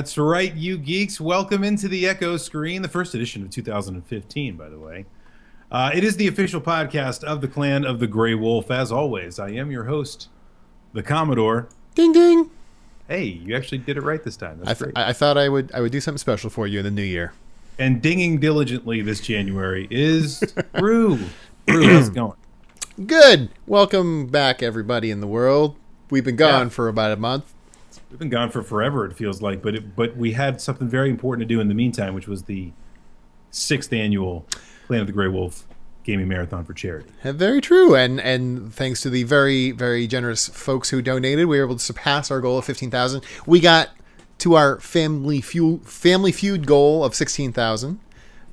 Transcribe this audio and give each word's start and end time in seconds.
That's 0.00 0.16
right, 0.16 0.54
you 0.54 0.78
geeks. 0.78 1.20
Welcome 1.20 1.62
into 1.62 1.86
the 1.86 2.06
Echo 2.08 2.38
Screen, 2.38 2.80
the 2.80 2.88
first 2.88 3.14
edition 3.14 3.42
of 3.42 3.50
2015, 3.50 4.56
by 4.56 4.70
the 4.70 4.78
way. 4.78 5.04
Uh, 5.70 5.90
it 5.94 6.02
is 6.02 6.16
the 6.16 6.26
official 6.26 6.58
podcast 6.58 7.22
of 7.22 7.42
the 7.42 7.48
Clan 7.48 7.84
of 7.84 8.00
the 8.00 8.06
Grey 8.06 8.34
Wolf. 8.34 8.70
As 8.70 8.90
always, 8.90 9.38
I 9.38 9.50
am 9.50 9.70
your 9.70 9.84
host, 9.84 10.30
the 10.94 11.02
Commodore. 11.02 11.68
Ding 11.94 12.12
ding. 12.14 12.48
Hey, 13.08 13.24
you 13.24 13.54
actually 13.54 13.76
did 13.76 13.98
it 13.98 14.00
right 14.02 14.24
this 14.24 14.38
time. 14.38 14.60
That's 14.60 14.70
I, 14.70 14.84
th- 14.84 14.94
great. 14.94 15.06
I 15.06 15.12
thought 15.12 15.36
I 15.36 15.50
would 15.50 15.70
I 15.74 15.82
would 15.82 15.92
do 15.92 16.00
something 16.00 16.16
special 16.16 16.48
for 16.48 16.66
you 16.66 16.78
in 16.78 16.86
the 16.86 16.90
new 16.90 17.02
year. 17.02 17.34
and 17.78 18.00
dinging 18.00 18.40
diligently 18.40 19.02
this 19.02 19.20
January 19.20 19.86
is 19.90 20.40
Brew. 20.78 21.18
Brew, 21.66 21.86
how's 21.92 22.08
it 22.08 22.14
going? 22.14 22.38
Good. 23.06 23.50
Welcome 23.66 24.28
back, 24.28 24.62
everybody 24.62 25.10
in 25.10 25.20
the 25.20 25.26
world. 25.26 25.76
We've 26.08 26.24
been 26.24 26.36
gone 26.36 26.68
Yeah. 26.68 26.70
for 26.70 26.88
about 26.88 27.12
a 27.12 27.16
month. 27.16 27.52
We've 28.10 28.18
been 28.18 28.28
gone 28.28 28.50
for 28.50 28.62
forever, 28.62 29.06
it 29.06 29.14
feels 29.16 29.40
like, 29.40 29.62
but 29.62 29.74
it, 29.76 29.94
but 29.96 30.16
we 30.16 30.32
had 30.32 30.60
something 30.60 30.88
very 30.88 31.10
important 31.10 31.48
to 31.48 31.54
do 31.54 31.60
in 31.60 31.68
the 31.68 31.74
meantime, 31.74 32.12
which 32.14 32.26
was 32.26 32.42
the 32.44 32.72
sixth 33.50 33.92
annual 33.92 34.46
Clan 34.86 35.00
of 35.02 35.06
the 35.06 35.12
Grey 35.12 35.28
Wolf 35.28 35.66
Gaming 36.02 36.28
Marathon 36.28 36.64
for 36.64 36.74
charity. 36.74 37.08
Very 37.22 37.60
true, 37.60 37.94
and 37.94 38.20
and 38.20 38.74
thanks 38.74 39.00
to 39.02 39.10
the 39.10 39.22
very 39.22 39.70
very 39.70 40.06
generous 40.08 40.48
folks 40.48 40.90
who 40.90 41.00
donated, 41.02 41.46
we 41.46 41.58
were 41.58 41.64
able 41.64 41.76
to 41.76 41.84
surpass 41.84 42.30
our 42.30 42.40
goal 42.40 42.58
of 42.58 42.64
fifteen 42.64 42.90
thousand. 42.90 43.24
We 43.46 43.60
got 43.60 43.90
to 44.38 44.54
our 44.54 44.80
family 44.80 45.40
feud 45.40 45.86
family 45.86 46.32
feud 46.32 46.66
goal 46.66 47.04
of 47.04 47.14
sixteen 47.14 47.52
thousand 47.52 48.00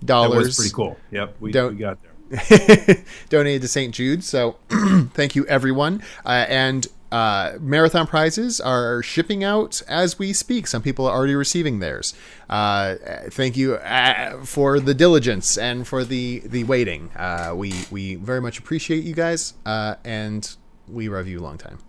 That 0.01 0.05
dollars. 0.07 0.47
was 0.47 0.57
pretty 0.57 0.73
cool. 0.73 0.97
Yep, 1.11 1.37
we, 1.39 1.51
Don't- 1.51 1.73
we 1.73 1.79
got 1.79 1.97
there. 2.03 2.11
donated 3.29 3.61
to 3.61 3.67
St. 3.69 3.93
Jude. 3.95 4.21
So 4.23 4.57
thank 5.13 5.35
you, 5.35 5.45
everyone. 5.47 6.03
Uh, 6.25 6.45
and 6.49 6.85
uh, 7.11 7.53
marathon 7.59 8.07
prizes 8.07 8.59
are 8.59 9.01
shipping 9.01 9.43
out 9.43 9.81
as 9.87 10.19
we 10.19 10.33
speak. 10.33 10.67
Some 10.67 10.81
people 10.81 11.07
are 11.07 11.15
already 11.15 11.35
receiving 11.35 11.79
theirs. 11.79 12.13
Uh, 12.49 12.95
thank 13.29 13.55
you 13.55 13.75
uh, 13.75 14.43
for 14.43 14.79
the 14.79 14.93
diligence 14.93 15.57
and 15.57 15.87
for 15.87 16.03
the 16.03 16.39
the 16.45 16.63
waiting. 16.65 17.09
Uh, 17.15 17.53
we 17.55 17.73
we 17.91 18.15
very 18.15 18.41
much 18.41 18.59
appreciate 18.59 19.03
you 19.03 19.13
guys, 19.13 19.53
uh, 19.65 19.95
and 20.03 20.55
we 20.87 21.09
love 21.09 21.27
you 21.27 21.39
a 21.39 21.43
long 21.43 21.57
time. 21.57 21.79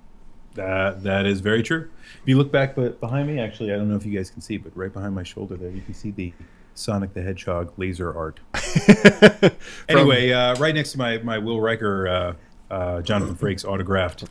That 0.54 1.02
that 1.02 1.26
is 1.26 1.40
very 1.40 1.62
true. 1.62 1.88
If 2.22 2.28
you 2.28 2.36
look 2.36 2.52
back 2.52 2.74
but 2.74 3.00
behind 3.00 3.28
me, 3.28 3.40
actually, 3.40 3.72
I 3.72 3.76
don't 3.76 3.88
know 3.88 3.96
if 3.96 4.06
you 4.06 4.16
guys 4.16 4.30
can 4.30 4.40
see, 4.40 4.56
but 4.56 4.76
right 4.76 4.92
behind 4.92 5.14
my 5.14 5.22
shoulder 5.22 5.56
there, 5.56 5.70
you 5.70 5.82
can 5.82 5.94
see 5.94 6.10
the 6.10 6.32
Sonic 6.74 7.12
the 7.12 7.22
Hedgehog 7.22 7.72
laser 7.76 8.16
art. 8.16 8.40
anyway, 9.88 10.30
uh, 10.30 10.54
right 10.56 10.74
next 10.74 10.92
to 10.92 10.98
my 10.98 11.18
my 11.18 11.38
Will 11.38 11.60
Riker, 11.60 12.08
uh, 12.08 12.34
uh, 12.70 13.02
Jonathan 13.02 13.34
Frakes 13.34 13.64
autographed. 13.64 14.24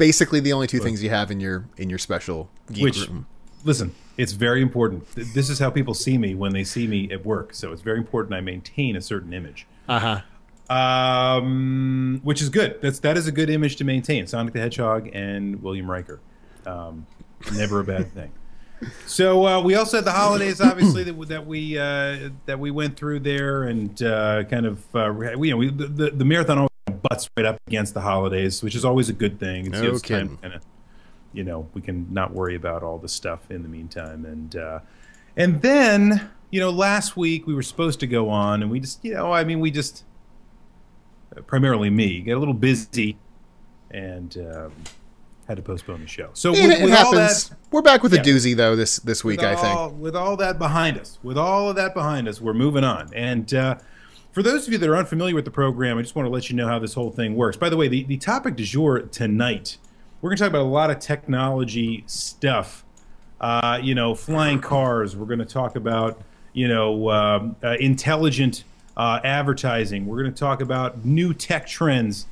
Ba- 0.00 0.04
Basically, 0.04 0.40
the 0.40 0.52
only 0.52 0.66
two 0.66 0.78
things 0.80 1.02
you 1.02 1.10
have 1.10 1.30
in 1.30 1.40
your 1.40 1.64
in 1.76 1.90
your 1.90 1.98
special 1.98 2.48
geek 2.72 2.84
Which, 2.84 3.08
room. 3.08 3.26
listen, 3.64 3.94
it's 4.16 4.32
very 4.32 4.62
important. 4.62 5.06
This 5.14 5.48
is 5.50 5.58
how 5.58 5.70
people 5.70 5.94
see 5.94 6.16
me 6.18 6.34
when 6.34 6.52
they 6.52 6.64
see 6.64 6.86
me 6.86 7.10
at 7.12 7.24
work. 7.24 7.54
So 7.54 7.72
it's 7.72 7.82
very 7.82 7.98
important 7.98 8.34
I 8.34 8.40
maintain 8.40 8.96
a 8.96 9.00
certain 9.00 9.32
image. 9.32 9.66
Uh 9.88 10.22
huh. 10.70 10.74
um, 10.74 12.20
which 12.22 12.40
is 12.42 12.48
good. 12.48 12.80
That's 12.82 12.98
that 13.00 13.16
is 13.16 13.26
a 13.26 13.32
good 13.32 13.50
image 13.50 13.76
to 13.76 13.84
maintain. 13.84 14.26
Sonic 14.26 14.52
the 14.54 14.60
Hedgehog 14.60 15.10
and 15.12 15.62
William 15.62 15.90
Riker, 15.90 16.20
um, 16.66 17.06
never 17.54 17.80
a 17.80 17.84
bad 17.84 18.12
thing. 18.12 18.32
So 19.06 19.46
uh, 19.46 19.60
we 19.60 19.74
also 19.74 19.98
had 19.98 20.06
the 20.06 20.12
holidays, 20.12 20.60
obviously 20.60 21.04
that, 21.04 21.28
that 21.28 21.46
we 21.46 21.78
uh, 21.78 22.30
that 22.46 22.58
we 22.58 22.70
went 22.70 22.96
through 22.96 23.20
there, 23.20 23.64
and 23.64 24.02
uh, 24.02 24.44
kind 24.44 24.64
of 24.64 24.96
uh, 24.96 25.12
we, 25.36 25.48
you 25.48 25.54
know 25.54 25.58
we, 25.58 25.70
the, 25.70 25.86
the 25.86 26.10
the 26.10 26.24
marathon 26.24 26.58
always 26.58 26.69
butts 26.86 27.28
right 27.36 27.46
up 27.46 27.58
against 27.66 27.94
the 27.94 28.00
holidays, 28.00 28.62
which 28.62 28.74
is 28.74 28.84
always 28.84 29.08
a 29.08 29.12
good 29.12 29.38
thing. 29.38 29.66
It's, 29.66 29.80
No 29.80 29.90
it's 29.90 30.02
time 30.02 30.38
kinda, 30.42 30.60
you 31.32 31.44
know, 31.44 31.68
we 31.74 31.80
can 31.80 32.06
not 32.12 32.32
worry 32.34 32.54
about 32.56 32.82
all 32.82 32.98
the 32.98 33.08
stuff 33.08 33.50
in 33.50 33.62
the 33.62 33.68
meantime, 33.68 34.24
and 34.24 34.56
uh, 34.56 34.80
and 35.36 35.62
then 35.62 36.30
you 36.50 36.58
know 36.60 36.70
last 36.70 37.16
week 37.16 37.46
we 37.46 37.54
were 37.54 37.62
supposed 37.62 38.00
to 38.00 38.06
go 38.06 38.28
on, 38.28 38.62
and 38.62 38.70
we 38.70 38.80
just 38.80 39.04
you 39.04 39.14
know 39.14 39.32
I 39.32 39.44
mean 39.44 39.60
we 39.60 39.70
just 39.70 40.04
primarily 41.46 41.90
me, 41.90 42.20
get 42.20 42.32
a 42.36 42.38
little 42.38 42.54
busy 42.54 43.16
and 43.92 44.36
um, 44.38 44.72
had 45.46 45.56
to 45.56 45.62
postpone 45.62 46.00
the 46.00 46.06
show. 46.08 46.30
So 46.32 46.52
It, 46.52 46.66
with, 46.66 46.80
it 46.80 46.84
with 46.84 46.92
all 46.94 47.14
happens. 47.14 47.48
that, 47.50 47.56
We're 47.70 47.82
back 47.82 48.02
with 48.02 48.12
Yeah. 48.12 48.20
a 48.20 48.24
doozy 48.24 48.56
though 48.56 48.74
this 48.76 48.96
this 48.98 49.22
week. 49.24 49.40
with 49.40 49.46
I 49.48 49.54
think. 49.56 49.98
with 49.98 50.16
all 50.16 50.36
that 50.38 50.58
behind 50.58 50.98
us, 50.98 51.18
with 51.22 51.38
all 51.38 51.70
of 51.70 51.76
that 51.76 51.94
behind 51.94 52.26
us, 52.28 52.40
we're 52.40 52.54
moving 52.54 52.82
on. 52.84 53.10
And 53.14 53.52
uh, 53.54 53.76
for 54.32 54.42
those 54.42 54.66
of 54.66 54.72
you 54.72 54.78
that 54.78 54.88
are 54.88 54.96
unfamiliar 54.96 55.34
with 55.34 55.44
the 55.44 55.50
program, 55.50 55.98
I 55.98 56.02
just 56.02 56.14
want 56.14 56.26
to 56.26 56.30
let 56.30 56.50
you 56.50 56.56
know 56.56 56.68
how 56.68 56.78
this 56.78 56.94
whole 56.94 57.10
thing 57.10 57.34
works. 57.34 57.56
By 57.56 57.68
the 57.68 57.76
way, 57.76 57.88
the, 57.88 58.04
the 58.04 58.16
topic 58.16 58.56
du 58.56 58.64
jour 58.64 59.00
tonight, 59.00 59.78
we're 60.20 60.30
going 60.30 60.36
to 60.36 60.44
talk 60.44 60.50
about 60.50 60.62
a 60.62 60.70
lot 60.70 60.90
of 60.90 60.98
technology 61.00 62.04
stuff. 62.06 62.84
Uh, 63.40 63.80
you 63.82 63.94
know, 63.94 64.14
flying 64.14 64.60
cars. 64.60 65.16
We're 65.16 65.26
going 65.26 65.38
to 65.38 65.46
talk 65.46 65.74
about 65.74 66.20
you 66.52 66.68
know 66.68 67.10
um, 67.10 67.56
uh, 67.64 67.76
intelligent 67.80 68.64
uh, 68.96 69.20
advertising. 69.24 70.06
We're 70.06 70.20
going 70.20 70.32
to 70.32 70.38
talk 70.38 70.60
about 70.60 71.04
new 71.04 71.32
tech 71.32 71.66
trends. 71.66 72.26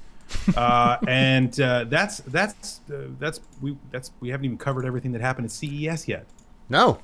uh, 0.54 0.98
and 1.08 1.58
uh, 1.58 1.84
that's 1.84 2.18
that's 2.18 2.80
uh, 2.92 3.04
that's 3.18 3.40
we 3.62 3.76
that's 3.90 4.12
we 4.20 4.28
haven't 4.28 4.44
even 4.44 4.58
covered 4.58 4.84
everything 4.84 5.12
that 5.12 5.22
happened 5.22 5.46
at 5.46 5.50
CES 5.50 6.06
yet. 6.06 6.26
No. 6.68 6.98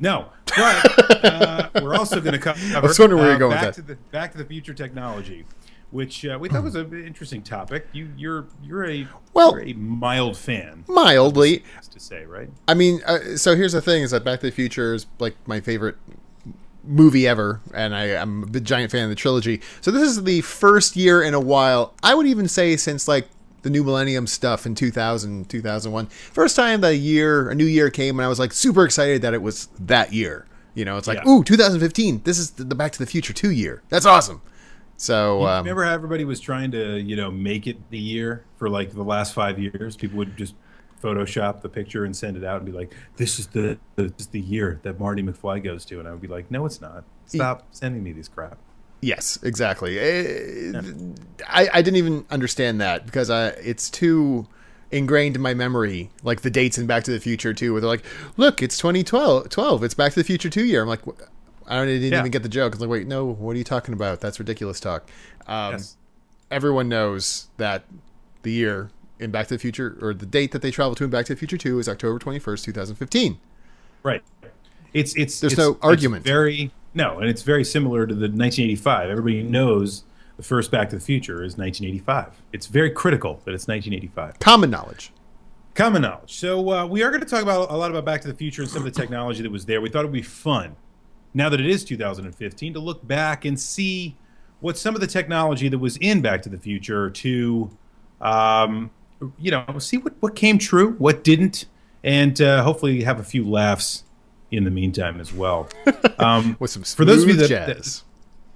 No, 0.00 0.26
but 0.56 1.24
uh, 1.24 1.68
we're 1.82 1.94
also 1.94 2.20
going 2.20 2.32
to 2.32 2.38
cover. 2.38 2.58
I 2.76 2.80
was 2.80 2.98
wondering 2.98 3.20
where 3.20 3.30
you're 3.30 3.38
going 3.38 3.50
with 3.52 3.58
back 3.60 3.74
that. 3.74 3.74
To 3.74 3.82
the, 3.82 3.94
back 4.10 4.32
to 4.32 4.38
the 4.38 4.44
future 4.44 4.72
technology, 4.74 5.44
which 5.90 6.24
uh, 6.24 6.38
we 6.40 6.48
thought 6.48 6.64
was 6.64 6.74
an 6.74 7.06
interesting 7.06 7.42
topic. 7.42 7.86
You, 7.92 8.10
you're 8.16 8.46
you're 8.62 8.88
a 8.88 9.06
Well- 9.34 9.52
you're 9.52 9.68
a 9.68 9.72
mild 9.74 10.36
fan, 10.38 10.84
Mildly. 10.88 11.62
to 11.90 12.00
say, 12.00 12.24
right? 12.24 12.48
I 12.66 12.74
mean, 12.74 13.00
uh, 13.06 13.36
so 13.36 13.54
here's 13.54 13.72
the 13.72 13.82
thing: 13.82 14.02
is 14.02 14.10
that 14.12 14.24
Back 14.24 14.40
to 14.40 14.46
the 14.46 14.52
Future 14.52 14.94
is 14.94 15.06
like 15.18 15.36
my 15.46 15.60
favorite 15.60 15.96
movie 16.82 17.28
ever, 17.28 17.60
and 17.74 17.94
I, 17.94 18.16
I'm 18.16 18.42
a 18.44 18.46
big 18.46 18.64
giant 18.64 18.90
fan 18.90 19.04
of 19.04 19.10
the 19.10 19.14
trilogy. 19.16 19.60
So 19.82 19.90
this 19.90 20.02
is 20.02 20.24
the 20.24 20.40
first 20.40 20.96
year 20.96 21.22
in 21.22 21.34
a 21.34 21.40
while. 21.40 21.92
I 22.02 22.14
would 22.14 22.26
even 22.26 22.48
say 22.48 22.76
since 22.78 23.06
like 23.06 23.28
the 23.62 23.70
New 23.70 23.84
Millennium 23.84 24.26
stuff 24.26 24.66
in 24.66 24.74
2000, 24.74 25.48
2001. 25.48 26.06
First 26.06 26.56
time 26.56 26.80
that 26.80 26.88
a 26.92 26.96
year, 26.96 27.48
a 27.50 27.54
new 27.54 27.64
year 27.66 27.90
came, 27.90 28.18
and 28.18 28.24
I 28.24 28.28
was 28.28 28.38
like 28.38 28.52
super 28.52 28.84
excited 28.84 29.22
that 29.22 29.34
it 29.34 29.42
was 29.42 29.66
that 29.80 30.12
year. 30.12 30.46
You 30.74 30.84
know, 30.84 30.96
it's 30.96 31.08
like, 31.08 31.18
Yeah. 31.24 31.30
ooh, 31.30 31.42
2015. 31.44 32.22
This 32.24 32.38
is 32.38 32.52
the, 32.52 32.64
the 32.64 32.74
Back 32.74 32.92
to 32.92 32.98
the 32.98 33.06
Future 33.06 33.32
two 33.32 33.50
year. 33.50 33.82
That's 33.88 34.06
awesome. 34.06 34.40
So 34.96 35.46
um, 35.46 35.64
Remember 35.64 35.84
how 35.84 35.92
everybody 35.94 36.24
was 36.24 36.40
trying 36.40 36.70
to 36.72 36.98
you 37.00 37.16
know 37.16 37.30
make 37.30 37.66
it 37.66 37.90
the 37.90 37.98
year 37.98 38.44
for 38.56 38.68
like 38.68 38.92
the 38.92 39.02
last 39.02 39.32
five 39.34 39.58
years? 39.58 39.96
People 39.96 40.18
would 40.18 40.36
just 40.36 40.54
Photoshop 41.02 41.62
the 41.62 41.68
picture 41.70 42.04
and 42.04 42.14
send 42.14 42.36
it 42.36 42.44
out 42.44 42.58
and 42.58 42.66
be 42.66 42.72
like, 42.72 42.94
"This 43.16 43.38
is 43.38 43.46
the 43.48 43.78
this 43.96 44.12
is 44.18 44.26
the 44.26 44.40
year 44.40 44.78
that 44.82 45.00
Marty 45.00 45.22
McFly 45.22 45.64
goes 45.64 45.86
to," 45.86 45.98
and 45.98 46.06
I 46.06 46.10
would 46.12 46.20
be 46.20 46.28
like, 46.28 46.50
"No, 46.50 46.66
it's 46.66 46.80
not. 46.82 47.04
Stop 47.24 47.66
sending 47.70 48.02
me 48.02 48.12
these 48.12 48.28
crap." 48.28 48.58
Yes, 49.02 49.38
exactly. 49.42 49.98
Eh, 49.98 50.72
I, 51.48 51.68
I 51.72 51.82
didn't 51.82 51.96
even 51.96 52.24
understand 52.30 52.80
that 52.80 53.06
because 53.06 53.30
I, 53.30 53.48
it's 53.48 53.88
too 53.88 54.46
ingrained 54.90 55.36
in 55.36 55.42
my 55.42 55.54
memory, 55.54 56.10
like 56.22 56.42
the 56.42 56.50
dates 56.50 56.76
in 56.76 56.86
Back 56.86 57.04
to 57.04 57.10
the 57.10 57.20
Future 57.20 57.54
two, 57.54 57.72
where 57.72 57.80
they're 57.80 57.88
like, 57.88 58.04
"Look, 58.36 58.62
it's 58.62 58.76
2012. 58.76 59.48
12, 59.48 59.84
It's 59.84 59.94
Back 59.94 60.12
to 60.12 60.20
the 60.20 60.24
Future 60.24 60.50
two 60.50 60.64
year." 60.64 60.82
I'm 60.82 60.88
like, 60.88 61.00
I 61.66 61.76
don't, 61.76 61.84
I 61.84 61.86
didn't 61.86 62.12
Yeah. 62.12 62.18
even 62.18 62.30
get 62.30 62.42
the 62.42 62.48
joke. 62.48 62.72
I 62.72 62.76
was 62.76 62.80
like, 62.82 62.90
"Wait, 62.90 63.06
no, 63.06 63.24
what 63.24 63.52
are 63.54 63.58
you 63.58 63.64
talking 63.64 63.94
about? 63.94 64.20
That's 64.20 64.38
ridiculous 64.38 64.80
talk." 64.80 65.08
Um, 65.46 65.72
Yes. 65.72 65.96
Everyone 66.50 66.88
knows 66.88 67.46
that 67.58 67.84
the 68.42 68.50
year 68.50 68.90
in 69.20 69.30
Back 69.30 69.46
to 69.48 69.54
the 69.54 69.58
Future, 69.58 69.96
or 70.02 70.12
the 70.12 70.26
date 70.26 70.50
that 70.52 70.62
they 70.62 70.70
travel 70.72 70.94
to 70.96 71.04
in 71.04 71.10
Back 71.10 71.26
to 71.26 71.34
the 71.34 71.38
Future 71.38 71.56
two, 71.56 71.78
is 71.78 71.88
October 71.88 72.18
21st, 72.18 72.64
2015. 72.64 73.38
Right. 74.02 74.22
It's 74.92 75.14
it's 75.16 75.40
There's 75.40 75.52
it's- 75.54 75.66
no 75.66 75.72
it's 75.74 75.84
argument. 75.84 76.24
very 76.24 76.72
no, 76.94 77.18
and 77.18 77.28
it's 77.28 77.42
very 77.42 77.64
similar 77.64 78.06
to 78.06 78.14
the 78.14 78.22
1985. 78.22 79.10
Everybody 79.10 79.42
knows 79.42 80.04
the 80.36 80.42
first 80.42 80.70
Back 80.70 80.90
to 80.90 80.96
the 80.96 81.02
Future 81.02 81.44
is 81.44 81.56
1985. 81.56 82.42
It's 82.52 82.66
very 82.66 82.90
critical 82.90 83.34
that 83.44 83.54
it's 83.54 83.68
1985. 83.68 84.38
Common 84.40 84.70
knowledge. 84.70 85.12
Common 85.74 86.02
knowledge. 86.02 86.34
So 86.34 86.70
uh, 86.70 86.86
we 86.86 87.02
are 87.02 87.10
going 87.10 87.22
to 87.22 87.28
talk 87.28 87.42
about 87.42 87.70
a 87.70 87.76
lot 87.76 87.90
about 87.90 88.04
Back 88.04 88.22
to 88.22 88.28
the 88.28 88.34
Future 88.34 88.62
and 88.62 88.70
some 88.70 88.84
of 88.84 88.92
the 88.92 89.00
technology 89.00 89.42
that 89.42 89.52
was 89.52 89.66
there. 89.66 89.80
We 89.80 89.88
thought 89.88 90.00
it 90.00 90.06
would 90.06 90.12
be 90.12 90.22
fun, 90.22 90.74
now 91.32 91.48
that 91.48 91.60
it 91.60 91.66
is 91.66 91.84
2015, 91.84 92.74
to 92.74 92.80
look 92.80 93.06
back 93.06 93.44
and 93.44 93.58
see 93.58 94.16
what 94.60 94.76
some 94.76 94.94
of 94.94 95.00
the 95.00 95.06
technology 95.06 95.68
that 95.68 95.78
was 95.78 95.96
in 95.98 96.20
Back 96.20 96.42
to 96.42 96.48
the 96.48 96.58
Future 96.58 97.08
to, 97.10 97.70
um, 98.20 98.90
you 99.38 99.52
know, 99.52 99.64
see 99.78 99.98
what, 99.98 100.14
what 100.20 100.34
came 100.34 100.58
true, 100.58 100.92
what 100.94 101.22
didn't, 101.22 101.66
and 102.02 102.40
uh, 102.40 102.64
hopefully 102.64 103.02
have 103.02 103.20
a 103.20 103.24
few 103.24 103.48
laughs 103.48 104.04
in 104.50 104.64
the 104.64 104.70
meantime 104.70 105.20
as 105.20 105.32
well. 105.32 105.68
Um, 106.18 106.56
With 106.60 106.70
some 106.70 106.82
For 106.82 107.06
those 107.06 107.22
of 107.22 107.28
you 107.28 107.34
smooth 107.36 107.48
that- 107.48 107.66
jazz. 107.76 108.04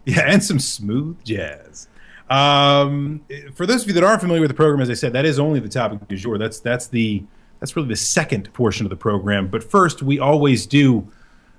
yeah, 0.04 0.24
and 0.26 0.44
some 0.44 0.58
smooth 0.58 1.16
jazz. 1.24 1.88
Um, 2.28 3.24
for 3.54 3.64
those 3.66 3.82
of 3.82 3.88
you 3.88 3.94
that 3.94 4.04
aren't 4.04 4.20
familiar 4.20 4.42
with 4.42 4.50
the 4.50 4.54
program, 4.56 4.80
as 4.82 4.90
I 4.90 4.94
said, 4.94 5.12
that 5.14 5.24
is 5.24 5.38
only 5.38 5.60
the 5.60 5.68
topic 5.68 6.06
du 6.08 6.16
jour. 6.16 6.36
That's 6.36 6.60
that's 6.60 6.88
the 6.88 7.22
that's 7.60 7.74
really 7.76 7.88
the 7.88 7.96
second 7.96 8.52
portion 8.52 8.84
of 8.84 8.90
the 8.90 8.96
program. 8.96 9.48
But 9.48 9.62
first, 9.64 10.02
we 10.02 10.18
always 10.18 10.66
do 10.66 11.08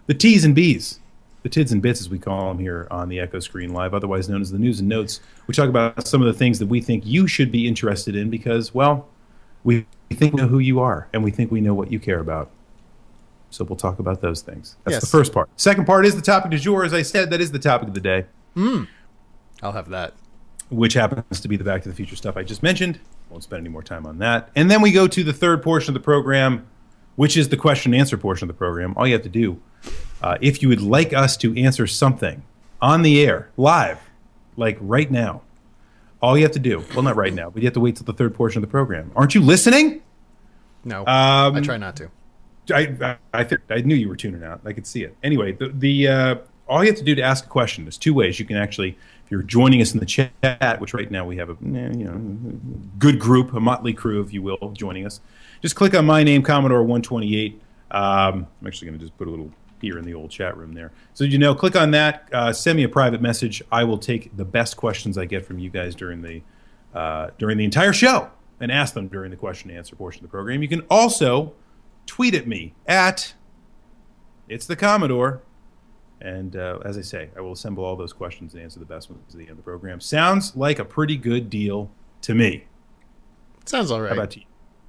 the 0.06 0.14
T's 0.14 0.44
and 0.46 0.54
B's, 0.54 1.00
the 1.42 1.50
tids 1.50 1.72
and 1.72 1.82
bits, 1.82 2.02
as 2.02 2.10
we 2.10 2.20
call 2.20 2.50
them 2.50 2.60
here 2.60 2.88
on 2.92 3.10
the 3.10 3.20
Echo 3.20 3.40
Screen 3.40 3.74
Live, 3.74 3.94
otherwise 3.96 4.30
known 4.30 4.42
as 4.42 4.52
the 4.52 4.60
news 4.60 4.80
and 4.80 4.88
notes. 4.90 5.22
We 5.48 5.54
talk 5.56 5.70
about 5.70 6.06
some 6.08 6.22
of 6.22 6.28
the 6.28 6.34
things 6.34 6.60
that 6.60 6.68
we 6.68 6.82
think 6.82 7.04
you 7.06 7.26
should 7.28 7.52
be 7.52 7.68
interested 7.68 8.16
in 8.16 8.30
because, 8.30 8.74
well, 8.76 9.08
we 9.64 9.88
think 10.12 10.36
we 10.36 10.42
know 10.42 10.48
who 10.48 10.60
you 10.60 10.80
are 10.80 11.08
and 11.14 11.24
we 11.24 11.32
think 11.32 11.52
we 11.52 11.62
know 11.62 11.74
what 11.74 11.92
you 11.92 12.00
care 12.00 12.20
about. 12.20 12.52
So 13.56 13.64
we'll 13.64 13.78
talk 13.78 14.00
about 14.00 14.20
those 14.20 14.42
things. 14.42 14.76
That's 14.84 14.96
Yes. 14.96 15.02
the 15.02 15.08
first 15.08 15.32
part. 15.32 15.50
Second 15.56 15.86
part 15.86 16.06
is 16.06 16.14
the 16.16 16.22
topic 16.22 16.52
du 16.52 16.58
jour. 16.60 16.84
As 16.84 16.94
I 16.94 17.04
said, 17.04 17.30
that 17.32 17.40
is 17.40 17.52
the 17.54 17.60
topic 17.60 17.88
of 17.88 17.94
the 17.94 18.02
day, 18.02 18.26
I'll 19.64 19.72
have 19.72 19.90
that. 19.90 20.14
which 20.70 20.94
happens 20.94 21.40
to 21.40 21.48
be 21.48 21.56
the 21.56 21.64
Back 21.64 21.84
to 21.84 21.90
the 21.90 21.96
Future 21.96 22.16
stuff 22.18 22.36
I 22.36 22.44
just 22.44 22.62
mentioned. 22.64 23.00
Won't 23.30 23.44
spend 23.44 23.62
any 23.62 23.70
more 23.70 23.84
time 23.84 24.06
on 24.06 24.18
that. 24.20 24.50
And 24.56 24.70
then 24.70 24.82
we 24.82 24.92
go 24.92 25.08
to 25.08 25.24
the 25.24 25.32
third 25.32 25.62
portion 25.64 25.92
of 25.92 25.94
the 25.94 26.04
program, 26.04 26.66
which 27.16 27.38
is 27.38 27.48
the 27.50 27.56
question 27.56 27.94
and 27.94 28.00
answer 28.02 28.18
portion 28.18 28.50
of 28.50 28.54
the 28.56 28.58
program. 28.58 28.94
All 28.98 29.06
you 29.08 29.14
have 29.14 29.22
to 29.24 29.30
do, 29.30 29.62
uh, 30.22 30.38
if 30.42 30.62
you 30.62 30.68
would 30.70 30.82
like 30.82 31.14
us 31.14 31.38
to 31.38 31.58
answer 31.58 31.86
something 31.88 32.44
on 32.82 33.04
the 33.04 33.22
air, 33.24 33.50
live, 33.58 34.00
like 34.58 34.78
right 34.82 35.10
now, 35.10 35.44
all 36.22 36.36
you 36.36 36.44
have 36.44 36.52
to 36.54 36.60
do, 36.60 36.84
well, 36.94 37.04
not 37.04 37.16
right 37.16 37.34
now, 37.34 37.50
but 37.52 37.62
you 37.62 37.68
have 37.68 37.74
to 37.76 37.80
wait 37.80 37.96
till 37.96 38.06
the 38.06 38.14
third 38.14 38.34
portion 38.36 38.58
of 38.62 38.68
the 38.68 38.72
program. 38.72 39.12
Aren't 39.16 39.34
you 39.36 39.42
listening? 39.42 40.02
No, 40.84 41.02
Um, 41.06 41.56
I 41.56 41.62
try 41.62 41.78
not 41.78 41.96
to. 41.98 42.10
I, 42.72 43.18
I, 43.34 43.48
I, 43.70 43.82
knew 43.82 43.96
you 43.96 44.10
were 44.10 44.16
tuning 44.16 44.44
out. 44.44 44.62
I 44.66 44.74
could 44.74 44.88
see 44.88 45.04
it. 45.04 45.16
Anyway, 45.24 45.52
the, 45.54 45.70
the 45.70 46.08
uh, 46.08 46.36
all 46.68 46.84
you 46.84 46.90
have 46.90 46.98
to 46.98 47.04
do 47.04 47.16
to 47.16 47.22
ask 47.22 47.46
a 47.46 47.50
question 47.50 47.86
there's 47.86 47.98
two 47.98 48.14
ways. 48.14 48.40
You 48.40 48.46
can 48.46 48.58
actually, 48.58 48.98
if 49.24 49.32
you're 49.32 49.44
joining 49.44 49.82
us 49.82 49.94
in 49.94 50.00
the 50.00 50.06
chat, 50.06 50.78
which 50.80 50.94
right 50.94 51.10
now 51.10 51.26
we 51.26 51.38
have 51.38 51.50
a 51.50 51.58
you 51.62 52.06
know 52.06 52.18
good 52.98 53.20
group, 53.20 53.54
a 53.54 53.60
motley 53.60 53.94
crew, 53.94 54.22
if 54.22 54.34
you 54.34 54.42
will, 54.42 54.72
joining 54.74 55.06
us. 55.06 55.22
Just 55.62 55.76
click 55.76 55.94
on 55.96 56.06
my 56.06 56.24
name, 56.24 56.42
Commodore 56.42 56.82
128. 56.82 57.62
Um, 57.92 58.48
I'm 58.62 58.68
actually 58.68 58.88
going 58.88 59.00
to 59.00 59.06
just 59.06 59.18
put 59.18 59.28
a 59.28 59.32
little 59.32 59.52
here 59.82 59.98
in 59.98 60.06
the 60.06 60.14
old 60.14 60.32
chat 60.32 60.58
room 60.58 60.74
there. 60.74 60.92
So 61.14 61.24
you 61.24 61.38
know, 61.38 61.54
click 61.54 61.76
on 61.76 61.92
that. 61.92 62.30
Uh, 62.34 62.52
send 62.52 62.78
me 62.78 62.84
a 62.84 62.90
private 62.90 63.22
message. 63.22 63.62
I 63.72 63.84
will 63.84 63.98
take 63.98 64.36
the 64.36 64.46
best 64.46 64.78
questions 64.78 65.18
I 65.18 65.26
get 65.26 65.46
from 65.46 65.60
you 65.60 65.70
guys 65.70 65.96
during 65.96 66.22
the 66.22 66.42
uh, 66.94 67.30
during 67.38 67.58
the 67.58 67.66
entire 67.66 67.94
show 67.94 68.32
and 68.60 68.72
ask 68.72 68.94
them 68.94 69.08
during 69.08 69.32
the 69.32 69.38
question 69.38 69.70
and 69.70 69.78
answer 69.78 69.96
portion 69.96 70.24
of 70.24 70.30
the 70.30 70.32
program. 70.32 70.62
You 70.62 70.70
can 70.70 70.82
also 70.90 71.54
tweet 72.06 72.36
at 72.36 72.48
me 72.48 72.74
at 72.88 73.34
it's 74.48 74.66
the 74.66 74.76
Commodore. 74.76 75.42
And 76.22 76.56
uh, 76.56 76.80
as 76.86 76.98
I 76.98 77.02
say, 77.02 77.30
I 77.36 77.42
will 77.42 77.52
assemble 77.52 77.84
all 77.84 77.96
those 77.96 78.14
questions 78.14 78.54
and 78.54 78.64
answer 78.64 78.80
the 78.80 78.86
best 78.86 79.10
ones 79.10 79.22
at 79.30 79.38
the 79.38 79.44
end 79.44 79.52
of 79.52 79.58
the 79.58 79.64
program. 79.64 80.00
Sounds 80.00 80.56
like 80.56 80.80
a 80.80 80.86
pretty 80.86 81.18
good 81.18 81.50
deal 81.50 81.92
to 82.22 82.34
me. 82.34 82.66
Sounds 83.66 83.92
all 83.92 84.02
right. 84.02 84.10
How 84.10 84.16
about 84.16 84.36
you? 84.36 84.44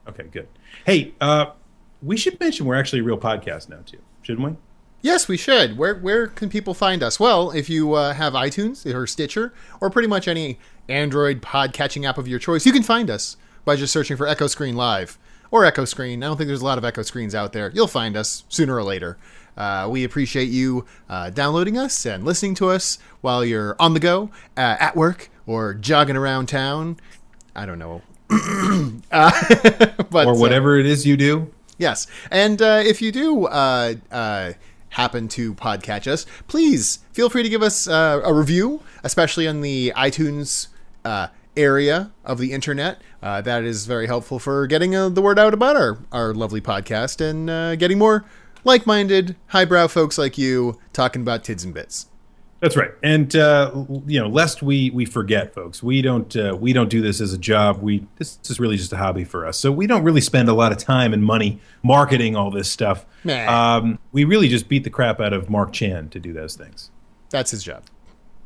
Okay, 0.09 0.25
good. 0.31 0.49
Hey, 0.85 1.15
uh, 1.21 1.47
we 2.03 2.17
should 2.17 2.39
mention 2.39 2.67
we're 2.67 2.77
actually 2.77 3.01
a 3.01 3.03
real 3.03 3.19
podcast 3.19 3.69
now 3.69 3.81
too, 3.85 3.99
shouldn't 4.23 4.47
we? 4.47 4.57
Yes, 5.03 5.29
we 5.29 5.37
should. 5.37 5.77
Where 5.77 5.97
where 5.97 6.27
can 6.27 6.49
people 6.49 6.75
find 6.75 7.03
us? 7.03 7.21
Well, 7.21 7.51
if 7.51 7.69
you 7.69 7.95
uh, 7.95 8.15
have 8.15 8.33
iTunes 8.33 8.93
or 8.93 9.07
Stitcher 9.07 9.53
or 9.81 9.91
pretty 9.91 10.09
much 10.09 10.29
any 10.29 10.59
Android 10.89 11.43
pod 11.43 11.73
catching 11.73 12.05
app 12.07 12.19
of 12.19 12.29
your 12.29 12.39
choice, 12.39 12.65
you 12.67 12.73
can 12.73 12.83
find 12.83 13.11
us 13.11 13.37
by 13.65 13.77
just 13.77 13.93
searching 13.93 14.17
for 14.17 14.27
Echo 14.27 14.47
Screen 14.47 14.77
Live 14.77 15.19
or 15.56 15.64
Echo 15.64 15.87
Screen. 15.87 16.23
I 16.23 16.26
don't 16.26 16.37
think 16.37 16.49
there's 16.49 16.61
a 16.61 16.64
lot 16.67 16.76
of 16.76 16.85
Echo 16.85 17.00
Screens 17.00 17.35
out 17.35 17.55
there. 17.55 17.70
You'll 17.75 17.87
find 17.87 18.14
us 18.14 18.44
sooner 18.50 18.76
or 18.76 18.85
later. 18.85 19.17
Uh, 19.56 19.88
we 19.91 20.05
appreciate 20.05 20.50
you 20.50 20.85
uh, 21.08 21.31
downloading 21.31 21.79
us 21.79 22.05
and 22.05 22.26
listening 22.26 22.55
to 22.56 22.69
us 22.69 22.99
while 23.23 23.43
you're 23.43 23.75
on 23.81 23.94
the 23.94 24.00
go, 24.00 24.31
uh, 24.56 24.76
at 24.79 24.94
work, 24.94 25.31
or 25.47 25.73
jogging 25.73 26.14
around 26.14 26.47
town. 26.47 26.99
I 27.55 27.64
don't 27.64 27.79
know. 27.79 28.03
uh, 29.11 29.31
but, 30.11 30.26
Or 30.26 30.38
whatever 30.38 30.79
it 30.79 30.85
is 30.85 31.06
you 31.06 31.17
do. 31.17 31.50
Yes, 31.79 32.06
and 32.31 32.61
uh, 32.61 32.82
if 32.85 33.00
you 33.00 33.11
do 33.11 33.47
uh, 33.47 33.94
uh, 34.12 34.53
happen 34.91 35.29
to 35.29 35.55
podcatch 35.55 36.06
us, 36.06 36.26
please 36.49 36.99
feel 37.12 37.31
free 37.31 37.43
to 37.43 37.49
give 37.49 37.62
us 37.62 37.88
uh, 37.88 38.20
a 38.23 38.32
review, 38.32 38.82
especially 39.05 39.49
on 39.49 39.62
the 39.62 39.93
iTunes 39.97 40.69
uh, 41.06 41.29
area 41.56 42.12
of 42.25 42.38
the 42.38 42.53
internet. 42.53 43.00
Uh, 43.23 43.41
that 43.41 43.64
is 43.64 43.87
very 43.87 44.06
helpful 44.06 44.38
for 44.38 44.67
getting 44.67 44.94
uh, 44.94 45.08
the 45.08 45.23
word 45.23 45.38
out 45.38 45.55
about 45.55 45.76
our, 45.76 45.99
our 46.12 46.35
lovely 46.35 46.61
podcast 46.61 47.20
and 47.20 47.49
uh, 47.50 47.76
getting 47.76 47.99
more 47.99 48.25
like-minded, 48.64 49.37
highbrow 49.49 49.87
folks 49.87 50.19
like 50.19 50.37
you 50.37 50.79
talking 50.93 51.23
about 51.23 51.44
tids 51.44 51.64
and 51.64 51.73
bits. 51.73 52.06
That's 52.58 52.75
right, 52.75 52.91
and 53.03 53.37
uh, 53.37 53.85
you 54.06 54.19
know, 54.19 54.29
lest 54.29 54.62
we 54.62 54.88
we 54.91 55.05
forget, 55.05 55.55
folks, 55.55 55.82
we 55.82 56.00
don't 56.00 56.35
uh, 56.35 56.56
we 56.58 56.73
don't 56.73 56.88
do 56.88 57.03
this 57.03 57.20
as 57.20 57.35
a 57.35 57.38
job. 57.38 57.82
We 57.82 58.06
this 58.17 58.38
is 58.49 58.58
really 58.58 58.79
just 58.79 58.91
a 58.94 58.97
hobby 58.97 59.25
for 59.25 59.47
us, 59.47 59.58
so 59.58 59.70
we 59.70 59.87
don't 59.87 60.03
really 60.03 60.23
spend 60.23 60.49
a 60.49 60.55
lot 60.55 60.73
of 60.73 60.79
time 60.79 61.12
and 61.12 61.23
money 61.23 61.61
marketing 61.82 62.35
all 62.35 62.50
this 62.50 62.70
stuff. 62.70 63.05
Nah. 63.25 63.76
Um, 63.76 63.99
we 64.11 64.25
really 64.25 64.49
just 64.49 64.70
beat 64.70 64.85
the 64.85 64.91
crap 64.91 65.20
out 65.20 65.35
of 65.35 65.50
Mark 65.50 65.75
Chan 65.75 66.08
to 66.08 66.19
do 66.19 66.32
those 66.32 66.56
things, 66.56 66.91
That's 67.29 67.50
his 67.50 67.62
job. 67.62 67.82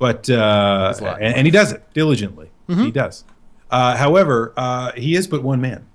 but 0.01 0.29
uh, 0.29 0.93
and, 1.21 1.37
and 1.37 1.47
he 1.47 1.53
does 1.53 1.71
it 1.71 1.85
diligently. 1.95 2.51
He 2.79 2.91
does. 2.91 3.25
Uh, 3.71 3.97
however, 3.97 4.53
uh, 4.57 4.93
he 4.93 5.15
is 5.15 5.27
but 5.27 5.43
one 5.43 5.61
man. 5.61 5.87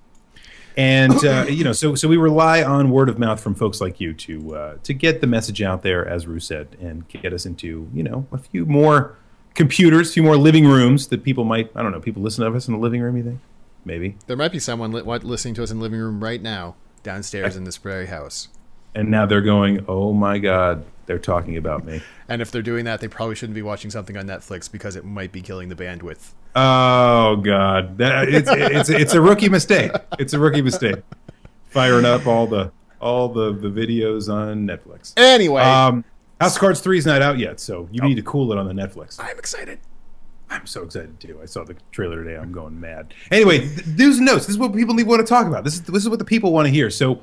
And 0.76 1.24
uh, 1.24 1.46
you 1.48 1.64
know, 1.64 1.72
so 1.72 1.94
so 1.94 2.06
we 2.06 2.16
rely 2.16 2.62
on 2.62 2.90
word 2.90 3.08
of 3.08 3.18
mouth 3.18 3.40
from 3.40 3.54
folks 3.54 3.80
like 3.80 3.98
you 3.98 4.12
to 4.14 4.56
uh, 4.56 4.76
to 4.82 4.92
get 4.92 5.20
the 5.20 5.26
message 5.26 5.62
out 5.62 5.82
there, 5.82 6.06
as 6.06 6.26
Rue 6.26 6.40
said, 6.40 6.76
and 6.80 7.08
get 7.08 7.32
us 7.32 7.46
into 7.46 7.88
you 7.94 8.02
know 8.02 8.26
a 8.30 8.38
few 8.38 8.66
more 8.66 9.16
computers, 9.54 10.10
a 10.10 10.12
few 10.12 10.22
more 10.22 10.36
living 10.36 10.66
rooms 10.66 11.08
that 11.08 11.24
people 11.24 11.44
might 11.44 11.70
I 11.74 11.82
don't 11.82 11.92
know 11.92 12.00
people 12.00 12.22
listen 12.22 12.44
to 12.44 12.54
us 12.54 12.68
in 12.68 12.74
the 12.74 12.80
living 12.80 13.00
room. 13.00 13.16
You 13.16 13.22
think 13.22 13.40
maybe? 13.86 14.16
There 14.26 14.36
might 14.36 14.52
be 14.52 14.58
someone 14.58 14.92
li- 14.92 15.02
listening 15.02 15.54
to 15.54 15.62
us 15.62 15.70
in 15.70 15.78
the 15.78 15.82
living 15.82 15.98
room 15.98 16.22
right 16.22 16.42
now, 16.42 16.76
downstairs 17.02 17.56
in 17.56 17.64
this 17.64 17.78
very 17.78 18.06
house. 18.06 18.48
And 18.94 19.10
now 19.10 19.26
they're 19.26 19.42
going, 19.42 19.84
oh 19.88 20.12
my 20.12 20.38
God, 20.38 20.84
they're 21.04 21.18
talking 21.18 21.56
about 21.56 21.84
me. 21.84 22.02
And 22.28 22.40
if 22.40 22.50
they're 22.50 22.62
doing 22.62 22.86
that, 22.86 23.00
they 23.00 23.08
probably 23.08 23.34
shouldn't 23.34 23.54
be 23.54 23.62
watching 23.62 23.90
something 23.90 24.16
on 24.16 24.26
Netflix 24.26 24.70
because 24.70 24.96
it 24.96 25.04
might 25.04 25.32
be 25.32 25.42
killing 25.42 25.68
the 25.68 25.74
bandwidth. 25.74 26.32
Oh 26.58 27.36
God, 27.36 27.98
that, 27.98 28.30
it's 28.30 28.48
it's 28.50 28.88
it's 28.88 29.12
a 29.12 29.20
rookie 29.20 29.50
mistake. 29.50 29.92
It's 30.18 30.32
a 30.32 30.38
rookie 30.38 30.62
mistake. 30.62 30.96
Firing 31.68 32.06
up 32.06 32.26
all 32.26 32.46
the 32.46 32.72
all 32.98 33.28
the 33.28 33.52
the 33.52 33.68
videos 33.68 34.32
on 34.32 34.66
Netflix. 34.66 35.12
Anyway, 35.18 35.60
Um, 35.60 36.02
House 36.40 36.56
of 36.56 36.60
Cards 36.60 36.80
Three 36.80 36.96
is 36.96 37.04
not 37.04 37.20
out 37.20 37.38
yet, 37.38 37.60
so 37.60 37.88
you 37.92 38.00
need 38.00 38.14
to 38.14 38.22
cool 38.22 38.50
it 38.52 38.58
on 38.58 38.66
the 38.66 38.72
Netflix. 38.72 39.20
I'm 39.22 39.38
excited. 39.38 39.80
I'm 40.48 40.64
so 40.64 40.82
excited 40.84 41.20
too. 41.20 41.38
I 41.42 41.44
saw 41.44 41.64
the 41.64 41.76
trailer 41.92 42.24
today. 42.24 42.38
I'm 42.38 42.52
going 42.52 42.80
mad. 42.80 43.12
Anyway, 43.30 43.68
news 43.86 44.16
and 44.16 44.26
notes. 44.26 44.46
This 44.46 44.54
is 44.54 44.58
what 44.58 44.72
people 44.74 44.94
need 44.94 45.06
want 45.06 45.20
to 45.20 45.26
talk 45.26 45.46
about. 45.46 45.62
This 45.62 45.74
is 45.74 45.82
this 45.82 46.02
is 46.04 46.08
what 46.08 46.18
the 46.20 46.24
people 46.24 46.52
want 46.52 46.66
to 46.66 46.72
hear. 46.72 46.88
So, 46.88 47.20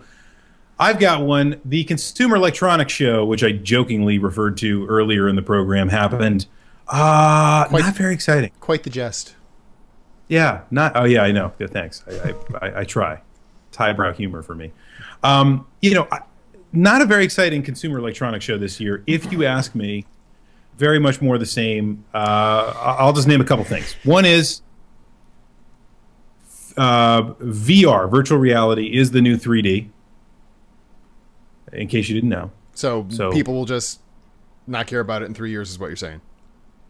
I've 0.77 0.99
got 0.99 1.23
one. 1.23 1.59
The 1.65 1.85
Consumer 1.85 2.35
Electronics 2.35 2.93
Show, 2.93 3.25
which 3.25 3.43
I 3.43 3.53
jokingly 3.53 4.19
referred 4.19 4.57
to 4.57 4.85
earlier 4.85 5.27
in 5.27 5.35
the 5.35 5.41
program, 5.41 5.89
happened. 5.89 6.45
Uh, 6.87 7.65
Quite- 7.67 7.83
not 7.83 7.95
very 7.95 8.13
exciting. 8.13 8.51
Quite 8.59 8.83
the 8.83 8.89
jest. 8.89 9.35
Yeah, 10.27 10.61
not. 10.71 10.93
Oh, 10.95 11.03
yeah, 11.03 11.21
I 11.23 11.31
know. 11.31 11.53
Yeah, 11.59 11.67
thanks. 11.67 12.03
I, 12.07 12.29
I, 12.61 12.67
I, 12.67 12.79
I 12.79 12.83
try. 12.83 13.21
It's 13.69 13.77
highbrow 13.77 14.13
humor 14.13 14.41
for 14.41 14.55
me. 14.55 14.71
Um, 15.23 15.67
you 15.81 15.93
know, 15.93 16.07
I, 16.11 16.19
not 16.71 17.01
a 17.01 17.05
very 17.05 17.23
exciting 17.23 17.61
consumer 17.63 17.99
electronics 17.99 18.43
show 18.45 18.57
this 18.57 18.79
year. 18.79 19.03
If 19.05 19.31
you 19.31 19.45
ask 19.45 19.75
me, 19.75 20.05
very 20.77 20.97
much 20.99 21.21
more 21.21 21.37
the 21.37 21.45
same. 21.45 22.03
Uh, 22.13 22.73
I'll 22.99 23.13
just 23.13 23.27
name 23.27 23.41
a 23.41 23.45
couple 23.45 23.63
things. 23.63 23.95
One 24.03 24.25
is 24.25 24.61
uh, 26.77 27.23
VR, 27.33 28.09
virtual 28.09 28.39
reality, 28.39 28.87
is 28.97 29.11
the 29.11 29.21
new 29.21 29.37
3D. 29.37 29.89
In 31.73 31.87
case 31.87 32.07
you 32.09 32.15
didn't 32.15 32.29
know. 32.29 32.51
So, 32.73 33.05
So- 33.09 33.31
people 33.31 33.53
will 33.53 33.65
just 33.65 33.99
not 34.65 34.87
care 34.87 34.99
about 34.99 35.21
it 35.21 35.25
in 35.25 35.33
three 35.33 35.51
years, 35.51 35.69
is 35.69 35.77
what 35.79 35.87
you're 35.87 35.95
saying. 35.95 36.21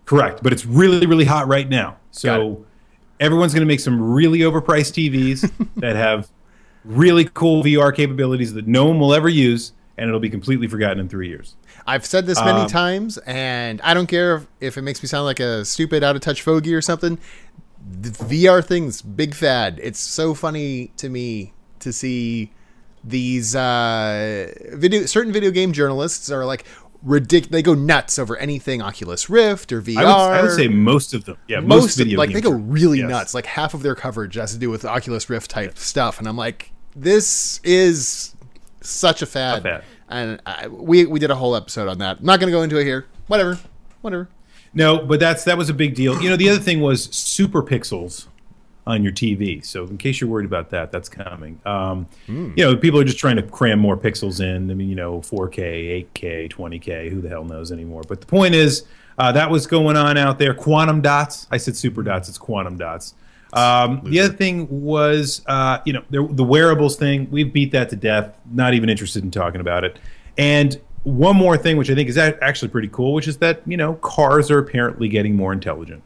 Correct, 0.05 0.43
but 0.43 0.51
it's 0.53 0.65
really, 0.65 1.05
really 1.05 1.25
hot 1.25 1.47
right 1.47 1.67
now. 1.67 1.97
So 2.11 2.65
everyone's 3.19 3.53
going 3.53 3.61
to 3.65 3.67
make 3.67 3.79
some 3.79 4.01
really 4.01 4.39
overpriced 4.39 4.93
TVs 4.93 5.49
that 5.77 5.95
have 5.95 6.29
really 6.83 7.29
cool 7.33 7.63
VR 7.63 7.95
capabilities 7.95 8.53
that 8.53 8.67
no 8.67 8.85
one 8.85 8.99
will 8.99 9.13
ever 9.13 9.29
use, 9.29 9.71
and 9.97 10.07
it'll 10.09 10.19
be 10.19 10.29
completely 10.29 10.67
forgotten 10.67 10.99
in 10.99 11.07
three 11.07 11.29
years. 11.29 11.55
I've 11.87 12.05
said 12.05 12.25
this 12.25 12.39
many 12.39 12.61
Um, 12.61 12.67
times, 12.67 13.17
and 13.19 13.79
I 13.81 13.93
don't 13.93 14.07
care 14.07 14.35
if, 14.35 14.47
if 14.59 14.77
it 14.77 14.81
makes 14.81 15.01
me 15.01 15.07
sound 15.07 15.25
like 15.25 15.39
a 15.39 15.63
stupid, 15.65 16.03
out 16.03 16.15
of 16.15 16.21
touch 16.21 16.41
fogey 16.41 16.73
or 16.73 16.81
something. 16.81 17.17
The 18.01 18.09
VR 18.09 18.63
thing's 18.65 19.01
big 19.01 19.33
fad. 19.35 19.79
It's 19.81 19.99
so 19.99 20.33
funny 20.33 20.91
to 20.97 21.09
me 21.09 21.53
to 21.79 21.91
see 21.91 22.51
these 23.03 23.55
uh, 23.55 24.53
video. 24.71 25.05
Certain 25.05 25.33
video 25.33 25.51
game 25.51 25.73
journalists 25.73 26.31
are 26.31 26.45
like 26.45 26.65
ridiculous. 27.03 27.51
They 27.51 27.61
go 27.61 27.73
nuts 27.73 28.17
over 28.17 28.37
anything 28.37 28.81
Oculus 28.81 29.29
Rift 29.29 29.71
or 29.71 29.81
VR. 29.81 29.97
I 29.97 30.03
would, 30.03 30.39
I 30.39 30.41
would 30.41 30.51
say 30.51 30.67
most 30.67 31.13
of 31.13 31.25
them. 31.25 31.37
Yeah, 31.47 31.59
most, 31.59 31.67
most 31.67 31.99
of, 31.99 32.05
video 32.05 32.17
like 32.17 32.31
they 32.31 32.41
go 32.41 32.51
really 32.51 32.99
yes. 32.99 33.09
nuts. 33.09 33.33
Like 33.33 33.45
half 33.45 33.73
of 33.73 33.83
their 33.83 33.95
coverage 33.95 34.35
has 34.35 34.53
to 34.53 34.59
do 34.59 34.69
with 34.69 34.85
Oculus 34.85 35.29
Rift 35.29 35.51
type 35.51 35.77
stuff, 35.77 36.19
and 36.19 36.27
I'm 36.27 36.37
like, 36.37 36.71
this 36.95 37.59
is 37.63 38.35
such 38.81 39.21
a 39.21 39.25
fad. 39.25 39.59
A 39.59 39.61
fad. 39.61 39.83
And 40.09 40.41
I, 40.45 40.67
we 40.67 41.05
we 41.05 41.19
did 41.19 41.31
a 41.31 41.35
whole 41.35 41.55
episode 41.55 41.87
on 41.87 41.99
that. 41.99 42.19
I'm 42.19 42.25
not 42.25 42.39
going 42.39 42.51
to 42.51 42.57
go 42.57 42.63
into 42.63 42.77
it 42.77 42.85
here. 42.85 43.05
Whatever, 43.27 43.59
whatever. 44.01 44.29
No, 44.73 44.99
but 44.99 45.19
that's 45.19 45.43
that 45.43 45.57
was 45.57 45.69
a 45.69 45.73
big 45.73 45.95
deal. 45.95 46.21
You 46.21 46.29
know, 46.29 46.35
the 46.35 46.49
other 46.49 46.59
thing 46.59 46.81
was 46.81 47.05
super 47.05 47.61
pixels 47.61 48.27
on 48.85 49.03
your 49.03 49.13
TV. 49.13 49.63
So 49.65 49.85
in 49.85 49.97
case 49.97 50.19
you're 50.19 50.29
worried 50.29 50.45
about 50.45 50.69
that, 50.71 50.91
that's 50.91 51.09
coming. 51.09 51.59
Um, 51.65 52.07
You 52.57 52.65
know, 52.65 52.75
people 52.75 52.99
are 52.99 53.03
just 53.05 53.17
trying 53.19 53.37
to 53.37 53.43
cram 53.43 53.79
more 53.79 53.95
pixels 53.97 54.41
in. 54.41 54.69
I 54.69 54.73
mean, 54.73 54.89
you 54.89 54.95
know, 54.95 55.21
4K, 55.21 56.07
8K, 56.13 56.49
20K. 56.51 57.09
Who 57.09 57.21
the 57.21 57.29
hell 57.29 57.45
knows 57.45 57.71
anymore? 57.71 58.03
But 58.07 58.19
the 58.21 58.27
point 58.27 58.55
is, 58.55 58.83
uh, 59.17 59.31
that 59.31 59.49
was 59.49 59.67
going 59.67 59.95
on 59.95 60.17
out 60.17 60.39
there. 60.39 60.53
Quantum 60.53 61.01
dots. 61.01 61.47
I 61.51 61.57
said 61.57 61.75
super 61.75 62.03
dots. 62.03 62.29
It's 62.29 62.37
quantum 62.37 62.77
dots. 62.77 63.13
Um, 63.53 64.01
the 64.05 64.19
other 64.19 64.33
thing 64.33 64.67
was, 64.83 65.43
uh, 65.45 65.77
you 65.85 65.93
know, 65.93 66.03
the, 66.09 66.27
the 66.31 66.43
wearables 66.43 66.95
thing. 66.95 67.27
We've 67.29 67.53
beat 67.53 67.71
that 67.73 67.89
to 67.89 67.95
death. 67.95 68.35
Not 68.51 68.73
even 68.73 68.89
interested 68.89 69.23
in 69.23 69.29
talking 69.29 69.61
about 69.61 69.83
it. 69.83 69.99
And 70.37 70.81
one 71.03 71.35
more 71.35 71.57
thing, 71.57 71.77
which 71.77 71.91
I 71.91 71.95
think 71.95 72.09
is 72.09 72.17
actually 72.17 72.69
pretty 72.69 72.87
cool, 72.87 73.13
which 73.13 73.27
is 73.27 73.37
that 73.37 73.61
you 73.65 73.77
know 73.77 73.95
cars 73.95 74.49
are 74.49 74.57
apparently 74.57 75.07
getting 75.07 75.35
more 75.35 75.53
intelligent. 75.53 76.01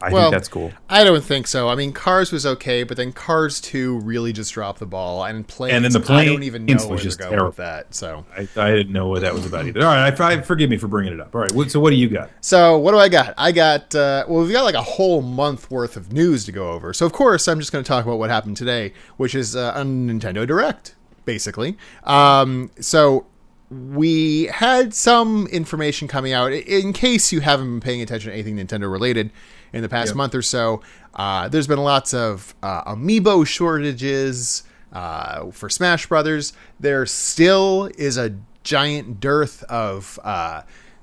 I 0.00 0.12
Well, 0.12 0.30
think 0.30 0.34
that's 0.34 0.48
cool. 0.48 0.72
I 0.88 1.02
don't 1.02 1.24
think 1.24 1.48
so. 1.48 1.68
I 1.68 1.74
mean, 1.74 1.92
Cars 1.92 2.30
was 2.30 2.46
okay, 2.46 2.84
but 2.84 2.96
then 2.96 3.12
Cars 3.12 3.60
2 3.60 3.98
really 3.98 4.32
just 4.32 4.52
dropped 4.52 4.78
the 4.78 4.86
ball. 4.86 5.24
And 5.24 5.46
planes, 5.46 5.74
And 5.74 5.84
then 5.84 5.92
the 5.92 6.00
plane 6.00 6.20
I 6.20 6.24
don't 6.26 6.44
even 6.44 6.66
know 6.66 6.76
where 6.76 6.90
was 6.90 7.02
just 7.02 7.18
terrible. 7.18 7.46
with 7.46 7.56
that. 7.56 7.94
So, 7.94 8.24
I, 8.36 8.46
I 8.56 8.70
didn't 8.70 8.92
know 8.92 9.08
what 9.08 9.22
that 9.22 9.34
was 9.34 9.44
about 9.44 9.66
either. 9.66 9.80
All 9.80 9.86
right, 9.86 10.20
I, 10.20 10.32
I, 10.32 10.40
forgive 10.42 10.70
me 10.70 10.76
for 10.76 10.86
bringing 10.86 11.12
it 11.12 11.20
up. 11.20 11.34
All 11.34 11.40
right, 11.40 11.70
so 11.70 11.80
what 11.80 11.90
do 11.90 11.96
you 11.96 12.08
got? 12.08 12.30
so 12.40 12.78
what 12.78 12.92
do 12.92 12.98
I 12.98 13.08
got? 13.08 13.34
I 13.36 13.50
got 13.50 13.92
uh, 13.94 14.24
well, 14.28 14.44
we've 14.44 14.52
got 14.52 14.62
like 14.62 14.76
a 14.76 14.82
whole 14.82 15.20
month 15.20 15.70
worth 15.70 15.96
of 15.96 16.12
news 16.12 16.44
to 16.44 16.52
go 16.52 16.70
over. 16.70 16.92
So 16.92 17.04
of 17.04 17.12
course, 17.12 17.48
I'm 17.48 17.58
just 17.58 17.72
going 17.72 17.82
to 17.82 17.88
talk 17.88 18.04
about 18.04 18.18
what 18.18 18.30
happened 18.30 18.56
today, 18.56 18.92
which 19.16 19.34
is 19.34 19.56
uh, 19.56 19.72
a 19.74 19.80
Nintendo 19.82 20.46
Direct, 20.46 20.94
basically. 21.24 21.76
Um, 22.04 22.70
so 22.78 23.26
we 23.70 24.44
had 24.44 24.94
some 24.94 25.46
information 25.48 26.08
coming 26.08 26.32
out 26.32 26.52
in 26.52 26.92
case 26.92 27.32
you 27.32 27.40
haven't 27.40 27.66
been 27.66 27.80
paying 27.80 28.00
attention 28.00 28.30
to 28.30 28.34
anything 28.34 28.56
Nintendo 28.56 28.90
related 28.90 29.30
in 29.72 29.82
the 29.82 29.88
past 29.88 30.08
Yep. 30.10 30.16
month 30.16 30.34
or 30.34 30.42
so. 30.42 30.80
Uh, 31.14 31.48
there's 31.48 31.66
been 31.66 31.78
lots 31.82 32.14
of 32.14 32.54
uh, 32.62 32.84
amiibo 32.94 33.46
shortages 33.46 34.62
uh, 34.92 35.50
for 35.50 35.68
Smash 35.68 36.06
Brothers. 36.06 36.52
There 36.80 37.04
still 37.06 37.90
is 37.98 38.16
a 38.16 38.34
giant 38.62 39.20
dearth 39.20 39.62
of 39.64 40.18
uh, 40.24 40.62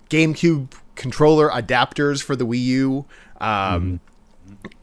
GameCube 0.10 0.72
controller 0.96 1.50
adapters 1.50 2.24
for 2.24 2.36
the 2.36 2.46
Wii 2.46 2.64
U. 2.64 3.06
Um, 3.42 4.00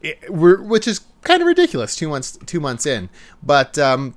it- 0.01 0.23
we're, 0.29 0.61
which 0.61 0.87
is 0.87 1.01
kind 1.23 1.41
of 1.41 1.47
ridiculous 1.47 1.95
two 1.95 2.09
months 2.09 2.37
two 2.45 2.59
months 2.59 2.85
in 2.85 3.09
but 3.41 3.77
um, 3.79 4.13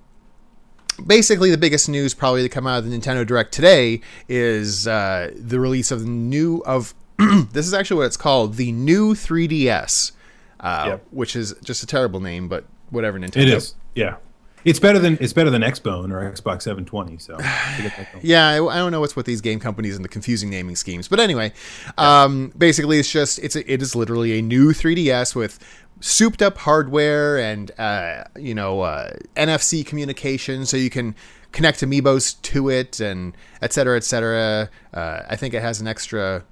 basically 1.07 1.51
the 1.53 1.57
biggest 1.59 1.89
news 1.89 2.15
probably 2.15 2.43
to 2.43 2.49
come 2.49 2.67
out 2.67 2.79
of 2.83 2.91
the 2.91 2.97
Nintendo 2.99 3.25
Direct 3.25 3.53
today 3.53 4.01
is 4.29 4.89
uh, 4.89 5.31
the 5.37 5.61
release 5.61 5.91
of 5.93 6.01
the 6.01 6.09
new 6.09 6.59
of 6.67 6.95
this 7.53 7.67
is 7.67 7.75
actually 7.75 7.99
what 7.99 8.07
it's 8.07 8.17
called 8.17 8.55
the 8.55 8.73
new 8.73 9.15
3DS, 9.15 10.13
uh, 10.61 10.85
Yep. 10.89 11.07
which 11.11 11.37
is 11.37 11.55
just 11.65 11.83
a 11.83 11.87
terrible 11.87 12.21
name, 12.21 12.49
but 12.49 12.65
whatever 12.91 13.19
Nintendo. 13.19 13.43
It 13.43 13.49
is, 13.49 13.75
yeah. 13.95 14.17
It's 14.65 14.81
better 14.81 14.99
than 14.99 15.17
it's 15.21 15.33
better 15.33 15.49
than 15.51 15.63
Xbone 15.63 16.11
or 16.11 16.29
Xbox 16.29 16.63
720. 16.63 17.19
So 17.19 17.35
I 17.39 17.79
get 17.83 17.97
that 17.97 18.13
going. 18.13 18.27
Yeah, 18.27 18.49
I, 18.49 18.65
I 18.67 18.77
don't 18.79 18.91
know 18.91 18.99
what's 19.01 19.15
with 19.15 19.25
these 19.27 19.41
game 19.41 19.61
companies 19.61 19.95
and 19.95 20.05
the 20.05 20.09
confusing 20.09 20.51
naming 20.51 20.75
schemes, 20.75 21.07
but 21.07 21.21
anyway, 21.21 21.53
um, 21.99 22.53
basically 22.59 22.99
it's 22.99 23.11
just 23.11 23.39
it's 23.39 23.55
a, 23.55 23.73
it 23.73 23.81
is 23.81 23.95
literally 23.95 24.39
a 24.39 24.43
new 24.43 24.73
3DS 24.73 25.37
with 25.37 25.61
souped 26.01 26.43
up 26.43 26.59
hardware 26.59 27.39
and 27.39 27.71
uh, 27.79 28.25
you 28.37 28.55
know 28.57 28.81
uh, 28.81 29.13
NFC 29.37 29.87
communication, 29.87 30.67
so 30.67 30.77
you 30.77 30.91
can 30.91 31.15
connect 31.53 31.79
amiibos 31.81 32.43
to 32.43 32.69
it 32.69 32.99
and 32.99 33.37
et 33.63 33.73
cetera, 33.73 33.97
et 33.97 34.03
cetera. 34.05 34.69
Uh, 34.93 35.23
I 35.29 35.37
think 35.37 35.55
it 35.55 35.63
has 35.63 35.81
an 35.81 35.87
extra. 35.87 36.45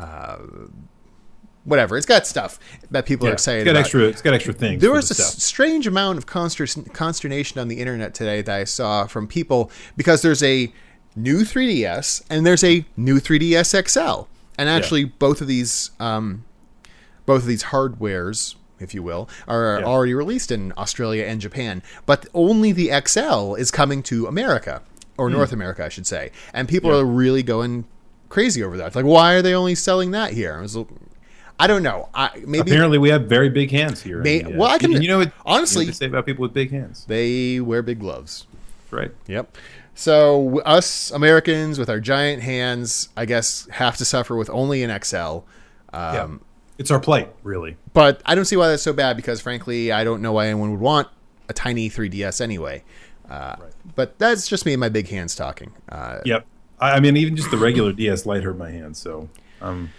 Uh, 0.00 0.38
whatever 1.64 1.96
it's 1.96 2.06
got 2.06 2.26
stuff 2.26 2.58
that 2.90 3.04
people 3.04 3.28
are 3.28 3.32
excited 3.34 3.60
it's 3.60 3.64
got 3.66 3.72
about. 3.72 3.80
extra. 3.80 4.00
It's 4.04 4.22
got 4.22 4.32
extra 4.34 4.52
things. 4.54 4.80
There 4.80 4.90
was 4.90 5.08
the 5.08 5.12
a 5.12 5.16
stuff. 5.16 5.40
strange 5.42 5.86
amount 5.86 6.16
of 6.18 6.24
conster- 6.26 6.66
consternation 6.94 7.60
on 7.60 7.68
the 7.68 7.80
internet 7.80 8.14
today 8.14 8.40
that 8.40 8.60
I 8.60 8.64
saw 8.64 9.06
from 9.06 9.26
people 9.28 9.70
because 9.96 10.22
there's 10.22 10.42
a 10.42 10.72
new 11.14 11.40
3DS 11.44 12.22
and 12.30 12.46
there's 12.46 12.64
a 12.64 12.86
new 12.96 13.20
3DS 13.20 13.74
XL, 13.88 14.26
and 14.56 14.68
actually 14.70 15.04
both 15.04 15.42
of 15.42 15.48
these, 15.48 15.90
um, 16.00 16.44
both 17.26 17.42
of 17.42 17.46
these 17.46 17.64
hardwares, 17.64 18.54
if 18.78 18.94
you 18.94 19.02
will, 19.02 19.28
are 19.46 19.80
Yeah. 19.80 19.84
already 19.86 20.14
released 20.14 20.50
in 20.50 20.72
Australia 20.78 21.24
and 21.24 21.42
Japan, 21.42 21.82
but 22.06 22.26
only 22.32 22.72
the 22.72 22.90
XL 22.90 23.54
is 23.54 23.70
coming 23.70 24.02
to 24.04 24.26
America 24.26 24.80
or 25.18 25.28
North 25.28 25.52
America, 25.52 25.84
I 25.84 25.90
should 25.90 26.06
say, 26.06 26.30
and 26.54 26.66
people. 26.68 26.90
Yeah. 26.90 27.00
are 27.00 27.04
really 27.04 27.42
going 27.42 27.84
crazy 28.30 28.62
over 28.64 28.78
that. 28.78 28.86
It's 28.86 28.96
like, 28.96 29.04
why 29.04 29.34
are 29.34 29.42
they 29.42 29.52
only 29.54 29.74
selling 29.74 30.12
that 30.12 30.32
here? 30.32 30.56
I, 30.56 30.62
was, 30.62 30.78
I 31.58 31.66
don't 31.66 31.82
know. 31.82 32.08
I, 32.14 32.42
maybe 32.46 32.70
Apparently, 32.70 32.96
we 32.96 33.10
have 33.10 33.26
very 33.26 33.50
big 33.50 33.70
hands 33.70 34.00
here. 34.02 34.22
May- 34.22 34.42
well, 34.44 34.70
I 34.70 34.78
can- 34.78 34.92
you 35.02 35.08
know 35.08 35.18
what? 35.18 35.32
honestly- 35.44 35.84
you 35.84 35.90
know 35.90 35.94
say 35.94 36.06
about 36.06 36.24
people 36.24 36.40
with 36.42 36.54
big 36.54 36.70
hands, 36.70 37.04
they 37.06 37.60
wear 37.60 37.82
big 37.82 38.00
gloves. 38.00 38.46
right? 38.90 39.10
Yep. 39.26 39.54
So 39.94 40.60
us 40.60 41.10
Americans 41.10 41.78
with 41.78 41.90
our 41.90 42.00
giant 42.00 42.42
hands, 42.42 43.10
I 43.16 43.26
guess, 43.26 43.68
have 43.70 43.98
to 43.98 44.04
suffer 44.06 44.34
with 44.34 44.48
only 44.48 44.82
an 44.82 44.98
XL. 45.02 45.16
Um, 45.18 45.42
yeah. 45.92 46.28
It's 46.78 46.90
our 46.90 46.98
plight, 47.00 47.30
really. 47.42 47.76
But 47.92 48.22
I 48.24 48.34
don't 48.34 48.46
see 48.46 48.56
why 48.56 48.68
that's 48.68 48.82
so 48.82 48.94
bad 48.94 49.14
because, 49.16 49.42
frankly, 49.42 49.92
I 49.92 50.02
don't 50.04 50.22
know 50.22 50.32
why 50.32 50.46
anyone 50.46 50.70
would 50.70 50.80
want 50.80 51.08
a 51.50 51.52
tiny 51.52 51.90
3DS 51.90 52.40
anyway. 52.40 52.82
Uh, 53.28 53.56
But 53.94 54.18
that's 54.18 54.48
just 54.48 54.64
me 54.64 54.72
and 54.72 54.80
my 54.80 54.88
big 54.88 55.08
hands 55.08 55.34
talking. 55.36 55.72
Uh, 55.90 56.20
Yep. 56.24 56.46
I, 56.80 56.92
I 56.92 57.00
mean, 57.00 57.16
even 57.16 57.36
just 57.36 57.50
the 57.50 57.58
regular 57.58 57.92
DS 57.92 58.26
Lite 58.26 58.42
hurt 58.42 58.58
my 58.58 58.70
hand. 58.70 58.96
So, 58.96 59.28
um, 59.60 59.90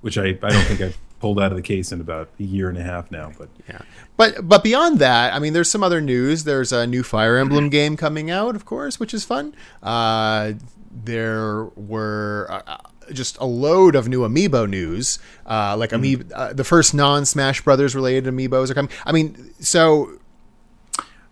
which 0.00 0.18
I, 0.18 0.26
I 0.26 0.50
don't 0.50 0.64
think 0.64 0.80
I've 0.80 0.98
pulled 1.20 1.40
out 1.40 1.52
of 1.52 1.56
the 1.56 1.62
case 1.62 1.92
in 1.92 2.00
about 2.00 2.30
a 2.38 2.42
year 2.42 2.68
and 2.68 2.78
a 2.78 2.82
half 2.82 3.10
now. 3.10 3.32
But 3.38 3.48
yeah. 3.68 3.82
But 4.16 4.48
but 4.48 4.64
beyond 4.64 4.98
that, 4.98 5.32
I 5.34 5.38
mean, 5.38 5.52
there's 5.52 5.70
some 5.70 5.82
other 5.82 6.00
news. 6.00 6.44
There's 6.44 6.72
a 6.72 6.86
new 6.86 7.02
Fire 7.02 7.36
Emblem 7.36 7.68
game 7.68 7.96
coming 7.96 8.30
out, 8.30 8.56
of 8.56 8.64
course, 8.64 8.98
which 8.98 9.14
is 9.14 9.24
fun. 9.24 9.54
Uh, 9.82 10.52
there 10.90 11.64
were. 11.76 12.46
Uh, 12.50 12.78
just 13.12 13.36
a 13.38 13.44
load 13.44 13.96
of 13.96 14.08
new 14.08 14.20
amiibo 14.20 14.70
news, 14.70 15.18
uh, 15.44 15.76
like 15.76 15.90
amiibo, 15.90 16.30
uh, 16.32 16.52
the 16.52 16.62
first 16.62 16.94
non-Smash 16.94 17.60
Brothers 17.62 17.96
related 17.96 18.32
amiibos 18.32 18.70
are 18.70 18.74
coming. 18.74 18.90
I 19.04 19.10
mean, 19.10 19.52
so 19.58 20.18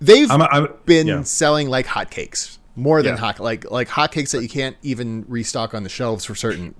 they've 0.00 0.30
I'm, 0.30 0.42
I'm 0.42 0.68
been 0.86 1.06
yeah. 1.06 1.22
selling 1.22 1.68
like 1.68 1.86
hotcakes, 1.86 2.57
more 2.78 3.02
than 3.02 3.14
Yeah. 3.14 3.20
hot 3.20 3.40
like 3.40 3.70
like 3.70 3.88
hotcakes 3.88 4.30
that 4.32 4.42
you 4.42 4.48
can't 4.48 4.76
even 4.82 5.24
restock 5.28 5.74
on 5.74 5.82
the 5.82 5.88
shelves 5.88 6.24
for 6.24 6.34
certain 6.34 6.74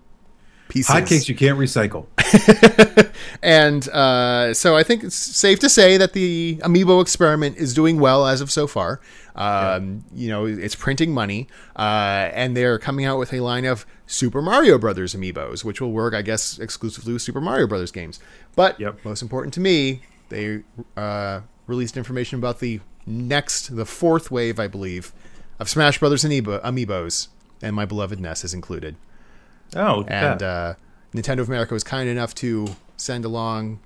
pieces. 0.68 0.94
hotcakes 0.94 1.28
you 1.28 1.34
can't 1.34 1.58
recycle. 1.58 2.06
And 3.42 3.88
uh, 3.90 4.54
so 4.54 4.76
I 4.76 4.82
think 4.82 5.04
it's 5.04 5.14
safe 5.16 5.58
to 5.60 5.68
say 5.68 5.96
that 5.96 6.12
the 6.12 6.56
Amiibo 6.62 7.00
experiment 7.00 7.56
is 7.56 7.72
doing 7.74 7.98
well 8.00 8.26
as 8.26 8.40
of 8.40 8.50
so 8.50 8.66
far. 8.66 9.00
Um, 9.36 10.04
You 10.12 10.28
know, 10.28 10.44
it's 10.46 10.74
printing 10.74 11.12
money, 11.14 11.46
uh, 11.76 12.30
and 12.32 12.56
they're 12.56 12.78
coming 12.78 13.04
out 13.04 13.18
with 13.18 13.32
a 13.32 13.40
line 13.40 13.64
of 13.64 13.86
Super 14.06 14.42
Mario 14.42 14.78
Brothers 14.78 15.14
Amiibos, 15.14 15.64
which 15.64 15.80
will 15.80 15.92
work, 15.92 16.14
I 16.14 16.22
guess, 16.22 16.58
exclusively 16.58 17.12
with 17.12 17.22
Super 17.22 17.40
Mario 17.40 17.66
Brothers 17.66 17.92
games. 17.92 18.18
But 18.56 18.78
Yep. 18.80 19.04
most 19.04 19.22
important 19.22 19.54
to 19.54 19.60
me, 19.60 20.02
they 20.28 20.62
uh, 20.96 21.40
released 21.66 21.96
information 21.96 22.38
about 22.38 22.58
the 22.60 22.80
next, 23.06 23.74
the 23.76 23.84
fourth 23.86 24.30
wave, 24.30 24.58
I 24.58 24.66
believe, 24.66 25.12
of 25.58 25.68
Smash 25.68 25.98
Brothers 25.98 26.24
Amiibo- 26.24 26.62
Amiibos, 26.62 27.28
and 27.62 27.74
my 27.74 27.84
beloved 27.84 28.20
Ness 28.20 28.44
is 28.44 28.54
included 28.54 28.96
Oh, 29.76 30.04
and 30.04 30.42
uh, 30.42 30.74
Nintendo 31.14 31.40
of 31.40 31.48
America 31.48 31.74
was 31.74 31.84
kind 31.84 32.08
enough 32.08 32.34
to 32.36 32.68
send 32.96 33.24
along 33.24 33.80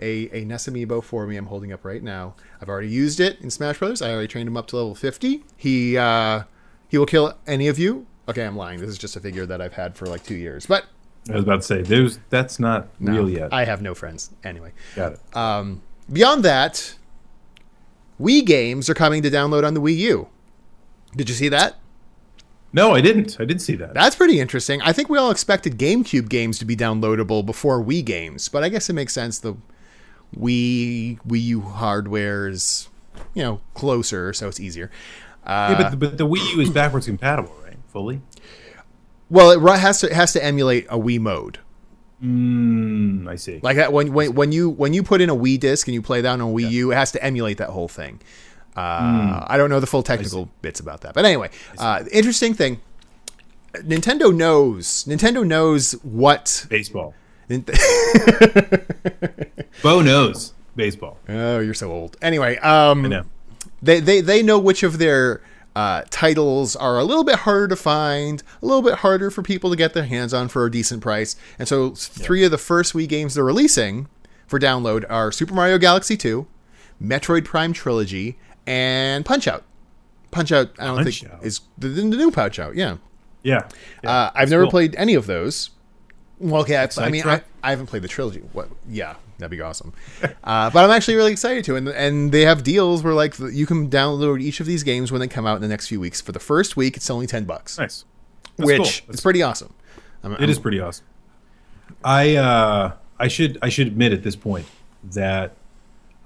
a 0.00 0.28
a 0.32 0.44
Ness 0.44 0.66
amiibo 0.68 1.02
for 1.02 1.26
me. 1.26 1.36
I'm 1.36 1.46
holding 1.46 1.72
up 1.72 1.84
right 1.84 2.02
now. 2.02 2.34
I've 2.60 2.68
already 2.68 2.88
used 2.88 3.20
it 3.20 3.40
in 3.40 3.50
Smash 3.50 3.78
Brothers. 3.78 4.02
I 4.02 4.10
already 4.12 4.28
trained 4.28 4.48
him 4.48 4.56
up 4.56 4.66
to 4.68 4.76
level 4.76 4.94
50. 4.94 5.44
He 5.56 5.96
uh, 5.96 6.42
he 6.88 6.98
will 6.98 7.06
kill 7.06 7.34
any 7.46 7.68
of 7.68 7.78
you. 7.78 8.06
Okay, 8.28 8.44
I'm 8.44 8.56
lying. 8.56 8.80
This 8.80 8.88
is 8.90 8.98
just 8.98 9.14
a 9.16 9.20
figure 9.20 9.46
that 9.46 9.60
I've 9.60 9.74
had 9.74 9.96
for 9.96 10.06
like 10.06 10.24
two 10.24 10.34
years, 10.36 10.66
but 10.66 10.86
I 11.30 11.34
was 11.34 11.44
about 11.44 11.56
to 11.60 11.62
say, 11.62 11.82
there's 11.82 12.18
that's 12.30 12.58
not 12.58 12.88
no, 13.00 13.12
real 13.12 13.30
yet. 13.30 13.52
I 13.52 13.64
have 13.64 13.80
no 13.82 13.94
friends. 13.94 14.30
Anyway, 14.42 14.72
Got 14.96 15.12
it. 15.12 15.36
um, 15.36 15.82
beyond 16.12 16.44
that, 16.44 16.96
Wii 18.20 18.44
games 18.44 18.90
are 18.90 18.94
coming 18.94 19.22
to 19.22 19.30
download 19.30 19.64
on 19.64 19.74
the 19.74 19.80
Wii 19.80 19.96
U. 19.98 20.28
Did 21.16 21.28
you 21.28 21.34
see 21.34 21.48
that? 21.48 21.76
no, 22.74 22.94
I 22.94 23.00
didn't. 23.02 23.36
I 23.38 23.44
didn't 23.44 23.60
see 23.60 23.74
that. 23.76 23.92
That's 23.94 24.16
pretty 24.16 24.40
interesting. 24.40 24.80
I 24.80 24.92
think 24.92 25.10
we 25.10 25.18
all 25.18 25.30
expected 25.30 25.78
GameCube 25.78 26.28
games 26.28 26.58
to 26.58 26.64
be 26.64 26.74
downloadable 26.74 27.44
before 27.44 27.82
Wii 27.82 28.04
games, 28.04 28.48
but 28.48 28.64
I 28.64 28.70
guess 28.70 28.88
it 28.88 28.94
makes 28.94 29.12
sense. 29.12 29.38
The 29.38 29.54
Wii 30.36 31.20
Wii 31.22 31.42
U 31.42 31.60
hardware 31.60 32.48
is, 32.48 32.88
you 33.34 33.42
know, 33.42 33.60
closer, 33.74 34.32
so 34.32 34.48
it's 34.48 34.58
easier. 34.58 34.90
Uh, 35.44 35.76
yeah, 35.78 35.90
but, 35.90 35.98
but 35.98 36.18
the 36.18 36.26
Wii 36.26 36.54
U 36.54 36.60
is 36.62 36.70
backwards 36.80 37.06
compatible, 37.06 37.54
right? 37.62 37.76
Fully. 37.88 38.22
well, 39.28 39.50
it 39.50 39.78
has 39.78 40.00
to 40.00 40.06
it 40.06 40.14
has 40.14 40.32
to 40.32 40.42
emulate 40.42 40.86
a 40.88 40.98
Wii 40.98 41.20
mode. 41.20 41.58
Mm, 42.22 43.28
I 43.28 43.36
see. 43.36 43.58
Like 43.62 43.76
that 43.76 43.92
when 43.92 44.12
when 44.12 44.34
when 44.34 44.52
you 44.52 44.70
when 44.70 44.94
you 44.94 45.02
put 45.02 45.20
in 45.20 45.28
a 45.28 45.36
Wii 45.36 45.58
disc 45.58 45.86
and 45.88 45.94
you 45.94 46.00
play 46.00 46.20
that 46.20 46.30
on 46.30 46.40
a 46.40 46.44
Wii 46.44 46.70
U, 46.70 46.92
it 46.92 46.94
has 46.94 47.12
to 47.12 47.22
emulate 47.22 47.58
that 47.58 47.70
whole 47.70 47.88
thing. 47.88 48.20
Uh, 48.76 49.44
I 49.46 49.56
don't 49.58 49.68
know 49.70 49.80
the 49.80 49.86
full 49.86 50.02
technical 50.02 50.48
bits 50.62 50.80
about 50.80 51.02
that, 51.02 51.14
but 51.14 51.24
anyway, 51.24 51.50
uh, 51.78 52.04
interesting 52.10 52.54
thing. 52.54 52.80
Nintendo 53.74 54.34
knows. 54.34 55.04
Nintendo 55.04 55.46
knows 55.46 55.92
what. 56.02 56.66
baseball. 56.68 57.14
Bo 59.82 60.00
knows 60.00 60.54
baseball. 60.74 61.18
Oh, 61.28 61.58
you're 61.60 61.74
so 61.74 61.90
old. 61.90 62.16
Anyway, 62.22 62.56
um, 62.58 63.26
they 63.82 64.00
they 64.00 64.20
they 64.20 64.42
know 64.42 64.58
which 64.58 64.82
of 64.82 64.98
their 64.98 65.42
uh, 65.74 66.02
titles 66.10 66.76
are 66.76 66.98
a 66.98 67.04
little 67.04 67.24
bit 67.24 67.40
harder 67.40 67.68
to 67.68 67.76
find, 67.76 68.42
a 68.62 68.66
little 68.66 68.82
bit 68.82 68.96
harder 69.00 69.30
for 69.30 69.42
people 69.42 69.70
to 69.70 69.76
get 69.76 69.92
their 69.94 70.04
hands 70.04 70.32
on 70.32 70.48
for 70.48 70.64
a 70.64 70.70
decent 70.70 71.02
price, 71.02 71.36
and 71.58 71.68
so 71.68 71.90
three 71.90 72.44
of 72.44 72.50
the 72.50 72.58
first 72.58 72.94
Wii 72.94 73.08
games 73.08 73.34
they're 73.34 73.44
releasing 73.44 74.08
for 74.46 74.58
download 74.58 75.04
are 75.10 75.32
Super 75.32 75.54
Mario 75.54 75.78
Galaxy 75.78 76.16
2, 76.16 76.46
Metroid 77.02 77.44
Prime 77.44 77.72
Trilogy, 77.72 78.38
and 78.66 79.24
Punch 79.24 79.46
Out. 79.48 79.64
Punch 80.30 80.52
Out, 80.52 80.70
I 80.78 80.86
don't 80.86 80.96
Punch 81.02 81.20
think 81.20 81.32
Out. 81.32 81.44
is 81.44 81.60
the, 81.78 81.88
the 81.88 82.02
new 82.04 82.30
Punch 82.30 82.58
Out. 82.58 82.74
Yeah, 82.74 82.96
Yeah. 83.42 83.68
yeah. 84.02 84.10
uh, 84.10 84.30
I've 84.34 84.50
never 84.50 84.64
cool. 84.64 84.70
played 84.70 84.94
any 84.96 85.14
of 85.14 85.26
those. 85.26 85.70
Well, 86.38 86.62
okay, 86.62 86.76
I, 86.76 86.88
I 86.98 87.08
mean, 87.10 87.22
I, 87.26 87.42
I 87.62 87.70
haven't 87.70 87.86
played 87.86 88.02
the 88.02 88.08
trilogy. 88.08 88.40
What? 88.52 88.68
Yeah, 88.88 89.14
that'd 89.38 89.50
be 89.50 89.60
awesome. 89.60 89.92
uh, 90.22 90.70
but 90.70 90.84
I'm 90.84 90.90
actually 90.90 91.14
really 91.14 91.30
excited 91.30 91.64
to, 91.66 91.76
and 91.76 91.86
and 91.88 92.32
they 92.32 92.42
have 92.42 92.64
deals 92.64 93.04
where 93.04 93.14
like 93.14 93.38
you 93.38 93.64
can 93.66 93.88
download 93.88 94.40
each 94.42 94.58
of 94.58 94.66
these 94.66 94.82
games 94.82 95.12
when 95.12 95.20
they 95.20 95.28
come 95.28 95.46
out 95.46 95.54
in 95.56 95.62
the 95.62 95.68
next 95.68 95.86
few 95.86 96.00
weeks. 96.00 96.20
For 96.20 96.32
the 96.32 96.40
first 96.40 96.76
week, 96.76 96.96
it's 96.96 97.08
only 97.10 97.28
ten 97.28 97.44
bucks, 97.44 97.78
Nice. 97.78 98.04
That's 98.56 98.66
which 98.66 98.76
cool. 98.78 98.86
is 98.86 99.00
That's- 99.02 99.20
pretty 99.20 99.42
awesome. 99.42 99.72
I'm, 100.24 100.32
It 100.34 100.50
is 100.50 100.58
pretty 100.58 100.80
awesome. 100.80 101.04
I 102.04 102.34
uh, 102.36 102.92
I 103.18 103.28
should 103.28 103.58
I 103.62 103.68
should 103.68 103.86
admit 103.86 104.12
at 104.12 104.22
this 104.24 104.34
point 104.34 104.66
that 105.04 105.54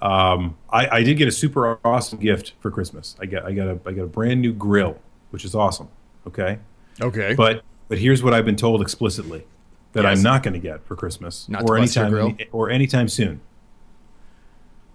um, 0.03 0.57
I, 0.71 0.89
I 0.99 1.03
did 1.03 1.15
get 1.17 1.27
a 1.29 1.33
super 1.33 1.79
awesome 1.85 2.19
gift 2.19 2.53
for 2.61 2.71
Christmas. 2.71 3.17
I 3.21 3.27
got 3.27 3.45
I 3.45 3.53
got 3.53 3.67
a 3.69 3.81
I 3.87 3.93
got 3.93 4.03
a 4.03 4.07
brand 4.09 4.41
new 4.43 4.53
grill, 4.53 4.99
which 5.31 5.45
is 5.45 5.55
awesome. 5.55 5.89
Okay, 6.27 6.59
okay. 7.01 7.35
but 7.35 7.63
but 7.89 7.99
here's 7.99 8.23
what 8.23 8.35
I've 8.35 8.45
been 8.45 8.57
told 8.57 8.83
explicitly 8.83 9.47
that 9.93 10.03
Yes. 10.05 10.19
I'm 10.19 10.23
not 10.23 10.43
going 10.43 10.55
to 10.55 10.61
get 10.61 10.85
for 10.85 10.97
Christmas 10.97 11.49
Not 11.49 11.63
or 11.63 11.77
to 11.77 11.83
bust 11.83 11.97
your 11.97 12.05
anytime 12.05 12.35
grill? 12.37 12.47
or 12.53 12.71
anytime 12.71 13.09
soon 13.09 13.41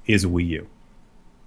is 0.05 0.24
a 0.24 0.27
Wii 0.27 0.48
U, 0.48 0.67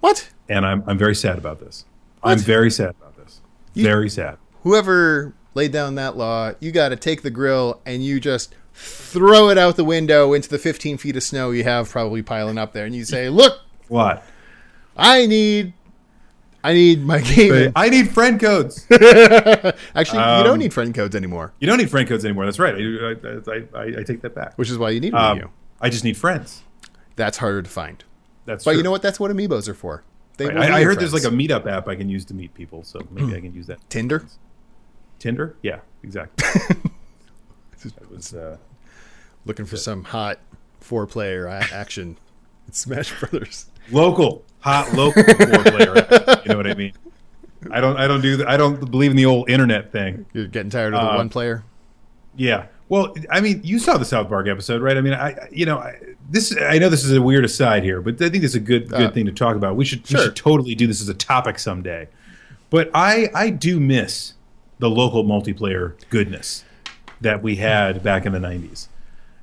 what? 0.01 0.31
and 0.49 0.65
I'm 0.67 0.83
I'm 0.87 0.99
very 0.99 1.15
sad 1.15 1.39
about 1.39 1.61
this. 1.61 1.85
I'm 2.23 2.39
very 2.39 2.71
sad 2.71 2.91
about 3.01 3.17
this. 3.17 3.41
You- 3.75 3.85
very 3.85 4.09
sad. 4.09 4.39
Whoever 4.63 5.35
laid 5.55 5.73
down 5.73 5.95
that 5.97 6.17
law, 6.17 6.53
you 6.59 6.73
got 6.73 6.89
to 6.89 6.97
take 6.97 7.23
the 7.23 7.31
grill 7.31 7.81
and 7.85 8.03
you 8.03 8.19
just 8.19 8.55
throw 8.75 9.49
it 9.49 9.57
out 9.59 9.77
the 9.77 9.85
window 9.85 10.33
into 10.33 10.49
the 10.49 10.59
15 10.59 10.99
feet 10.99 11.17
of 11.17 11.23
snow 11.23 11.51
you 11.53 11.65
have 11.65 11.89
probably 11.89 12.23
piling 12.23 12.59
up 12.59 12.73
there, 12.73 12.85
and 12.85 12.95
you 12.95 13.05
say, 13.05 13.29
"Look, 13.29 13.61
What? 13.89 14.25
I 14.97 15.27
need." 15.27 15.73
I 16.67 16.73
need 16.73 17.05
my 17.05 17.21
game. 17.21 17.73
I 17.77 17.91
need 17.91 18.09
friend 18.11 18.41
codes. 18.41 18.87
Actually, 18.91 20.21
you 20.21 20.45
don't 20.45 20.47
Um, 20.55 20.59
need 20.59 20.73
friend 20.73 20.95
codes 20.95 21.15
anymore, 21.15 21.53
You 21.61 21.67
don't 21.67 21.77
need 21.77 21.91
friend 21.91 22.09
codes 22.09 22.25
anymore. 22.25 22.47
That's 22.47 22.59
right. 22.59 22.75
I, 22.75 23.51
I, 23.51 23.79
I, 23.79 23.85
I 23.99 24.03
take 24.03 24.23
that 24.23 24.35
back. 24.35 24.57
which 24.57 24.71
is 24.71 24.79
why 24.79 24.89
you 24.89 24.99
need 25.01 25.13
Um. 25.13 25.51
I 25.83 25.91
just 25.91 26.05
need 26.05 26.17
friends. 26.17 26.63
That's 27.17 27.37
harder 27.37 27.61
to 27.61 27.69
find. 27.69 28.03
That's 28.47 28.65
But 28.65 28.71
true. 28.71 28.79
you 28.79 28.83
know 28.83 28.91
what? 28.91 29.03
That's 29.03 29.21
what 29.21 29.31
amiibos 29.31 29.69
are 29.69 29.75
for. 29.75 30.05
They 30.39 30.47
Right. 30.47 30.71
I, 30.71 30.79
I 30.79 30.85
heard 30.85 30.99
there's 30.99 31.13
like 31.13 31.25
a 31.25 31.29
meetup 31.29 31.67
app 31.67 31.87
I 31.87 31.97
can 31.97 32.09
use 32.09 32.25
to 32.27 32.35
meet 32.35 32.55
people, 32.55 32.83
so 32.83 32.99
maybe 33.11 33.37
I 33.37 33.41
can 33.41 33.53
use 33.55 33.67
that. 33.67 33.79
Tinder. 33.91 34.25
Tinder? 35.19 35.57
Yeah, 35.63 35.81
exactly. 36.03 36.47
that 37.91 38.11
was 38.11 38.35
uh, 38.35 38.57
Looking 39.47 39.67
for 39.67 39.77
some 39.77 40.05
hot 40.05 40.39
four-player 40.81 41.47
action. 41.49 42.17
It's 42.67 42.79
Smash 42.79 43.13
Brothers. 43.21 43.67
local, 43.91 44.43
hot 44.61 44.91
local 44.95 45.23
four 45.23 45.35
player. 45.65 46.41
You 46.45 46.49
know 46.49 46.57
what 46.57 46.67
I 46.67 46.73
mean? 46.73 46.95
I 47.71 47.79
don't. 47.83 47.99
I 47.99 48.07
don't 48.09 48.23
do. 48.23 48.39
The, 48.39 48.49
I 48.49 48.57
don't 48.57 48.91
believe 48.91 49.11
in 49.11 49.19
the 49.19 49.27
old 49.27 49.51
internet 49.51 49.93
thing. 49.93 50.25
You're 50.33 50.47
getting 50.47 50.71
tired 50.71 50.95
of 50.95 51.03
the 51.03 51.13
Uh, 51.13 51.17
one 51.19 51.29
player. 51.29 51.63
Yeah. 52.37 52.67
Well, 52.89 53.15
I 53.31 53.43
mean, 53.43 53.61
you 53.63 53.79
saw 53.79 53.99
the 53.99 54.07
South 54.07 54.29
Park 54.31 54.49
episode, 54.49 54.81
right? 54.81 54.97
I 54.97 55.03
mean, 55.03 55.13
I, 55.13 55.33
I- 55.33 55.49
you 55.53 55.67
know, 55.67 55.77
I, 55.77 55.99
this. 56.31 56.57
I 56.59 56.79
know 56.79 56.89
this 56.89 57.05
is 57.05 57.13
a 57.13 57.21
weird 57.21 57.45
aside 57.45 57.83
here, 57.83 58.01
but 58.01 58.15
I 58.23 58.31
think 58.31 58.45
it's 58.45 58.55
a 58.55 58.61
good, 58.61 58.89
good 58.89 59.03
Uh, 59.03 59.11
thing 59.11 59.27
to 59.27 59.33
talk 59.33 59.57
about. 59.57 59.77
We 59.77 59.85
should, 59.85 60.07
sure. 60.07 60.21
we 60.21 60.25
should 60.25 60.37
totally 60.37 60.75
do 60.75 60.87
this 60.87 61.03
as 61.03 61.09
a 61.11 61.15
topic 61.15 61.59
someday. 61.59 62.09
But 62.71 62.91
I, 62.95 63.29
I 63.35 63.51
do 63.51 63.79
miss 63.79 64.33
the 64.79 64.89
local 64.89 65.23
multiplayer 65.23 65.93
goodness 66.09 66.65
that 67.21 67.43
we 67.43 67.57
had 67.57 68.03
back 68.03 68.27
in 68.27 68.33
the 68.33 68.39
'90s, 68.39 68.89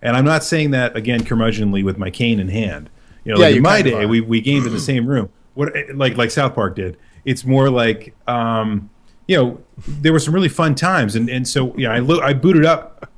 and 0.01 0.15
I'm 0.15 0.25
not 0.25 0.43
saying 0.43 0.71
that 0.71 0.95
again 0.95 1.21
curmudgeonly 1.23 1.83
with 1.83 1.97
my 1.97 2.09
cane 2.09 2.39
in 2.39 2.49
hand. 2.49 2.89
You 3.23 3.33
know, 3.33 3.39
Yeah, 3.41 3.47
like 3.47 3.55
in 3.57 3.61
my 3.61 3.81
day, 3.81 4.03
are. 4.03 4.07
we, 4.07 4.21
we 4.21 4.41
gamed 4.41 4.65
in 4.65 4.73
the 4.73 4.79
same 4.79 5.05
room. 5.05 5.29
What 5.53 5.73
like 5.93 6.17
like 6.17 6.31
South 6.31 6.55
Park 6.55 6.75
did. 6.75 6.97
It's 7.25 7.45
more 7.45 7.69
like 7.69 8.15
um, 8.27 8.89
you 9.27 9.37
know 9.37 9.59
there 9.87 10.11
were 10.13 10.19
some 10.19 10.33
really 10.33 10.49
fun 10.49 10.75
times, 10.75 11.15
and 11.15 11.29
and 11.29 11.47
so 11.47 11.75
yeah, 11.77 11.91
I 11.91 11.99
lo- 11.99 12.21
I 12.21 12.33
booted 12.33 12.65
up 12.65 13.09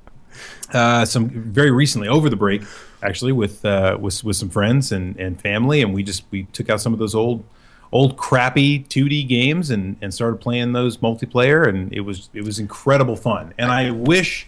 uh, 0.73 1.05
some 1.05 1.29
very 1.29 1.71
recently 1.71 2.07
over 2.07 2.29
the 2.29 2.35
break 2.35 2.63
actually 3.01 3.31
with 3.31 3.63
uh, 3.65 3.97
with 3.99 4.23
with 4.23 4.35
some 4.35 4.49
friends 4.49 4.91
and 4.91 5.15
and 5.17 5.39
family, 5.39 5.81
and 5.81 5.93
we 5.93 6.03
just 6.03 6.23
we 6.31 6.43
took 6.45 6.69
out 6.69 6.81
some 6.81 6.91
of 6.93 6.99
those 6.99 7.15
old 7.15 7.43
old 7.93 8.17
crappy 8.17 8.83
2D 8.89 9.25
games 9.29 9.69
and 9.69 9.95
and 10.01 10.13
started 10.13 10.41
playing 10.41 10.73
those 10.73 10.97
multiplayer, 10.97 11.65
and 11.69 11.93
it 11.93 12.01
was 12.01 12.29
it 12.33 12.43
was 12.43 12.59
incredible 12.59 13.15
fun. 13.15 13.53
And 13.57 13.71
I 13.71 13.91
wish 13.91 14.47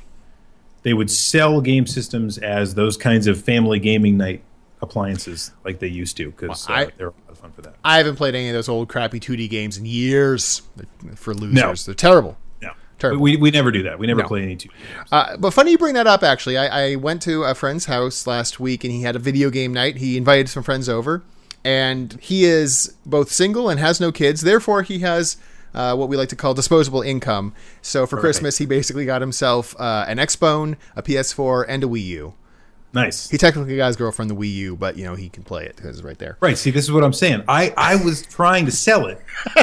they 0.84 0.94
would 0.94 1.10
sell 1.10 1.62
game 1.62 1.88
systems 1.88 2.38
as 2.38 2.76
those 2.76 2.98
kinds 2.98 3.28
of 3.28 3.42
family 3.42 3.80
gaming 3.80 4.18
night 4.18 4.44
appliances 4.82 5.52
like 5.64 5.80
they 5.80 5.88
used 5.88 6.18
to 6.18 6.30
because 6.32 6.68
Well, 6.68 6.84
uh, 6.84 6.90
they're 6.98 7.08
a 7.08 7.12
lot 7.12 7.30
of 7.30 7.38
fun 7.40 7.52
for 7.54 7.62
that. 7.62 7.76
I 7.84 7.98
haven't 7.98 8.18
played 8.18 8.36
any 8.36 8.50
of 8.50 8.54
those 8.54 8.70
old 8.70 8.88
crappy 8.90 9.20
2D 9.20 9.50
games 9.50 9.78
in 9.78 9.86
years. 9.86 10.62
For 11.16 11.34
losers. 11.34 11.86
They're 11.86 11.96
terrible. 11.96 12.38
No, 12.62 12.72
Terrible. 13.00 13.22
we 13.22 13.36
we 13.38 13.52
never 13.52 13.72
do 13.72 13.84
that. 13.84 13.98
We 14.00 14.06
never 14.08 14.22
No. 14.22 14.28
play 14.28 14.44
any 14.44 14.56
2D. 14.56 14.70
Uh, 15.12 15.38
but 15.38 15.52
funny 15.52 15.72
you 15.72 15.78
bring 15.78 15.94
that 15.96 16.08
up. 16.08 16.24
Actually, 16.24 16.58
I, 16.58 16.92
I 16.92 16.96
went 16.96 17.22
to 17.24 17.44
a 17.44 17.56
friend's 17.56 17.86
house 17.86 18.26
last 18.28 18.60
week, 18.60 18.84
and 18.84 18.92
he 18.94 19.02
had 19.02 19.16
a 19.16 19.20
video 19.20 19.50
game 19.50 19.74
night. 19.74 19.98
He 19.98 20.18
invited 20.18 20.50
some 20.50 20.62
friends 20.64 20.88
over, 20.90 21.24
and 21.66 22.14
he 22.22 22.46
is 22.46 22.96
both 23.06 23.32
single 23.32 23.70
and 23.70 23.80
has 23.80 24.00
no 24.00 24.12
kids. 24.12 24.42
Therefore, 24.42 24.84
he 24.84 25.00
has 25.00 25.36
uh, 25.74 25.96
what 25.96 26.08
we 26.08 26.16
like 26.16 26.30
to 26.30 26.36
call 26.36 26.54
disposable 26.54 27.02
income. 27.02 27.54
So 27.82 28.06
for 28.06 28.18
Christmas, 28.18 28.60
he 28.60 28.68
basically 28.68 29.06
got 29.06 29.20
himself 29.20 29.76
uh, 29.80 30.06
an 30.08 30.18
Xbone, 30.18 30.78
a 30.96 31.02
PS4, 31.02 31.66
and 31.68 31.84
a 31.84 31.88
Wii 31.88 32.06
U. 32.06 32.34
Nice. 32.94 33.30
He 33.30 33.38
technically 33.38 33.76
got 33.76 33.88
his 33.88 33.98
girlfriend 33.98 34.32
the 34.32 34.36
Wii 34.36 34.54
U, 34.54 34.76
but 34.78 34.96
you 34.96 35.04
know 35.04 35.16
he 35.16 35.28
can 35.28 35.44
play 35.44 35.66
it 35.66 35.76
because 35.76 35.98
it's 35.98 36.06
right 36.06 36.18
there. 36.18 36.38
Right. 36.40 36.58
See, 36.58 36.72
this 36.72 36.86
is 36.86 36.94
what 36.94 37.04
I'm 37.04 37.12
saying. 37.12 37.44
I, 37.50 37.74
I 37.76 37.98
was 37.98 38.26
trying 38.26 38.66
to 38.68 38.72
sell 38.72 39.08
it 39.08 39.20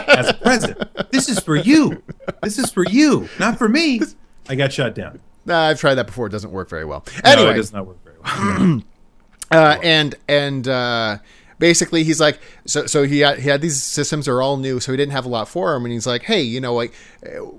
as 0.08 0.28
a 0.28 0.34
present. 0.34 0.78
This 1.12 1.30
is 1.30 1.38
for 1.38 1.56
you. 1.56 2.02
This 2.42 2.58
is 2.58 2.70
for 2.70 2.84
you, 2.84 3.30
not 3.38 3.56
for 3.56 3.68
me. 3.68 4.02
I 4.50 4.54
got 4.54 4.72
shut 4.72 4.94
down. 4.94 5.20
Nah, 5.46 5.68
I've 5.68 5.80
tried 5.80 5.94
that 5.94 6.06
before. 6.06 6.26
It 6.26 6.30
doesn't 6.30 6.50
work 6.50 6.68
very 6.68 6.84
well. 6.84 7.04
No, 7.24 7.30
Anyway, 7.30 7.52
it 7.52 7.54
does 7.54 7.72
not 7.72 7.86
work 7.86 8.04
very 8.04 8.16
well. 8.22 8.82
uh, 9.50 9.78
and 9.82 10.14
and 10.28 10.68
uh, 10.68 11.18
basically 11.62 12.02
he's 12.02 12.20
like 12.20 12.40
so 12.66 12.86
so 12.86 13.04
he 13.04 13.20
had, 13.20 13.38
he 13.38 13.48
had 13.48 13.60
these 13.60 13.80
systems 13.80 14.26
are 14.26 14.42
all 14.42 14.56
new 14.56 14.80
so 14.80 14.90
he 14.90 14.96
didn't 14.96 15.12
have 15.12 15.24
a 15.24 15.28
lot 15.28 15.48
for 15.48 15.76
him 15.76 15.84
and 15.84 15.92
he's 15.92 16.08
like 16.08 16.24
hey 16.24 16.42
you 16.42 16.60
know 16.60 16.74
like 16.74 16.92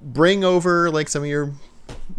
bring 0.01 0.43
over 0.43 0.91
like 0.91 1.07
some 1.07 1.23
of 1.23 1.29
your 1.29 1.53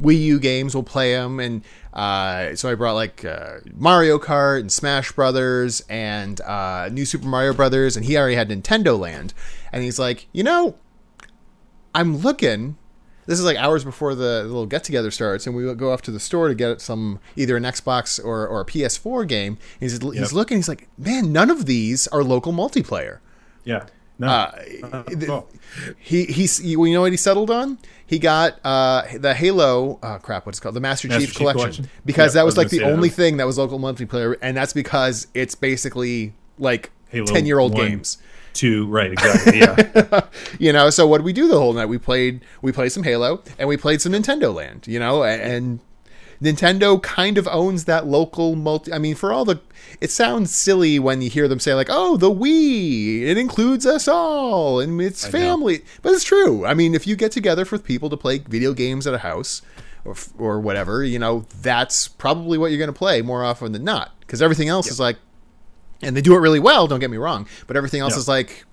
Wii 0.01 0.19
U 0.19 0.41
games 0.41 0.75
we'll 0.75 0.83
play 0.83 1.13
them 1.13 1.39
and 1.41 1.63
uh, 1.93 2.57
so 2.57 2.71
I 2.71 2.75
brought 2.75 2.95
like 2.95 3.23
uh, 3.23 3.59
Mario 3.77 4.19
Kart 4.19 4.61
and 4.61 4.73
Smash 4.73 5.13
Brothers 5.13 5.83
and 5.91 6.41
uh, 6.41 6.89
New 6.91 7.05
Super 7.05 7.27
Mario 7.27 7.53
Brothers 7.53 7.99
and 7.99 8.07
he 8.07 8.17
already 8.17 8.35
had 8.35 8.49
Nintendo 8.49 8.99
Land. 8.99 9.35
And 9.71 9.85
he's 9.85 9.99
like 9.99 10.27
you 10.33 10.43
know 10.43 10.77
I'm 11.95 12.17
looking 12.17 12.79
this 13.27 13.39
is 13.39 13.45
like 13.45 13.57
hours 13.57 13.85
before 13.85 14.15
the 14.15 14.43
little 14.45 14.67
get 14.67 14.85
together 14.85 15.11
starts, 15.11 15.47
and 15.47 15.55
we 15.57 15.73
go 15.75 15.93
off 15.93 16.03
to 16.03 16.11
the 16.11 16.21
store 16.21 16.49
to 16.49 16.55
get 16.55 16.81
some 16.81 17.21
either 17.37 17.57
an 17.57 17.63
Xbox 17.65 18.23
or, 18.25 18.47
or 18.47 18.61
a 18.61 18.65
PS4 18.65 19.27
game. 19.27 19.59
He's, 19.81 19.93
he's 20.01 20.15
Yep. 20.15 20.33
looking, 20.33 20.59
he's 20.59 20.69
like, 20.69 20.89
man, 20.99 21.33
none 21.33 21.51
of 21.51 21.67
these 21.67 22.07
are 22.09 22.23
local 22.23 22.53
multiplayer. 22.53 23.19
Yeah. 23.65 23.87
No. 24.19 24.29
Uh, 24.29 24.63
Not 24.93 25.13
at 25.13 25.29
all. 25.29 25.49
he 25.99 26.25
he's 26.27 26.63
you 26.65 26.79
know 26.93 27.01
what 27.01 27.11
he 27.11 27.17
settled 27.17 27.51
on? 27.51 27.79
He 28.07 28.21
got 28.21 28.61
uh, 28.65 29.03
the 29.19 29.35
Halo 29.35 29.99
oh 30.01 30.19
crap, 30.23 30.47
what's 30.47 30.59
it 30.59 30.63
called? 30.63 30.77
The 30.77 30.81
Master, 30.81 31.09
Master 31.09 31.21
Chief, 31.23 31.31
Chief 31.31 31.37
Collection. 31.39 31.61
Collection? 31.63 31.89
Because 32.05 32.33
Yeah, 32.35 32.41
that 32.43 32.45
was 32.45 32.53
was 32.53 32.59
like 32.59 32.69
the 32.69 32.77
say 32.79 32.85
that. 32.85 32.93
only 32.93 33.09
thing 33.09 33.39
that 33.39 33.47
was 33.47 33.59
local 33.59 33.81
multiplayer, 33.81 34.37
and 34.41 34.57
that's 34.57 34.73
because 34.73 35.27
it's 35.35 35.57
basically 35.57 36.33
like 36.61 36.93
ten 37.11 37.45
year 37.45 37.59
old 37.59 37.75
games. 37.75 38.19
Two. 38.55 38.87
Right. 38.87 39.13
Exactly. 39.13 39.59
Yeah. 39.59 40.21
you 40.59 40.73
know 40.73 40.91
so 40.91 41.07
what 41.07 41.19
did 41.19 41.25
we 41.25 41.33
do 41.33 41.49
the 41.49 41.59
whole 41.59 41.73
night 41.73 41.87
we 41.87 41.99
played 41.99 42.41
we 42.63 42.73
played 42.73 42.91
some 42.91 43.03
halo 43.03 43.43
and 43.59 43.69
we 43.69 43.77
played 43.77 44.01
some 44.01 44.13
nintendo 44.13 44.55
land 44.55 44.87
you 44.87 44.99
know 44.99 45.25
and 45.25 45.81
nintendo 46.43 47.01
kind 47.03 47.39
of 47.39 47.47
owns 47.49 47.85
that 47.85 48.07
local 48.07 48.55
multi 48.55 48.93
i 48.93 48.99
mean 48.99 49.15
for 49.15 49.33
all 49.33 49.45
the 49.45 49.61
it 50.01 50.11
sounds 50.11 50.55
silly 50.55 50.99
when 50.99 51.23
you 51.23 51.31
hear 51.31 51.49
them 51.49 51.61
say 51.61 51.75
like 51.75 51.89
oh 51.91 52.17
the 52.17 52.31
wii 52.31 53.23
it 53.23 53.39
includes 53.39 53.87
us 53.87 54.09
all 54.09 54.81
and 54.81 55.01
it's 55.01 55.25
know. 55.25 55.31
family 55.31 55.85
but 56.03 56.13
it's 56.13 56.25
true 56.25 56.65
i 56.67 56.75
mean 56.75 56.95
if 56.95 57.07
you 57.07 57.17
get 57.17 57.33
together 57.33 57.65
for 57.65 57.79
people 57.79 58.11
to 58.11 58.17
play 58.17 58.39
video 58.39 58.73
games 58.73 59.07
at 59.07 59.15
a 59.15 59.19
house 59.19 59.63
or, 60.05 60.15
or 60.39 60.61
whatever 60.61 61.05
you 61.05 61.19
know 61.19 61.47
that's 61.63 62.09
probably 62.09 62.59
what 62.59 62.71
you're 62.71 62.79
going 62.79 62.89
to 62.89 62.93
play 62.93 63.23
more 63.23 63.45
often 63.45 63.73
than 63.73 63.85
not 63.85 64.19
because 64.21 64.43
everything 64.43 64.69
else 64.69 64.91
is 64.91 65.01
like 65.01 65.17
and 66.03 66.17
they 66.17 66.21
do 66.21 66.35
it 66.35 66.39
really 66.39 66.61
well 66.61 66.87
don't 66.87 67.01
get 67.01 67.11
me 67.11 67.17
wrong 67.17 67.47
but 67.67 67.77
everything 67.77 68.01
else 68.01 68.15
Yeah. 68.15 68.19
is 68.21 68.29
like 68.29 68.65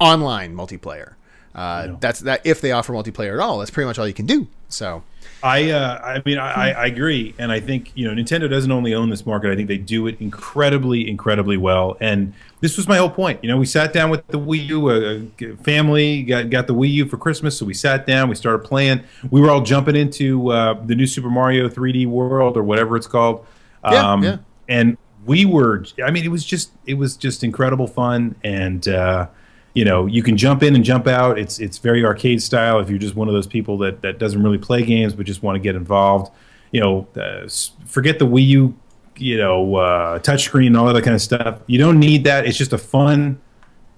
online 0.00 0.54
multiplayer. 0.54 1.14
Uh, 1.54 1.86
Yeah. 1.88 1.96
That's 2.00 2.20
that 2.20 2.40
if 2.44 2.60
they 2.60 2.70
offer 2.72 2.92
multiplayer 2.92 3.32
at 3.32 3.40
all, 3.40 3.58
that's 3.58 3.70
pretty 3.70 3.86
much 3.86 3.98
all 3.98 4.06
you 4.06 4.14
can 4.14 4.26
do. 4.26 4.46
So 4.68 5.02
I 5.42 5.70
uh, 5.70 5.98
I 6.04 6.22
mean 6.24 6.38
I, 6.38 6.70
I 6.72 6.86
agree, 6.86 7.34
and 7.38 7.50
I 7.50 7.58
think 7.58 7.90
you 7.96 8.06
know 8.06 8.14
Nintendo 8.14 8.48
doesn't 8.48 8.70
only 8.70 8.94
own 8.94 9.08
this 9.10 9.24
market. 9.26 9.50
I 9.50 9.56
think 9.56 9.66
they 9.66 9.78
do 9.78 10.06
it 10.06 10.20
incredibly, 10.20 11.08
incredibly 11.08 11.56
well. 11.56 11.96
And 12.00 12.32
this 12.60 12.76
was 12.76 12.86
my 12.86 12.98
whole 12.98 13.10
point. 13.10 13.42
You 13.42 13.48
know, 13.48 13.56
we 13.56 13.66
sat 13.66 13.92
down 13.92 14.10
with 14.10 14.24
the 14.28 14.38
Wii 14.38 14.66
U, 14.68 14.88
uh, 14.90 15.56
family 15.64 16.22
got 16.22 16.50
got 16.50 16.66
the 16.68 16.74
Wii 16.74 16.90
U 16.92 17.06
for 17.06 17.16
Christmas, 17.16 17.58
so 17.58 17.64
we 17.66 17.74
sat 17.74 18.06
down, 18.06 18.28
we 18.28 18.34
started 18.36 18.60
playing. 18.60 19.00
We 19.30 19.40
were 19.40 19.50
all 19.50 19.62
jumping 19.62 19.96
into 19.96 20.50
uh, 20.52 20.74
the 20.84 20.94
new 20.94 21.06
Super 21.06 21.30
Mario 21.30 21.68
3D 21.68 22.06
World 22.06 22.56
or 22.56 22.62
whatever 22.62 22.96
it's 22.96 23.06
called. 23.08 23.44
Yeah, 23.84 24.20
yeah. 24.20 24.36
And 24.68 24.98
we 25.28 25.44
were. 25.44 25.84
I 26.04 26.10
mean, 26.10 26.24
it 26.24 26.30
was 26.30 26.44
just 26.44 26.72
it 26.86 26.94
was 26.94 27.16
just 27.16 27.44
incredible 27.44 27.86
fun, 27.86 28.34
and 28.42 28.88
uh, 28.88 29.28
you 29.74 29.84
know, 29.84 30.06
you 30.06 30.22
can 30.22 30.36
jump 30.36 30.62
in 30.62 30.74
and 30.74 30.82
jump 30.82 31.06
out. 31.06 31.38
It's 31.38 31.60
it's 31.60 31.78
very 31.78 32.04
arcade 32.04 32.42
style. 32.42 32.80
If 32.80 32.88
you're 32.90 32.98
just 32.98 33.14
one 33.14 33.28
of 33.28 33.34
those 33.34 33.46
people 33.46 33.78
that 33.78 34.00
that 34.02 34.18
doesn't 34.18 34.42
really 34.42 34.58
play 34.58 34.82
games 34.82 35.14
but 35.14 35.26
just 35.26 35.42
want 35.42 35.56
to 35.56 35.60
get 35.60 35.76
involved, 35.76 36.32
you 36.72 36.80
know, 36.80 37.06
uh, 37.14 37.46
forget 37.86 38.18
the 38.18 38.26
Wii 38.26 38.46
U, 38.46 38.74
you 39.16 39.36
know, 39.36 39.76
uh, 39.76 40.18
touchscreen 40.18 40.68
and 40.68 40.76
all 40.76 40.92
that 40.92 41.04
kind 41.04 41.14
of 41.14 41.22
stuff. 41.22 41.60
You 41.66 41.78
don't 41.78 42.00
need 42.00 42.24
that. 42.24 42.46
It's 42.46 42.58
just 42.58 42.72
a 42.72 42.78
fun. 42.78 43.38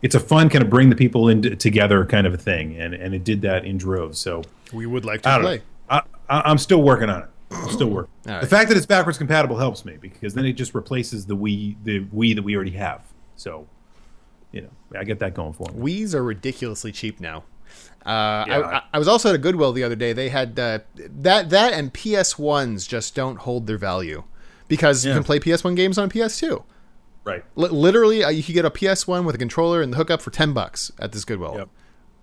It's 0.02 0.14
a 0.14 0.20
fun 0.20 0.48
kind 0.48 0.64
of 0.64 0.70
bring 0.70 0.90
the 0.90 0.96
people 0.96 1.28
in 1.28 1.56
together 1.58 2.04
kind 2.06 2.26
of 2.26 2.34
a 2.34 2.38
thing, 2.38 2.76
and 2.76 2.92
and 2.92 3.14
it 3.14 3.22
did 3.22 3.42
that 3.42 3.64
in 3.64 3.78
droves. 3.78 4.18
So 4.18 4.42
We 4.72 4.86
would 4.86 5.04
like 5.04 5.22
to 5.22 5.38
play. 5.40 5.58
know. 5.58 5.62
I, 5.88 6.02
I'm 6.28 6.58
still 6.58 6.82
working 6.82 7.08
on 7.08 7.22
it. 7.22 7.28
I'm 7.50 7.70
still 7.70 7.88
work. 7.88 8.08
All 8.26 8.32
right. 8.34 8.40
The 8.40 8.46
fact 8.46 8.68
that 8.68 8.76
it's 8.76 8.86
backwards 8.86 9.18
compatible 9.18 9.56
helps 9.56 9.84
me 9.84 9.96
because 10.00 10.34
then 10.34 10.44
it 10.46 10.52
just 10.54 10.74
replaces 10.74 11.26
the 11.26 11.36
Wii, 11.36 11.76
the 11.84 12.00
Wii 12.06 12.34
that 12.36 12.42
we 12.42 12.54
already 12.54 12.70
have. 12.72 13.02
So, 13.36 13.66
you 14.52 14.62
know, 14.62 14.70
I 14.98 15.04
get 15.04 15.18
that 15.20 15.34
going 15.34 15.52
for 15.52 15.70
me. 15.72 15.78
Wii's 16.02 16.14
are 16.14 16.22
ridiculously 16.22 16.92
cheap 16.92 17.20
now. 17.20 17.44
Uh, 18.04 18.44
Yeah. 18.46 18.58
I, 18.58 18.76
I- 18.78 18.82
I 18.94 18.98
was 18.98 19.08
also 19.08 19.28
at 19.30 19.34
a 19.34 19.38
Goodwill 19.38 19.72
the 19.72 19.84
other 19.84 19.94
day. 19.96 20.12
They 20.12 20.28
had 20.28 20.58
uh, 20.58 20.80
that 20.96 21.50
that 21.50 21.72
and 21.72 21.92
PS 21.92 22.38
ones 22.38 22.86
just 22.86 23.14
don't 23.14 23.36
hold 23.36 23.66
their 23.66 23.78
value 23.78 24.24
because 24.68 25.04
you 25.04 25.12
can 25.12 25.24
play 25.24 25.38
PS 25.40 25.62
one 25.64 25.74
games 25.74 25.98
on 25.98 26.08
PS2. 26.10 26.62
Right. 27.24 27.44
Li- 27.54 27.68
literally, 27.68 28.24
uh, 28.24 28.30
you 28.30 28.42
could 28.42 28.54
get 28.54 28.64
a 28.64 28.70
PS 28.70 29.06
one 29.06 29.24
with 29.24 29.34
a 29.34 29.38
controller 29.38 29.82
and 29.82 29.92
the 29.92 29.96
hookup 29.96 30.22
for 30.22 30.30
ten 30.30 30.52
bucks 30.52 30.90
at 30.98 31.12
this 31.12 31.24
Goodwill. 31.24 31.54
Yep. 31.56 31.68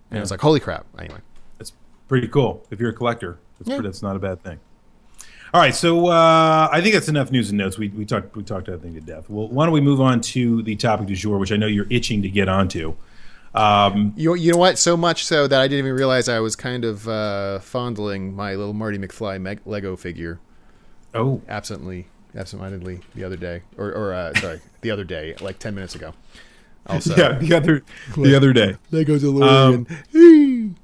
And 0.09 0.17
it 0.17 0.21
was 0.21 0.31
like, 0.31 0.39
holy 0.41 0.59
crap! 0.59 0.85
Anyway, 0.97 1.19
That's 1.57 1.73
pretty 2.07 2.27
cool. 2.29 2.65
If 2.71 2.79
you're 2.79 2.89
a 2.91 2.93
collector, 2.93 3.37
that's, 3.59 3.69
Yeah. 3.69 3.81
that's 3.81 4.01
not 4.01 4.15
a 4.15 4.19
bad 4.19 4.41
thing. 4.43 4.59
All 5.53 5.61
right, 5.61 5.73
so 5.73 6.07
uh, 6.07 6.67
I 6.71 6.81
think 6.81 6.93
that's 6.93 7.07
enough 7.07 7.31
news 7.31 7.49
and 7.49 7.57
notes. 7.57 7.77
We, 7.77 7.87
we 7.89 8.05
talked 8.05 8.35
we 8.35 8.43
talked 8.43 8.65
that 8.67 8.81
thing 8.81 8.93
to 8.95 9.01
death. 9.01 9.29
Well, 9.29 9.47
why 9.47 9.65
don't 9.65 9.73
we 9.73 9.81
move 9.81 10.01
on 10.01 10.19
to 10.21 10.61
the 10.63 10.75
topic 10.75 11.07
du 11.07 11.15
jour, 11.15 11.37
which 11.37 11.51
I 11.51 11.55
know 11.57 11.67
you're 11.67 11.87
itching 11.89 12.21
to 12.23 12.29
get 12.29 12.49
onto. 12.49 12.95
Um, 13.55 14.13
you 14.17 14.35
you 14.35 14.51
know 14.51 14.57
what? 14.57 14.77
So 14.77 14.97
much 14.97 15.25
so 15.25 15.47
that 15.47 15.59
I 15.61 15.67
didn't 15.67 15.85
even 15.85 15.97
realize 15.97 16.27
I 16.27 16.39
was 16.39 16.55
kind 16.55 16.83
of 16.83 17.07
uh, 17.07 17.59
fondling 17.59 18.35
my 18.35 18.55
little 18.55 18.73
Marty 18.73 18.97
McFly 18.97 19.39
meg- 19.41 19.61
Lego 19.65 19.95
figure 19.95 20.39
oh, 21.15 21.41
absently, 21.47 22.07
absentmindedly 22.35 22.99
the 23.15 23.23
other 23.23 23.37
day, 23.37 23.61
or, 23.77 23.91
or 23.91 24.13
uh, 24.13 24.33
sorry, 24.35 24.59
the 24.81 24.91
other 24.91 25.05
day, 25.05 25.33
like 25.39 25.59
ten 25.59 25.73
minutes 25.73 25.95
ago. 25.95 26.13
Also, 26.87 27.15
yeah, 27.15 27.37
the 27.39 27.53
other 27.55 27.83
the 28.17 28.35
other 28.35 28.53
day. 28.53 28.75
Lego 28.91 29.17
DeLorean. 29.17 30.75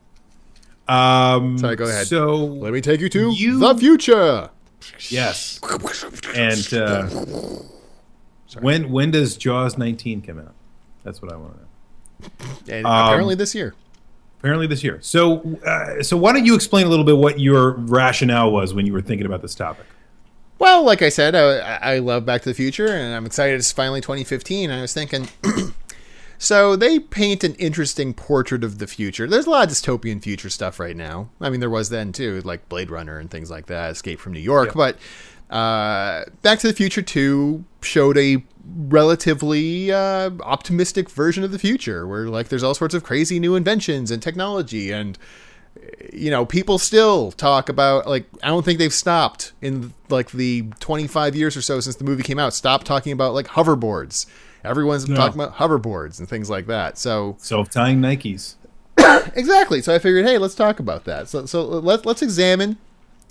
Um, 0.86 1.58
Sorry, 1.58 1.76
go 1.78 1.86
ahead. 1.86 2.08
So 2.08 2.36
Let 2.46 2.74
me 2.74 2.82
take 2.82 3.00
you 3.00 3.10
to 3.10 3.32
You- 3.32 3.60
the 3.60 3.76
future. 3.76 4.50
Yes. 5.10 5.60
And 6.36 6.74
uh, 6.74 7.10
when 8.62 8.92
when 8.92 9.12
does 9.12 9.38
Jaws 9.38 9.78
19 9.78 10.22
come 10.22 10.40
out? 10.40 10.54
That's 11.04 11.22
what 11.22 11.32
I 11.32 11.36
want 11.38 11.54
to 11.56 11.60
know. 11.60 12.30
And 12.70 12.86
Um, 12.86 13.08
apparently 13.08 13.36
this 13.36 13.54
year. 13.56 13.76
Apparently 14.40 14.68
this 14.68 14.84
year. 14.84 15.00
So 15.02 15.58
uh, 15.66 16.04
so 16.04 16.18
why 16.18 16.34
don't 16.34 16.46
you 16.46 16.56
explain 16.56 16.86
a 16.86 16.90
little 16.90 17.06
bit 17.06 17.18
what 17.18 17.40
your 17.40 17.72
rationale 17.72 18.52
was 18.52 18.74
when 18.74 18.86
you 18.86 18.94
were 18.94 19.02
thinking 19.02 19.26
about 19.26 19.42
this 19.42 19.56
topic? 19.56 19.86
Well, 20.60 20.84
like 20.84 21.02
I 21.02 21.10
said, 21.10 21.36
I, 21.36 21.96
I 21.96 22.00
love 22.00 22.26
Back 22.26 22.44
to 22.44 22.50
the 22.50 22.54
Future, 22.54 22.88
and 22.88 23.14
I'm 23.14 23.26
excited 23.26 23.56
it's 23.56 23.72
finally 23.72 24.00
2015. 24.00 24.70
And 24.70 24.80
I 24.80 24.82
was 24.82 24.94
thinking, 24.94 25.28
so 26.38 26.76
they 26.76 27.00
paint 27.00 27.44
an 27.44 27.56
interesting 27.56 28.14
portrait 28.14 28.64
of 28.64 28.80
the 28.80 28.88
future. 28.88 29.28
There's 29.28 29.46
a 29.46 29.50
lot 29.50 29.68
of 29.68 29.74
dystopian 29.74 30.22
future 30.22 30.50
stuff 30.50 30.80
right 30.80 30.96
now. 30.96 31.30
I 31.40 31.50
mean, 31.50 31.60
there 31.60 31.70
was 31.70 31.90
then 31.90 32.12
too, 32.12 32.42
like 32.44 32.68
Blade 32.70 32.90
Runner 32.90 33.18
and 33.18 33.30
things 33.30 33.50
like 33.50 33.68
that, 33.68 33.92
Escape 33.92 34.20
from 34.20 34.34
New 34.34 34.40
York. 34.40 34.70
Yeah. 34.70 34.74
But 35.50 35.56
uh, 35.56 36.26
Back 36.42 36.60
to 36.60 36.68
the 36.68 36.74
Future 36.74 37.02
2 37.02 37.64
showed 37.82 38.18
a 38.18 38.44
relatively 38.66 39.92
uh, 39.92 40.32
optimistic 40.42 41.10
version 41.10 41.44
of 41.44 41.52
the 41.52 41.60
future, 41.60 42.08
where 42.08 42.28
like 42.28 42.50
there's 42.50 42.64
all 42.64 42.74
sorts 42.74 42.94
of 42.94 43.04
crazy 43.04 43.40
new 43.40 43.56
inventions 43.56 44.12
and 44.12 44.22
technology 44.22 44.92
and 44.92 45.18
you 46.12 46.30
know, 46.30 46.46
people 46.46 46.78
still 46.78 47.32
talk 47.32 47.70
about 47.70 48.08
like 48.08 48.26
I 48.44 48.48
don't 48.48 48.64
think 48.64 48.80
they've 48.80 48.94
stopped 48.94 49.54
in 49.62 49.94
like 50.10 50.32
the 50.32 50.64
25 50.80 51.36
years 51.36 51.58
or 51.58 51.62
so 51.62 51.80
since 51.80 51.96
the 51.96 52.04
movie 52.04 52.24
came 52.24 52.40
out. 52.40 52.54
Stop 52.54 52.84
talking 52.84 53.12
about 53.12 53.34
like 53.34 53.48
hoverboards. 53.48 54.26
Everyone's 54.64 55.08
No. 55.08 55.16
talking 55.16 55.40
about 55.42 55.58
hoverboards 55.58 56.20
and 56.20 56.28
things 56.30 56.50
like 56.50 56.68
that. 56.68 56.98
So 56.98 57.36
Self 57.40 57.70
tying 57.70 58.00
Nikes. 58.00 58.56
exactly. 59.36 59.82
So 59.82 59.94
I 59.94 60.00
figured, 60.00 60.26
hey, 60.26 60.38
let's 60.38 60.56
talk 60.56 60.80
about 60.80 61.04
that. 61.06 61.28
So 61.30 61.46
so 61.46 61.64
let 61.64 62.06
let's 62.06 62.22
examine 62.22 62.78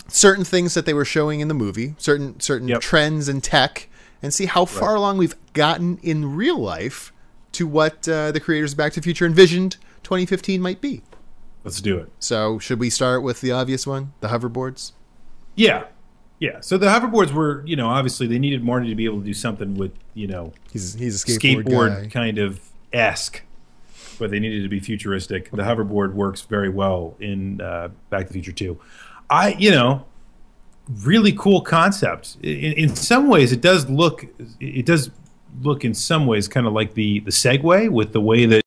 certain 0.07 0.43
things 0.45 0.73
that 0.73 0.85
they 0.85 0.93
were 0.93 1.05
showing 1.05 1.39
in 1.39 1.47
the 1.47 1.53
movie, 1.53 1.95
certain 1.97 2.39
certain 2.39 2.67
Yep. 2.67 2.81
trends 2.81 3.29
in 3.29 3.41
tech, 3.41 3.89
and 4.21 4.33
see 4.33 4.45
how 4.45 4.65
far 4.65 4.95
along 4.95 5.17
we've 5.17 5.35
gotten 5.53 5.97
in 6.03 6.35
real 6.35 6.59
life 6.59 7.11
to 7.53 7.67
what 7.67 8.07
uh, 8.09 8.31
the 8.31 8.39
creators 8.39 8.71
of 8.73 8.77
Back 8.77 8.93
to 8.93 8.99
the 8.99 9.03
Future 9.03 9.25
envisioned 9.25 9.77
2015 10.03 10.59
might 10.61 10.81
be. 10.81 11.01
Let's 11.63 11.79
do 11.81 11.97
it. 11.97 12.11
So 12.19 12.59
should 12.59 12.79
we 12.79 12.89
start 12.89 13.23
with 13.23 13.41
the 13.41 13.51
obvious 13.51 13.87
one, 13.87 14.11
the 14.19 14.27
hoverboards? 14.27 14.91
Yeah. 15.55 15.85
Yeah. 16.43 16.59
So 16.59 16.77
the 16.77 16.87
hoverboards 16.87 17.31
were, 17.31 17.63
you 17.65 17.77
know, 17.77 17.87
obviously 17.87 18.27
they 18.27 18.37
needed 18.37 18.65
Marty 18.65 18.89
to 18.89 18.95
be 18.95 19.05
able 19.05 19.19
to 19.19 19.25
do 19.25 19.33
something 19.33 19.75
with, 19.75 19.93
you 20.13 20.27
know, 20.27 20.51
He's 20.73 20.93
he's 20.93 21.23
a 21.23 21.25
skateboard, 21.25 21.63
skateboard 21.63 22.11
kind 22.11 22.37
of 22.37 22.59
esque, 22.91 23.43
but 24.19 24.29
they 24.29 24.41
needed 24.41 24.61
to 24.61 24.67
be 24.67 24.81
futuristic. 24.81 25.49
The 25.51 25.63
hoverboard 25.63 26.11
works 26.11 26.41
very 26.41 26.67
well 26.67 27.15
in 27.21 27.61
uh, 27.61 27.91
Back 28.09 28.27
to 28.27 28.27
the 28.27 28.33
Future 28.33 28.51
2. 28.51 28.77
I, 29.29 29.53
you 29.57 29.71
know, 29.71 30.05
really 30.89 31.31
cool 31.31 31.61
concept. 31.61 32.35
In, 32.43 32.73
in 32.73 32.89
some 32.93 33.29
ways, 33.29 33.53
it 33.53 33.61
does 33.61 33.89
look, 33.89 34.25
it 34.59 34.85
does 34.85 35.11
look 35.61 35.85
in 35.85 35.93
some 35.93 36.25
ways 36.25 36.49
kind 36.49 36.67
of 36.67 36.73
like 36.73 36.93
the 36.93 37.21
the 37.21 37.31
Segway 37.31 37.89
with 37.89 38.11
the 38.11 38.19
way 38.19 38.45
that 38.47 38.63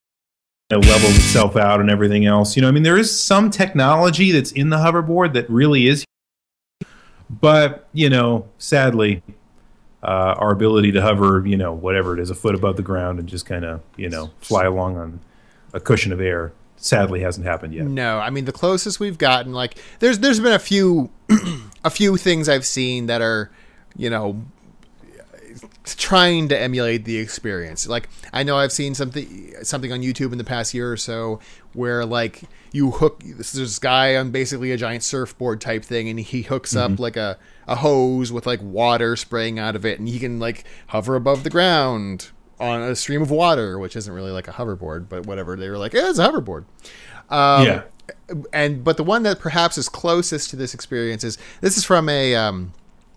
you 0.71 0.79
know, 0.79 0.89
levels 0.89 1.15
itself 1.15 1.57
out 1.57 1.81
and 1.81 1.91
everything 1.91 2.25
else. 2.25 2.57
You 2.57 2.63
know, 2.63 2.69
I 2.69 2.71
mean, 2.71 2.85
there 2.85 2.97
is 2.97 3.23
some 3.23 3.51
technology 3.51 4.33
that's 4.33 4.53
in 4.53 4.71
the 4.71 4.79
hoverboard 4.79 5.35
that 5.35 5.51
really 5.51 5.89
is, 5.89 6.07
but 7.29 7.89
you 7.93 8.11
know, 8.11 8.47
sadly, 8.59 9.23
uh, 10.03 10.35
our 10.39 10.53
ability 10.53 10.93
to 10.93 11.03
hover, 11.03 11.45
you 11.47 11.57
know, 11.57 11.73
whatever 11.73 12.15
it 12.15 12.21
is, 12.21 12.31
a 12.31 12.35
foot 12.35 12.55
above 12.55 12.77
the 12.77 12.83
ground 12.83 13.19
and 13.19 13.29
just 13.29 13.47
kind 13.47 13.65
of, 13.65 13.81
you 13.97 14.09
know, 14.09 14.31
fly 14.41 14.65
along 14.65 14.97
on 14.97 15.21
a 15.73 15.81
cushion 15.81 16.13
of 16.13 16.21
air, 16.21 16.53
sadly 16.77 17.21
hasn't 17.21 17.47
happened 17.47 17.75
yet. 17.75 17.87
No, 17.87 18.19
I 18.19 18.31
mean 18.31 18.45
the 18.45 18.53
closest 18.53 19.01
we've 19.01 19.19
gotten, 19.19 19.53
like 19.53 19.77
there's 19.99 20.21
there's 20.21 20.41
been 20.41 20.53
a 20.53 20.59
few 20.59 21.11
a 21.85 21.91
few 21.91 22.17
things 22.17 22.49
I've 22.49 22.67
seen 22.67 23.07
that 23.07 23.21
are, 23.21 23.51
you 23.97 24.11
know, 24.11 24.45
trying 25.95 26.49
to 26.49 26.59
emulate 26.59 27.05
the 27.05 27.19
experience. 27.19 27.87
Like 27.89 28.09
I 28.33 28.43
know 28.43 28.57
I've 28.57 28.73
seen 28.73 28.95
something 28.95 29.55
something 29.63 29.93
on 29.93 30.01
YouTube 30.01 30.33
in 30.33 30.39
the 30.39 30.45
past 30.45 30.75
year 30.75 30.91
or 30.91 30.97
so 30.97 31.41
where 31.73 32.05
like 32.05 32.43
you 32.73 32.91
hook 32.91 33.23
this 33.25 33.53
this 33.53 33.79
guy 33.79 34.17
on 34.17 34.31
basically 34.31 34.73
a 34.73 34.77
giant 34.77 35.03
surfboard 35.03 35.61
type 35.61 35.85
thing 35.85 36.09
and 36.09 36.19
he 36.19 36.43
hooks 36.43 36.75
up 36.75 36.99
like 36.99 37.17
a 37.17 37.39
a 37.67 37.77
hose 37.77 38.33
with 38.33 38.47
like 38.47 38.61
water 38.63 39.17
spraying 39.17 39.59
out 39.59 39.77
of 39.77 39.85
it 39.85 39.99
and 39.99 40.09
he 40.09 40.19
can 40.19 40.39
like 40.39 40.65
hover 40.89 41.17
above 41.17 41.45
the 41.45 41.51
ground 41.51 42.31
on 42.59 42.83
a 42.83 42.97
stream 42.97 43.23
of 43.23 43.31
water, 43.31 43.79
which 43.79 43.97
isn't 43.97 44.13
really 44.13 44.31
like 44.31 44.49
a 44.49 44.53
hoverboard, 44.53 45.09
but 45.09 45.27
whatever. 45.27 45.57
They 45.57 45.69
were 45.69 45.79
like, 45.79 45.93
"Yeah, 45.93 46.11
it's 46.11 46.19
a 46.19 46.29
hoverboard." 46.29 46.65
Um, 47.29 47.67
yeah. 47.67 47.83
and 48.53 48.85
but 48.85 48.97
the 48.97 49.05
one 49.05 49.25
that 49.25 49.41
perhaps 49.41 49.77
is 49.77 49.89
closest 49.89 50.51
to 50.51 50.57
this 50.57 50.75
experience 50.75 51.25
is 51.25 51.39
this 51.61 51.77
is 51.77 51.85
from 51.85 52.09
a 52.09 52.35
um, 52.35 52.73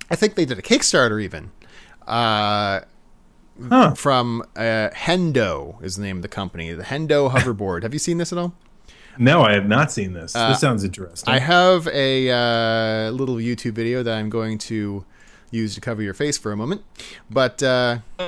I 0.09 0.15
think 0.15 0.35
they 0.35 0.45
did 0.45 0.57
a 0.57 0.61
Kickstarter 0.61 1.21
even 1.21 1.51
uh, 2.09 2.81
Huh. 3.69 3.93
from 3.93 4.41
uh, 4.55 4.87
Hendo 4.95 5.83
is 5.83 5.97
the 5.97 6.01
name 6.03 6.15
of 6.17 6.21
the 6.21 6.29
company 6.29 6.71
the 6.71 6.83
Hendo 6.83 7.29
hoverboard 7.33 7.83
have 7.83 7.91
you 7.91 7.99
seen 7.99 8.17
this 8.17 8.31
at 8.31 8.37
all 8.37 8.53
No, 9.17 9.41
I 9.41 9.51
have 9.51 9.67
not 9.67 9.91
seen 9.91 10.13
this. 10.13 10.31
this 10.31 10.61
sounds 10.61 10.85
interesting. 10.85 11.29
Uh, 11.29 11.35
I 11.35 11.39
have 11.39 11.85
a 11.87 12.29
uh, 12.31 13.11
little 13.11 13.35
YouTube 13.35 13.73
video 13.73 14.01
that 14.03 14.17
I'm 14.17 14.29
going 14.29 14.57
to 14.59 15.03
use 15.51 15.75
to 15.75 15.81
cover 15.81 16.01
your 16.01 16.13
face 16.13 16.37
for 16.37 16.53
a 16.53 16.55
moment 16.55 16.83
but 17.29 17.61
uh, 17.61 17.97
you 18.19 18.25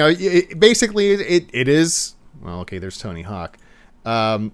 know 0.00 0.08
it, 0.08 0.58
basically 0.58 1.10
it, 1.10 1.50
it 1.52 1.68
is 1.68 2.14
well 2.40 2.60
okay 2.60 2.78
there's 2.78 2.96
Tony 2.98 3.22
Hawk 3.22 3.58
um, 4.06 4.52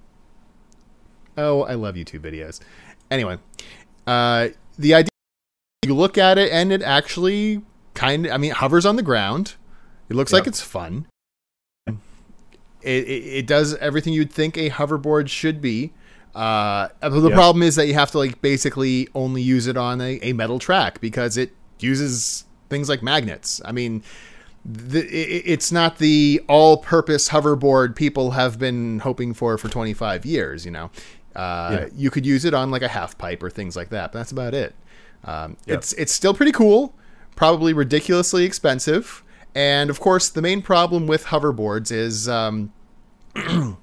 oh 1.39 1.63
I 1.63 1.75
love 1.75 1.95
YouTube 1.95 2.21
videos 2.21 2.59
anyway 3.13 3.39
uh, 4.09 4.49
the 4.79 4.95
idea 4.95 5.09
you 5.87 5.95
look 5.95 6.19
at 6.19 6.39
it 6.39 6.51
and 6.53 6.73
it 6.73 6.83
actually 6.83 7.63
kind 7.95 8.27
of 8.27 8.33
i 8.33 8.37
mean 8.37 8.51
it 8.51 8.57
hovers 8.57 8.85
on 8.87 8.97
the 8.97 9.03
ground. 9.03 9.55
It 10.09 10.17
looks 10.17 10.33
like 10.33 10.47
it's 10.47 10.61
fun. 10.61 11.07
It, 11.87 11.97
it, 12.83 13.25
it 13.39 13.47
does 13.47 13.75
everything 13.77 14.13
you'd 14.13 14.31
think 14.33 14.59
a 14.59 14.69
hoverboard 14.71 15.29
should 15.29 15.61
be. 15.63 15.93
Uh, 16.35 16.89
the 17.01 17.29
Yep. 17.29 17.33
problem 17.33 17.63
is 17.63 17.77
that 17.77 17.87
you 17.87 17.95
have 17.95 18.11
to 18.11 18.19
like 18.19 18.43
basically 18.43 19.09
only 19.15 19.41
use 19.41 19.67
it 19.67 19.77
on 19.77 20.01
a, 20.01 20.19
a 20.23 20.33
metal 20.35 20.59
track 20.59 21.01
because 21.01 21.37
it 21.37 21.53
uses 21.79 22.45
things 22.69 22.89
like 22.89 23.03
magnets. 23.03 23.61
I 23.65 23.73
mean 23.73 24.03
the, 24.67 25.01
it, 25.01 25.43
it's 25.47 25.71
not 25.71 25.99
the 25.99 26.43
all-purpose 26.49 27.29
hoverboard 27.29 27.95
people 27.97 28.33
have 28.33 28.59
been 28.59 28.99
hoping 29.01 29.35
for 29.35 29.57
for 29.59 29.69
25 29.69 30.25
years 30.27 30.65
you 30.65 30.71
know? 30.71 30.91
Uh, 31.37 31.69
Yeah. 31.73 31.89
you 31.95 32.11
could 32.11 32.25
use 32.25 32.45
it 32.47 32.55
on 32.55 32.71
like 32.71 32.81
a 32.83 32.89
half 32.89 33.17
pipe 33.19 33.43
or 33.43 33.51
things 33.51 33.77
like 33.77 33.91
that 33.91 34.11
but 34.13 34.19
that's 34.21 34.33
about 34.33 34.55
it 34.55 34.75
um, 35.25 35.57
Yep. 35.67 35.79
it's 35.79 35.93
it's 35.95 36.13
still 36.13 36.35
pretty 36.35 36.53
cool 36.53 36.95
probably 37.37 37.73
ridiculously 37.73 38.45
expensive. 38.45 39.23
And 39.57 39.91
of 39.91 39.99
course, 40.01 40.29
the 40.29 40.41
main 40.43 40.63
problem 40.63 41.07
with 41.07 41.27
hoverboards 41.27 41.91
is 41.91 42.29
um. 42.29 42.73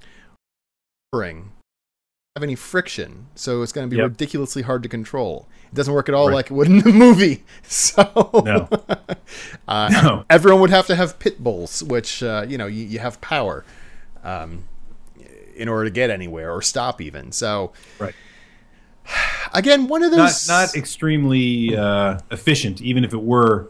Have 2.38 2.44
any 2.44 2.56
friction, 2.56 3.28
so 3.36 3.62
it's 3.62 3.74
going 3.74 3.86
to 3.86 3.92
be 3.94 3.98
Yep. 3.98 4.12
ridiculously 4.12 4.62
hard 4.62 4.84
to 4.84 4.90
control. 4.90 5.50
It 5.70 5.76
doesn't 5.76 5.94
work 5.94 6.08
at 6.08 6.16
all 6.16 6.28
Right. 6.28 6.36
like 6.36 6.46
it 6.46 6.54
would 6.54 6.68
in 6.68 6.80
the 6.80 6.92
movie. 6.94 7.44
So 7.64 8.32
No. 8.46 8.70
uh, 9.68 9.90
No. 9.92 10.26
everyone 10.30 10.62
would 10.62 10.70
have 10.70 10.88
to 10.88 10.96
have 10.96 11.20
pit 11.20 11.44
bulls, 11.44 11.84
which 11.84 12.24
uh, 12.24 12.46
you 12.48 12.58
know 12.58 12.68
you, 12.68 12.86
you 12.86 13.00
have 13.00 13.20
power 13.20 13.66
um, 14.24 14.64
in 15.58 15.68
order 15.68 15.84
to 15.86 15.92
get 15.92 16.10
anywhere 16.10 16.54
or 16.54 16.62
stop 16.62 17.02
even. 17.02 17.34
So 17.34 17.74
Right. 18.00 18.16
again, 19.54 19.88
one 19.88 20.04
of 20.04 20.12
Not 20.12 20.18
those 20.28 20.48
not 20.48 20.76
extremely 20.76 21.76
uh, 21.76 22.20
efficient, 22.32 22.82
even 22.82 23.04
if 23.04 23.14
it 23.14 23.22
were 23.22 23.70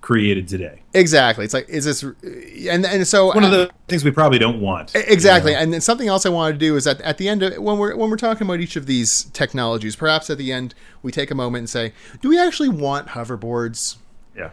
created 0.00 0.48
today. 0.48 0.80
exactly. 0.94 1.44
It's 1.44 1.52
like 1.52 1.68
is 1.68 1.84
this 1.84 2.02
and 2.02 2.86
and 2.86 3.06
so 3.06 3.26
One 3.26 3.44
of 3.44 3.50
the 3.50 3.70
things 3.86 4.02
we 4.04 4.10
probably 4.10 4.38
don't 4.38 4.60
want. 4.60 4.92
Exactly, 4.94 5.52
you 5.52 5.56
know? 5.58 5.62
and 5.62 5.72
then 5.74 5.80
something 5.82 6.08
else 6.08 6.24
I 6.24 6.30
wanted 6.30 6.54
to 6.54 6.58
do 6.58 6.74
is 6.76 6.84
that 6.84 7.00
at 7.02 7.18
the 7.18 7.28
end 7.28 7.42
of 7.42 7.58
when 7.62 7.76
we're 7.78 7.94
when 7.96 8.08
we're 8.10 8.16
talking 8.16 8.46
about 8.46 8.60
each 8.60 8.76
of 8.76 8.86
these 8.86 9.24
technologies, 9.24 9.96
perhaps 9.96 10.30
at 10.30 10.38
the 10.38 10.52
end 10.52 10.74
we 11.02 11.12
take 11.12 11.30
a 11.30 11.34
moment 11.34 11.58
and 11.60 11.70
say, 11.70 11.92
do 12.22 12.30
we 12.30 12.38
actually 12.38 12.70
want 12.70 13.08
hoverboards? 13.08 13.96
Yeah. 14.34 14.50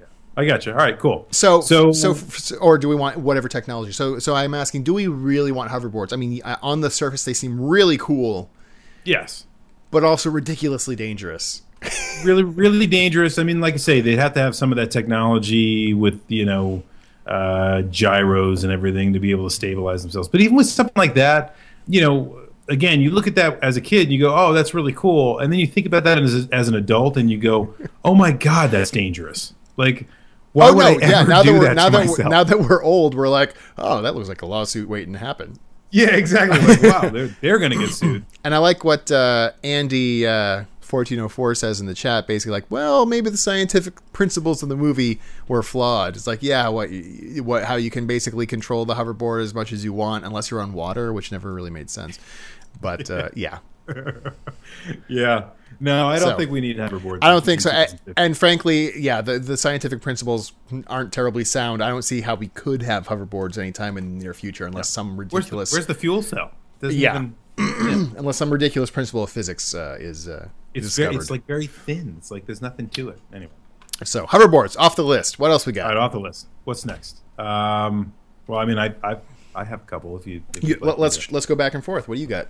yeah. 0.00 0.06
I 0.36 0.44
got 0.44 0.66
you. 0.66 0.72
All 0.72 0.78
right. 0.78 0.98
Cool. 0.98 1.28
So 1.30 1.60
So- 1.60 1.92
so 1.92 2.14
so 2.14 2.56
or 2.56 2.76
do 2.76 2.88
we 2.88 2.96
want 2.96 3.18
whatever 3.18 3.48
technology? 3.48 3.92
So 3.92 4.18
so 4.18 4.34
I'm 4.34 4.54
asking, 4.54 4.82
do 4.82 4.92
we 4.92 5.06
really 5.06 5.52
want 5.52 5.70
hoverboards? 5.70 6.12
I 6.12 6.16
mean, 6.16 6.42
uh, 6.44 6.56
on 6.62 6.80
the 6.80 6.90
surface 6.90 7.24
they 7.24 7.32
seem 7.34 7.60
really 7.60 7.96
cool, 7.96 8.50
Yes. 9.04 9.46
But 9.90 10.04
also 10.04 10.30
ridiculously 10.30 10.96
dangerous. 10.96 11.62
really 12.26 12.42
really 12.42 12.86
dangerous 12.86 13.38
i 13.38 13.42
mean 13.42 13.58
like 13.58 13.72
i 13.72 13.78
say 13.78 14.02
they'd 14.02 14.18
have 14.18 14.34
to 14.34 14.38
have 14.38 14.54
some 14.54 14.70
of 14.70 14.76
that 14.76 14.90
technology 14.90 15.94
with 15.94 16.20
you 16.28 16.44
know 16.44 16.82
uh, 17.26 17.80
gyros 17.82 18.64
and 18.64 18.72
everything 18.72 19.14
to 19.14 19.18
be 19.18 19.30
able 19.30 19.48
to 19.48 19.54
stabilize 19.54 20.02
themselves 20.02 20.28
but 20.28 20.42
even 20.42 20.54
with 20.54 20.66
something 20.66 20.92
like 20.94 21.14
that 21.14 21.56
you 21.88 22.02
know 22.02 22.38
again 22.68 23.00
you 23.00 23.10
look 23.10 23.26
at 23.26 23.34
that 23.34 23.58
as 23.62 23.78
a 23.78 23.80
kid 23.80 24.02
and 24.02 24.12
you 24.12 24.20
go 24.20 24.34
oh 24.34 24.52
that's 24.52 24.74
really 24.74 24.92
cool 24.92 25.38
and 25.38 25.50
then 25.50 25.58
you 25.58 25.66
think 25.66 25.86
about 25.86 26.04
that 26.04 26.18
as, 26.18 26.46
as 26.52 26.68
an 26.68 26.74
adult 26.74 27.16
and 27.16 27.30
you 27.30 27.38
go 27.38 27.74
oh 28.04 28.14
my 28.14 28.30
god 28.30 28.70
that's 28.70 28.90
dangerous 28.90 29.54
like 29.78 30.06
why 30.52 30.68
oh 30.68 30.74
would 30.74 30.82
no, 30.82 30.86
I 30.86 30.92
ever 30.92 31.00
yeah. 31.00 31.22
Now 31.22 31.42
that 31.42 31.44
do 31.44 31.52
we're 31.54 31.60
that 31.60 31.76
now 31.76 31.88
to 31.88 31.96
that 31.96 32.06
we're, 32.08 32.28
now 32.28 32.44
that 32.44 32.60
we're 32.60 32.82
old, 32.82 33.14
we're 33.14 33.28
like, 33.28 33.54
oh, 33.78 34.02
that 34.02 34.14
looks 34.14 34.28
like 34.28 34.42
a 34.42 34.46
lawsuit 34.46 34.88
waiting 34.88 35.12
to 35.12 35.18
happen. 35.18 35.58
Yeah 35.90 36.10
exactly 36.10 36.58
like 36.60 36.82
wow 36.82 37.08
they're, 37.08 37.36
they're 37.40 37.58
gonna 37.58 37.76
get 37.76 37.90
sued 37.90 38.24
And 38.44 38.54
I 38.54 38.58
like 38.58 38.84
what 38.84 39.10
uh, 39.10 39.52
Andy 39.62 40.26
uh, 40.26 40.64
1404 40.90 41.54
says 41.54 41.80
in 41.80 41.86
the 41.86 41.94
chat. 41.94 42.26
Basically, 42.26 42.52
like, 42.52 42.70
well, 42.70 43.04
maybe 43.04 43.30
the 43.30 43.36
scientific 43.36 43.94
principles 44.12 44.62
of 44.62 44.68
the 44.68 44.76
movie 44.76 45.20
were 45.46 45.62
flawed. 45.62 46.16
It's 46.16 46.26
like, 46.26 46.42
yeah, 46.42 46.68
what, 46.68 46.88
what, 47.38 47.64
how 47.64 47.76
you 47.76 47.90
can 47.90 48.06
basically 48.06 48.46
control 48.46 48.84
the 48.84 48.94
hoverboard 48.94 49.42
as 49.42 49.54
much 49.54 49.72
as 49.72 49.84
you 49.84 49.92
want, 49.92 50.24
unless 50.24 50.50
you're 50.50 50.60
on 50.60 50.72
water, 50.72 51.12
which 51.12 51.30
never 51.30 51.52
really 51.52 51.70
made 51.70 51.90
sense. 51.90 52.18
But 52.80 53.10
uh, 53.10 53.28
yeah, 53.34 53.58
yeah 55.08 55.50
no 55.80 56.08
i 56.08 56.18
don't 56.18 56.28
So, 56.30 56.36
think 56.36 56.50
we 56.50 56.60
need 56.60 56.76
hoverboards 56.76 57.18
I 57.22 57.30
don't 57.30 57.44
think 57.44 57.60
so. 57.62 57.70
in 57.70 57.76
A- 57.76 57.86
2050. 57.86 58.12
And 58.22 58.36
frankly, 58.36 59.00
yeah, 59.00 59.20
the 59.22 59.38
the 59.38 59.56
scientific 59.56 60.00
principles 60.02 60.52
aren't 60.86 61.12
terribly 61.12 61.44
sound. 61.44 61.82
I 61.82 61.88
don't 61.88 62.02
see 62.02 62.20
how 62.20 62.34
we 62.34 62.48
could 62.48 62.82
have 62.82 63.08
hoverboards 63.08 63.56
anytime 63.58 63.96
in 63.96 64.18
the 64.18 64.24
near 64.24 64.34
future, 64.34 64.66
unless 64.66 64.88
some 64.88 65.16
where's 65.16 65.30
the, 65.30 65.36
ridiculous, 65.36 65.72
where's 65.72 65.86
the 65.86 65.94
fuel 65.94 66.22
cell 66.22 66.52
Doesn't 66.80 66.98
Yeah. 67.00 67.14
even- 67.16 67.34
unless 68.16 68.36
some 68.36 68.50
ridiculous 68.50 68.90
principle 68.90 69.22
of 69.22 69.30
physics 69.30 69.74
uh, 69.74 69.96
is 70.00 70.28
uh, 70.28 70.48
It's 70.74 70.86
discovered. 70.86 71.08
very, 71.12 71.16
it's 71.20 71.30
like 71.30 71.46
very 71.46 71.66
thin. 71.66 72.14
It's 72.18 72.30
like 72.30 72.46
there's 72.46 72.62
nothing 72.62 72.88
to 72.90 73.08
it. 73.10 73.18
Anyway, 73.34 73.52
so 74.04 74.26
hoverboards 74.26 74.76
off 74.78 74.96
the 74.96 75.04
list. 75.04 75.38
What 75.38 75.50
else 75.50 75.66
we 75.66 75.72
got? 75.72 75.90
all 75.90 75.96
right, 75.96 76.04
off 76.04 76.12
the 76.12 76.20
list. 76.20 76.46
What's 76.64 76.84
next? 76.86 77.20
Um, 77.38 78.12
well, 78.46 78.58
I 78.58 78.64
mean, 78.64 78.78
I 78.78 78.94
I, 79.02 79.16
I 79.54 79.64
have 79.64 79.80
a 79.80 79.84
couple. 79.84 80.16
If 80.16 80.26
you, 80.26 80.42
if 80.56 80.62
You, 80.62 80.68
you'd 80.70 80.80
like 80.82 80.98
let, 80.98 81.08
us 81.18 81.30
let's 81.32 81.46
go 81.46 81.54
back 81.54 81.74
and 81.74 81.84
forth. 81.84 82.08
What 82.08 82.14
do 82.16 82.20
you 82.20 82.26
got? 82.26 82.48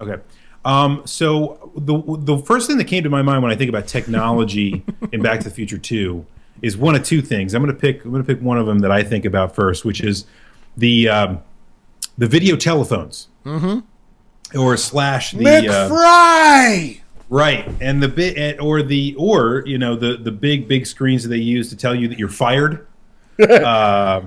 okay. 0.00 0.20
Um, 0.64 1.02
so 1.04 1.72
the 1.76 2.02
the 2.18 2.38
first 2.38 2.66
thing 2.66 2.78
that 2.78 2.84
came 2.86 3.04
to 3.04 3.10
my 3.10 3.22
mind 3.22 3.42
when 3.42 3.52
I 3.52 3.56
think 3.56 3.68
about 3.68 3.86
technology 3.86 4.84
in 5.12 5.22
Back 5.22 5.40
to 5.40 5.44
the 5.44 5.54
Future 5.54 5.78
Two 5.78 6.26
is 6.62 6.76
one 6.76 6.94
of 6.94 7.04
two 7.04 7.22
things. 7.22 7.54
I'm 7.54 7.62
going 7.62 7.74
to 7.74 7.80
pick 7.80 8.04
I'm 8.04 8.10
going 8.10 8.22
to 8.24 8.34
pick 8.34 8.42
one 8.42 8.58
of 8.58 8.66
them 8.66 8.80
that 8.80 8.90
I 8.90 9.02
think 9.02 9.24
about 9.24 9.54
first, 9.54 9.84
which 9.84 10.00
is 10.00 10.26
the 10.76 11.08
um, 11.08 11.42
the 12.16 12.26
video 12.26 12.56
telephones. 12.56 13.28
Mm-hmm. 13.44 14.58
Or 14.58 14.76
slash 14.78 15.32
the 15.32 15.44
uh, 15.68 15.88
Right, 17.30 17.68
and 17.82 18.02
the 18.02 18.08
bit 18.08 18.58
or 18.60 18.82
the 18.82 19.14
or 19.18 19.62
you 19.66 19.76
know 19.76 19.96
the 19.96 20.16
the 20.16 20.32
big 20.32 20.66
big 20.66 20.86
screens 20.86 21.22
that 21.24 21.28
they 21.28 21.36
use 21.36 21.68
to 21.68 21.76
tell 21.76 21.94
you 21.94 22.08
that 22.08 22.18
you're 22.18 22.28
fired. 22.30 22.86
uh, 23.38 24.22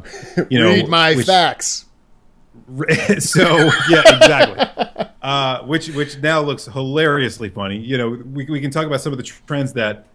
you 0.50 0.60
know, 0.60 0.70
Read 0.70 0.88
my 0.88 1.16
which- 1.16 1.26
facts. 1.26 1.86
so 3.20 3.70
yeah, 3.90 4.04
exactly. 4.16 5.08
Uh, 5.22 5.64
which 5.64 5.90
which 5.90 6.18
now 6.20 6.42
looks 6.42 6.66
hilariously 6.66 7.50
funny. 7.50 7.78
You 7.78 7.98
know, 7.98 8.10
we 8.10 8.46
we 8.46 8.62
can 8.62 8.72
talk 8.72 8.86
about 8.86 9.02
some 9.02 9.12
of 9.12 9.18
the 9.18 9.24
trends 9.24 9.74
that 9.74 10.08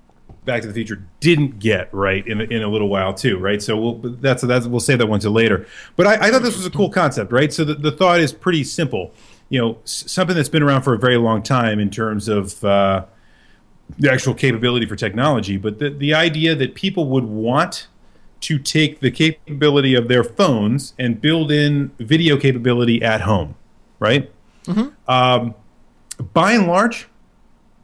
Back 0.45 0.63
to 0.63 0.69
the 0.69 0.75
Future 0.75 1.05
didn't 1.21 1.59
get 1.59 1.93
right 1.93 2.27
in 2.27 2.41
in 2.41 2.63
a 2.63 2.69
little 2.69 2.89
while 2.89 3.15
too, 3.15 3.39
right? 3.39 3.63
So 3.63 3.77
we'll 3.77 3.95
that's 3.99 4.43
that's 4.43 4.67
we'll 4.67 4.81
save 4.81 4.99
that 4.99 5.07
one 5.07 5.21
to 5.21 5.31
later. 5.31 5.67
But 5.97 6.07
I, 6.07 6.27
I 6.27 6.31
thought 6.31 6.43
this 6.43 6.57
was 6.57 6.67
a 6.67 6.71
cool 6.71 6.91
concept, 6.91 7.33
right? 7.33 7.53
So 7.53 7.65
the, 7.65 7.75
the 7.75 7.91
thought 7.91 8.21
is 8.21 8.33
pretty 8.33 8.65
simple. 8.65 9.13
You 9.49 9.61
know, 9.61 9.79
something 9.85 10.35
that's 10.35 10.49
been 10.49 10.63
around 10.63 10.83
for 10.83 10.95
a 10.95 10.99
very 10.99 11.17
long 11.17 11.43
time 11.43 11.79
in 11.79 11.91
terms 11.91 12.29
of 12.29 12.65
uh, 12.65 13.07
the 13.99 14.11
actual 14.11 14.35
capability 14.35 14.87
for 14.87 14.97
technology, 14.97 15.57
but 15.57 15.79
the 15.79 15.91
the 15.91 16.15
idea 16.15 16.55
that 16.55 16.75
people 16.75 17.09
would 17.09 17.25
want 17.25 17.89
to 18.41 18.59
take 18.59 19.01
the 19.01 19.11
capability 19.11 19.95
of 19.95 20.09
their 20.09 20.23
phones 20.25 20.95
and 20.99 21.21
build 21.21 21.51
in 21.51 21.91
video 21.99 22.37
capability 22.37 23.03
at 23.03 23.23
home, 23.23 23.55
right? 23.99 24.31
Um, 25.09 25.55
by 26.33 26.53
and 26.53 26.67
large, 26.67 27.09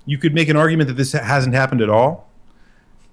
you 0.06 0.18
could 0.18 0.34
make 0.34 0.48
an 0.48 0.56
argument 0.56 0.88
that 0.88 0.94
this 0.94 1.12
hasn't 1.12 1.54
happened 1.54 1.80
at 1.80 1.88
all, 1.88 2.28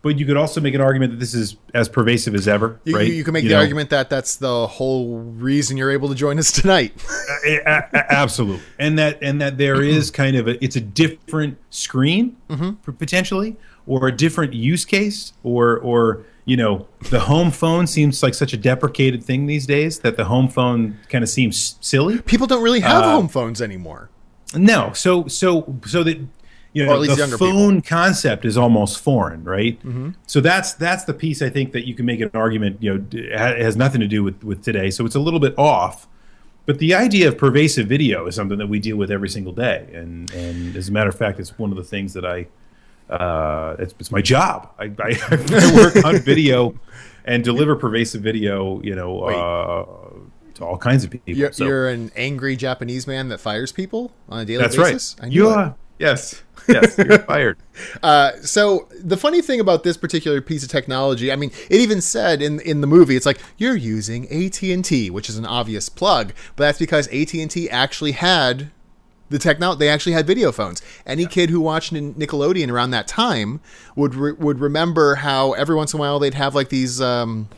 but 0.01 0.17
you 0.17 0.25
could 0.25 0.37
also 0.37 0.59
make 0.61 0.73
an 0.73 0.81
argument 0.81 1.11
that 1.11 1.19
this 1.19 1.33
is 1.33 1.57
as 1.73 1.87
pervasive 1.89 2.33
as 2.33 2.47
ever, 2.47 2.79
You, 2.85 2.95
right? 2.95 3.07
you, 3.07 3.13
you 3.13 3.23
can 3.23 3.33
make 3.33 3.43
You 3.43 3.49
the 3.49 3.55
know? 3.55 3.61
argument 3.61 3.89
that 3.91 4.09
that's 4.09 4.37
the 4.37 4.65
whole 4.67 5.19
reason 5.19 5.77
you're 5.77 5.91
able 5.91 6.09
to 6.09 6.15
join 6.15 6.39
us 6.39 6.51
tonight. 6.51 6.93
A- 7.45 7.57
a- 7.65 7.89
a- 7.93 8.11
absolutely 8.13 8.61
and 8.79 8.97
that 8.99 9.19
and 9.21 9.39
that 9.41 9.57
there 9.57 9.81
is 9.83 10.09
kind 10.11 10.35
of 10.35 10.47
a 10.47 10.61
it's 10.63 10.75
a 10.75 10.81
different 10.81 11.57
screen 11.69 12.35
Mm-hmm. 12.49 12.91
potentially 12.93 13.55
or 13.87 14.07
a 14.07 14.11
different 14.11 14.53
use 14.53 14.83
case 14.83 15.33
or 15.43 15.77
or 15.77 16.23
you 16.49 16.57
know 16.57 16.87
the 17.11 17.19
home 17.31 17.51
phone 17.51 17.85
seems 17.87 18.23
like 18.23 18.33
such 18.43 18.53
a 18.53 18.57
deprecated 18.57 19.23
thing 19.23 19.45
these 19.45 19.65
days 19.75 19.99
that 19.99 20.15
the 20.17 20.25
home 20.33 20.47
phone 20.57 20.81
kind 21.11 21.23
of 21.23 21.29
seems 21.29 21.77
silly. 21.81 22.15
People 22.33 22.47
don't 22.47 22.63
really 22.63 22.79
have 22.91 23.03
Uh, 23.03 23.11
home 23.17 23.27
phones 23.37 23.61
anymore. 23.61 24.09
no 24.55 24.91
so 24.93 25.11
so 25.27 25.47
so 25.85 25.99
that 26.03 26.17
you 26.73 26.81
know 26.85 26.91
Or 26.91 26.95
at 26.95 26.99
least 27.01 27.17
the 27.17 27.37
phone 27.37 27.81
concept 27.81 28.45
is 28.45 28.55
almost 28.57 28.93
foreign 28.99 29.43
right? 29.43 29.75
So 30.33 30.37
that's 30.41 30.69
that's 30.85 31.03
the 31.09 31.13
piece 31.23 31.39
i 31.47 31.49
think 31.55 31.67
that 31.75 31.83
you 31.87 31.93
can 31.97 32.05
make 32.11 32.21
an 32.27 32.31
argument 32.45 32.73
you 32.83 32.89
know 32.93 32.99
it 33.11 33.37
has 33.67 33.75
nothing 33.85 34.01
to 34.01 34.07
do 34.15 34.21
with 34.27 34.43
with 34.49 34.59
today. 34.69 34.89
So 34.95 35.05
it's 35.07 35.15
a 35.21 35.23
little 35.27 35.39
bit 35.47 35.53
off. 35.57 36.07
But 36.67 36.77
the 36.85 36.93
idea 36.93 37.25
of 37.29 37.33
pervasive 37.47 37.87
video 37.95 38.27
is 38.27 38.35
something 38.35 38.59
that 38.61 38.69
we 38.73 38.79
deal 38.87 38.97
with 39.01 39.09
every 39.17 39.29
single 39.37 39.53
day. 39.67 39.79
And 39.99 40.11
and 40.43 40.75
as 40.75 40.89
a 40.89 40.91
matter 40.91 41.09
of 41.13 41.17
fact 41.23 41.39
it's 41.39 41.53
one 41.63 41.71
of 41.73 41.77
the 41.83 41.87
things 41.95 42.13
that 42.17 42.25
i 42.25 42.37
uh, 43.09 43.75
it's, 43.79 43.93
it's 43.99 44.11
my 44.11 44.21
job. 44.21 44.69
I, 44.79 44.85
I, 44.85 45.19
I 45.31 45.75
work 45.75 46.05
on 46.05 46.17
video 46.19 46.75
and 47.25 47.43
deliver 47.43 47.75
pervasive 47.75 48.21
video 48.21 48.81
you 48.81 48.95
know 48.95 49.21
uh, 49.23 50.55
to 50.55 50.65
all 50.65 50.77
kinds 50.77 51.03
of 51.03 51.11
people 51.11 51.33
You're, 51.33 51.51
So- 51.51 51.65
you're 51.65 51.89
an 51.89 52.11
angry 52.15 52.55
Japanese 52.55 53.07
man 53.07 53.29
that 53.29 53.39
fires 53.39 53.71
people 53.71 54.11
on 54.29 54.39
a 54.39 54.45
daily 54.45 54.61
that's 54.61 54.75
basis. 54.75 55.15
right 55.21 55.31
you 55.31 55.49
are. 55.49 55.75
Yes. 55.97 56.43
Yes 56.67 56.97
you're 56.99 57.17
fired. 57.19 57.57
Uh, 58.03 58.33
so 58.41 58.87
the 58.99 59.17
funny 59.17 59.41
thing 59.41 59.59
about 59.59 59.83
this 59.83 59.97
particular 59.97 60.39
piece 60.39 60.61
of 60.61 60.69
technology, 60.69 61.31
I 61.31 61.35
mean, 61.35 61.51
it 61.67 61.81
even 61.81 61.99
said 61.99 62.43
in 62.43 62.59
in 62.59 62.81
the 62.81 62.85
movie, 62.87 63.15
it's 63.15 63.25
like 63.25 63.39
you're 63.57 63.75
using 63.77 64.25
AT 64.31 64.61
and 64.61 64.85
T, 64.85 65.09
which 65.09 65.29
is 65.29 65.37
an 65.39 65.45
obvious 65.47 65.89
plug, 65.89 66.31
but 66.55 66.65
that's 66.65 66.77
because 66.77 67.07
AT 67.07 67.33
and 67.33 67.49
T 67.49 67.67
actually 67.71 68.11
had 68.11 68.69
the 69.29 69.39
technology. 69.39 69.79
They 69.79 69.89
actually 69.89 70.13
had 70.13 70.27
video 70.27 70.51
phones. 70.51 70.81
Any 71.05 71.25
kid 71.25 71.49
who 71.49 71.61
watched 71.61 71.93
Nickelodeon 71.93 72.69
around 72.69 72.91
that 72.91 73.07
time 73.07 73.61
would 73.95 74.15
re- 74.15 74.33
would 74.33 74.59
remember 74.59 75.15
how 75.15 75.53
every 75.53 75.75
once 75.75 75.93
in 75.93 75.99
a 75.99 76.01
while 76.01 76.19
they'd 76.19 76.33
have 76.33 76.55
like 76.55 76.69
these. 76.69 77.01
Um, 77.01 77.49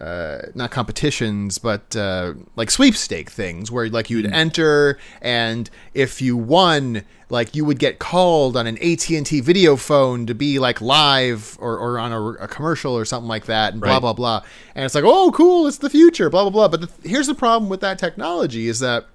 uh, 0.00 0.46
not 0.54 0.70
competitions, 0.70 1.58
but 1.58 1.94
uh, 1.94 2.34
like 2.56 2.70
sweepstake 2.70 3.30
things 3.30 3.70
where 3.70 3.88
like 3.88 4.10
you'd 4.10 4.26
enter, 4.32 4.98
and 5.20 5.70
if 5.94 6.20
you 6.20 6.36
won, 6.36 7.02
like 7.28 7.54
you 7.54 7.64
would 7.64 7.78
get 7.78 8.00
called 8.00 8.56
on 8.56 8.66
an 8.66 8.76
AT 8.78 9.08
and 9.10 9.24
T 9.24 9.40
video 9.40 9.76
phone 9.76 10.26
to 10.26 10.34
be 10.34 10.58
like 10.58 10.80
live 10.80 11.56
or, 11.60 11.78
or 11.78 11.98
on 12.00 12.10
a, 12.10 12.20
a 12.20 12.48
commercial 12.48 12.96
or 12.96 13.04
something 13.04 13.28
like 13.28 13.46
that, 13.46 13.74
and 13.74 13.82
blah 13.82 14.00
blah 14.00 14.12
blah. 14.12 14.42
And 14.74 14.84
it's 14.84 14.94
like, 14.94 15.04
oh, 15.06 15.30
cool, 15.32 15.68
it's 15.68 15.78
the 15.78 15.90
future, 15.90 16.28
blah 16.30 16.42
blah 16.42 16.50
blah. 16.50 16.68
But 16.68 16.80
the, 16.80 17.08
here's 17.08 17.28
the 17.28 17.34
problem 17.34 17.68
with 17.68 17.80
that 17.82 17.98
technology 17.98 18.66
is 18.66 18.80
that 18.80 19.06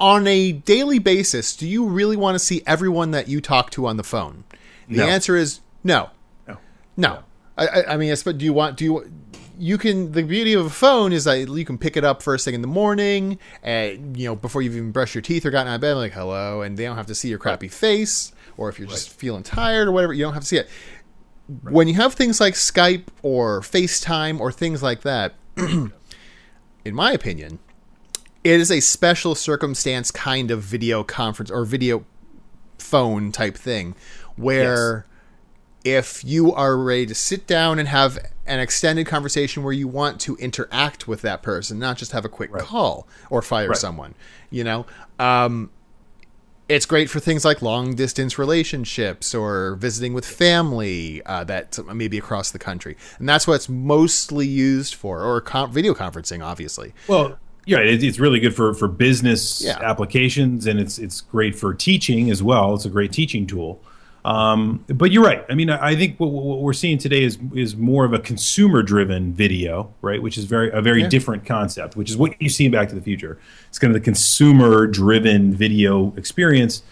on 0.00 0.26
a 0.26 0.52
daily 0.52 0.98
basis, 0.98 1.56
do 1.56 1.66
you 1.66 1.86
really 1.86 2.16
want 2.16 2.34
to 2.34 2.38
see 2.38 2.62
everyone 2.66 3.10
that 3.12 3.28
you 3.28 3.40
talk 3.40 3.70
to 3.70 3.86
on 3.86 3.96
the 3.96 4.04
phone? 4.04 4.44
The 4.88 4.98
No. 4.98 5.06
answer 5.06 5.36
is 5.36 5.60
no. 5.82 6.10
No. 6.46 6.58
No, 6.96 7.18
I, 7.56 7.66
I, 7.66 7.94
I 7.94 7.96
mean, 7.96 8.14
do 8.14 8.44
you 8.44 8.52
want 8.52 8.76
do 8.76 8.84
you 8.84 9.12
you 9.58 9.78
can 9.78 10.12
the 10.12 10.22
beauty 10.22 10.52
of 10.52 10.66
a 10.66 10.70
phone 10.70 11.12
is 11.12 11.24
that 11.24 11.48
you 11.48 11.64
can 11.64 11.78
pick 11.78 11.96
it 11.96 12.04
up 12.04 12.22
first 12.22 12.44
thing 12.44 12.54
in 12.54 12.60
the 12.62 12.68
morning, 12.68 13.38
and 13.62 14.16
you 14.16 14.26
know 14.26 14.36
before 14.36 14.62
you've 14.62 14.76
even 14.76 14.92
brushed 14.92 15.14
your 15.14 15.22
teeth 15.22 15.44
or 15.46 15.50
gotten 15.50 15.70
out 15.72 15.76
of 15.76 15.80
bed, 15.80 15.94
like 15.94 16.12
hello, 16.12 16.62
and 16.62 16.76
they 16.76 16.84
don't 16.84 16.96
have 16.96 17.06
to 17.06 17.14
see 17.14 17.28
your 17.28 17.38
crappy 17.38 17.68
face, 17.68 18.32
or 18.56 18.68
if 18.68 18.78
you're 18.78 18.88
just 18.88 19.10
feeling 19.10 19.42
tired 19.42 19.88
or 19.88 19.92
whatever, 19.92 20.12
you 20.12 20.22
don't 20.24 20.34
have 20.34 20.42
to 20.42 20.46
see 20.48 20.58
it. 20.58 20.68
When 21.62 21.86
you 21.88 21.94
have 21.94 22.14
things 22.14 22.40
like 22.40 22.54
Skype 22.54 23.04
or 23.22 23.60
FaceTime 23.60 24.40
or 24.40 24.50
things 24.52 24.82
like 24.82 25.02
that, 25.02 25.34
in 25.56 25.92
my 26.84 27.12
opinion, 27.12 27.58
it 28.46 28.60
is 28.60 28.70
a 28.70 28.78
special 28.78 29.34
circumstance 29.34 30.12
kind 30.12 30.52
of 30.52 30.62
video 30.62 31.02
conference 31.02 31.50
or 31.50 31.64
video 31.64 32.04
phone 32.78 33.32
type 33.32 33.56
thing 33.56 33.96
where 34.36 35.04
if 35.84 36.24
you 36.24 36.52
are 36.52 36.76
ready 36.76 37.06
to 37.06 37.14
sit 37.14 37.46
down 37.48 37.80
and 37.80 37.88
have 37.88 38.18
an 38.46 38.60
extended 38.60 39.04
conversation 39.06 39.64
where 39.64 39.72
you 39.72 39.88
want 39.88 40.20
to 40.20 40.36
interact 40.36 41.08
with 41.08 41.22
that 41.22 41.42
person, 41.42 41.80
not 41.80 41.96
just 41.96 42.12
have 42.12 42.24
a 42.24 42.28
quick 42.28 42.52
call 42.52 43.08
or 43.30 43.42
fire 43.42 43.70
Right. 43.70 43.76
someone, 43.76 44.14
you 44.50 44.62
know, 44.62 44.86
um, 45.18 45.70
it's 46.68 46.86
great 46.86 47.10
for 47.10 47.18
things 47.18 47.44
like 47.44 47.62
long 47.62 47.96
distance 47.96 48.38
relationships 48.38 49.34
or 49.34 49.74
visiting 49.76 50.12
with 50.12 50.24
family 50.26 51.20
uh, 51.26 51.42
that 51.44 51.78
maybe 51.92 52.18
across 52.18 52.52
the 52.52 52.58
country, 52.60 52.96
and 53.18 53.28
that's 53.28 53.46
what 53.46 53.54
it's 53.54 53.68
mostly 53.68 54.46
used 54.46 54.94
for, 54.94 55.22
or 55.22 55.40
con- 55.40 55.72
video 55.72 55.94
conferencing, 55.94 56.44
obviously. 56.44 56.92
Well, 57.08 57.38
yeah, 57.66 57.78
it, 57.78 58.02
it's 58.02 58.18
really 58.18 58.40
good 58.40 58.54
for 58.54 58.72
for 58.74 58.88
business 58.88 59.62
Yeah. 59.62 59.78
applications, 59.82 60.66
and 60.66 60.80
it's 60.80 60.98
it's 60.98 61.20
great 61.20 61.54
for 61.54 61.74
teaching 61.74 62.30
as 62.30 62.42
well. 62.42 62.74
It's 62.74 62.84
a 62.86 62.88
great 62.90 63.12
teaching 63.12 63.46
tool. 63.46 63.80
Um, 64.24 64.84
but 64.88 65.12
you're 65.12 65.22
right. 65.22 65.44
I 65.48 65.54
mean, 65.54 65.70
I 65.70 65.90
I 65.90 65.96
think 65.96 66.18
what, 66.18 66.30
what 66.30 66.60
we're 66.60 66.72
seeing 66.72 66.98
today 66.98 67.22
is 67.22 67.38
is 67.54 67.76
more 67.76 68.04
of 68.04 68.12
a 68.12 68.18
consumer 68.18 68.82
driven 68.82 69.32
video, 69.32 69.92
right? 70.02 70.20
Which 70.20 70.36
is 70.38 70.44
very 70.46 70.70
a 70.72 70.80
very 70.80 71.02
Yeah. 71.02 71.08
different 71.08 71.44
concept, 71.44 71.94
which 71.96 72.10
is 72.10 72.16
what 72.16 72.40
you 72.40 72.48
see 72.48 72.64
in 72.66 72.72
Back 72.72 72.88
to 72.88 72.94
the 72.96 73.00
Future. 73.00 73.38
It's 73.68 73.78
kind 73.78 73.94
of 73.94 74.00
the 74.00 74.04
consumer 74.04 74.86
driven 74.88 75.52
video 75.54 76.12
experience. 76.16 76.82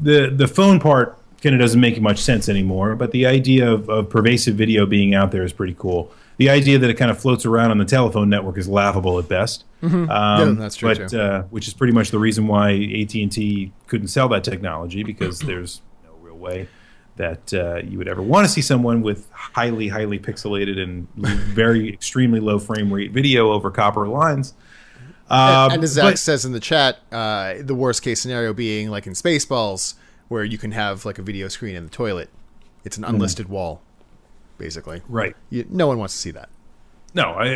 The 0.00 0.30
the 0.30 0.46
phone 0.46 0.78
part 0.78 1.18
kind 1.42 1.54
of 1.54 1.60
doesn't 1.60 1.80
make 1.80 2.00
much 2.00 2.18
sense 2.18 2.48
anymore. 2.48 2.94
But 2.94 3.10
the 3.10 3.26
idea 3.26 3.70
of, 3.70 3.88
of 3.88 4.08
pervasive 4.08 4.54
video 4.54 4.86
being 4.86 5.14
out 5.14 5.32
there 5.32 5.42
is 5.44 5.52
pretty 5.52 5.74
cool. 5.78 6.12
The 6.38 6.50
idea 6.50 6.78
that 6.78 6.90
it 6.90 6.94
kind 6.94 7.10
of 7.10 7.18
floats 7.18 7.46
around 7.46 7.70
on 7.70 7.78
the 7.78 7.84
telephone 7.84 8.28
network 8.28 8.58
is 8.58 8.68
laughable 8.68 9.18
at 9.18 9.28
best. 9.28 9.64
Um, 9.82 10.08
Yeah, 10.08 10.54
that's 10.58 10.76
true, 10.76 10.94
But 10.94 11.08
too. 11.08 11.20
uh, 11.20 11.42
which 11.44 11.66
is 11.68 11.74
pretty 11.74 11.92
much 11.94 12.10
the 12.10 12.18
reason 12.18 12.46
why 12.46 12.72
AT 12.72 13.14
and 13.14 13.32
T 13.32 13.72
couldn't 13.86 14.08
sell 14.08 14.28
that 14.28 14.44
technology 14.44 15.02
because 15.02 15.38
there's 15.48 15.80
no 16.04 16.10
real 16.20 16.36
way 16.36 16.68
that 17.16 17.54
uh, 17.54 17.76
you 17.76 17.96
would 17.96 18.08
ever 18.08 18.20
want 18.20 18.44
to 18.46 18.52
see 18.52 18.60
someone 18.60 19.00
with 19.00 19.30
highly, 19.32 19.88
highly 19.88 20.18
pixelated 20.18 20.78
and 20.78 21.08
very 21.14 21.88
extremely 21.92 22.40
low 22.40 22.58
frame 22.58 22.92
rate 22.92 23.12
video 23.12 23.52
over 23.52 23.70
copper 23.70 24.06
lines. 24.06 24.52
Um, 25.30 25.72
and 25.72 25.82
as 25.82 25.92
Zach 25.92 26.04
but- 26.12 26.18
says 26.18 26.44
in 26.44 26.52
the 26.52 26.60
chat, 26.60 26.98
uh, 27.10 27.54
the 27.60 27.74
worst 27.74 28.02
case 28.02 28.20
scenario 28.20 28.52
being 28.52 28.90
like 28.90 29.06
in 29.06 29.14
Spaceballs, 29.14 29.94
where 30.28 30.44
you 30.44 30.58
can 30.58 30.72
have 30.72 31.04
like 31.06 31.18
a 31.18 31.22
video 31.22 31.48
screen 31.48 31.74
in 31.76 31.84
the 31.84 31.90
toilet. 31.90 32.28
It's 32.84 32.96
an 32.98 33.04
Mm-hmm. 33.04 33.14
unlisted 33.14 33.48
wall, 33.48 33.82
basically. 34.58 35.02
right. 35.08 35.34
You, 35.50 35.66
no 35.68 35.86
one 35.86 35.98
wants 35.98 36.14
to 36.14 36.20
see 36.20 36.30
that. 36.32 36.48
No, 37.14 37.30
I 37.32 37.54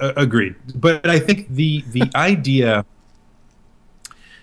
uh, 0.00 0.12
agreed. 0.16 0.54
But 0.74 1.08
I 1.08 1.18
think 1.18 1.48
the 1.48 1.84
the 1.88 2.10
idea, 2.14 2.84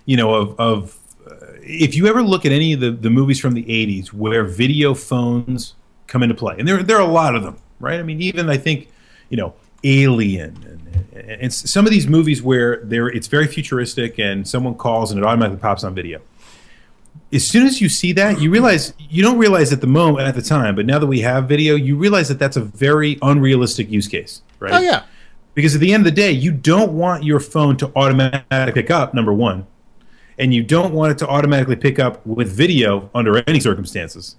you 0.05 0.17
know, 0.17 0.33
of 0.33 0.59
of 0.59 0.99
uh, 1.25 1.35
if 1.61 1.95
you 1.95 2.07
ever 2.07 2.21
look 2.21 2.45
at 2.45 2.51
any 2.51 2.73
of 2.73 2.81
the, 2.81 2.91
the 2.91 3.09
movies 3.09 3.39
from 3.39 3.53
the 3.53 3.63
'80s 3.63 4.09
where 4.09 4.43
video 4.43 4.93
phones 4.93 5.75
come 6.07 6.21
into 6.21 6.35
play, 6.35 6.55
and 6.59 6.67
there 6.67 6.83
there 6.83 6.97
are 6.97 7.07
a 7.07 7.11
lot 7.11 7.35
of 7.35 7.43
them, 7.43 7.57
right? 7.79 7.99
I 7.99 8.03
mean, 8.03 8.21
even 8.21 8.49
I 8.49 8.57
think, 8.57 8.89
you 9.29 9.37
know, 9.37 9.53
Alien 9.83 10.81
and, 11.13 11.41
and 11.41 11.53
some 11.53 11.85
of 11.85 11.91
these 11.91 12.07
movies 12.07 12.41
where 12.41 12.81
there 12.83 13.07
it's 13.07 13.27
very 13.27 13.47
futuristic 13.47 14.19
and 14.19 14.47
someone 14.47 14.75
calls 14.75 15.11
and 15.11 15.19
it 15.19 15.25
automatically 15.25 15.59
pops 15.59 15.83
on 15.83 15.95
video. 15.95 16.21
As 17.33 17.47
soon 17.47 17.65
as 17.65 17.79
you 17.79 17.87
see 17.87 18.11
that, 18.13 18.41
you 18.41 18.51
realize 18.51 18.93
you 18.99 19.23
don't 19.23 19.37
realize 19.37 19.71
at 19.71 19.79
the 19.79 19.87
moment 19.87 20.27
at 20.27 20.35
the 20.35 20.41
time, 20.41 20.75
but 20.75 20.85
now 20.85 20.99
that 20.99 21.07
we 21.07 21.21
have 21.21 21.47
video, 21.47 21.75
you 21.75 21.95
realize 21.95 22.27
that 22.27 22.39
that's 22.39 22.57
a 22.57 22.61
very 22.61 23.17
unrealistic 23.21 23.89
use 23.89 24.07
case, 24.07 24.41
right? 24.59 24.73
Oh 24.73 24.79
yeah, 24.79 25.03
Because 25.53 25.73
at 25.73 25.81
the 25.81 25.93
end 25.93 26.01
of 26.01 26.05
the 26.05 26.21
day, 26.21 26.31
you 26.31 26.51
don't 26.51 26.91
want 26.91 27.23
your 27.23 27.39
phone 27.39 27.77
to 27.77 27.91
automatically 27.95 28.73
pick 28.73 28.91
up, 28.91 29.13
number 29.13 29.33
one, 29.33 29.65
and 30.37 30.53
you 30.53 30.61
don't 30.61 30.93
want 30.93 31.13
it 31.13 31.17
to 31.19 31.27
automatically 31.27 31.77
pick 31.77 31.99
up 31.99 32.25
with 32.25 32.51
video 32.51 33.09
under 33.15 33.41
any 33.47 33.61
circumstances. 33.61 34.35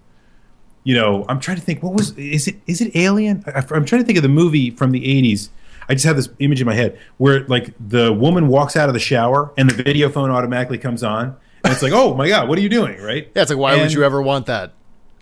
You 0.85 0.95
know, 0.95 1.25
I'm 1.29 1.41
trying 1.41 1.57
to 1.57 1.63
think. 1.63 1.83
What 1.83 1.95
was 1.95 2.17
is 2.19 2.49
it? 2.49 2.57
Is 2.67 2.83
it 2.83 2.95
Alien? 2.95 3.43
I, 3.47 3.65
I'm 3.71 3.87
trying 3.87 4.03
to 4.03 4.05
think 4.05 4.19
of 4.19 4.23
the 4.23 4.29
movie 4.29 4.71
from 4.71 4.91
the 4.91 5.01
'80s. 5.01 5.49
I 5.89 5.95
just 5.95 6.05
have 6.05 6.17
this 6.17 6.29
image 6.41 6.61
in 6.61 6.67
my 6.67 6.75
head 6.75 6.99
where 7.17 7.45
like 7.47 7.73
the 7.81 8.13
woman 8.13 8.49
walks 8.49 8.77
out 8.77 8.89
of 8.89 8.93
the 8.93 9.01
shower 9.01 9.53
and 9.57 9.71
the 9.71 9.83
video 9.83 10.09
phone 10.11 10.31
automatically 10.31 10.79
comes 10.79 11.03
on, 11.03 11.37
and 11.64 11.72
it's 11.72 11.83
like, 11.83 11.92
oh 11.92 12.14
my 12.14 12.29
god, 12.29 12.48
what 12.48 12.59
are 12.59 12.62
you 12.62 12.68
doing, 12.68 13.01
right? 13.01 13.31
yeah. 13.35 13.42
It's 13.42 13.51
like 13.51 13.59
why 13.59 13.77
would 13.81 13.92
you 13.92 14.05
ever 14.05 14.20
want 14.22 14.46
that? 14.46 14.72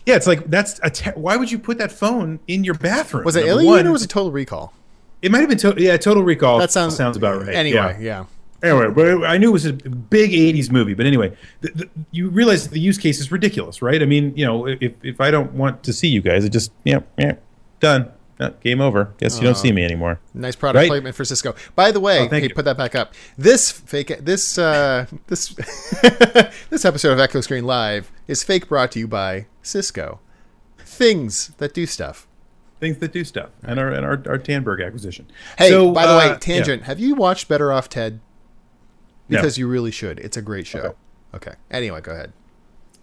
Yeah, 0.06 0.16
it's 0.16 0.26
like 0.26 0.46
that's 0.50 0.80
a. 0.82 0.90
Te- 0.90 1.10
why 1.10 1.36
would 1.36 1.50
you 1.50 1.58
put 1.58 1.78
that 1.78 1.92
phone 1.92 2.40
in 2.48 2.64
your 2.64 2.74
bathroom? 2.74 3.24
Was 3.24 3.36
it 3.36 3.40
Number 3.46 3.52
Alien 3.62 3.70
one. 3.72 3.86
or 3.86 3.92
was 3.92 4.02
it 4.02 4.08
Total 4.08 4.32
Recall? 4.32 4.72
It 5.22 5.30
might 5.30 5.40
have 5.40 5.48
been. 5.48 5.58
To- 5.58 5.74
yeah, 5.76 5.96
Total 5.98 6.22
Recall. 6.22 6.58
That 6.58 6.70
sounds 6.72 6.96
sounds 6.96 7.16
about 7.16 7.42
right. 7.44 7.54
Anyway, 7.54 7.98
Yeah. 8.00 8.24
yeah. 8.62 8.70
Anyway, 8.70 8.90
but 8.90 9.24
I 9.24 9.38
knew 9.38 9.48
it 9.50 9.52
was 9.52 9.64
a 9.66 9.72
big 9.72 10.32
'80s 10.32 10.70
movie. 10.70 10.94
But 10.94 11.06
anyway, 11.06 11.34
the, 11.60 11.70
the, 11.74 11.88
you 12.10 12.28
realize 12.28 12.68
the 12.68 12.78
use 12.80 12.98
case 12.98 13.18
is 13.20 13.30
ridiculous, 13.32 13.80
right? 13.82 14.02
I 14.02 14.04
mean, 14.06 14.34
you 14.36 14.44
know, 14.44 14.66
if 14.66 14.92
if 15.02 15.20
I 15.20 15.30
don't 15.30 15.52
want 15.52 15.82
to 15.84 15.92
see 15.92 16.08
you 16.08 16.20
guys, 16.22 16.44
it 16.44 16.50
just 16.50 16.72
yeah, 16.84 17.00
yeah, 17.18 17.34
done, 17.80 18.10
Game 18.62 18.80
over. 18.80 19.12
Guess 19.18 19.36
you 19.38 19.44
don't 19.44 19.56
see 19.56 19.70
me 19.72 19.84
anymore. 19.84 20.18
Nice 20.32 20.56
product 20.56 20.80
Right? 20.82 20.88
placement 20.88 21.14
for 21.14 21.24
Cisco. 21.24 21.54
By 21.74 21.92
the 21.92 22.00
way, 22.00 22.20
Oh, 22.20 22.28
thank 22.28 22.42
hey, 22.42 22.48
you. 22.48 22.54
put 22.54 22.64
that 22.64 22.78
back 22.78 22.94
up. 22.94 23.12
This 23.36 23.70
fake 23.70 24.18
this 24.20 24.56
uh, 24.58 25.06
this 25.26 25.48
this 26.70 26.84
episode 26.84 27.12
of 27.12 27.20
Echo 27.20 27.40
Screen 27.40 27.64
Live 27.64 28.10
is 28.26 28.42
fake 28.42 28.68
brought 28.68 28.92
to 28.92 28.98
you 28.98 29.06
by 29.08 29.46
Cisco. 29.62 30.20
Things 30.78 31.48
that 31.58 31.74
do 31.74 31.86
stuff. 31.86 32.26
Things 32.80 32.96
that 32.98 33.12
do 33.12 33.24
stuff, 33.24 33.50
and 33.62 33.78
our 33.78 33.88
and 33.90 34.06
our, 34.06 34.22
our 34.26 34.38
Tandberg 34.38 34.80
acquisition. 34.84 35.26
Hey, 35.58 35.68
So, 35.68 35.92
by 35.92 36.06
the 36.06 36.14
uh, 36.14 36.18
way, 36.18 36.26
yeah. 36.28 36.36
tangent. 36.38 36.82
Have 36.84 36.98
you 36.98 37.14
watched 37.14 37.46
Better 37.46 37.70
Off 37.72 37.90
Ted? 37.90 38.20
No. 39.28 39.36
Because 39.36 39.58
you 39.58 39.68
really 39.68 39.90
should. 39.90 40.18
It's 40.18 40.36
a 40.38 40.42
great 40.42 40.66
show. 40.66 40.78
Okay. 40.80 40.94
Okay. 41.50 41.52
Anyway, 41.70 42.00
go 42.00 42.12
ahead. 42.12 42.32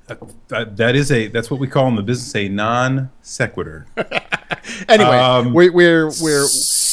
That, 0.07 0.77
that 0.77 0.95
is 0.95 1.11
a 1.11 1.27
that's 1.27 1.51
what 1.51 1.59
we 1.59 1.67
call 1.67 1.87
in 1.87 1.95
the 1.95 2.01
business 2.03 2.35
a 2.35 2.49
non 2.49 3.11
sequitur. 3.21 3.85
Anyway, 4.89 5.09
Um, 5.17 5.53
we're 5.53 5.71
we're 5.71 6.07
we're 6.21 6.43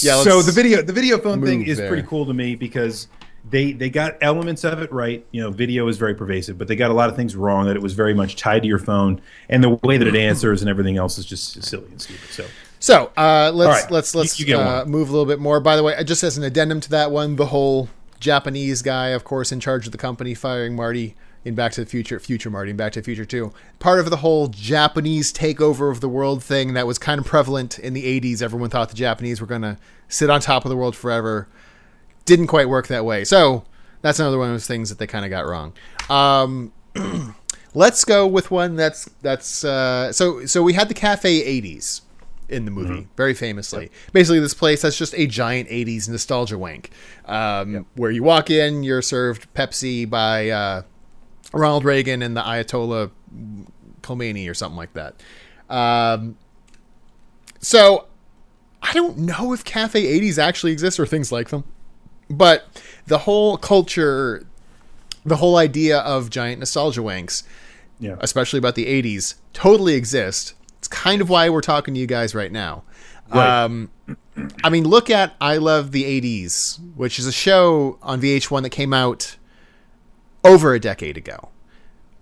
yeah. 0.00 0.22
so 0.22 0.42
the 0.42 0.52
video 0.52 0.82
the 0.82 0.92
video 0.92 1.18
phone 1.18 1.42
thing 1.42 1.66
is 1.66 1.78
there. 1.78 1.88
pretty 1.88 2.06
cool 2.06 2.26
to 2.26 2.32
me 2.32 2.54
because 2.54 3.08
they 3.50 3.72
they 3.72 3.90
got 3.90 4.16
elements 4.20 4.64
of 4.64 4.80
it 4.80 4.90
right 4.92 5.24
you 5.32 5.40
know 5.42 5.50
video 5.50 5.86
is 5.88 5.96
very 5.98 6.14
pervasive 6.14 6.56
but 6.56 6.66
they 6.68 6.76
got 6.76 6.90
a 6.90 6.94
lot 6.94 7.10
of 7.10 7.16
things 7.16 7.36
wrong 7.36 7.66
that 7.66 7.76
it 7.76 7.82
was 7.82 7.92
very 7.92 8.14
much 8.14 8.36
tied 8.36 8.62
to 8.62 8.68
your 8.68 8.78
phone 8.78 9.20
and 9.48 9.62
the 9.62 9.70
way 9.82 9.96
that 9.98 10.06
it 10.08 10.16
answers 10.16 10.62
and 10.62 10.70
everything 10.70 10.96
else 10.96 11.18
is 11.18 11.26
just 11.26 11.62
silly 11.62 11.86
and 11.90 12.00
stupid 12.00 12.28
so 12.30 12.44
So 12.78 13.12
uh, 13.16 13.50
let's 13.54 13.82
right, 13.82 13.90
let's 13.90 14.14
let's 14.14 14.38
you 14.40 14.56
uh, 14.58 14.84
move 14.86 15.08
a 15.08 15.12
little 15.12 15.26
bit 15.26 15.40
more. 15.40 15.58
By 15.60 15.76
the 15.76 15.82
way, 15.82 16.02
just 16.04 16.22
as 16.22 16.36
an 16.38 16.44
addendum 16.44 16.80
to 16.80 16.90
that 16.90 17.10
one, 17.10 17.36
the 17.36 17.46
whole 17.46 17.88
Japanese 18.20 18.82
guy, 18.82 19.08
of 19.08 19.24
course, 19.24 19.52
in 19.52 19.60
charge 19.60 19.86
of 19.86 19.92
the 19.92 19.98
company, 19.98 20.34
firing 20.34 20.76
Marty 20.76 21.14
in 21.44 21.54
Back 21.54 21.72
to 21.72 21.82
the 21.82 21.90
Future, 21.90 22.18
future 22.18 22.50
Marty 22.50 22.70
in 22.70 22.76
Back 22.76 22.92
to 22.92 23.00
the 23.00 23.04
Future 23.04 23.24
two. 23.24 23.52
Part 23.78 24.00
of 24.00 24.10
the 24.10 24.18
whole 24.18 24.48
Japanese 24.48 25.32
takeover 25.32 25.90
of 25.90 26.00
the 26.00 26.08
world 26.08 26.42
thing 26.42 26.74
that 26.74 26.86
was 26.86 26.98
kind 26.98 27.20
of 27.20 27.26
prevalent 27.26 27.78
in 27.78 27.92
the 27.92 28.20
'80s. 28.20 28.42
Everyone 28.42 28.70
thought 28.70 28.88
the 28.88 28.96
Japanese 28.96 29.40
were 29.40 29.46
going 29.46 29.62
to 29.62 29.78
sit 30.08 30.30
on 30.30 30.40
top 30.40 30.64
of 30.64 30.70
the 30.70 30.76
world 30.76 30.96
forever. 30.96 31.48
Didn't 32.24 32.46
quite 32.46 32.68
work 32.68 32.86
that 32.88 33.04
way. 33.04 33.24
So 33.24 33.64
that's 34.00 34.18
another 34.18 34.38
one 34.38 34.48
of 34.48 34.54
those 34.54 34.66
things 34.66 34.88
that 34.88 34.98
they 34.98 35.06
kind 35.06 35.24
of 35.24 35.30
got 35.30 35.46
wrong. 35.46 35.72
Um, 36.08 36.72
let's 37.74 38.04
go 38.04 38.26
with 38.26 38.50
one 38.50 38.76
that's 38.76 39.10
that's 39.20 39.64
uh, 39.64 40.12
so 40.12 40.46
so 40.46 40.62
we 40.62 40.72
had 40.72 40.88
the 40.88 40.94
cafe 40.94 41.60
80s 41.60 42.02
in 42.48 42.66
the 42.66 42.70
movie 42.70 43.08
very 43.16 43.32
famously 43.32 43.90
basically 44.12 44.38
this 44.38 44.52
place 44.52 44.82
that's 44.82 44.98
just 44.98 45.14
a 45.14 45.26
giant 45.26 45.66
80s 45.70 46.10
nostalgia 46.10 46.58
wank 46.58 46.90
um, 47.24 47.86
where 47.94 48.10
you 48.10 48.22
walk 48.22 48.50
in 48.50 48.82
you're 48.82 49.00
served 49.00 49.52
pepsi 49.54 50.08
by 50.08 50.50
uh, 50.50 50.82
ronald 51.54 51.84
reagan 51.84 52.22
and 52.22 52.36
the 52.36 52.40
ayatollah 52.42 53.10
khomeini 54.02 54.48
or 54.48 54.54
something 54.54 54.76
like 54.76 54.92
that 54.94 55.22
um, 55.70 56.36
so 57.60 58.06
i 58.82 58.92
don't 58.92 59.18
know 59.18 59.52
if 59.52 59.64
cafe 59.64 60.20
80s 60.20 60.38
actually 60.38 60.72
exist 60.72 61.00
or 61.00 61.06
things 61.06 61.32
like 61.32 61.48
them 61.48 61.64
but 62.28 62.82
the 63.06 63.18
whole 63.18 63.56
culture 63.56 64.46
the 65.24 65.36
whole 65.36 65.56
idea 65.56 65.98
of 65.98 66.30
giant 66.30 66.58
nostalgia 66.58 67.00
wanks 67.00 67.42
yeah 67.98 68.16
especially 68.20 68.58
about 68.58 68.74
the 68.74 68.86
80s, 68.86 69.34
totally 69.52 69.94
exist. 69.94 70.54
It's 70.78 70.88
kind 70.88 71.22
of 71.22 71.30
why 71.30 71.48
we're 71.48 71.62
talking 71.62 71.94
to 71.94 72.00
you 72.00 72.06
guys 72.06 72.34
right 72.34 72.52
now. 72.52 72.82
Right. 73.30 73.64
Um, 73.64 73.90
I 74.62 74.68
mean, 74.68 74.84
look 74.84 75.08
at 75.08 75.34
I 75.40 75.56
Love 75.56 75.92
the 75.92 76.04
80s, 76.20 76.78
which 76.94 77.18
is 77.18 77.26
a 77.26 77.32
show 77.32 77.98
on 78.02 78.20
VH1 78.20 78.62
that 78.62 78.70
came 78.70 78.92
out 78.92 79.36
over 80.44 80.74
a 80.74 80.80
decade 80.80 81.16
ago. 81.16 81.48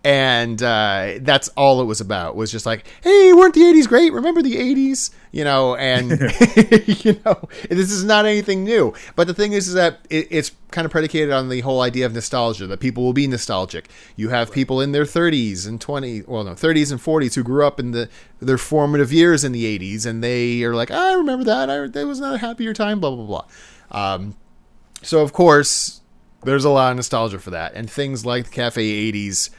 and 0.05 0.61
uh, 0.63 1.15
that's 1.21 1.47
all 1.51 1.81
it 1.81 1.85
was 1.85 2.01
about. 2.01 2.35
Was 2.35 2.51
just 2.51 2.67
like, 2.67 2.87
hey, 3.03 3.33
weren't 3.33 3.55
the 3.55 3.61
'80s 3.61 3.87
great? 3.87 4.13
Remember 4.13 4.43
the 4.43 4.57
'80s? 4.57 5.11
You 5.31 5.45
know, 5.45 5.77
and 5.77 6.11
you 7.05 7.21
know, 7.25 7.49
this 7.71 7.93
is 7.93 8.03
not 8.05 8.27
anything 8.27 8.65
new. 8.65 8.93
But 9.15 9.29
the 9.29 9.35
thing 9.35 9.53
is, 9.53 9.69
is 9.69 9.75
that 9.75 10.01
it, 10.11 10.27
it's 10.31 10.51
kind 10.73 10.85
of 10.85 10.91
predicated 10.91 11.31
on 11.33 11.49
the 11.51 11.61
whole 11.61 11.81
idea 11.83 12.05
of 12.05 12.15
nostalgia. 12.15 12.67
That 12.67 12.81
people 12.81 13.05
will 13.05 13.13
be 13.13 13.29
nostalgic. 13.29 13.89
You 14.17 14.31
have 14.31 14.51
people 14.51 14.81
in 14.81 14.91
their 14.93 15.05
30s 15.05 15.69
and 15.69 15.81
20, 15.81 16.23
well, 16.23 16.45
no, 16.45 16.53
30s 16.53 16.91
and 16.91 17.01
40s 17.01 17.35
who 17.35 17.45
grew 17.45 17.65
up 17.65 17.79
in 17.79 17.93
the 17.93 18.09
their 18.41 18.59
formative 18.59 19.13
years 19.13 19.45
in 19.45 19.53
the 19.53 19.79
'80s, 19.79 20.05
and 20.05 20.23
they 20.23 20.65
are 20.65 20.75
like, 20.75 20.91
I 20.91 21.15
remember 21.15 21.45
that. 21.45 21.71
I 21.71 21.87
that 21.87 22.07
was 22.09 22.19
not 22.21 22.35
a 22.35 22.39
happier 22.39 22.75
time. 22.75 22.99
Blah 22.99 23.15
blah 23.15 23.25
blah. 23.25 24.15
Um, 24.15 24.35
so 25.03 25.23
of 25.23 25.33
course, 25.33 26.02
there's 26.45 26.65
a 26.65 26.71
lot 26.71 26.91
of 26.91 26.97
nostalgia 26.97 27.39
for 27.39 27.51
that, 27.51 27.75
and 27.75 27.91
things 27.91 28.27
like 28.27 28.45
the 28.45 28.51
Cafe 28.51 29.13
80s 29.13 29.51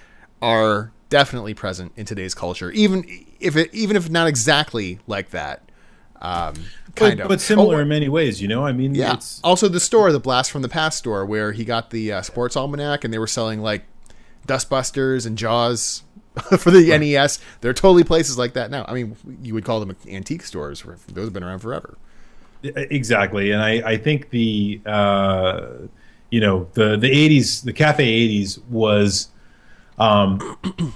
are 0.42 0.92
definitely 1.10 1.54
present 1.54 1.92
in 1.96 2.06
today's 2.06 2.34
culture, 2.34 2.72
even 2.72 3.06
if 3.40 3.56
it 3.56 3.74
even 3.74 3.96
if 3.96 4.10
not 4.10 4.28
exactly 4.28 5.00
like 5.08 5.30
that. 5.30 5.62
Um, 6.22 6.56
kind 6.96 7.18
but, 7.18 7.20
of, 7.20 7.28
but 7.28 7.42
similar 7.42 7.78
Oh, 7.78 7.80
in 7.80 7.88
many 7.90 8.08
ways. 8.08 8.42
You 8.42 8.48
know, 8.48 8.66
I 8.66 8.72
mean, 8.72 8.96
yeah. 8.96 9.14
it's 9.14 9.42
Also, 9.44 9.68
the 9.68 9.80
store, 9.80 10.12
the 10.12 10.20
Blast 10.20 10.52
from 10.52 10.62
the 10.62 10.70
Past 10.70 10.98
store, 10.98 11.26
where 11.26 11.52
he 11.52 11.66
got 11.66 11.90
the 11.90 12.14
uh, 12.14 12.22
sports 12.22 12.56
almanac, 12.56 13.04
and 13.04 13.14
they 13.14 13.20
were 13.20 13.28
selling 13.28 13.62
like 13.62 13.84
Dustbusters 14.48 15.26
and 15.26 15.38
Jaws 15.38 16.04
for 16.58 16.72
the 16.72 16.98
NES. 16.98 17.40
There 17.62 17.70
are 17.70 17.74
totally 17.76 18.04
places 18.04 18.38
like 18.38 18.54
that 18.54 18.72
now. 18.72 18.86
I 18.88 18.94
mean, 18.94 19.18
you 19.42 19.54
would 19.54 19.66
call 19.66 19.80
them 19.80 19.96
antique 20.08 20.44
stores. 20.44 20.82
Those 20.82 21.26
have 21.26 21.34
been 21.34 21.44
around 21.44 21.60
forever. 21.60 21.98
exactly, 22.64 23.52
and 23.52 23.62
I 23.62 23.92
I 23.92 23.98
think 23.98 24.30
the 24.30 24.82
uh, 24.86 25.68
you 26.34 26.40
know 26.40 26.68
the 26.74 26.98
the 26.98 27.12
'80s, 27.12 27.64
the 27.64 27.74
Cafe 27.74 28.04
'80s 28.04 28.60
was. 28.68 29.30
Um, 30.00 30.40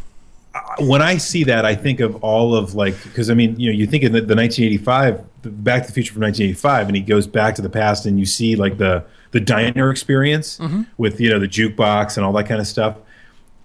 when 0.79 1.03
I 1.03 1.17
see 1.17 1.43
that, 1.43 1.63
I 1.63 1.75
think 1.75 1.99
of 1.99 2.15
all 2.23 2.55
of 2.55 2.73
like 2.73 3.01
because 3.03 3.29
I 3.29 3.35
mean, 3.35 3.59
you 3.59 3.71
know, 3.71 3.77
you 3.77 3.85
think 3.85 4.03
of 4.03 4.13
the, 4.13 4.21
the 4.21 4.35
1985, 4.35 5.23
the 5.43 5.51
Back 5.51 5.83
to 5.83 5.87
the 5.89 5.93
Future 5.93 6.13
from 6.13 6.23
1985, 6.23 6.87
and 6.87 6.95
he 6.95 7.03
goes 7.03 7.27
back 7.27 7.53
to 7.53 7.61
the 7.61 7.69
past, 7.69 8.07
and 8.07 8.19
you 8.19 8.25
see 8.25 8.55
like 8.55 8.79
the 8.79 9.05
the 9.29 9.39
diner 9.39 9.91
experience 9.91 10.59
with 10.97 11.21
you 11.21 11.29
know 11.29 11.37
the 11.37 11.47
jukebox 11.47 12.17
and 12.17 12.25
all 12.25 12.33
that 12.33 12.47
kind 12.47 12.59
of 12.59 12.65
stuff, 12.65 12.97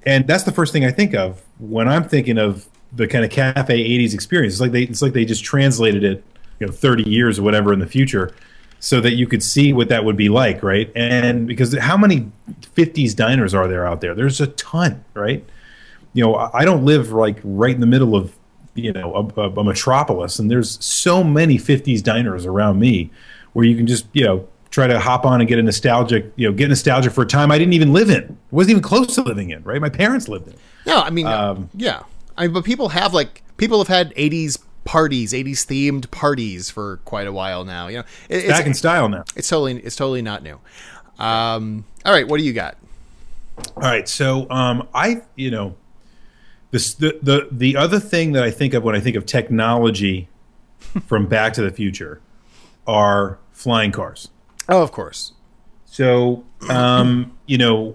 and 0.05 0.27
that's 0.27 0.45
the 0.45 0.53
first 0.53 0.75
thing 0.75 0.85
I 0.85 0.91
think 0.91 1.14
of 1.14 1.41
when 1.59 1.89
I'm 1.89 2.05
thinking 2.05 2.37
of 2.37 2.68
the 2.93 3.09
kind 3.09 3.25
of 3.25 3.31
cafe 3.31 3.83
80s 3.83 4.12
experience. 4.12 4.53
It's 4.55 4.61
like 4.61 4.73
they 4.73 4.83
it's 4.83 5.01
like 5.01 5.14
they 5.14 5.25
just 5.25 5.43
translated 5.43 6.05
it, 6.05 6.23
you 6.61 6.66
know, 6.66 6.73
30 6.73 7.09
years 7.09 7.39
or 7.39 7.43
whatever 7.43 7.73
in 7.73 7.79
the 7.79 7.87
future. 7.87 8.35
So 8.85 9.01
that 9.01 9.12
you 9.12 9.28
could 9.28 9.45
see 9.45 9.72
what 9.72 9.89
that 9.91 10.05
would 10.05 10.16
be 10.16 10.28
like, 10.28 10.61
right? 10.61 10.91
And 10.97 11.47
because 11.47 11.78
how 11.78 11.97
many 11.97 12.33
50s 12.74 13.14
diners 13.14 13.55
are 13.55 13.68
there 13.68 13.87
out 13.87 14.01
there? 14.01 14.12
There's 14.12 14.41
a 14.41 14.49
ton, 14.49 15.05
right? 15.14 15.45
you 16.14 16.22
know, 16.22 16.35
I 16.53 16.64
don't 16.64 16.85
live 16.85 17.12
like 17.12 17.39
right 17.43 17.74
in 17.74 17.80
the 17.80 17.87
middle 17.87 18.14
of, 18.14 18.37
you 18.74 18.93
know, 18.93 19.30
a, 19.37 19.41
a, 19.41 19.64
metropolis, 19.64 20.39
and 20.39 20.51
there's 20.51 20.83
so 20.85 21.22
many 21.24 21.59
'50s 21.59 22.03
diners 22.03 22.47
around 22.47 22.78
me 22.78 23.11
where 23.53 23.64
you 23.64 23.76
can 23.76 23.87
just, 23.87 24.07
you 24.12 24.24
know, 24.24 24.47
try 24.70 24.87
to 24.87 24.99
hop 24.99 25.24
on 25.24 25.41
and 25.41 25.49
get 25.49 25.59
a 25.59 25.62
nostalgic, 25.62 26.33
you 26.37 26.49
know, 26.49 26.55
get 26.55 26.68
nostalgia 26.68 27.11
for 27.11 27.22
a 27.22 27.26
time 27.26 27.51
I 27.51 27.59
didn't 27.59 27.74
even 27.74 27.93
live 27.93 28.11
in, 28.11 28.39
wasn't 28.51 28.72
even 28.72 28.83
close 28.83 29.14
to 29.14 29.22
living 29.22 29.51
in, 29.51 29.62
right? 29.62 29.80
My 29.80 29.91
parents 29.91 30.28
lived 30.28 30.49
in. 30.49 30.55
No, 30.87 30.99
I 30.99 31.11
mean, 31.11 31.26
Um, 31.26 31.68
yeah. 31.74 32.03
I 32.37 32.47
mean, 32.47 32.55
but 32.55 32.64
people 32.64 32.89
have 32.91 33.12
like 33.12 33.43
people 33.57 33.78
have 33.78 33.89
had 33.89 34.14
'80s 34.14 34.59
parties, 34.85 35.33
'80s 35.33 35.66
themed 35.66 36.11
parties 36.11 36.70
for 36.70 36.99
quite 37.05 37.26
a 37.26 37.33
while 37.33 37.64
now. 37.64 37.89
You 37.89 37.99
know, 37.99 38.05
it, 38.28 38.39
it's 38.39 38.49
Back 38.49 38.66
in 38.66 38.74
style 38.74 39.09
now. 39.09 39.24
it's 39.37 39.49
totally 39.49 39.80
it's 39.83 39.97
totally 39.97 40.22
not 40.22 40.43
new. 40.43 40.59
Um, 41.18 41.85
all 42.05 42.12
right, 42.12 42.26
what 42.26 42.39
do 42.39 42.45
you 42.45 42.53
got? 42.53 42.76
All 43.76 43.83
right, 43.83 44.09
so 44.09 44.49
um, 44.51 44.89
I, 44.95 45.22
you 45.37 45.51
know, 45.51 45.76
this 46.70 46.95
the 46.95 47.18
the 47.22 47.49
the 47.51 47.76
other 47.76 48.01
thing 48.01 48.33
that 48.33 48.43
I 48.43 48.51
think 48.51 48.74
of 48.74 48.83
when 48.83 48.95
I 48.97 49.01
think 49.01 49.16
of 49.16 49.26
technology 49.26 50.28
from 51.07 51.26
Back 51.26 51.53
to 51.55 51.62
the 51.62 51.70
Future 51.70 52.20
are 52.87 53.39
flying 53.53 53.93
cars. 53.93 54.30
Oh, 54.68 54.83
of 54.83 54.91
course. 54.93 55.33
So, 55.85 56.45
um, 56.70 57.37
you 57.47 57.59
know, 57.59 57.95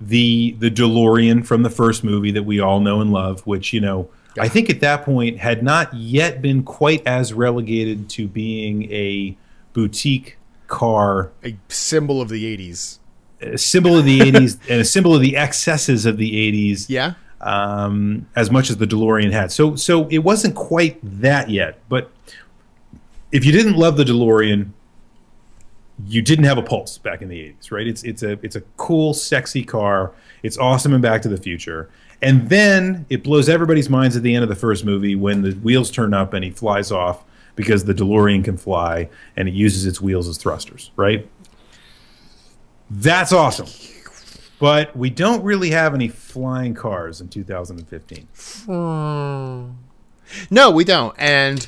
the 0.00 0.54
the 0.60 0.70
DeLorean 0.70 1.44
from 1.44 1.64
the 1.64 1.70
first 1.70 2.04
movie 2.04 2.30
that 2.30 2.44
we 2.44 2.60
all 2.60 2.78
know 2.78 3.00
and 3.00 3.12
love, 3.12 3.44
which 3.46 3.72
you 3.72 3.80
know, 3.80 4.08
I 4.38 4.48
think 4.48 4.68
at 4.70 4.80
that 4.80 5.04
point 5.04 5.38
had 5.38 5.62
not 5.62 5.92
yet 5.94 6.42
been 6.42 6.62
quite 6.62 7.06
as 7.06 7.32
relegated 7.32 8.08
to 8.10 8.28
being 8.28 8.90
a 8.92 9.36
boutique 9.72 10.36
car, 10.66 11.30
A 11.44 11.56
symbol 11.68 12.20
of 12.20 12.28
the 12.28 12.44
'80s. 12.56 12.98
a 13.40 13.56
symbol 13.58 13.96
of 13.98 14.04
the 14.04 14.18
'80s 14.32 14.58
and 14.68 14.80
a 14.80 14.84
symbol 14.84 15.14
of 15.14 15.20
the 15.20 15.36
excesses 15.36 16.06
of 16.06 16.16
the 16.18 16.32
'80s. 16.52 16.86
Yeah. 16.88 17.14
um, 17.40 18.26
as 18.34 18.50
much 18.50 18.70
as 18.70 18.78
the 18.78 18.86
DeLorean 18.86 19.30
had. 19.32 19.52
So 19.52 19.76
so 19.76 20.06
it 20.08 20.18
wasn't 20.18 20.54
quite 20.54 20.98
that 21.02 21.50
yet. 21.50 21.78
But 21.88 22.10
if 23.32 23.44
you 23.44 23.52
didn't 23.52 23.76
love 23.76 23.96
the 23.96 24.04
DeLorean, 24.04 24.70
you 26.06 26.20
didn't 26.22 26.44
have 26.44 26.58
a 26.58 26.62
pulse 26.62 26.98
back 26.98 27.22
in 27.22 27.28
the 27.28 27.38
80s, 27.38 27.70
right? 27.70 27.86
It's 27.86 28.02
it's 28.04 28.22
a 28.22 28.32
it's 28.42 28.56
a 28.56 28.60
cool, 28.76 29.14
sexy 29.14 29.64
car. 29.64 30.12
It's 30.42 30.58
awesome 30.58 30.92
in 30.92 31.00
Back 31.00 31.22
to 31.22 31.28
the 31.28 31.36
Future. 31.38 31.88
And 32.22 32.48
then 32.48 33.06
it 33.10 33.22
blows 33.22 33.48
everybody's 33.48 33.90
minds 33.90 34.16
at 34.16 34.22
the 34.22 34.34
end 34.34 34.42
of 34.42 34.48
the 34.48 34.56
first 34.56 34.84
movie 34.84 35.14
when 35.14 35.42
the 35.42 35.52
wheels 35.52 35.90
turn 35.90 36.14
up 36.14 36.32
and 36.32 36.44
he 36.44 36.50
flies 36.50 36.90
off 36.90 37.24
because 37.56 37.84
the 37.84 37.94
DeLorean 37.94 38.44
can 38.44 38.56
fly 38.56 39.08
and 39.36 39.48
it 39.48 39.54
uses 39.54 39.86
its 39.86 40.00
wheels 40.00 40.28
as 40.28 40.36
thrusters, 40.38 40.90
right? 40.96 41.28
That's 42.90 43.32
awesome. 43.32 43.66
But 44.58 44.96
we 44.96 45.10
don't 45.10 45.42
really 45.42 45.70
have 45.70 45.94
any 45.94 46.08
flying 46.08 46.74
cars 46.74 47.20
in 47.20 47.28
2015. 47.28 48.28
Hmm. 48.64 49.70
No, 50.50 50.70
we 50.70 50.84
don't, 50.84 51.14
and 51.18 51.66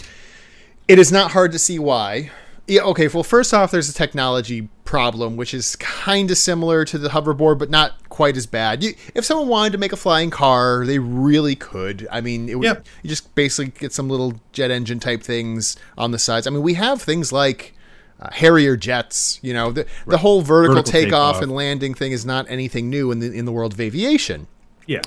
it 0.88 0.98
is 0.98 1.12
not 1.12 1.32
hard 1.32 1.52
to 1.52 1.58
see 1.58 1.78
why. 1.78 2.30
Yeah, 2.68 2.82
okay. 2.82 3.08
Well, 3.08 3.22
first 3.22 3.54
off, 3.54 3.70
there's 3.70 3.88
a 3.88 3.94
technology 3.94 4.68
problem, 4.84 5.36
which 5.36 5.54
is 5.54 5.74
kind 5.76 6.30
of 6.30 6.36
similar 6.36 6.84
to 6.84 6.98
the 6.98 7.08
hoverboard, 7.08 7.58
but 7.58 7.70
not 7.70 8.08
quite 8.10 8.36
as 8.36 8.46
bad. 8.46 8.82
You, 8.82 8.92
if 9.14 9.24
someone 9.24 9.48
wanted 9.48 9.72
to 9.72 9.78
make 9.78 9.92
a 9.92 9.96
flying 9.96 10.28
car, 10.30 10.84
they 10.84 10.98
really 10.98 11.56
could. 11.56 12.06
I 12.12 12.20
mean, 12.20 12.48
it 12.50 12.56
would, 12.58 12.64
Yep. 12.66 12.86
you 13.02 13.08
just 13.08 13.34
basically 13.34 13.72
get 13.78 13.92
some 13.94 14.08
little 14.10 14.38
jet 14.52 14.70
engine 14.70 15.00
type 15.00 15.22
things 15.22 15.76
on 15.96 16.10
the 16.10 16.18
sides. 16.18 16.46
I 16.46 16.50
mean, 16.50 16.62
we 16.62 16.74
have 16.74 17.00
things 17.00 17.32
like 17.32 17.74
uh, 18.20 18.28
Harrier 18.32 18.76
jets. 18.76 19.38
You 19.42 19.54
know, 19.54 19.72
the, 19.72 19.86
the 20.06 20.18
whole 20.18 20.42
vertical, 20.42 20.76
Vertical 20.76 20.92
takeoff, 20.92 21.34
takeoff. 21.36 21.42
and 21.42 21.52
landing 21.52 21.94
thing 21.94 22.12
is 22.12 22.26
not 22.26 22.44
anything 22.50 22.90
new 22.90 23.10
in 23.10 23.20
the 23.20 23.32
in 23.32 23.46
the 23.46 23.52
world 23.52 23.72
of 23.72 23.80
aviation 23.80 24.46
Yeah. 24.86 25.00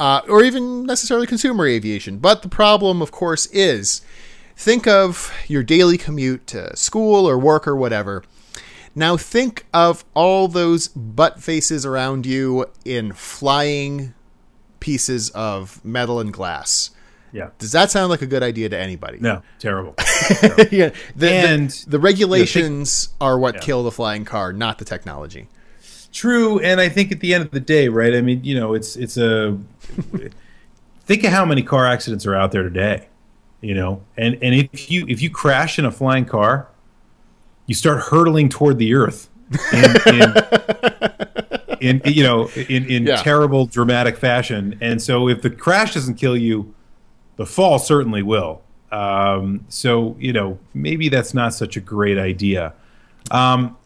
uh, 0.00 0.22
or 0.28 0.42
even 0.42 0.84
necessarily 0.84 1.26
consumer 1.28 1.66
aviation. 1.66 2.18
But 2.18 2.42
the 2.42 2.48
problem, 2.48 3.02
of 3.02 3.12
course, 3.12 3.46
is 3.52 4.00
think 4.56 4.86
of 4.86 5.32
your 5.48 5.62
daily 5.62 5.98
commute 5.98 6.46
to 6.48 6.76
school 6.76 7.28
or 7.28 7.38
work 7.38 7.66
or 7.66 7.76
whatever. 7.76 8.22
Now 8.94 9.16
think 9.16 9.66
of 9.74 10.04
all 10.14 10.46
those 10.48 10.88
butt 10.88 11.42
faces 11.42 11.84
around 11.84 12.26
you 12.26 12.66
in 12.84 13.12
flying 13.12 14.14
pieces 14.80 15.30
of 15.30 15.84
metal 15.84 16.20
and 16.20 16.32
glass. 16.32 16.90
Yeah. 17.32 17.50
Does 17.58 17.72
that 17.72 17.90
sound 17.90 18.10
like 18.10 18.22
a 18.22 18.26
good 18.26 18.44
idea 18.44 18.68
to 18.68 18.78
anybody? 18.78 19.18
No, 19.18 19.42
terrible. 19.58 19.94
yeah, 20.70 20.90
the, 21.16 21.30
And- 21.32 21.70
the, 21.70 21.90
the 21.90 21.98
regulations 21.98 23.08
are 23.20 23.36
what 23.36 23.56
Yeah. 23.56 23.60
kill 23.62 23.82
the 23.82 23.90
flying 23.90 24.24
car, 24.24 24.52
not 24.52 24.78
the 24.78 24.84
technology. 24.84 25.48
True, 26.12 26.60
and 26.60 26.80
I 26.80 26.88
think 26.88 27.10
at 27.10 27.18
the 27.18 27.34
end 27.34 27.42
of 27.44 27.50
the 27.50 27.58
day, 27.58 27.88
right? 27.88 28.14
I 28.14 28.20
mean, 28.20 28.44
you 28.44 28.54
know, 28.54 28.72
it's 28.74 28.94
it's 28.94 29.16
a 29.16 29.58
think 31.06 31.24
of 31.24 31.32
how 31.32 31.44
many 31.44 31.62
car 31.62 31.86
accidents 31.86 32.24
are 32.24 32.36
out 32.36 32.52
there 32.52 32.62
today, 32.62 33.08
you 33.64 33.74
know, 33.74 34.02
and 34.16 34.34
and 34.42 34.54
if 34.54 34.90
you 34.90 35.06
if 35.08 35.22
you 35.22 35.30
crash 35.30 35.78
in 35.78 35.84
a 35.84 35.90
flying 35.90 36.24
car, 36.24 36.68
you 37.66 37.74
start 37.74 38.00
hurtling 38.02 38.48
toward 38.48 38.78
the 38.78 38.94
earth 38.94 39.28
in, 39.72 40.14
in, 40.14 40.34
in 42.02 42.02
you 42.04 42.22
know 42.22 42.48
in 42.68 42.88
in 42.90 43.06
Yeah. 43.06 43.16
terrible 43.22 43.66
dramatic 43.66 44.16
fashion, 44.16 44.76
and 44.80 45.00
so 45.02 45.28
if 45.28 45.42
the 45.42 45.50
crash 45.50 45.94
doesn't 45.94 46.14
kill 46.16 46.36
you, 46.36 46.74
the 47.36 47.46
fall 47.46 47.78
certainly 47.78 48.22
will. 48.22 48.60
Um, 48.92 49.64
so 49.68 50.14
you 50.20 50.32
know 50.32 50.58
maybe 50.74 51.08
that's 51.08 51.34
not 51.34 51.54
such 51.54 51.76
a 51.76 51.80
great 51.80 52.18
idea. 52.18 52.74
Um, 53.30 53.76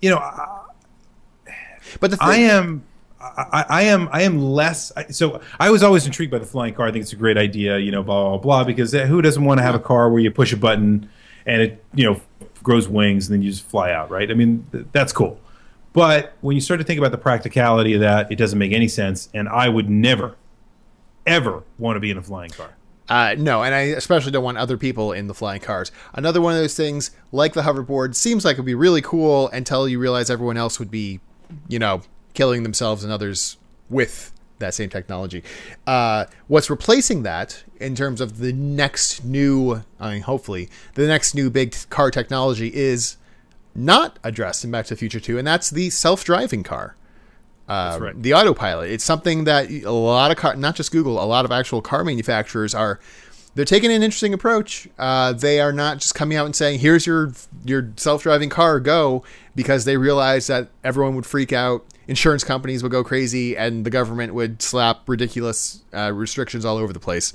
you 0.00 0.10
know, 0.10 0.18
But 2.00 2.10
the 2.10 2.16
thing, 2.16 2.26
I 2.28 2.36
am. 2.36 2.82
I, 3.20 3.64
I 3.68 3.82
am. 3.82 4.08
I 4.12 4.22
am 4.22 4.40
less. 4.40 4.92
So 5.10 5.40
I 5.58 5.70
was 5.70 5.82
always 5.82 6.06
intrigued 6.06 6.32
by 6.32 6.38
the 6.38 6.46
flying 6.46 6.74
car. 6.74 6.86
I 6.86 6.92
think 6.92 7.02
it's 7.02 7.12
a 7.12 7.16
great 7.16 7.36
idea. 7.36 7.78
You 7.78 7.90
know, 7.90 8.02
blah 8.02 8.30
blah 8.30 8.38
blah. 8.38 8.64
Because 8.64 8.94
uh, 8.94 9.06
who 9.06 9.20
doesn't 9.20 9.44
want 9.44 9.58
to 9.58 9.62
have 9.62 9.74
a 9.74 9.80
car 9.80 10.10
where 10.10 10.20
you 10.20 10.30
push 10.30 10.52
a 10.52 10.56
button 10.56 11.08
and 11.46 11.62
it, 11.62 11.84
you 11.94 12.04
know, 12.04 12.20
grows 12.62 12.88
wings 12.88 13.28
and 13.28 13.34
then 13.34 13.42
you 13.42 13.50
just 13.50 13.64
fly 13.64 13.92
out, 13.92 14.10
right? 14.10 14.30
I 14.30 14.34
mean, 14.34 14.66
th- 14.72 14.86
that's 14.92 15.12
cool. 15.12 15.40
But 15.92 16.34
when 16.40 16.54
you 16.54 16.60
start 16.60 16.78
to 16.80 16.84
think 16.84 16.98
about 16.98 17.10
the 17.10 17.18
practicality 17.18 17.94
of 17.94 18.00
that, 18.00 18.30
it 18.30 18.36
doesn't 18.36 18.58
make 18.58 18.72
any 18.72 18.88
sense. 18.88 19.28
And 19.34 19.48
I 19.48 19.68
would 19.68 19.90
never, 19.90 20.36
ever 21.26 21.64
want 21.78 21.96
to 21.96 22.00
be 22.00 22.10
in 22.10 22.16
a 22.18 22.22
flying 22.22 22.50
car. 22.50 22.76
Uh, 23.08 23.34
no, 23.36 23.64
and 23.64 23.74
I 23.74 23.80
especially 23.80 24.30
don't 24.30 24.44
want 24.44 24.56
other 24.56 24.76
people 24.76 25.12
in 25.12 25.26
the 25.26 25.34
flying 25.34 25.60
cars. 25.60 25.90
Another 26.14 26.40
one 26.40 26.54
of 26.54 26.60
those 26.60 26.76
things, 26.76 27.10
like 27.32 27.54
the 27.54 27.62
hoverboard, 27.62 28.14
seems 28.14 28.44
like 28.44 28.56
it 28.56 28.60
would 28.60 28.66
be 28.66 28.74
really 28.74 29.02
cool 29.02 29.48
until 29.48 29.88
you 29.88 29.98
realize 29.98 30.30
everyone 30.30 30.56
else 30.56 30.78
would 30.78 30.92
be, 30.92 31.18
you 31.66 31.80
know, 31.80 32.02
killing 32.34 32.62
themselves 32.62 33.04
and 33.04 33.12
others 33.12 33.56
with 33.88 34.32
that 34.58 34.74
same 34.74 34.88
technology. 34.88 35.42
Uh, 35.86 36.26
what's 36.46 36.70
replacing 36.70 37.22
that 37.24 37.64
in 37.78 37.94
terms 37.94 38.20
of 38.20 38.38
the 38.38 38.52
next 38.52 39.24
new, 39.24 39.82
I 39.98 40.14
mean, 40.14 40.22
hopefully, 40.22 40.68
the 40.94 41.06
next 41.06 41.34
new 41.34 41.50
big 41.50 41.74
car 41.88 42.10
technology 42.10 42.72
is 42.74 43.16
not 43.74 44.18
addressed 44.22 44.64
in 44.64 44.70
Back 44.70 44.86
to 44.86 44.94
the 44.94 44.98
Future 44.98 45.20
2, 45.20 45.38
and 45.38 45.46
that's 45.46 45.70
the 45.70 45.90
self 45.90 46.24
driving 46.24 46.62
car. 46.62 46.96
Uh, 47.68 47.98
right. 48.00 48.22
The 48.22 48.34
autopilot. 48.34 48.90
It's 48.90 49.04
something 49.04 49.44
that 49.44 49.70
a 49.70 49.92
lot 49.92 50.32
of 50.32 50.36
car, 50.36 50.56
not 50.56 50.74
just 50.74 50.90
Google, 50.90 51.22
a 51.22 51.24
lot 51.24 51.44
of 51.44 51.52
actual 51.52 51.80
car 51.80 52.04
manufacturers 52.04 52.74
are. 52.74 52.98
They're 53.54 53.64
taking 53.64 53.92
an 53.92 54.02
interesting 54.02 54.32
approach. 54.32 54.88
Uh, 54.98 55.32
they 55.32 55.60
are 55.60 55.72
not 55.72 55.98
just 55.98 56.14
coming 56.14 56.36
out 56.36 56.46
and 56.46 56.54
saying, 56.54 56.80
"Here's 56.80 57.06
your 57.06 57.32
your 57.64 57.92
self 57.96 58.24
driving 58.24 58.48
car, 58.48 58.80
go," 58.80 59.22
because 59.54 59.84
they 59.84 59.96
realize 59.96 60.48
that 60.48 60.68
everyone 60.82 61.14
would 61.14 61.26
freak 61.26 61.52
out, 61.52 61.84
insurance 62.10 62.42
companies 62.42 62.82
would 62.82 62.92
go 62.92 63.04
crazy, 63.04 63.56
and 63.56 63.86
the 63.86 63.90
government 63.90 64.34
would 64.34 64.60
slap 64.60 65.08
ridiculous 65.08 65.82
uh, 65.94 66.12
restrictions 66.12 66.64
all 66.64 66.76
over 66.76 66.92
the 66.92 67.00
place. 67.00 67.32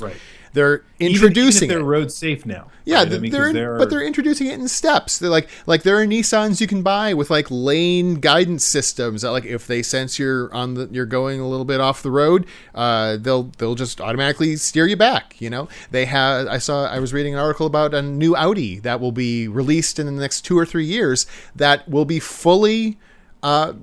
Right. 0.00 0.16
They're 0.54 0.84
introducing 0.98 1.64
even 1.64 1.76
if 1.76 1.80
they're 1.80 1.84
road 1.84 2.10
safe 2.10 2.46
now. 2.46 2.70
Yeah, 2.86 3.02
right? 3.02 3.12
I 3.12 3.18
mean, 3.18 3.30
they're, 3.30 3.48
in- 3.48 3.54
there 3.54 3.76
but 3.76 3.90
they're 3.90 4.02
introducing 4.02 4.46
it 4.46 4.54
in 4.54 4.66
steps. 4.68 5.18
They're 5.18 5.28
like 5.28 5.50
like 5.66 5.82
there 5.82 6.00
are 6.00 6.06
Nissans 6.06 6.62
you 6.62 6.66
can 6.66 6.82
buy 6.82 7.12
with 7.12 7.28
like 7.28 7.46
lane 7.50 8.14
guidance 8.20 8.64
systems 8.64 9.20
that 9.20 9.32
like 9.32 9.44
if 9.44 9.66
they 9.66 9.82
sense 9.82 10.18
you're 10.18 10.52
on 10.54 10.72
the 10.72 10.88
you're 10.90 11.04
going 11.04 11.40
a 11.40 11.46
little 11.46 11.66
bit 11.66 11.78
off 11.78 12.02
the 12.02 12.10
road, 12.10 12.46
uh, 12.74 13.18
they'll 13.18 13.50
they'll 13.58 13.74
just 13.74 14.00
automatically 14.00 14.56
steer 14.56 14.86
you 14.86 14.96
back. 14.96 15.38
You 15.42 15.50
know, 15.50 15.68
they 15.90 16.06
have. 16.06 16.46
I 16.46 16.56
saw 16.56 16.86
I 16.86 17.00
was 17.00 17.12
reading 17.12 17.34
an 17.34 17.40
article 17.40 17.66
about 17.66 17.92
a 17.92 18.00
new 18.00 18.34
Audi 18.34 18.78
that 18.78 18.98
will 18.98 19.12
be 19.12 19.48
released 19.48 19.98
in 19.98 20.06
the 20.06 20.12
next 20.12 20.40
two 20.40 20.58
or 20.58 20.64
three 20.64 20.86
years 20.86 21.26
that 21.54 21.86
will 21.86 22.06
be 22.06 22.18
fully 22.18 22.96
uh, 23.42 23.74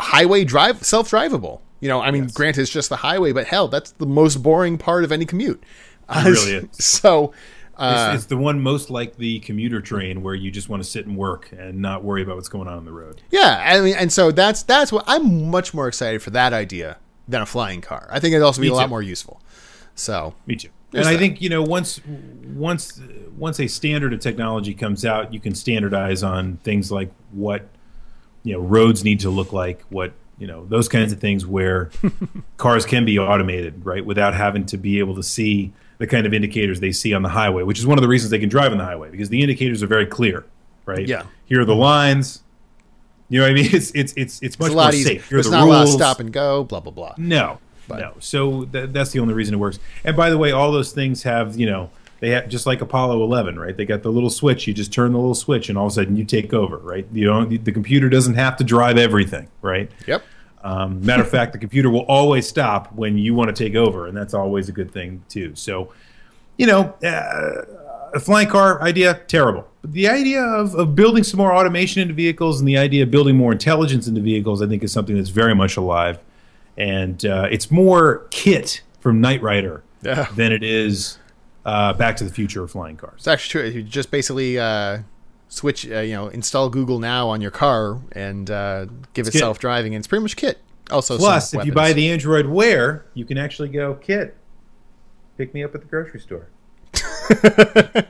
highway 0.00 0.44
drive 0.44 0.84
self 0.84 1.10
drivable. 1.10 1.60
You 1.80 1.88
know, 1.88 2.00
I 2.00 2.10
mean, 2.10 2.28
granted, 2.32 2.62
it's 2.62 2.70
just 2.70 2.88
the 2.88 2.96
highway, 2.96 3.32
but 3.32 3.46
hell, 3.46 3.68
that's 3.68 3.92
the 3.92 4.06
most 4.06 4.42
boring 4.42 4.78
part 4.78 5.04
of 5.04 5.12
any 5.12 5.26
commute. 5.26 5.62
It 6.08 6.24
really 6.24 6.52
is. 6.52 6.68
So. 6.78 7.32
Uh, 7.76 8.12
It's, 8.12 8.22
it's 8.22 8.26
the 8.26 8.36
one 8.36 8.60
most 8.60 8.88
like 8.88 9.16
the 9.16 9.40
commuter 9.40 9.80
train 9.80 10.22
where 10.22 10.34
you 10.34 10.52
just 10.52 10.68
want 10.68 10.80
to 10.80 10.88
sit 10.88 11.06
and 11.06 11.16
work 11.16 11.50
and 11.50 11.82
not 11.82 12.04
worry 12.04 12.22
about 12.22 12.36
what's 12.36 12.48
going 12.48 12.68
on 12.68 12.76
on 12.78 12.84
the 12.84 12.92
road. 12.92 13.20
Yeah, 13.32 13.60
I 13.66 13.80
mean, 13.80 13.96
and 13.96 14.12
so 14.12 14.30
that's 14.30 14.62
that's 14.62 14.92
what 14.92 15.02
I'm 15.08 15.50
much 15.50 15.74
more 15.74 15.88
excited 15.88 16.22
for 16.22 16.30
that 16.30 16.52
idea 16.52 16.98
than 17.26 17.42
a 17.42 17.46
flying 17.46 17.80
car. 17.80 18.06
I 18.12 18.20
think 18.20 18.32
it'd 18.32 18.44
also 18.44 18.60
be 18.60 18.68
Me 18.68 18.72
a 18.72 18.76
lot 18.76 18.88
more 18.88 19.02
useful. 19.02 19.40
So 19.96 20.34
Me 20.46 20.54
too. 20.54 20.68
And 20.92 21.06
I 21.08 21.16
think 21.16 21.42
you 21.42 21.48
know 21.48 21.62
once 21.62 22.00
once 22.54 23.00
once 23.36 23.58
a 23.58 23.66
standard 23.66 24.12
of 24.12 24.20
technology 24.20 24.72
comes 24.74 25.04
out, 25.04 25.34
you 25.34 25.40
can 25.40 25.56
standardize 25.56 26.22
on 26.22 26.58
things 26.58 26.92
like 26.92 27.10
what 27.32 27.68
you 28.44 28.52
know 28.52 28.60
roads 28.60 29.02
need 29.02 29.20
to 29.20 29.30
look 29.30 29.52
like, 29.52 29.82
what 29.90 30.12
you 30.38 30.46
know 30.46 30.64
those 30.66 30.88
kinds 30.88 31.12
of 31.12 31.18
things 31.20 31.44
where 31.46 31.90
cars 32.56 32.86
can 32.86 33.04
be 33.04 33.18
automated, 33.18 33.84
right, 33.84 34.04
without 34.06 34.34
having 34.34 34.64
to 34.66 34.76
be 34.76 35.00
able 35.00 35.16
to 35.16 35.22
see 35.22 35.72
the 35.98 36.06
kind 36.06 36.26
of 36.26 36.34
indicators 36.34 36.80
they 36.80 36.92
see 36.92 37.14
on 37.14 37.22
the 37.22 37.28
highway, 37.30 37.62
which 37.62 37.78
is 37.78 37.86
one 37.86 37.98
of 37.98 38.02
the 38.02 38.08
reasons 38.08 38.30
they 38.30 38.38
can 38.38 38.48
drive 38.48 38.70
on 38.72 38.78
the 38.78 38.84
highway 38.84 39.10
because 39.10 39.28
the 39.30 39.40
indicators 39.42 39.82
are 39.82 39.86
very 39.86 40.06
clear, 40.06 40.44
right? 40.86 41.06
Yeah. 41.08 41.24
Here 41.46 41.60
are 41.60 41.64
the 41.64 41.74
lines. 41.74 42.42
You 43.28 43.40
know 43.40 43.46
what 43.46 43.52
I 43.52 43.54
mean? 43.54 43.68
It's 43.72 43.90
it's 43.94 44.12
it's 44.16 44.42
it's 44.42 44.58
much 44.58 44.66
it's 44.66 44.74
a 44.74 44.76
lot 44.76 44.84
more 44.86 44.94
easier. 44.94 45.14
safe. 45.14 45.28
Here 45.28 45.38
are 45.38 45.42
There's 45.42 45.50
the 45.50 45.58
not 45.58 45.66
a 45.66 45.70
lot 45.70 45.82
of 45.84 45.88
stop 45.90 46.20
and 46.20 46.32
go. 46.32 46.64
Blah 46.64 46.80
blah 46.80 46.92
blah. 46.92 47.14
No, 47.16 47.58
no. 47.88 48.14
So 48.18 48.64
th- 48.66 48.90
that's 48.90 49.12
the 49.12 49.20
only 49.20 49.34
reason 49.34 49.54
it 49.54 49.58
works. 49.58 49.78
And 50.04 50.16
by 50.16 50.30
the 50.30 50.38
way, 50.38 50.52
all 50.52 50.72
those 50.72 50.92
things 50.92 51.22
have 51.22 51.56
you 51.58 51.66
know 51.66 51.90
they 52.24 52.30
have 52.30 52.48
just 52.48 52.64
like 52.64 52.80
Apollo 52.80 53.22
11, 53.22 53.58
right? 53.58 53.76
They 53.76 53.84
got 53.84 54.02
the 54.02 54.10
little 54.10 54.30
switch. 54.30 54.66
You 54.66 54.72
just 54.72 54.92
turn 54.94 55.12
the 55.12 55.18
little 55.18 55.34
switch, 55.34 55.68
and 55.68 55.76
all 55.76 55.86
of 55.86 55.92
a 55.92 55.94
sudden 55.94 56.16
you 56.16 56.24
take 56.24 56.54
over, 56.54 56.78
right? 56.78 57.06
You 57.12 57.26
know, 57.26 57.44
the 57.44 57.70
computer 57.70 58.08
doesn't 58.08 58.34
have 58.34 58.56
to 58.56 58.64
drive 58.64 58.96
everything, 58.96 59.48
right? 59.60 59.90
Yep. 60.06 60.24
Um, 60.62 61.04
matter 61.04 61.22
of 61.22 61.28
fact, 61.28 61.52
the 61.52 61.58
computer 61.58 61.90
will 61.90 62.06
always 62.06 62.48
stop 62.48 62.90
when 62.94 63.18
you 63.18 63.34
want 63.34 63.54
to 63.54 63.64
take 63.64 63.74
over, 63.76 64.06
and 64.06 64.16
that's 64.16 64.32
always 64.32 64.70
a 64.70 64.72
good 64.72 64.90
thing 64.90 65.22
too. 65.28 65.54
So, 65.54 65.92
you 66.56 66.66
know, 66.66 66.94
uh, 67.04 68.10
a 68.14 68.20
flying 68.20 68.48
car 68.48 68.80
idea 68.80 69.20
terrible. 69.28 69.68
But 69.82 69.92
the 69.92 70.08
idea 70.08 70.40
of, 70.42 70.74
of 70.74 70.94
building 70.94 71.24
some 71.24 71.36
more 71.36 71.54
automation 71.54 72.00
into 72.00 72.14
vehicles 72.14 72.58
and 72.58 72.66
the 72.66 72.78
idea 72.78 73.02
of 73.02 73.10
building 73.10 73.36
more 73.36 73.52
intelligence 73.52 74.06
into 74.08 74.22
vehicles, 74.22 74.62
I 74.62 74.66
think, 74.66 74.82
is 74.82 74.92
something 74.92 75.14
that's 75.16 75.28
very 75.28 75.54
much 75.54 75.76
alive. 75.76 76.18
And 76.78 77.22
uh, 77.26 77.48
it's 77.50 77.70
more 77.70 78.26
Kit 78.30 78.80
from 79.00 79.20
Knight 79.20 79.42
Rider 79.42 79.82
Yeah. 80.02 80.28
than 80.34 80.52
it 80.52 80.62
is 80.62 81.18
uh, 81.64 81.92
Back 81.94 82.16
to 82.16 82.24
the 82.24 82.32
Future 82.32 82.66
flying 82.68 82.96
cars. 82.96 83.14
It's 83.16 83.28
actually 83.28 83.70
true. 83.70 83.70
You 83.70 83.82
just 83.82 84.10
basically 84.10 84.58
uh, 84.58 85.00
switch, 85.48 85.88
uh, 85.90 86.00
you 86.00 86.14
know, 86.14 86.28
install 86.28 86.68
Google 86.68 86.98
Now 86.98 87.28
on 87.28 87.40
your 87.40 87.50
car 87.50 88.00
and 88.12 88.50
uh, 88.50 88.86
give 89.14 89.26
it 89.26 89.32
self 89.32 89.58
driving, 89.58 89.94
and 89.94 90.00
it's 90.00 90.08
pretty 90.08 90.22
much 90.22 90.36
kit. 90.36 90.58
Also, 90.90 91.16
Plus, 91.16 91.54
if 91.54 91.64
you 91.64 91.72
buy 91.72 91.92
the 91.94 92.10
Android 92.10 92.46
Wear, 92.46 93.06
you 93.14 93.24
can 93.24 93.38
actually 93.38 93.70
go, 93.70 93.94
Kit, 93.94 94.36
pick 95.38 95.54
me 95.54 95.64
up 95.64 95.74
at 95.74 95.80
the 95.80 95.86
grocery 95.86 96.20
store. 96.20 96.48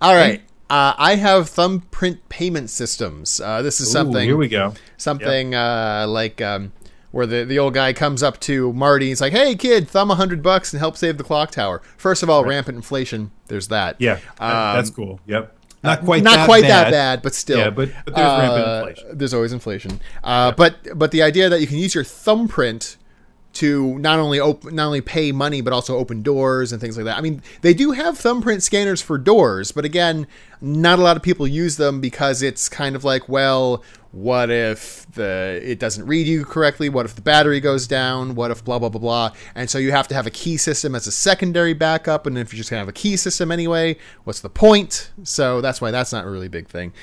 All 0.00 0.14
right. 0.14 0.42
Uh, 0.68 0.94
I 0.98 1.14
have 1.14 1.48
thumbprint 1.48 2.28
payment 2.28 2.70
systems. 2.70 3.40
Uh, 3.40 3.62
this 3.62 3.80
is 3.80 3.88
Ooh, 3.88 3.92
something. 3.92 4.24
here 4.24 4.36
we 4.36 4.48
go. 4.48 4.74
something 4.96 5.54
uh, 5.54 6.06
like 6.08 6.42
um, 6.42 6.72
where 7.16 7.26
the, 7.26 7.44
the 7.44 7.58
old 7.58 7.74
guy 7.74 7.92
comes 7.92 8.22
up 8.22 8.38
to 8.40 8.72
Marty. 8.74 9.08
He's 9.08 9.20
like, 9.20 9.32
"Hey, 9.32 9.54
kid, 9.56 9.88
thumb 9.88 10.10
a 10.10 10.14
hundred 10.14 10.42
bucks 10.42 10.72
and 10.72 10.78
help 10.80 10.96
save 10.96 11.16
the 11.18 11.24
clock 11.24 11.50
tower." 11.50 11.82
First 11.96 12.22
of 12.22 12.30
all, 12.30 12.44
rampant 12.44 12.76
inflation. 12.76 13.30
There's 13.48 13.68
that. 13.68 13.96
Yeah, 13.98 14.14
that- 14.38 14.74
that's 14.76 14.88
Um, 14.90 14.94
cool. 14.94 15.20
Yep. 15.26 15.52
Not 15.82 16.04
quite 16.04 16.22
not 16.22 16.36
that 16.36 16.46
quite 16.46 16.62
bad. 16.62 16.86
that 16.86 16.90
bad, 16.90 17.22
but 17.22 17.34
still. 17.34 17.58
Yeah, 17.58 17.70
but- 17.70 17.90
but 18.04 18.14
there's 18.14 18.38
rampant 18.40 18.66
Uh, 18.66 18.84
inflation. 18.88 19.18
There's 19.18 19.34
always 19.34 19.52
inflation. 19.52 20.00
Uh, 20.24 20.52
But 20.52 20.76
but 20.98 21.10
the 21.10 21.22
idea 21.22 21.48
that 21.48 21.60
you 21.60 21.66
can 21.66 21.78
use 21.78 21.94
your 21.94 22.04
thumbprint 22.04 22.96
to 23.54 23.98
not 24.00 24.18
only 24.18 24.38
open, 24.38 24.74
not 24.74 24.86
only 24.86 25.00
pay 25.00 25.32
money, 25.32 25.62
but 25.62 25.72
also 25.72 25.96
open 25.96 26.20
doors 26.22 26.72
and 26.72 26.80
things 26.80 26.96
like 26.96 27.06
that. 27.06 27.16
I 27.16 27.22
mean, 27.22 27.40
they 27.62 27.72
do 27.72 27.92
have 27.92 28.18
thumbprint 28.18 28.62
scanners 28.62 29.00
for 29.00 29.16
doors, 29.16 29.72
but 29.72 29.84
again, 29.86 30.26
not 30.60 30.98
a 30.98 31.02
lot 31.02 31.16
of 31.16 31.22
people 31.22 31.46
use 31.46 31.76
them 31.78 31.98
because 32.00 32.42
it's 32.42 32.68
kind 32.68 32.94
of 32.94 33.02
like, 33.02 33.30
well, 33.30 33.82
what 34.16 34.48
if 34.50 35.06
the 35.12 35.60
it 35.62 35.78
doesn't 35.78 36.06
read 36.06 36.26
you 36.26 36.46
correctly? 36.46 36.88
What 36.88 37.04
if 37.04 37.14
the 37.14 37.20
battery 37.20 37.60
goes 37.60 37.86
down? 37.86 38.34
What 38.34 38.50
if 38.50 38.64
blah 38.64 38.78
blah 38.78 38.88
blah 38.88 39.00
blah? 39.00 39.32
And 39.54 39.68
so 39.68 39.76
you 39.76 39.90
have 39.92 40.08
to 40.08 40.14
have 40.14 40.26
a 40.26 40.30
key 40.30 40.56
system 40.56 40.94
as 40.94 41.06
a 41.06 41.12
secondary 41.12 41.74
backup. 41.74 42.26
And 42.26 42.38
if 42.38 42.50
you're 42.52 42.56
just 42.58 42.70
gonna 42.70 42.80
have 42.80 42.88
a 42.88 42.92
key 42.92 43.16
system 43.18 43.52
anyway, 43.52 43.98
what's 44.24 44.40
the 44.40 44.48
point? 44.48 45.10
So 45.22 45.60
that's 45.60 45.82
why 45.82 45.90
that's 45.90 46.12
not 46.12 46.24
a 46.24 46.30
really 46.30 46.48
big 46.48 46.66
thing. 46.66 46.94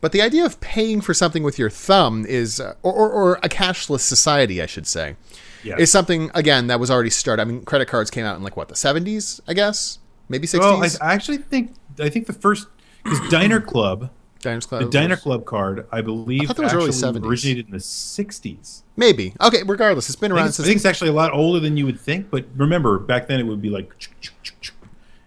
But 0.00 0.12
the 0.12 0.22
idea 0.22 0.46
of 0.46 0.60
paying 0.60 1.00
for 1.02 1.12
something 1.14 1.42
with 1.42 1.58
your 1.58 1.70
thumb 1.70 2.24
is, 2.26 2.58
uh, 2.58 2.74
or, 2.82 2.92
or, 2.92 3.10
or 3.10 3.34
a 3.44 3.48
cashless 3.48 4.00
society, 4.00 4.60
I 4.60 4.66
should 4.66 4.86
say, 4.86 5.14
Yeah. 5.62 5.76
is 5.78 5.92
something 5.92 6.30
again 6.34 6.66
that 6.68 6.80
was 6.80 6.90
already 6.90 7.10
started. 7.10 7.42
I 7.42 7.44
mean, 7.44 7.64
credit 7.64 7.86
cards 7.86 8.10
came 8.10 8.24
out 8.24 8.36
in 8.36 8.42
like 8.42 8.56
what 8.56 8.68
the 8.68 8.76
seventies, 8.76 9.40
I 9.46 9.52
guess, 9.52 9.98
maybe 10.30 10.48
Well, 10.54 10.78
I, 10.82 10.86
sixties. 10.88 11.00
I 11.02 11.12
actually 11.12 11.36
think 11.38 11.74
I 12.00 12.08
think 12.08 12.26
the 12.26 12.32
first 12.32 12.66
because 13.04 13.20
Diner 13.30 13.60
Club, 13.60 14.10
Diners 14.42 14.66
Club, 14.66 14.82
the 14.82 14.90
Diner 14.90 15.14
was- 15.14 15.20
Club 15.20 15.44
card, 15.46 15.86
I 15.90 16.00
believe, 16.02 16.42
I 16.50 16.52
was 16.60 16.72
early 16.74 16.88
actually 16.88 17.20
70s. 17.20 17.24
originated 17.26 17.66
in 17.66 17.72
the 17.72 17.78
'60s. 17.78 18.82
maybe. 18.96 19.34
Okay, 19.40 19.62
regardless, 19.64 20.08
it's 20.08 20.16
been 20.16 20.32
I 20.32 20.34
think, 20.34 20.38
around 20.38 20.48
I 20.48 20.50
since. 20.50 20.66
think 20.68 20.76
it's 20.76 20.84
actually 20.84 21.10
a 21.10 21.14
lot 21.14 21.32
older 21.32 21.58
than 21.60 21.76
you 21.76 21.86
would 21.86 21.98
think. 22.00 22.30
But 22.30 22.44
remember, 22.56 22.98
back 22.98 23.28
then 23.28 23.40
it 23.40 23.44
would 23.44 23.62
be 23.62 23.70
like, 23.70 23.90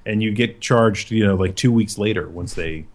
and 0.06 0.22
you 0.22 0.32
get 0.32 0.62
charged, 0.62 1.12
you 1.12 1.26
know, 1.26 1.36
like 1.36 1.56
two 1.56 1.72
weeks 1.72 1.98
later 1.98 2.28
once 2.30 2.54
they 2.54 2.86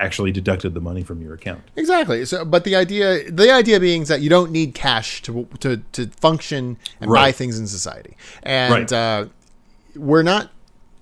actually 0.00 0.30
deducted 0.30 0.74
the 0.74 0.80
money 0.80 1.02
from 1.02 1.20
your 1.20 1.34
account. 1.34 1.60
Exactly. 1.74 2.24
So, 2.24 2.44
but 2.44 2.62
the 2.64 2.76
idea, 2.76 3.30
the 3.30 3.50
idea 3.52 3.80
being 3.80 4.02
is 4.02 4.08
that 4.08 4.20
you 4.20 4.28
don't 4.30 4.50
need 4.52 4.74
cash 4.74 5.22
to 5.22 5.48
to, 5.60 5.78
to 5.92 6.06
function 6.08 6.76
and 7.00 7.10
buy 7.10 7.32
things 7.32 7.58
in 7.58 7.66
society, 7.66 8.16
and 8.42 8.72
Right. 8.72 8.92
uh, 8.92 9.26
we're 9.96 10.22
not 10.22 10.50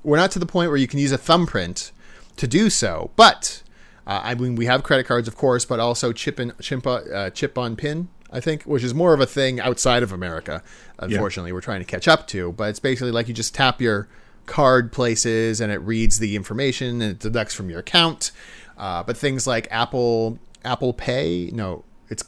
we're 0.03 0.17
not 0.17 0.31
to 0.31 0.39
the 0.39 0.47
point 0.47 0.71
where 0.71 0.79
you 0.79 0.87
can 0.87 0.99
use 1.01 1.13
a 1.13 1.19
thumbprint 1.19 1.91
to 2.37 2.47
do 2.47 2.71
so. 2.71 3.11
But 3.17 3.63
uh, 4.07 4.21
I 4.23 4.35
mean, 4.35 4.55
we 4.55 4.67
have 4.67 4.83
credit 4.83 5.07
cards, 5.07 5.27
of 5.29 5.37
course, 5.37 5.65
but 5.65 5.81
also 5.81 6.13
chip 6.13 6.41
chip 6.61 6.87
on, 6.87 7.13
uh, 7.13 7.31
chip 7.31 7.57
on 7.59 7.77
pin. 7.77 8.09
I 8.33 8.41
think, 8.41 8.65
which 8.65 8.83
is 8.83 8.93
more 8.93 9.15
of 9.15 9.21
a 9.21 9.27
thing 9.27 9.61
outside 9.61 10.03
of 10.03 10.11
America. 10.13 10.61
Unfortunately, 10.99 11.53
we're 11.53 11.61
trying 11.61 11.79
to 11.81 11.85
catch 11.87 12.09
up 12.09 12.27
to. 12.29 12.53
But 12.53 12.71
it's 12.71 12.81
basically 12.81 13.13
like 13.13 13.29
you 13.29 13.35
just 13.35 13.55
tap 13.55 13.81
your 13.81 14.09
card 14.47 14.91
places 14.93 15.61
and 15.61 15.71
it 15.73 15.79
reads 15.79 16.19
the 16.19 16.35
information 16.35 17.01
and 17.01 17.13
it 17.13 17.19
deducts 17.21 17.55
from 17.55 17.71
your 17.71 17.79
account. 17.81 18.33
Uh, 18.77 19.03
but 19.05 19.17
things 19.17 19.47
like 19.47 19.69
Apple 19.71 20.39
Apple 20.65 20.93
Pay, 20.93 21.51
no, 21.53 21.85
it's 22.11 22.25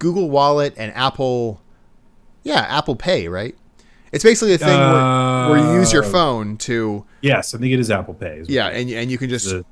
Google 0.00 0.28
Wallet 0.28 0.74
and 0.76 0.92
Apple, 0.94 1.62
yeah, 2.42 2.66
Apple 2.68 2.96
Pay, 2.96 3.28
right? 3.28 3.54
It's 4.10 4.24
basically 4.24 4.54
a 4.54 4.58
thing 4.58 4.68
where, 4.78 5.48
where 5.50 5.58
you 5.58 5.78
use 5.80 5.92
your 5.92 6.04
Uh, 6.04 6.10
phone 6.10 6.56
to 6.58 7.04
Yes, 7.22 7.54
I 7.54 7.58
think 7.58 7.72
it 7.72 7.78
is 7.80 7.90
Apple 7.92 8.14
Pay. 8.14 8.42
yeah, 8.48 8.66
and 8.68 8.90
and 8.90 9.10
you 9.10 9.18
can 9.18 9.30
just 9.30 9.48
The- 9.48 9.64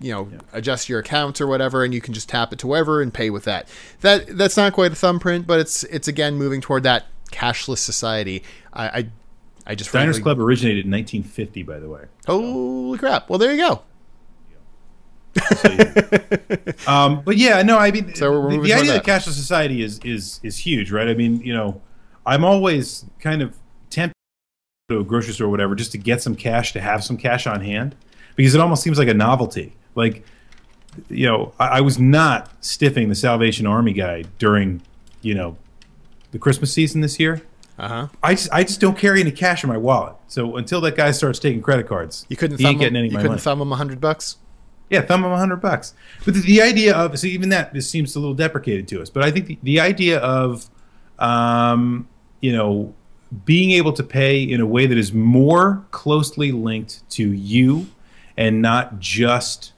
you 0.00 0.12
know 0.12 0.30
adjust 0.52 0.88
your 0.88 0.98
account 0.98 1.40
or 1.40 1.46
whatever, 1.46 1.84
and 1.84 1.92
you 1.94 2.00
can 2.00 2.14
just 2.14 2.28
tap 2.28 2.52
it 2.52 2.58
to 2.60 2.66
wherever 2.66 3.02
and 3.02 3.12
pay 3.12 3.30
with 3.30 3.44
that. 3.44 3.68
That 4.00 4.36
that's 4.36 4.56
not 4.56 4.72
quite 4.72 4.92
a 4.92 4.96
thumbprint, 4.96 5.46
but 5.46 5.60
it's 5.60 5.84
it's 5.84 6.08
again 6.08 6.36
moving 6.36 6.60
toward 6.60 6.82
that 6.84 7.06
cashless 7.30 7.78
society. 7.78 8.42
I 8.72 8.88
I, 8.88 9.08
I 9.66 9.74
just 9.74 9.92
Diners 9.92 10.16
frankly- 10.16 10.22
Club 10.22 10.40
originated 10.40 10.86
in 10.86 10.90
1950, 10.90 11.62
by 11.62 11.78
the 11.78 11.88
way. 11.88 12.04
Holy 12.26 12.98
crap! 12.98 13.28
Well, 13.28 13.38
there 13.38 13.52
you 13.52 13.58
go. 13.58 13.82
So 15.56 15.70
you- 15.70 16.74
um, 16.86 17.22
but 17.24 17.36
yeah, 17.36 17.62
no, 17.62 17.78
I 17.78 17.90
mean, 17.92 18.14
So 18.14 18.48
the, 18.48 18.58
the 18.60 18.72
idea 18.72 18.96
of 18.96 19.02
cashless 19.02 19.34
society 19.34 19.82
is 19.82 19.98
is 20.00 20.40
is 20.42 20.58
huge, 20.58 20.90
right? 20.90 21.08
I 21.08 21.14
mean, 21.14 21.40
you 21.42 21.52
know, 21.52 21.80
I'm 22.26 22.44
always 22.44 23.04
kind 23.20 23.42
of 23.42 23.56
tempted 23.90 24.14
to 24.88 24.98
a 25.00 25.04
grocery 25.04 25.34
store 25.34 25.46
or 25.46 25.50
whatever 25.50 25.74
just 25.74 25.92
to 25.92 25.98
get 25.98 26.20
some 26.22 26.34
cash 26.34 26.72
to 26.72 26.80
have 26.80 27.04
some 27.04 27.16
cash 27.16 27.46
on 27.46 27.60
hand 27.60 27.94
because 28.40 28.54
it 28.54 28.60
almost 28.60 28.82
seems 28.82 28.98
like 28.98 29.08
a 29.08 29.14
novelty. 29.14 29.74
Like, 29.94 30.24
you 31.10 31.26
know, 31.26 31.52
I, 31.60 31.66
I 31.66 31.80
was 31.82 31.98
not 31.98 32.50
stiffing 32.62 33.08
the 33.10 33.14
Salvation 33.14 33.66
Army 33.66 33.92
guy 33.92 34.24
during, 34.38 34.80
you 35.20 35.34
know, 35.34 35.56
the 36.32 36.38
Christmas 36.38 36.72
season 36.72 37.02
this 37.02 37.20
year. 37.20 37.42
Uh 37.78 37.88
huh. 37.88 38.08
I 38.22 38.34
just 38.34 38.48
I 38.52 38.62
just 38.64 38.80
don't 38.80 38.96
carry 38.96 39.20
any 39.20 39.30
cash 39.30 39.62
in 39.62 39.68
my 39.68 39.76
wallet. 39.76 40.14
So 40.28 40.56
until 40.56 40.80
that 40.82 40.96
guy 40.96 41.10
starts 41.10 41.38
taking 41.38 41.60
credit 41.60 41.86
cards, 41.86 42.24
You 42.28 42.36
couldn't 42.36 42.58
he 42.58 42.64
thumb 42.64 42.70
ain't 42.72 42.80
getting 42.80 42.94
him, 42.96 43.00
any 43.00 43.08
you 43.08 43.14
my 43.14 43.20
couldn't 43.20 43.32
money. 43.32 43.40
thumb 43.42 43.60
him 43.60 43.72
a 43.72 43.76
hundred 43.76 44.00
bucks. 44.00 44.36
Yeah, 44.88 45.02
thumb 45.02 45.22
him 45.24 45.32
a 45.32 45.38
hundred 45.38 45.60
bucks. 45.60 45.94
But 46.24 46.34
the, 46.34 46.40
the 46.40 46.62
idea 46.62 46.94
of 46.96 47.18
so 47.18 47.26
even 47.26 47.50
that 47.50 47.74
this 47.74 47.88
seems 47.88 48.16
a 48.16 48.20
little 48.20 48.34
deprecated 48.34 48.88
to 48.88 49.02
us. 49.02 49.10
But 49.10 49.22
I 49.22 49.30
think 49.30 49.46
the, 49.46 49.58
the 49.62 49.80
idea 49.80 50.18
of 50.18 50.68
um, 51.18 52.08
you 52.40 52.52
know 52.52 52.94
being 53.44 53.70
able 53.72 53.92
to 53.92 54.02
pay 54.02 54.42
in 54.42 54.60
a 54.60 54.66
way 54.66 54.86
that 54.86 54.98
is 54.98 55.12
more 55.12 55.84
closely 55.90 56.52
linked 56.52 57.08
to 57.10 57.30
you 57.32 57.86
and 58.36 58.62
not 58.62 58.98
just 58.98 59.72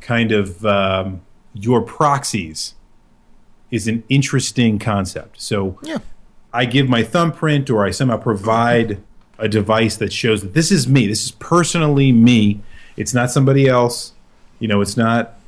kind 0.00 0.32
of 0.32 0.64
um, 0.64 1.22
your 1.54 1.82
proxies 1.82 2.74
is 3.70 3.88
an 3.88 4.04
interesting 4.08 4.78
concept. 4.78 5.40
So 5.40 5.78
Yeah. 5.82 5.98
I 6.52 6.66
give 6.66 6.88
my 6.88 7.02
thumbprint 7.02 7.70
or 7.70 7.86
I 7.86 7.90
somehow 7.90 8.18
provide 8.18 9.02
a 9.38 9.48
device 9.48 9.96
that 9.96 10.12
shows 10.12 10.42
that 10.42 10.54
this 10.54 10.70
is 10.70 10.86
me. 10.86 11.06
This 11.06 11.24
is 11.24 11.30
personally 11.32 12.12
me. 12.12 12.60
It's 12.96 13.14
not 13.14 13.30
somebody 13.30 13.66
else. 13.66 14.12
You 14.58 14.68
know, 14.68 14.80
it's 14.80 14.96
not 14.96 15.38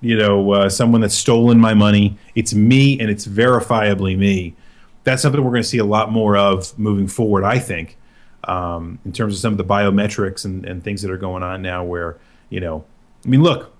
you 0.00 0.16
know 0.16 0.52
uh, 0.52 0.68
someone 0.68 1.00
that's 1.00 1.14
stolen 1.14 1.58
my 1.58 1.74
money. 1.74 2.18
It's 2.34 2.54
me, 2.54 2.98
and 2.98 3.10
it's 3.10 3.26
verifiably 3.26 4.16
me. 4.16 4.54
That's 5.04 5.22
something 5.22 5.42
we're 5.44 5.50
going 5.50 5.62
to 5.62 5.68
see 5.68 5.78
a 5.78 5.84
lot 5.84 6.10
more 6.10 6.36
of 6.36 6.76
moving 6.78 7.06
forward. 7.06 7.44
I 7.44 7.58
think, 7.58 7.96
um, 8.48 8.98
in 9.04 9.12
terms 9.12 9.34
of 9.34 9.40
some 9.40 9.52
of 9.52 9.58
the 9.58 9.64
biometrics 9.64 10.44
and, 10.44 10.64
and 10.64 10.82
things 10.82 11.02
that 11.02 11.10
are 11.10 11.16
going 11.16 11.42
on 11.42 11.62
now, 11.62 11.84
where 11.84 12.16
you 12.50 12.60
know, 12.60 12.84
I 13.24 13.28
mean, 13.28 13.42
look, 13.42 13.72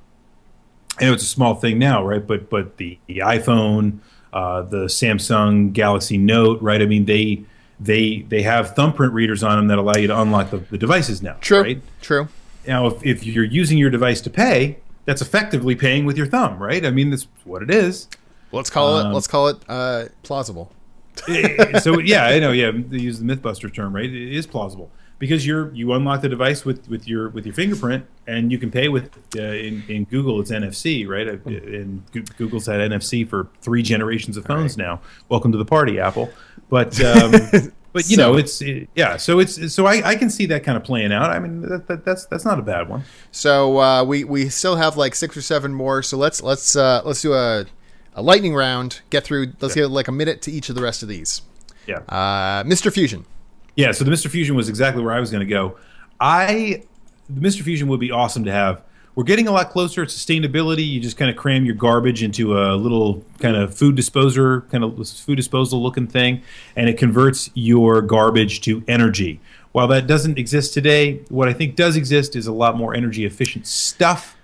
I 0.98 1.04
know 1.04 1.12
it's 1.12 1.22
a 1.22 1.26
small 1.26 1.54
thing 1.54 1.78
now, 1.78 2.04
right? 2.04 2.26
But 2.26 2.50
but 2.50 2.76
the, 2.76 2.98
the 3.06 3.18
iPhone, 3.18 3.98
uh, 4.32 4.62
the 4.62 4.86
Samsung 4.86 5.72
Galaxy 5.72 6.18
Note, 6.18 6.60
right? 6.62 6.82
I 6.82 6.86
mean, 6.86 7.04
they 7.04 7.44
they 7.78 8.20
they 8.28 8.42
have 8.42 8.74
thumbprint 8.74 9.12
readers 9.12 9.42
on 9.42 9.56
them 9.56 9.68
that 9.68 9.78
allow 9.78 9.96
you 9.96 10.06
to 10.06 10.20
unlock 10.20 10.50
the, 10.50 10.58
the 10.58 10.78
devices 10.78 11.22
now, 11.22 11.36
True. 11.40 11.62
right? 11.62 11.82
True. 12.00 12.28
Now, 12.66 12.86
if, 12.86 13.04
if 13.04 13.24
you're 13.24 13.44
using 13.44 13.78
your 13.78 13.90
device 13.90 14.20
to 14.22 14.30
pay, 14.30 14.78
that's 15.04 15.22
effectively 15.22 15.76
paying 15.76 16.04
with 16.04 16.16
your 16.16 16.26
thumb, 16.26 16.60
right? 16.60 16.84
I 16.84 16.90
mean, 16.90 17.10
that's 17.10 17.28
what 17.44 17.62
it 17.62 17.70
is. 17.70 18.08
Let's 18.52 18.70
call 18.70 18.98
it. 18.98 19.06
Um, 19.06 19.12
Let's 19.12 19.26
call 19.26 19.48
it 19.48 19.58
uh, 19.68 20.06
plausible. 20.22 20.72
So 21.80 21.98
yeah, 22.00 22.24
I 22.26 22.38
know. 22.38 22.52
Yeah, 22.52 22.70
they 22.74 22.98
use 22.98 23.18
the 23.20 23.24
MythBuster 23.24 23.72
term, 23.74 23.94
right? 23.94 24.04
It 24.08 24.34
is 24.36 24.46
plausible 24.46 24.90
because 25.18 25.46
you're 25.46 25.72
you 25.74 25.92
unlock 25.92 26.20
the 26.22 26.28
device 26.28 26.64
with, 26.64 26.88
with 26.88 27.08
your 27.08 27.30
with 27.30 27.46
your 27.46 27.54
fingerprint, 27.54 28.04
and 28.26 28.50
you 28.52 28.58
can 28.58 28.70
pay 28.70 28.88
with 28.88 29.16
uh, 29.36 29.40
in, 29.42 29.82
in 29.88 30.04
Google 30.04 30.40
it's 30.40 30.50
NFC, 30.50 31.06
right? 31.08 31.28
Uh, 31.28 31.36
And 31.46 32.02
Google's 32.36 32.66
had 32.66 32.80
NFC 32.90 33.28
for 33.28 33.48
three 33.62 33.82
generations 33.82 34.36
of 34.36 34.44
phones 34.44 34.76
now. 34.76 35.00
Welcome 35.28 35.52
to 35.52 35.58
the 35.58 35.64
party, 35.64 35.98
Apple. 36.00 36.30
But 36.68 37.00
um, 37.04 37.30
but 37.92 38.08
you 38.10 38.16
So- 38.16 38.32
know, 38.32 38.36
it's 38.38 38.60
it, 38.60 38.88
yeah. 38.94 39.16
So 39.16 39.38
it's 39.38 39.72
so 39.72 39.86
I, 39.86 40.06
I 40.10 40.14
can 40.16 40.28
see 40.30 40.46
that 40.46 40.64
kind 40.64 40.76
of 40.76 40.84
playing 40.84 41.12
out. 41.12 41.30
I 41.30 41.38
mean, 41.38 41.62
that, 41.62 41.86
that, 41.88 42.04
that's 42.04 42.26
that's 42.26 42.44
not 42.44 42.58
a 42.58 42.62
bad 42.62 42.88
one. 42.88 43.04
So 43.30 43.78
uh, 43.78 44.04
we 44.04 44.24
we 44.24 44.48
still 44.48 44.76
have 44.76 44.96
like 44.96 45.14
six 45.14 45.36
or 45.36 45.42
seven 45.42 45.72
more. 45.72 46.02
So 46.02 46.16
let's 46.18 46.42
let's 46.42 46.76
uh, 46.76 47.02
let's 47.04 47.22
do 47.22 47.32
a, 47.34 47.64
a 48.16 48.22
lightning 48.22 48.54
round. 48.54 49.02
Get 49.10 49.22
through. 49.22 49.52
Let's 49.60 49.74
get 49.74 49.88
like 49.88 50.08
a 50.08 50.12
minute 50.12 50.42
to 50.42 50.50
each 50.50 50.68
of 50.68 50.74
the 50.74 50.82
rest 50.82 51.02
of 51.04 51.08
these. 51.08 51.42
Yeah. 51.86 51.98
Uh, 52.08 52.64
Mr. 52.64 52.92
Fusion. 52.92 53.24
Yeah, 53.76 53.92
so 53.92 54.04
the 54.04 54.10
Mr. 54.10 54.28
Fusion 54.28 54.56
was 54.56 54.68
exactly 54.68 55.04
where 55.04 55.14
I 55.14 55.20
was 55.20 55.30
going 55.30 55.46
to 55.46 55.50
go. 55.50 55.76
I 56.18 56.82
the 57.28 57.40
Mr. 57.40 57.62
Fusion 57.62 57.88
would 57.88 58.00
be 58.00 58.10
awesome 58.10 58.44
to 58.44 58.52
have. 58.52 58.82
We're 59.14 59.24
getting 59.24 59.48
a 59.48 59.52
lot 59.52 59.70
closer 59.70 60.04
to 60.04 60.12
sustainability. 60.12 60.86
You 60.86 61.00
just 61.00 61.16
kind 61.16 61.30
of 61.30 61.36
cram 61.36 61.64
your 61.64 61.74
garbage 61.74 62.22
into 62.22 62.58
a 62.58 62.76
little 62.76 63.24
kind 63.38 63.56
of 63.56 63.74
food 63.74 63.96
disposer, 63.96 64.62
kind 64.72 64.84
of 64.84 65.08
food 65.08 65.36
disposal 65.36 65.82
looking 65.82 66.06
thing, 66.06 66.42
and 66.74 66.88
it 66.88 66.98
converts 66.98 67.50
your 67.54 68.02
garbage 68.02 68.60
to 68.62 68.84
energy. 68.86 69.40
While 69.72 69.88
that 69.88 70.06
doesn't 70.06 70.38
exist 70.38 70.74
today, 70.74 71.20
what 71.28 71.48
I 71.48 71.54
think 71.54 71.76
does 71.76 71.96
exist 71.96 72.36
is 72.36 72.46
a 72.46 72.52
lot 72.52 72.76
more 72.76 72.94
energy 72.94 73.24
efficient 73.24 73.66
stuff. 73.66 74.35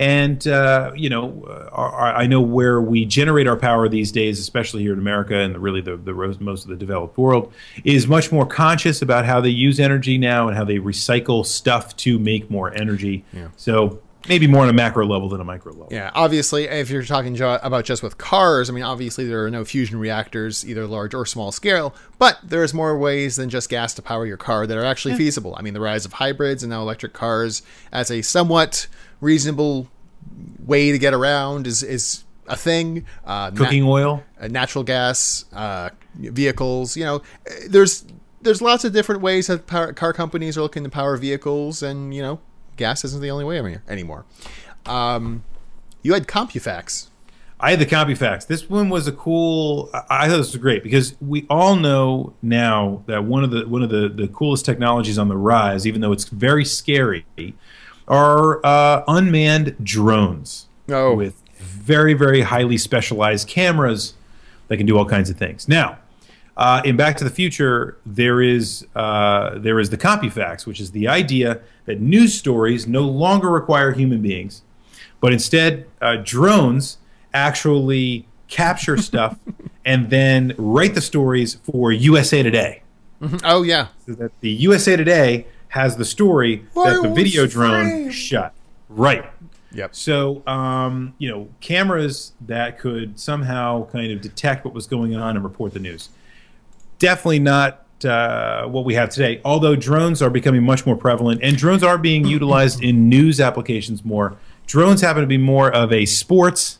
And 0.00 0.48
uh, 0.48 0.92
you 0.96 1.10
know, 1.10 1.44
uh, 1.46 1.68
our, 1.72 1.90
our- 1.92 2.16
I 2.16 2.26
know 2.26 2.40
where 2.40 2.80
we 2.80 3.04
generate 3.04 3.46
our 3.46 3.56
power 3.56 3.86
these 3.88 4.10
days, 4.10 4.40
especially 4.40 4.82
here 4.82 4.94
in 4.94 4.98
America 4.98 5.36
and 5.36 5.54
the, 5.54 5.58
really 5.60 5.82
the, 5.82 5.96
the 5.98 6.14
most 6.40 6.64
of 6.64 6.70
the 6.70 6.76
developed 6.76 7.18
world, 7.18 7.52
is 7.84 8.08
much 8.08 8.32
more 8.32 8.46
conscious 8.46 9.02
about 9.02 9.26
how 9.26 9.42
they 9.42 9.50
use 9.50 9.78
energy 9.78 10.16
now 10.16 10.48
and 10.48 10.56
how 10.56 10.64
they 10.64 10.76
recycle 10.78 11.44
stuff 11.44 11.94
to 11.98 12.18
make 12.18 12.50
more 12.50 12.72
energy. 12.74 13.24
So 13.56 14.00
maybe 14.28 14.46
more 14.46 14.62
on 14.62 14.68
a 14.70 14.72
macro 14.72 15.06
level 15.06 15.28
than 15.28 15.40
a 15.40 15.44
micro 15.44 15.72
level. 15.72 15.88
Yeah, 15.90 16.10
obviously, 16.14 16.64
if 16.64 16.88
you're 16.88 17.02
talking 17.04 17.34
jo- 17.34 17.58
about 17.62 17.84
just 17.84 18.02
with 18.02 18.16
cars, 18.16 18.70
I 18.70 18.72
mean, 18.72 18.84
obviously 18.84 19.26
there 19.26 19.44
are 19.44 19.50
no 19.50 19.64
fusion 19.66 19.98
reactors, 19.98 20.66
either 20.66 20.86
large 20.86 21.12
or 21.14 21.26
small 21.26 21.52
scale, 21.52 21.94
but 22.18 22.38
there's 22.42 22.72
more 22.72 22.96
ways 22.98 23.36
than 23.36 23.50
just 23.50 23.68
gas 23.68 23.92
to 23.94 24.02
power 24.02 24.24
your 24.24 24.36
car 24.38 24.66
that 24.66 24.76
are 24.78 24.84
actually 24.84 25.14
feasible. 25.16 25.54
I 25.58 25.62
mean, 25.62 25.74
the 25.74 25.80
rise 25.80 26.06
of 26.06 26.14
hybrids 26.14 26.62
and 26.62 26.70
now 26.70 26.80
electric 26.80 27.12
cars 27.12 27.60
as 27.92 28.10
a 28.10 28.22
somewhat 28.22 28.86
reasonable 29.20 29.88
way 30.64 30.92
to 30.92 30.98
get 30.98 31.14
around 31.14 31.66
is 31.66 31.82
is 31.82 32.24
a 32.46 32.56
thing. 32.56 33.06
Uh, 33.24 33.50
Cooking 33.52 33.84
oil. 33.84 34.22
uh, 34.40 34.48
natural 34.48 34.84
gas 34.84 35.44
uh, 35.52 35.90
vehicles. 36.14 36.96
You 36.96 37.04
know, 37.04 37.22
there's 37.68 38.04
there's 38.42 38.62
lots 38.62 38.84
of 38.84 38.92
different 38.92 39.20
ways 39.22 39.46
that 39.46 39.66
power, 39.66 39.92
car 39.92 40.12
companies 40.12 40.56
are 40.56 40.62
looking 40.62 40.84
to 40.84 40.90
power 40.90 41.16
vehicles, 41.16 41.82
and 41.82 42.14
you 42.14 42.22
know, 42.22 42.40
gas 42.76 43.04
isn't 43.04 43.20
the 43.22 43.30
only 43.30 43.44
way 43.44 43.78
anymore. 43.88 44.24
Um, 44.86 45.44
you 46.02 46.14
had 46.14 46.26
CompuFax. 46.26 47.08
I 47.62 47.72
had 47.72 47.78
the 47.78 47.86
CompuFax. 47.86 48.46
This 48.46 48.70
one 48.70 48.88
was 48.88 49.06
a 49.06 49.12
cool. 49.12 49.90
I 49.92 50.04
I 50.08 50.28
thought 50.28 50.38
this 50.38 50.52
was 50.52 50.56
great 50.56 50.82
because 50.82 51.14
we 51.20 51.46
all 51.50 51.76
know 51.76 52.34
now 52.40 53.02
that 53.06 53.24
one 53.24 53.44
of 53.44 53.50
the 53.50 53.68
one 53.68 53.82
of 53.82 53.90
the, 53.90 54.08
the 54.08 54.28
coolest 54.28 54.64
technologies 54.64 55.18
on 55.18 55.28
the 55.28 55.36
rise, 55.36 55.86
even 55.86 56.00
though 56.00 56.12
it's 56.12 56.24
very 56.24 56.64
scary, 56.64 57.26
are 58.10 58.60
uh, 58.66 59.02
unmanned 59.08 59.74
drones 59.82 60.66
Oh. 60.90 61.14
with 61.14 61.40
very 61.58 62.12
very 62.14 62.42
highly 62.42 62.76
specialized 62.76 63.46
cameras 63.48 64.14
that 64.68 64.76
can 64.76 64.84
do 64.86 64.98
all 64.98 65.04
kinds 65.06 65.30
of 65.30 65.36
things. 65.36 65.68
Now, 65.68 65.98
uh, 66.56 66.82
in 66.84 66.96
Back 66.96 67.16
to 67.18 67.24
the 67.24 67.30
Future, 67.30 67.96
there 68.04 68.42
is 68.42 68.86
uh, 68.94 69.58
there 69.58 69.78
is 69.80 69.88
the 69.90 69.96
CompuFax, 69.96 70.66
which 70.66 70.80
is 70.80 70.90
the 70.90 71.06
idea 71.08 71.60
that 71.86 72.00
news 72.00 72.34
stories 72.34 72.86
no 72.86 73.02
longer 73.02 73.48
require 73.50 73.92
human 73.92 74.20
beings, 74.20 74.62
but 75.20 75.32
instead 75.32 75.86
uh, 76.02 76.16
drones 76.24 76.98
actually 77.32 78.26
capture 78.48 78.96
stuff 79.10 79.38
and 79.84 80.10
then 80.10 80.54
write 80.58 80.94
the 80.94 81.00
stories 81.00 81.54
for 81.70 81.92
USA 81.92 82.42
Today. 82.42 82.82
Oh 83.44 83.62
yeah, 83.62 83.88
So 84.06 84.12
that 84.14 84.32
the 84.40 84.50
USA 84.50 84.96
Today 84.96 85.46
has 85.70 85.96
the 85.96 86.04
story 86.04 86.66
I 86.76 86.90
that 86.90 87.02
the 87.02 87.08
video 87.08 87.46
drone 87.46 87.84
framed. 87.84 88.14
shot. 88.14 88.54
Right. 88.88 89.24
yep. 89.72 89.94
So, 89.94 90.46
um, 90.46 91.14
you 91.18 91.30
know, 91.30 91.48
cameras 91.60 92.32
that 92.40 92.78
could 92.78 93.20
somehow 93.20 93.86
kind 93.86 94.12
of 94.12 94.20
detect 94.20 94.64
what 94.64 94.74
was 94.74 94.86
going 94.86 95.14
on 95.14 95.36
and 95.36 95.44
report 95.44 95.72
the 95.72 95.78
news. 95.78 96.08
Definitely 96.98 97.38
not 97.38 97.86
uh, 98.04 98.64
what 98.64 98.84
we 98.84 98.94
have 98.94 99.10
today, 99.10 99.40
although 99.44 99.76
drones 99.76 100.20
are 100.20 100.30
becoming 100.30 100.64
much 100.64 100.86
more 100.86 100.96
prevalent 100.96 101.40
and 101.42 101.56
drones 101.56 101.84
are 101.84 101.98
being 101.98 102.26
utilized 102.26 102.82
in 102.82 103.08
news 103.08 103.40
applications 103.40 104.04
more. 104.04 104.36
Drones 104.66 105.00
happen 105.00 105.22
to 105.22 105.26
be 105.26 105.38
more 105.38 105.70
of 105.70 105.92
a 105.92 106.04
sports 106.04 106.79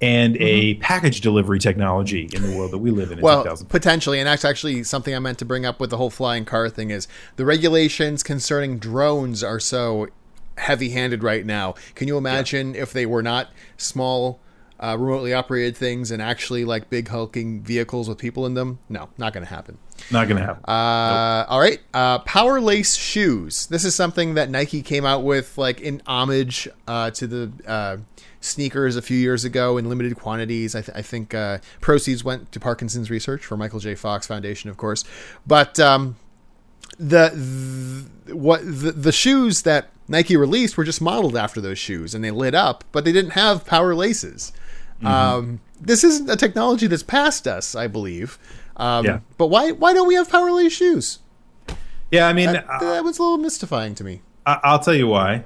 and 0.00 0.36
a 0.38 0.74
package 0.74 1.20
delivery 1.20 1.58
technology 1.58 2.28
in 2.32 2.42
the 2.48 2.56
world 2.56 2.70
that 2.70 2.78
we 2.78 2.90
live 2.90 3.10
in 3.10 3.18
in 3.18 3.24
Well, 3.24 3.42
2000. 3.42 3.68
potentially, 3.68 4.18
and 4.20 4.26
that's 4.28 4.44
actually 4.44 4.84
something 4.84 5.14
I 5.14 5.18
meant 5.18 5.38
to 5.38 5.44
bring 5.44 5.66
up 5.66 5.80
with 5.80 5.90
the 5.90 5.96
whole 5.96 6.10
flying 6.10 6.44
car 6.44 6.68
thing. 6.68 6.90
Is 6.90 7.08
the 7.36 7.44
regulations 7.44 8.22
concerning 8.22 8.78
drones 8.78 9.42
are 9.42 9.58
so 9.60 10.08
heavy-handed 10.56 11.22
right 11.22 11.44
now? 11.44 11.74
Can 11.94 12.08
you 12.08 12.16
imagine 12.16 12.74
if 12.74 12.92
they 12.92 13.06
were 13.06 13.22
not 13.22 13.48
small, 13.76 14.38
uh, 14.80 14.96
remotely 14.98 15.34
operated 15.34 15.76
things 15.76 16.10
and 16.12 16.22
actually 16.22 16.64
like 16.64 16.88
big 16.90 17.08
hulking 17.08 17.60
vehicles 17.62 18.08
with 18.08 18.18
people 18.18 18.46
in 18.46 18.54
them? 18.54 18.78
No, 18.88 19.08
not 19.18 19.32
going 19.32 19.44
to 19.44 19.50
happen. 19.50 19.78
Not 20.12 20.28
going 20.28 20.40
to 20.40 20.46
happen. 20.46 20.62
Uh, 20.68 21.44
All 21.48 21.58
right, 21.58 21.80
uh, 21.92 22.20
power 22.20 22.60
lace 22.60 22.94
shoes. 22.94 23.66
This 23.66 23.84
is 23.84 23.96
something 23.96 24.34
that 24.34 24.48
Nike 24.48 24.80
came 24.82 25.04
out 25.04 25.24
with, 25.24 25.58
like 25.58 25.80
in 25.80 26.02
homage 26.06 26.68
uh, 26.86 27.10
to 27.10 27.26
the 27.26 27.52
uh, 27.66 27.96
sneakers 28.40 28.96
a 28.96 29.02
few 29.02 29.16
years 29.16 29.44
ago 29.44 29.78
in 29.78 29.88
limited 29.88 30.16
quantities. 30.16 30.74
I, 30.74 30.82
th- 30.82 30.96
I 30.96 31.02
think 31.02 31.34
uh, 31.34 31.58
proceeds 31.80 32.22
went 32.24 32.52
to 32.52 32.60
Parkinson's 32.60 33.10
research 33.10 33.44
for 33.44 33.56
Michael 33.56 33.80
J. 33.80 33.94
Fox 33.94 34.26
Foundation, 34.26 34.70
of 34.70 34.76
course. 34.76 35.04
But 35.46 35.78
um, 35.80 36.16
the, 36.98 38.06
the 38.26 38.36
what 38.36 38.60
the, 38.64 38.92
the 38.92 39.12
shoes 39.12 39.62
that 39.62 39.88
Nike 40.08 40.36
released 40.36 40.76
were 40.76 40.84
just 40.84 41.00
modeled 41.00 41.36
after 41.36 41.60
those 41.60 41.78
shoes, 41.78 42.14
and 42.14 42.22
they 42.24 42.30
lit 42.30 42.54
up, 42.54 42.84
but 42.92 43.04
they 43.04 43.12
didn't 43.12 43.32
have 43.32 43.66
power 43.66 43.94
laces. 43.94 44.52
Um, 45.04 45.60
this 45.80 46.02
isn't 46.02 46.28
a 46.30 46.34
technology 46.36 46.86
that's 46.88 47.02
past 47.04 47.46
us, 47.46 47.74
I 47.76 47.86
believe. 47.86 48.38
Um, 48.76 49.04
Yeah. 49.04 49.20
But 49.36 49.46
why 49.48 49.70
why 49.72 49.92
don't 49.92 50.08
we 50.08 50.14
have 50.14 50.28
power 50.30 50.50
lace 50.52 50.72
shoes? 50.72 51.18
Yeah, 52.10 52.26
I 52.26 52.32
mean, 52.32 52.52
That, 52.52 52.66
that 52.80 53.04
was 53.04 53.18
a 53.18 53.22
little 53.22 53.36
mystifying 53.38 53.94
to 53.96 54.04
me. 54.04 54.22
I- 54.46 54.60
I'll 54.64 54.78
tell 54.78 54.94
you 54.94 55.06
why. 55.08 55.44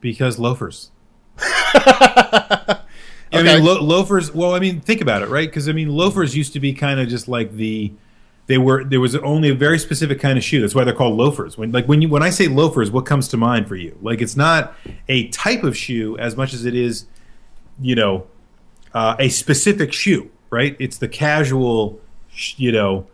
Because 0.00 0.38
loafers. 0.38 0.90
I 3.32 3.42
mean, 3.42 3.64
lo- 3.64 3.82
loafers. 3.82 4.32
Well, 4.32 4.54
I 4.54 4.58
mean, 4.58 4.80
think 4.80 5.00
about 5.00 5.22
it, 5.22 5.28
right? 5.28 5.48
Because 5.48 5.68
I 5.68 5.72
mean, 5.72 5.88
loafers 5.88 6.36
used 6.36 6.52
to 6.52 6.60
be 6.60 6.72
kind 6.72 7.00
of 7.00 7.08
just 7.08 7.28
like 7.28 7.52
the. 7.54 7.92
They 8.46 8.58
were 8.58 8.82
there 8.84 9.00
was 9.00 9.14
only 9.16 9.50
a 9.50 9.54
very 9.54 9.78
specific 9.78 10.20
kind 10.20 10.36
of 10.36 10.42
shoe. 10.44 10.60
That's 10.60 10.74
why 10.74 10.84
they're 10.84 10.94
called 10.94 11.16
loafers. 11.16 11.56
When 11.56 11.70
like 11.72 11.86
when 11.86 12.02
you 12.02 12.08
when 12.08 12.22
I 12.22 12.30
say 12.30 12.48
loafers, 12.48 12.90
what 12.90 13.06
comes 13.06 13.28
to 13.28 13.36
mind 13.36 13.68
for 13.68 13.76
you? 13.76 13.96
Like 14.02 14.20
it's 14.20 14.36
not 14.36 14.74
a 15.08 15.28
type 15.28 15.62
of 15.62 15.76
shoe 15.76 16.18
as 16.18 16.36
much 16.36 16.52
as 16.52 16.64
it 16.64 16.74
is, 16.74 17.06
you 17.80 17.94
know, 17.94 18.26
uh, 18.92 19.14
a 19.18 19.28
specific 19.28 19.92
shoe, 19.92 20.30
right? 20.50 20.76
It's 20.80 20.98
the 20.98 21.08
casual, 21.08 22.00
you 22.56 22.72
know, 22.72 23.06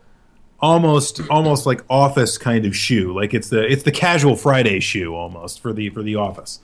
almost 0.61 1.21
almost 1.29 1.67
like 1.67 1.85
office 1.89 2.39
kind 2.39 2.65
of 2.65 2.75
shoe. 2.75 3.15
Like 3.15 3.35
it's 3.35 3.51
the 3.51 3.71
it's 3.71 3.83
the 3.83 3.93
casual 3.93 4.35
Friday 4.35 4.81
shoe 4.81 5.15
almost 5.15 5.61
for 5.61 5.73
the 5.73 5.91
for 5.91 6.03
the 6.03 6.17
office. 6.17 6.61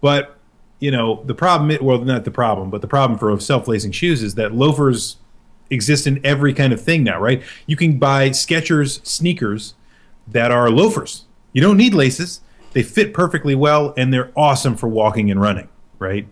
But 0.00 0.36
you 0.80 0.90
know 0.90 1.22
the 1.24 1.34
problem. 1.34 1.76
Well, 1.80 1.98
not 1.98 2.24
the 2.24 2.30
problem, 2.30 2.70
but 2.70 2.80
the 2.80 2.86
problem 2.88 3.18
for 3.18 3.38
self-lacing 3.40 3.92
shoes 3.92 4.22
is 4.22 4.34
that 4.34 4.52
loafers 4.54 5.16
exist 5.70 6.06
in 6.06 6.20
every 6.24 6.52
kind 6.52 6.72
of 6.72 6.80
thing 6.82 7.02
now, 7.04 7.18
right? 7.20 7.42
You 7.66 7.76
can 7.76 7.98
buy 7.98 8.30
Skechers 8.30 9.04
sneakers 9.06 9.74
that 10.28 10.50
are 10.50 10.70
loafers. 10.70 11.24
You 11.52 11.62
don't 11.62 11.76
need 11.76 11.94
laces. 11.94 12.40
They 12.72 12.82
fit 12.82 13.14
perfectly 13.14 13.54
well, 13.54 13.94
and 13.96 14.12
they're 14.12 14.32
awesome 14.36 14.76
for 14.76 14.88
walking 14.88 15.30
and 15.30 15.40
running, 15.40 15.68
right? 15.98 16.26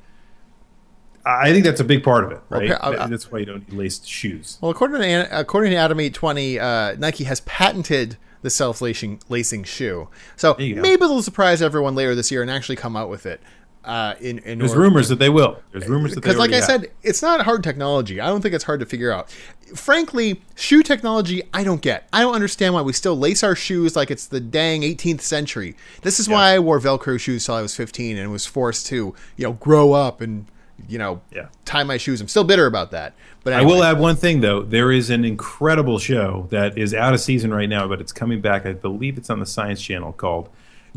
I 1.25 1.53
think 1.53 1.65
that's 1.65 1.81
a 1.81 1.85
big 1.85 2.03
part 2.03 2.25
of 2.25 2.33
it, 2.33 2.41
right? 2.49 2.71
I- 2.73 3.05
I- 3.05 3.07
that's 3.07 3.31
why 3.31 3.39
you 3.39 3.47
don't 3.47 3.69
need 3.69 3.79
laced 3.79 4.09
shoes. 4.09 4.59
Well, 4.61 4.73
according 4.73 5.01
to 5.03 5.29
according 5.31 5.71
to 5.71 5.77
Adam 5.77 6.01
eight 6.01 6.15
twenty, 6.15 6.59
uh, 6.59 6.97
Nike 6.99 7.25
has 7.25 7.41
patented 7.43 8.17
the 8.43 8.51
self 8.51 8.81
lacing 8.83 9.21
lacing 9.29 9.63
shoe. 9.63 10.09
So 10.35 10.57
maybe 10.59 10.97
they'll 10.97 11.23
surprise 11.23 11.63
everyone 11.63 11.95
later 11.95 12.17
this 12.17 12.33
year 12.33 12.43
and 12.43 12.51
actually 12.51 12.75
come 12.77 12.97
out 12.97 13.09
with 13.09 13.25
it. 13.25 13.41
Uh, 13.85 14.15
in 14.21 14.39
in 14.41 14.59
There's 14.59 14.71
order- 14.71 14.83
rumors 14.83 15.09
that 15.09 15.19
they 15.19 15.29
will. 15.29 15.59
There's 15.73 15.89
rumors 15.89 16.15
that 16.15 16.21
they 16.23 16.29
because 16.29 16.39
like 16.39 16.53
i 16.53 16.57
have. 16.57 16.65
said 16.65 16.91
it's 17.03 17.21
not 17.21 17.41
hard 17.45 17.65
technology 17.65 18.21
i 18.21 18.27
don't 18.29 18.41
think 18.41 18.55
it's 18.55 18.63
hard 18.63 18.79
to 18.79 18.87
figure 18.87 19.11
out 19.11 19.29
frankly 19.75 20.41
shoe 20.55 20.83
technology 20.85 21.43
i 21.53 21.65
don't 21.65 21.81
get 21.83 22.07
i 22.13 22.21
don't 22.21 22.35
understand 22.35 22.75
why 22.75 22.83
we 22.83 22.93
still 22.93 23.19
lace 23.19 23.43
our 23.43 23.57
shoes 23.57 23.97
like 23.97 24.09
it's 24.11 24.27
the 24.27 24.39
dang 24.39 24.83
18th 24.83 25.23
century 25.23 25.75
this 26.03 26.21
is 26.21 26.29
why 26.29 26.51
i 26.55 26.59
wore 26.61 26.79
velcro 26.79 27.19
shoes 27.19 27.45
till 27.45 27.57
i 27.57 27.63
was 27.63 27.75
15 27.75 28.17
and 28.19 28.31
was 28.31 28.47
forced 28.47 28.87
to 28.87 29.15
you 29.37 29.45
know 29.45 29.55
grow 29.55 29.93
up 29.95 30.21
and 30.21 30.47
you 30.89 30.99
know 30.99 31.21
Yeah. 31.33 31.47
tie 31.65 31.83
my 31.83 31.97
shoes 31.97 32.21
i'm 32.21 32.29
still 32.29 32.45
bitter 32.45 32.67
about 32.67 32.93
that 32.93 33.15
but 33.43 33.53
I 33.55 33.63
will 33.63 33.83
add 33.83 33.99
one 33.99 34.15
thing 34.15 34.41
though. 34.43 34.63
There 34.63 34.93
is 34.93 35.11
an 35.11 35.25
incredible 35.25 35.99
show 35.99 36.47
that 36.51 36.79
is 36.79 36.95
out 36.95 37.13
of 37.13 37.21
season 37.21 37.53
right 37.53 37.69
now, 37.69 37.89
but 37.89 38.01
it's 38.01 38.13
coming 38.13 38.41
back. 38.41 38.65
I 38.65 38.73
believe 38.73 39.19
it's 39.19 39.31
on 39.31 39.41
the 39.41 39.47
Science 39.47 39.83
Channel 39.83 40.13
called 40.13 40.49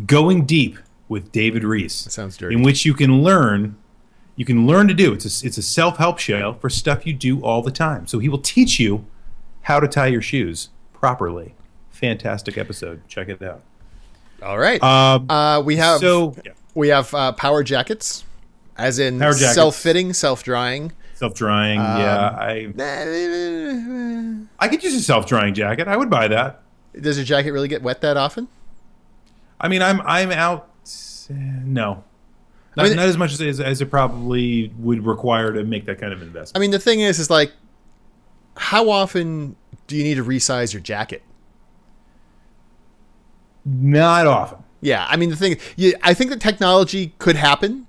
"Going 0.06 0.46
Deep" 0.46 0.78
with 1.08 1.32
David 1.32 1.64
Rees. 1.64 1.94
sounds 1.94 2.38
dirty. 2.38 2.56
In 2.56 2.64
which 2.64 2.86
you 2.86 2.94
can 2.94 3.22
learn, 3.22 3.76
you 4.36 4.46
can 4.46 4.66
learn 4.68 4.88
to 4.88 4.94
do. 4.94 5.14
It's 5.14 5.44
a, 5.44 5.48
it's 5.48 5.58
a 5.58 5.62
self 5.62 5.98
help 5.98 6.20
show 6.20 6.54
for 6.54 6.70
stuff 6.70 7.06
you 7.06 7.14
do 7.14 7.42
all 7.44 7.62
the 7.62 7.72
time. 7.72 8.08
So 8.08 8.20
he 8.20 8.30
will 8.30 8.40
teach 8.40 8.80
you 8.80 9.06
how 9.64 9.80
to 9.80 9.88
tie 9.88 10.08
your 10.08 10.22
shoes 10.22 10.70
properly. 10.94 11.56
Fantastic 11.90 12.58
episode. 12.58 13.08
Check 13.08 13.30
it 13.30 13.42
out. 13.42 13.62
all 14.44 14.58
right 14.58 14.82
Um, 14.84 15.30
uh, 15.30 15.62
we 15.62 15.78
have 15.78 16.00
so 16.00 16.36
yeah, 16.44 16.52
we 16.74 16.90
have 16.90 17.14
uh, 17.14 17.32
power 17.32 17.64
jackets 17.64 18.24
as 18.78 19.00
in 19.00 19.20
self-fitting 19.34 20.14
self-drying 20.14 20.92
self 21.14 21.34
drying. 21.34 21.80
Um, 21.80 22.00
yeah, 22.02 22.30
I 22.38 22.74
I 24.60 24.68
could 24.68 24.84
use 24.84 24.96
a 24.96 25.02
self 25.02 25.26
drying 25.26 25.54
jacket. 25.54 25.88
I 25.88 25.96
would 25.96 26.10
buy 26.10 26.28
that. 26.28 26.62
does 27.00 27.18
your 27.18 27.26
jacket 27.26 27.52
really 27.52 27.70
get 27.70 27.82
wet 27.82 28.02
that 28.02 28.18
often 28.18 28.48
I 29.60 29.68
mean, 29.68 29.82
I'm 29.82 30.02
I'm 30.02 30.32
out. 30.32 30.70
No, 31.30 32.04
not, 32.76 32.84
mean- 32.88 32.96
not 32.96 33.06
as 33.06 33.18
much 33.18 33.40
as, 33.40 33.60
as 33.60 33.82
it 33.82 33.90
probably 33.90 34.72
would 34.80 35.06
require 35.06 35.52
to 35.54 35.64
make 35.64 35.86
that 35.86 36.00
kind 36.00 36.14
of 36.14 36.22
investment. 36.22 36.58
I 36.58 36.60
mean, 36.60 36.72
the 36.72 36.80
thing 36.80 37.00
is, 37.02 37.20
is 37.20 37.30
like, 37.30 37.52
how 38.58 38.90
often 38.90 39.56
do 39.88 39.96
you 39.96 40.04
need 40.04 40.16
to 40.16 40.24
resize 40.24 40.74
your 40.74 40.82
jacket? 40.82 41.24
not 43.66 44.28
often. 44.28 44.60
Yeah, 44.82 45.06
I 45.10 45.16
mean, 45.16 45.30
the 45.30 45.36
thing, 45.36 45.58
you, 45.76 45.94
I 46.04 46.14
think 46.14 46.30
the 46.30 46.38
technology 46.38 47.14
could 47.18 47.36
happen. 47.36 47.88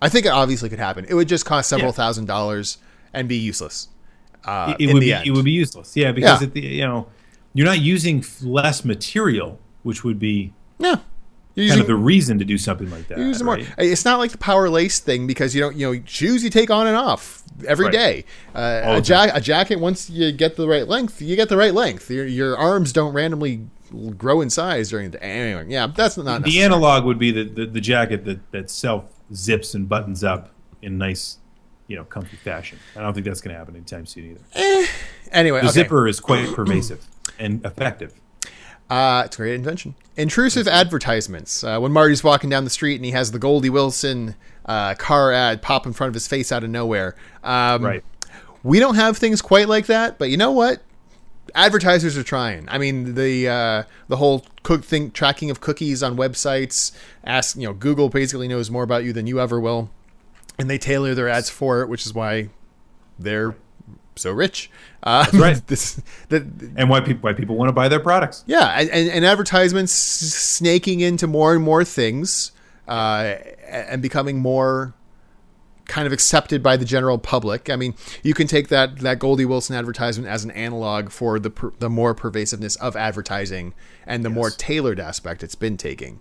I 0.00 0.08
think 0.08 0.24
it 0.24 0.30
obviously 0.30 0.68
could 0.70 0.78
happen. 0.78 1.04
It 1.08 1.14
would 1.14 1.28
just 1.28 1.44
cost 1.44 1.68
several 1.68 1.88
Yeah. 1.90 1.96
thousand 1.96 2.26
dollars 2.26 2.78
and 3.12 3.28
be 3.28 3.36
useless. 3.36 3.88
Uh, 4.44 4.74
It, 4.78 4.88
it 4.88 4.94
would 4.94 5.00
be 5.00 5.12
end. 5.12 5.26
it 5.26 5.30
would 5.32 5.44
be 5.44 5.50
useless. 5.52 5.94
Yeah, 5.96 6.12
because 6.12 6.40
Yeah. 6.40 6.48
The, 6.48 6.60
you 6.60 6.86
know 6.86 7.06
you're 7.54 7.66
not 7.66 7.80
using 7.80 8.24
less 8.40 8.84
material, 8.84 9.58
which 9.82 10.02
would 10.04 10.18
be 10.18 10.54
yeah. 10.78 10.96
You're 11.54 11.68
kind 11.68 11.78
using, 11.78 11.80
of 11.82 11.86
the 11.86 11.94
reason 11.96 12.38
to 12.38 12.44
do 12.44 12.56
something 12.56 12.90
like 12.90 13.08
that. 13.08 13.18
you're 13.18 13.44
more. 13.44 13.58
It's 13.78 14.04
not 14.04 14.18
like 14.18 14.30
the 14.30 14.38
power 14.38 14.70
lace 14.70 15.00
thing 15.00 15.26
because 15.26 15.54
you 15.54 15.60
don't, 15.60 15.76
you 15.76 15.92
know, 15.94 16.02
shoes 16.06 16.42
you 16.42 16.48
take 16.50 16.70
on 16.70 16.86
and 16.86 16.96
off 16.96 17.42
every 17.66 17.86
Right. 17.86 17.92
day. 17.92 18.24
Uh, 18.54 18.98
a, 18.98 19.00
ja- 19.00 19.30
a 19.34 19.40
jacket, 19.40 19.76
once 19.78 20.08
you 20.08 20.32
get 20.32 20.56
the 20.56 20.66
right 20.66 20.88
length, 20.88 21.20
you 21.20 21.36
get 21.36 21.48
the 21.50 21.56
right 21.58 21.74
length. 21.74 22.10
Your, 22.10 22.26
your 22.26 22.56
arms 22.56 22.92
don't 22.92 23.12
randomly 23.12 23.66
grow 24.16 24.40
in 24.40 24.48
size 24.48 24.88
during 24.88 25.10
the 25.10 25.22
Anyway, 25.22 25.66
yeah, 25.68 25.86
that's 25.88 26.16
not 26.16 26.42
The 26.44 26.62
analog 26.62 27.04
would 27.04 27.18
be 27.18 27.30
the, 27.30 27.44
the, 27.44 27.66
the 27.66 27.80
jacket 27.82 28.24
that, 28.24 28.50
that 28.52 28.70
self 28.70 29.04
zips 29.34 29.74
and 29.74 29.86
buttons 29.86 30.24
up 30.24 30.50
in 30.80 30.96
nice, 30.96 31.36
you 31.86 31.96
know, 31.96 32.04
comfy 32.04 32.36
fashion. 32.38 32.78
I 32.96 33.00
don't 33.02 33.12
think 33.12 33.26
that's 33.26 33.42
going 33.42 33.52
to 33.52 33.58
happen 33.58 33.76
anytime 33.76 34.06
soon 34.06 34.38
either. 34.54 34.86
Anyway, 35.30 35.60
The 35.60 35.66
okay. 35.66 35.72
zipper 35.74 36.08
is 36.08 36.18
quite 36.20 36.48
pervasive 36.54 37.06
and 37.38 37.62
effective. 37.66 38.14
Uh, 38.90 39.22
it's 39.24 39.36
a 39.36 39.38
great 39.38 39.54
invention. 39.54 39.94
Intrusive 40.16 40.68
advertisements. 40.68 41.64
Uh, 41.64 41.78
when 41.78 41.92
Marty's 41.92 42.22
walking 42.22 42.50
down 42.50 42.64
the 42.64 42.70
street 42.70 42.96
and 42.96 43.04
he 43.04 43.12
has 43.12 43.30
the 43.30 43.38
Goldie 43.38 43.70
Wilson 43.70 44.34
uh, 44.66 44.94
car 44.94 45.32
ad 45.32 45.62
pop 45.62 45.86
in 45.86 45.92
front 45.92 46.08
of 46.08 46.14
his 46.14 46.28
face 46.28 46.52
out 46.52 46.62
of 46.62 46.70
nowhere. 46.70 47.16
Um, 47.42 47.84
Right. 47.84 48.04
We 48.62 48.78
don't 48.78 48.94
have 48.94 49.16
things 49.16 49.42
quite 49.42 49.68
like 49.68 49.86
that, 49.86 50.18
but 50.18 50.30
you 50.30 50.36
know 50.36 50.52
what? 50.52 50.82
Advertisers 51.54 52.16
are 52.16 52.22
trying. 52.22 52.68
I 52.68 52.78
mean, 52.78 53.16
the 53.16 53.48
uh, 53.48 53.82
the 54.06 54.18
whole 54.18 54.46
cook 54.62 54.84
thing, 54.84 55.10
tracking 55.10 55.50
of 55.50 55.60
cookies 55.60 56.00
on 56.02 56.16
websites. 56.16 56.92
Ask 57.24 57.56
you 57.56 57.66
know, 57.66 57.72
Google 57.72 58.08
basically 58.08 58.46
knows 58.46 58.70
more 58.70 58.84
about 58.84 59.02
you 59.02 59.12
than 59.12 59.26
you 59.26 59.40
ever 59.40 59.58
will, 59.58 59.90
and 60.58 60.70
they 60.70 60.78
tailor 60.78 61.14
their 61.14 61.28
ads 61.28 61.50
for 61.50 61.82
it, 61.82 61.88
which 61.88 62.06
is 62.06 62.14
why 62.14 62.50
they're 63.18 63.56
so 64.16 64.32
rich. 64.32 64.70
Uh, 65.02 65.24
That's 65.24 65.34
right. 65.34 65.66
this, 65.66 66.00
the, 66.28 66.46
And 66.76 66.88
why 66.88 67.00
people 67.00 67.22
why 67.22 67.32
people 67.32 67.56
want 67.56 67.68
to 67.68 67.72
buy 67.72 67.88
their 67.88 68.00
products. 68.00 68.44
yeah, 68.46 68.78
and, 68.78 68.90
and, 68.90 69.10
and 69.10 69.24
advertisements 69.24 69.92
snaking 69.92 71.00
into 71.00 71.26
more 71.26 71.54
and 71.54 71.62
more 71.62 71.84
things 71.84 72.52
uh, 72.88 73.36
and 73.66 74.02
becoming 74.02 74.38
more 74.38 74.94
kind 75.86 76.06
of 76.06 76.12
accepted 76.12 76.62
by 76.62 76.76
the 76.76 76.84
general 76.84 77.18
public. 77.18 77.68
I 77.68 77.76
mean, 77.76 77.94
you 78.22 78.34
can 78.34 78.46
take 78.46 78.68
that 78.68 79.00
that 79.00 79.18
Goldie 79.18 79.44
Wilson 79.44 79.76
advertisement 79.76 80.28
as 80.28 80.44
an 80.44 80.50
analog 80.52 81.10
for 81.10 81.38
the 81.38 81.50
per, 81.50 81.72
the 81.78 81.90
more 81.90 82.14
pervasiveness 82.14 82.76
of 82.76 82.96
advertising 82.96 83.74
and 84.06 84.24
the 84.24 84.30
more 84.30 84.50
tailored 84.50 85.00
aspect 85.00 85.42
it's 85.42 85.54
been 85.54 85.76
taking. 85.76 86.20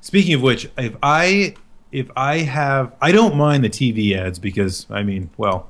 Speaking 0.00 0.34
of 0.34 0.42
which, 0.42 0.70
if 0.78 0.96
I 1.02 1.54
if 1.90 2.10
I 2.16 2.38
have 2.38 2.94
I 3.00 3.12
don't 3.12 3.36
mind 3.36 3.64
the 3.64 3.70
TV 3.70 4.16
ads 4.16 4.38
because 4.38 4.86
I 4.90 5.02
mean, 5.02 5.30
well, 5.36 5.68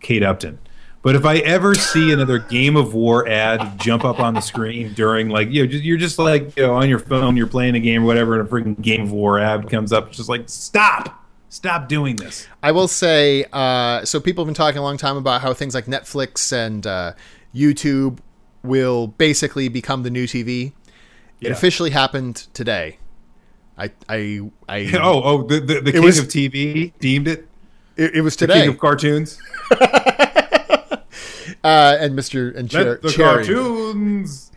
Kate 0.00 0.22
Upton. 0.22 0.58
But 1.02 1.14
if 1.14 1.24
I 1.24 1.36
ever 1.38 1.74
see 1.76 2.12
another 2.12 2.38
Game 2.40 2.74
of 2.76 2.92
War 2.92 3.28
ad 3.28 3.78
jump 3.78 4.04
up 4.04 4.18
on 4.18 4.34
the 4.34 4.40
screen 4.40 4.92
during 4.94 5.28
like 5.28 5.50
you 5.50 5.62
know, 5.62 5.70
just, 5.70 5.84
you're 5.84 5.98
just 5.98 6.18
like 6.18 6.56
you 6.56 6.64
know 6.64 6.74
on 6.74 6.88
your 6.88 6.98
phone, 6.98 7.36
you're 7.36 7.46
playing 7.46 7.76
a 7.76 7.80
game 7.80 8.02
or 8.02 8.06
whatever, 8.06 8.38
and 8.40 8.48
a 8.48 8.50
freaking 8.50 8.80
Game 8.80 9.02
of 9.02 9.12
War 9.12 9.38
ad 9.38 9.70
comes 9.70 9.92
up, 9.92 10.08
it's 10.08 10.16
just 10.16 10.28
like 10.28 10.48
stop, 10.48 11.24
stop 11.48 11.88
doing 11.88 12.16
this. 12.16 12.48
I 12.60 12.72
will 12.72 12.88
say, 12.88 13.44
uh, 13.52 14.04
so 14.04 14.18
people 14.18 14.42
have 14.44 14.48
been 14.48 14.54
talking 14.54 14.78
a 14.78 14.82
long 14.82 14.96
time 14.96 15.16
about 15.16 15.42
how 15.42 15.54
things 15.54 15.74
like 15.74 15.86
Netflix 15.86 16.52
and 16.52 16.84
uh, 16.86 17.12
YouTube 17.54 18.18
will 18.64 19.06
basically 19.06 19.68
become 19.68 20.02
the 20.02 20.10
new 20.10 20.26
TV. 20.26 20.68
It 20.68 20.72
Yeah. 21.48 21.50
officially 21.52 21.90
happened 21.90 22.48
today. 22.52 22.98
I 23.78 23.92
I 24.08 24.40
I 24.68 24.90
Oh, 25.00 25.22
oh, 25.22 25.42
the 25.44 25.60
the, 25.60 25.80
the 25.82 25.92
king 25.92 26.02
was- 26.02 26.18
of 26.18 26.26
TV 26.26 26.92
deemed 26.98 27.28
it 27.28 27.46
it, 27.96 28.16
it 28.16 28.20
was 28.22 28.34
the 28.34 28.48
today. 28.48 28.60
king 28.62 28.70
of 28.70 28.78
cartoons. 28.80 29.38
uh, 31.66 31.96
and 32.00 32.16
Mr. 32.18 32.54
and 32.56 32.70
Cher- 32.70 32.84
Let 32.84 33.02
the 33.02 33.10
Cherry. 33.10 33.44
cartoons 33.44 34.52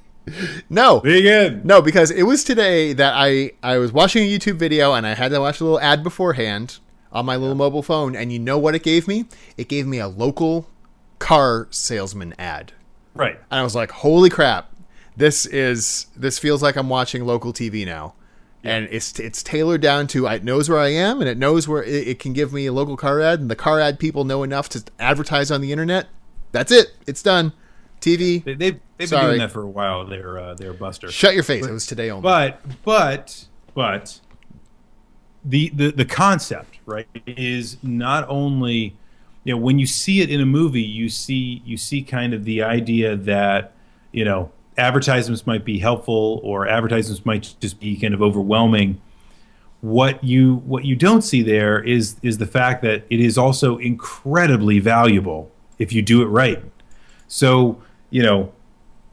No, 0.70 1.00
begin. 1.00 1.62
no, 1.64 1.82
because 1.82 2.12
it 2.12 2.24
was 2.24 2.44
today 2.44 2.94
that 2.94 3.14
I 3.16 3.52
I 3.64 3.78
was 3.78 3.92
watching 3.92 4.24
a 4.24 4.30
YouTube 4.38 4.58
video 4.58 4.94
and 4.94 5.06
I 5.08 5.16
had 5.16 5.32
to 5.32 5.40
watch 5.40 5.60
a 5.60 5.64
little 5.64 5.80
ad 5.80 6.04
beforehand 6.04 6.78
on 7.12 7.26
my 7.26 7.36
little 7.36 7.56
mobile 7.56 7.82
phone, 7.82 8.16
and 8.16 8.32
you 8.32 8.38
know 8.38 8.60
what 8.60 8.76
it 8.76 8.84
gave 8.84 9.08
me? 9.08 9.26
It 9.58 9.68
gave 9.68 9.88
me 9.88 9.98
a 9.98 10.08
local 10.08 10.70
car 11.18 11.68
salesman 11.72 12.34
ad. 12.38 12.74
Right. 13.16 13.40
and 13.50 13.60
I 13.60 13.64
was 13.64 13.74
like, 13.76 13.92
"Holy 13.92 14.30
crap! 14.30 14.72
This 15.18 15.46
is 15.48 16.06
this 16.16 16.38
feels 16.38 16.62
like 16.62 16.76
I'm 16.76 16.90
watching 16.90 17.26
local 17.26 17.52
TV 17.52 17.86
now." 17.86 18.14
And 18.64 18.88
it's 18.92 19.20
it's 19.20 19.42
tailored 19.42 19.82
down 19.82 20.06
to 20.08 20.28
it 20.28 20.44
knows 20.44 20.70
where 20.70 20.80
I 20.80 20.90
am 20.90 21.22
and 21.22 21.30
it 21.30 21.38
knows 21.38 21.66
where 21.68 21.82
it, 21.82 22.08
it 22.10 22.20
can 22.20 22.34
give 22.34 22.52
me 22.54 22.66
a 22.68 22.74
local 22.74 22.98
car 22.98 23.22
ad 23.22 23.40
and 23.40 23.50
the 23.50 23.56
car 23.56 23.80
ad 23.80 24.00
people 24.00 24.26
know 24.26 24.44
enough 24.44 24.68
to 24.70 24.84
advertise 25.00 25.50
on 25.50 25.62
the 25.62 25.72
internet. 25.72 26.08
That's 26.52 26.72
it. 26.72 26.94
It's 27.08 27.24
done. 27.24 27.54
TV. 28.02 28.44
They, 28.44 28.54
they've 28.54 28.80
they've 28.98 29.10
been 29.10 29.22
doing 29.22 29.40
that 29.40 29.52
for 29.52 29.62
a 29.62 29.68
while. 29.68 30.06
They're 30.06 30.38
uh, 30.38 30.54
they're 30.54 30.74
Buster. 30.74 31.12
Shut 31.12 31.34
your 31.34 31.44
face. 31.44 31.66
It 31.66 31.72
was 31.72 31.86
today 31.86 32.10
only. 32.10 32.24
But 32.24 32.62
but 32.84 33.46
but 33.74 34.20
the 35.44 35.70
the 35.70 35.92
the 35.92 36.06
concept 36.06 36.80
right 36.86 37.08
is 37.26 37.78
not 37.82 38.28
only 38.28 38.96
you 39.44 39.54
know 39.54 39.58
when 39.58 39.80
you 39.80 39.86
see 39.88 40.22
it 40.22 40.30
in 40.30 40.42
a 40.42 40.46
movie 40.46 40.82
you 40.82 41.08
see 41.08 41.62
you 41.66 41.78
see 41.78 42.02
kind 42.02 42.34
of 42.34 42.44
the 42.44 42.62
idea 42.62 43.16
that 43.16 43.74
you 44.12 44.26
know 44.26 44.52
advertisements 44.78 45.48
might 45.48 45.64
be 45.64 45.80
helpful 45.80 46.42
or 46.44 46.68
advertisements 46.68 47.26
might 47.26 47.56
just 47.60 47.80
be 47.80 47.98
kind 47.98 48.14
of 48.14 48.22
overwhelming 48.22 49.02
what 49.82 50.22
you 50.24 50.56
what 50.66 50.84
you 50.84 50.96
don't 50.96 51.22
see 51.22 51.42
there 51.42 51.82
is 51.82 52.18
is 52.22 52.38
the 52.38 52.46
fact 52.46 52.82
that 52.82 53.06
it 53.10 53.20
is 53.20 53.38
also 53.38 53.78
incredibly 53.78 54.80
valuable 54.80 55.50
if 55.80 55.92
you 55.92 56.02
do 56.02 56.22
it 56.22 56.26
right 56.28 56.64
so 57.28 57.82
you 58.12 58.22
know 58.22 58.52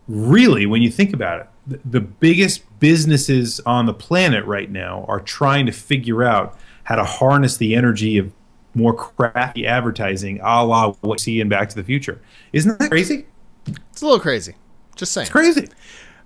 really, 0.08 0.66
when 0.66 0.82
you 0.82 0.90
think 0.90 1.12
about 1.12 1.40
it, 1.40 1.48
the, 1.66 1.80
the 1.84 2.00
biggest 2.00 2.62
businesses 2.78 3.60
on 3.60 3.86
the 3.86 3.94
planet 3.94 4.44
right 4.44 4.70
now 4.70 5.04
are 5.08 5.20
trying 5.20 5.66
to 5.66 5.72
figure 5.72 6.22
out 6.22 6.56
how 6.84 6.96
to 6.96 7.04
harness 7.04 7.56
the 7.56 7.74
energy 7.74 8.18
of 8.18 8.32
more 8.74 8.94
crappy 8.94 9.66
advertising, 9.66 10.38
a 10.42 10.64
la 10.64 10.92
what 11.00 11.02
we 11.02 11.18
see 11.18 11.40
in 11.40 11.48
Back 11.48 11.68
to 11.70 11.74
the 11.74 11.82
Future. 11.84 12.20
Isn't 12.52 12.78
that 12.78 12.90
crazy? 12.90 13.26
it's 13.66 14.02
a 14.02 14.04
little 14.04 14.20
crazy. 14.20 14.54
Just 14.94 15.12
saying. 15.12 15.24
It's 15.24 15.32
crazy. 15.32 15.68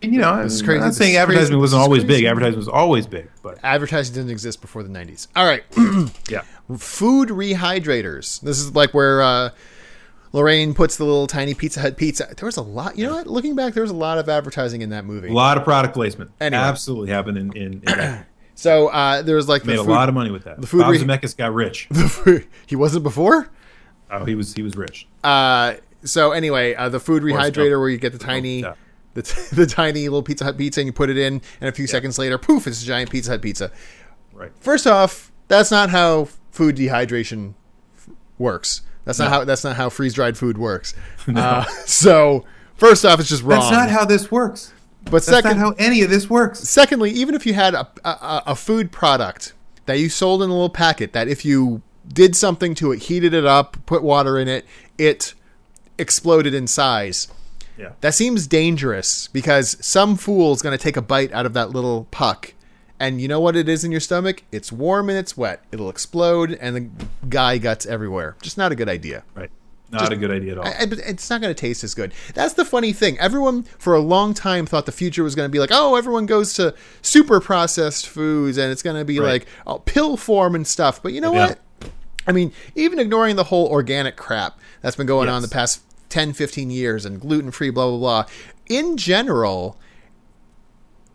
And, 0.02 0.12
you 0.14 0.20
know, 0.20 0.30
I'm 0.30 0.48
crazy. 0.48 0.78
not 0.78 0.86
This 0.86 0.96
saying 0.96 1.16
advertising 1.16 1.48
crazy. 1.48 1.60
wasn't 1.60 1.82
always 1.82 2.04
big. 2.04 2.24
Advertising 2.24 2.58
was 2.58 2.68
always 2.68 3.06
big, 3.06 3.30
but 3.42 3.58
Advertising 3.62 4.14
didn't 4.14 4.30
exist 4.30 4.60
before 4.60 4.82
the 4.82 4.88
90s. 4.88 5.28
All 5.36 5.44
right. 5.44 5.62
yeah. 6.28 6.42
Food 6.78 7.28
rehydrators. 7.28 8.40
This 8.40 8.58
is 8.58 8.74
like 8.74 8.94
where 8.94 9.22
uh, 9.22 9.50
Lorraine 10.32 10.74
puts 10.74 10.96
the 10.96 11.04
little 11.04 11.26
tiny 11.26 11.54
Pizza 11.54 11.80
Hut 11.80 11.96
pizza. 11.96 12.32
There 12.36 12.46
was 12.46 12.56
a 12.56 12.62
lot. 12.62 12.96
You 12.96 13.06
know 13.06 13.16
what? 13.16 13.26
Looking 13.26 13.56
back, 13.56 13.74
there 13.74 13.82
was 13.82 13.90
a 13.90 13.96
lot 13.96 14.18
of 14.18 14.28
advertising 14.28 14.82
in 14.82 14.90
that 14.90 15.04
movie. 15.04 15.28
A 15.28 15.32
lot 15.32 15.56
of 15.56 15.64
product 15.64 15.94
placement. 15.94 16.30
Anyway. 16.40 16.62
Absolutely 16.62 17.10
happened 17.10 17.38
in, 17.38 17.56
in, 17.56 17.72
in 17.72 17.80
that. 17.84 18.26
So 18.56 18.88
uh, 18.88 19.22
there 19.22 19.36
was 19.36 19.48
like 19.48 19.62
the 19.62 19.68
Made 19.68 19.78
a 19.78 19.82
lot 19.82 20.10
of 20.10 20.14
money 20.14 20.30
with 20.30 20.44
that. 20.44 20.60
the 20.60 20.66
food 20.66 20.82
Bob 20.82 20.90
re- 20.90 20.98
Zemeckis 20.98 21.34
got 21.34 21.54
rich. 21.54 21.88
he 22.66 22.76
wasn't 22.76 23.04
before. 23.04 23.48
Oh, 24.10 24.26
he 24.26 24.34
was 24.34 24.52
he 24.52 24.62
was 24.62 24.76
rich. 24.76 25.08
Uh, 25.24 25.76
so 26.04 26.32
anyway, 26.32 26.74
uh, 26.74 26.90
the 26.90 27.00
food 27.00 27.22
rehydrator 27.22 27.80
where 27.80 27.88
you 27.88 27.96
get 27.96 28.12
the 28.12 28.18
tiny, 28.18 28.60
yeah. 28.60 28.74
the, 29.14 29.22
t- 29.22 29.40
the 29.56 29.64
tiny 29.64 30.02
little 30.02 30.22
Pizza 30.22 30.44
Hut 30.44 30.58
pizza 30.58 30.80
and 30.80 30.86
you 30.86 30.92
put 30.92 31.08
it 31.08 31.16
in, 31.16 31.40
and 31.62 31.70
a 31.70 31.72
few 31.72 31.86
seconds 31.86 32.18
later, 32.18 32.36
poof, 32.36 32.66
it's 32.66 32.82
a 32.82 32.84
giant 32.84 33.08
Pizza 33.08 33.30
Hut 33.30 33.40
pizza. 33.40 33.72
Right. 34.34 34.52
First 34.60 34.86
off, 34.86 35.32
that's 35.48 35.70
not 35.70 35.88
how 35.88 36.28
food 36.50 36.76
dehydration 36.76 37.54
f- 37.96 38.10
works. 38.36 38.82
That's 39.04 39.18
not 39.18 39.28
how 39.30 39.44
that's 39.44 39.64
not 39.64 39.76
how 39.76 39.88
freeze 39.88 40.14
dried 40.14 40.36
food 40.36 40.58
works. 40.58 40.94
Uh, 41.34 41.64
so 41.86 42.44
first 42.76 43.04
off, 43.04 43.20
it's 43.20 43.28
just 43.28 43.42
wrong. 43.42 43.60
That's 43.60 43.70
not 43.70 43.90
how 43.90 44.04
this 44.04 44.30
works. 44.30 44.72
but 45.04 45.12
That's 45.12 45.26
second, 45.26 45.58
not 45.58 45.58
how 45.58 45.70
any 45.78 46.02
of 46.02 46.10
this 46.10 46.28
works. 46.28 46.60
secondly, 46.60 47.10
even 47.10 47.34
if 47.34 47.46
you 47.46 47.54
had 47.54 47.74
a, 47.74 47.88
a, 48.04 48.42
a 48.48 48.56
food 48.56 48.90
product 48.90 49.52
that 49.86 49.98
you 49.98 50.08
sold 50.08 50.42
in 50.42 50.50
a 50.50 50.52
little 50.52 50.70
packet, 50.70 51.12
that 51.12 51.28
if 51.28 51.44
you 51.44 51.82
did 52.08 52.34
something 52.34 52.74
to 52.76 52.92
it, 52.92 53.04
heated 53.04 53.32
it 53.34 53.44
up, 53.44 53.76
put 53.86 54.02
water 54.02 54.38
in 54.38 54.48
it, 54.48 54.64
it 54.98 55.34
exploded 55.98 56.54
in 56.54 56.66
size. 56.66 57.28
Yeah. 57.78 57.92
That 58.00 58.14
seems 58.14 58.46
dangerous 58.46 59.28
because 59.28 59.76
some 59.84 60.16
fool's 60.16 60.60
going 60.62 60.76
to 60.76 60.82
take 60.82 60.96
a 60.96 61.02
bite 61.02 61.32
out 61.32 61.46
of 61.46 61.54
that 61.54 61.70
little 61.70 62.06
puck. 62.10 62.54
And 63.00 63.20
you 63.20 63.26
know 63.28 63.40
what 63.40 63.56
it 63.56 63.68
is 63.68 63.82
in 63.82 63.90
your 63.90 64.00
stomach? 64.00 64.42
It's 64.52 64.70
warm 64.70 65.08
and 65.08 65.18
it's 65.18 65.36
wet. 65.36 65.64
It'll 65.72 65.88
explode 65.90 66.52
and 66.60 66.76
the 66.76 66.88
guy 67.28 67.56
guts 67.58 67.86
everywhere. 67.86 68.36
Just 68.42 68.58
not 68.58 68.70
a 68.70 68.74
good 68.76 68.88
idea. 68.90 69.24
Right. 69.34 69.50
Not 69.90 70.12
a 70.12 70.16
good 70.16 70.30
idea 70.30 70.52
at 70.52 70.58
all. 70.58 70.66
I- 70.66 70.70
I- 70.82 71.08
it's 71.10 71.28
not 71.30 71.40
going 71.40 71.52
to 71.52 71.58
taste 71.60 71.82
as 71.82 71.94
good. 71.94 72.12
That's 72.34 72.54
the 72.54 72.64
funny 72.64 72.92
thing. 72.92 73.18
Everyone 73.18 73.62
for 73.78 73.94
a 73.94 73.98
long 74.00 74.34
time 74.34 74.66
thought 74.66 74.86
the 74.86 74.92
future 74.92 75.24
was 75.24 75.34
going 75.34 75.48
to 75.48 75.50
be 75.52 75.58
like, 75.58 75.70
oh, 75.72 75.96
everyone 75.96 76.26
goes 76.26 76.52
to 76.54 76.74
super 77.02 77.40
processed 77.40 78.06
foods 78.06 78.56
and 78.58 78.70
it's 78.70 78.82
going 78.82 78.96
to 78.96 79.04
be 79.04 79.18
Right. 79.18 79.26
like 79.32 79.46
oh, 79.66 79.78
pill 79.80 80.16
form 80.16 80.54
and 80.54 80.64
stuff. 80.66 81.02
But 81.02 81.12
you 81.14 81.20
know 81.20 81.32
Yeah. 81.32 81.46
what? 81.48 81.58
I 82.26 82.32
mean, 82.32 82.52
even 82.76 82.98
ignoring 83.00 83.34
the 83.36 83.44
whole 83.44 83.66
organic 83.68 84.14
crap 84.16 84.60
that's 84.82 84.94
been 84.94 85.06
going 85.06 85.28
on 85.30 85.40
the 85.42 85.48
past 85.48 85.80
10, 86.10 86.34
15 86.34 86.70
years 86.70 87.04
and 87.06 87.18
gluten 87.20 87.50
free, 87.50 87.70
blah, 87.70 87.88
blah, 87.88 87.98
blah. 87.98 88.24
In 88.68 88.96
general, 88.98 89.76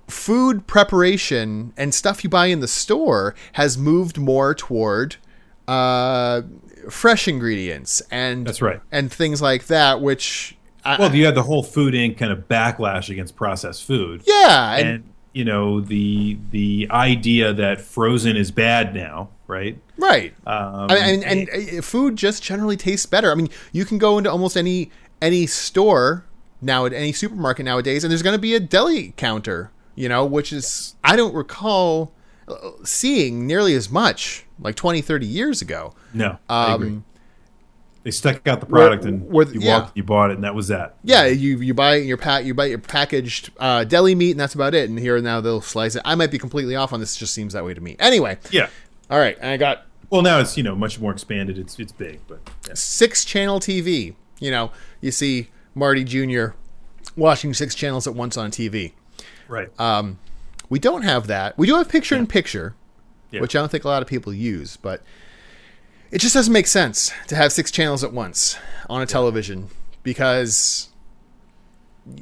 food 0.08 0.68
preparation 0.68 1.74
and 1.78 1.94
stuff 1.94 2.24
you 2.24 2.30
buy 2.30 2.48
in 2.48 2.60
the 2.60 2.68
store 2.68 3.36
has 3.54 3.78
moved 3.78 4.18
more 4.18 4.54
toward 4.54 5.16
uh, 5.68 6.42
fresh 6.90 7.28
ingredients 7.28 8.02
and 8.12 8.46
That's 8.46 8.62
right. 8.62 8.82
and 8.92 9.12
things 9.12 9.42
like 9.42 9.68
that. 9.68 10.02
Which 10.02 10.58
I, 10.84 10.98
Well, 11.00 11.14
you 11.16 11.26
had 11.26 11.36
the 11.36 11.44
whole 11.44 11.64
Food 11.64 11.94
Inc. 11.94 12.18
kind 12.18 12.32
of 12.32 12.48
backlash 12.48 13.10
against 13.10 13.36
processed 13.36 13.84
food, 13.84 14.22
yeah, 14.26 14.76
and, 14.76 14.88
and 14.88 15.04
you 15.34 15.44
know 15.44 15.82
the 15.82 16.38
the 16.52 16.88
idea 16.92 17.54
that 17.54 17.82
frozen 17.82 18.38
is 18.38 18.52
bad 18.52 18.94
now, 18.94 19.30
right? 19.48 19.80
right. 19.98 20.34
Um, 20.46 20.92
I 20.92 20.96
mean, 20.96 21.24
and, 21.24 21.50
and 21.50 21.80
uh, 21.80 21.82
food 21.82 22.16
just 22.16 22.44
generally 22.44 22.78
tastes 22.78 23.06
better. 23.06 23.32
I 23.32 23.36
mean, 23.36 23.50
you 23.72 23.86
can 23.86 23.98
go 23.98 24.18
into 24.20 24.30
almost 24.30 24.56
any 24.56 24.92
any 25.22 25.48
store 25.48 26.26
now 26.62 26.86
at 26.86 26.94
any 26.94 27.12
supermarket 27.12 27.66
nowadays, 27.66 28.04
and 28.04 28.12
there's 28.12 28.22
going 28.22 28.36
to 28.36 28.42
be 28.42 28.54
a 28.54 28.60
deli 28.60 29.14
counter. 29.18 29.72
You 29.96 30.10
know, 30.10 30.26
which 30.26 30.52
is 30.54 30.96
I 31.04 31.16
don't 31.16 31.34
recall 31.34 32.12
uh, 32.48 32.56
seeing 32.84 33.48
nearly 33.48 33.74
as 33.74 33.90
much 33.90 34.46
like 34.60 34.76
20, 34.76 35.02
30 35.02 35.26
years 35.26 35.62
ago. 35.62 35.94
no. 36.14 36.38
Um, 36.50 37.04
They 38.04 38.12
stuck 38.12 38.48
out 38.48 38.60
the 38.60 38.68
product 38.68 39.04
where- 39.04 39.14
and 39.14 39.28
where- 39.32 39.48
you 39.52 39.62
yeah. 39.62 39.80
walked, 39.80 39.98
you 39.98 40.04
bought 40.04 40.30
it, 40.30 40.36
and 40.36 40.44
that 40.44 40.54
was 40.54 40.68
that. 40.68 40.96
Yeah, 41.04 41.26
you 41.26 41.58
you 41.60 41.74
buy 41.74 41.96
your 41.96 42.18
pack 42.18 42.46
you 42.46 42.54
buy 42.54 42.66
your 42.66 42.78
packaged 42.78 43.50
uh, 43.58 43.84
deli 43.84 44.14
meat 44.14 44.32
and 44.32 44.40
that's 44.40 44.54
about 44.54 44.76
it. 44.76 44.88
And 44.90 45.00
here 45.00 45.16
and 45.16 45.24
now 45.26 45.42
they'll 45.42 45.62
slice 45.62 45.96
it. 45.96 46.04
I 46.06 46.14
might 46.16 46.30
be 46.30 46.38
completely 46.38 46.76
off 46.76 46.94
on 46.94 47.00
this. 47.00 47.16
It 47.16 47.20
just 47.20 47.34
seems 47.34 47.54
that 47.54 47.66
way 47.66 47.74
to 47.74 47.82
me. 47.82 47.96
Anyway, 48.00 48.38
Yeah. 48.52 48.68
all 49.10 49.18
right. 49.18 49.42
I 49.44 49.58
got 49.58 49.86
Well, 50.12 50.22
now 50.22 50.40
it's 50.40 50.56
you 50.56 50.62
know 50.62 50.76
much 50.76 51.00
more 51.00 51.12
expanded. 51.12 51.58
It's 51.58 51.80
it's 51.80 51.92
big, 51.92 52.20
but 52.28 52.42
yeah. 52.68 52.74
six 52.76 53.26
channel 53.26 53.60
TV. 53.60 54.14
You 54.40 54.52
know, 54.52 54.72
you 55.02 55.10
see 55.12 55.50
Marty 55.74 56.04
Jr. 56.04 56.50
watching 57.16 57.54
six 57.56 57.74
channels 57.74 58.06
at 58.06 58.14
once 58.14 58.38
on 58.38 58.52
TV. 58.52 58.92
Right. 59.48 59.70
Um, 59.80 60.20
we 60.70 60.80
don't 60.80 61.04
have 61.04 61.28
that. 61.28 61.58
We 61.58 61.68
do 61.68 61.76
have 61.76 61.90
picture 61.90 62.16
in 62.16 62.28
picture, 62.28 62.76
Yeah. 63.32 63.42
which 63.42 63.56
I 63.56 63.60
don't 63.60 63.70
think 63.70 63.84
a 63.84 63.88
lot 63.88 64.02
of 64.02 64.08
people 64.08 64.34
use, 64.34 64.78
but 64.78 65.02
it 66.12 66.20
just 66.20 66.34
doesn't 66.34 66.54
make 66.54 66.68
sense 66.68 67.12
to 67.28 67.36
have 67.36 67.52
six 67.52 67.72
channels 67.72 68.04
at 68.04 68.14
once 68.14 68.58
on 68.90 69.02
a 69.02 69.06
television 69.06 69.70
because 70.04 70.90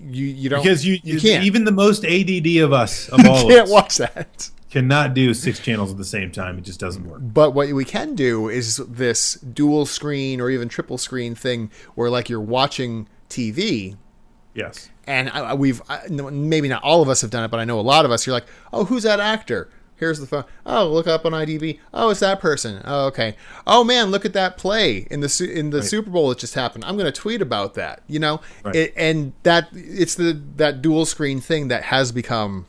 you 0.04 0.26
you 0.26 0.50
don't 0.50 0.64
because 0.64 0.86
you, 0.86 0.98
you 1.04 1.20
can't 1.20 1.44
even 1.44 1.66
the 1.66 1.72
most 1.72 2.06
ADD 2.06 2.58
of 2.64 2.72
us 2.72 3.10
of 3.10 3.26
all 3.26 3.48
can't 3.50 3.70
watch 3.70 3.98
that. 3.98 4.50
cannot 4.70 5.14
do 5.14 5.34
six 5.34 5.60
channels 5.60 5.92
at 5.92 5.98
the 5.98 6.06
same 6.06 6.32
time. 6.32 6.58
It 6.58 6.64
just 6.64 6.80
doesn't 6.80 7.06
work. 7.08 7.20
But 7.22 7.52
what 7.52 7.72
we 7.74 7.84
can 7.86 8.16
do 8.16 8.48
is 8.50 8.78
this 8.78 9.34
dual 9.36 9.86
screen 9.86 10.40
or 10.40 10.50
even 10.50 10.70
triple 10.70 10.98
screen 10.98 11.36
thing 11.36 11.70
where 11.96 12.10
like 12.10 12.30
you're 12.30 12.40
watching 12.40 13.08
TV 13.30 13.98
Yes. 14.56 14.90
and 15.08 15.30
I, 15.30 15.54
we've 15.56 15.82
I, 15.90 16.02
no, 16.10 16.30
maybe 16.30 16.68
not 16.68 16.84
all 16.84 17.02
of 17.02 17.10
us 17.10 17.22
have 17.22 17.32
done 17.32 17.44
it, 17.44 17.50
but 17.52 17.60
I 17.60 17.66
know 17.66 17.80
a 17.80 17.82
lot 17.82 18.06
of 18.06 18.12
us. 18.12 18.26
You're 18.28 18.34
like, 18.36 18.46
oh, 18.72 18.86
who's 18.86 19.04
that 19.04 19.20
actor? 19.20 19.70
Here's 19.96 20.20
the 20.20 20.28
phone. 20.28 20.44
Oh, 20.66 20.88
look 20.90 21.08
up 21.08 21.26
on 21.26 21.32
IDB. 21.32 21.80
Oh, 21.94 22.10
it's 22.10 22.20
that 22.20 22.40
person. 22.42 22.82
Oh, 22.84 23.06
okay. 23.08 23.36
Oh 23.66 23.84
man, 23.84 24.12
look 24.12 24.26
at 24.26 24.34
that 24.34 24.58
play 24.58 25.08
in 25.10 25.22
the 25.22 25.52
in 25.54 25.70
the 25.70 25.82
Super 25.82 26.10
Bowl 26.10 26.30
that 26.30 26.40
just 26.40 26.56
happened. 26.56 26.84
I'm 26.84 26.98
going 26.98 27.12
to 27.12 27.20
tweet 27.20 27.42
about 27.42 27.76
that. 27.76 28.02
You 28.08 28.20
know, 28.20 28.42
Right. 28.64 28.76
it, 28.76 28.94
and 28.98 29.34
that 29.44 29.70
it's 29.72 30.16
the 30.16 30.40
that 30.58 30.82
dual 30.82 31.06
screen 31.06 31.40
thing 31.40 31.70
that 31.70 31.84
has 31.86 32.12
become 32.12 32.66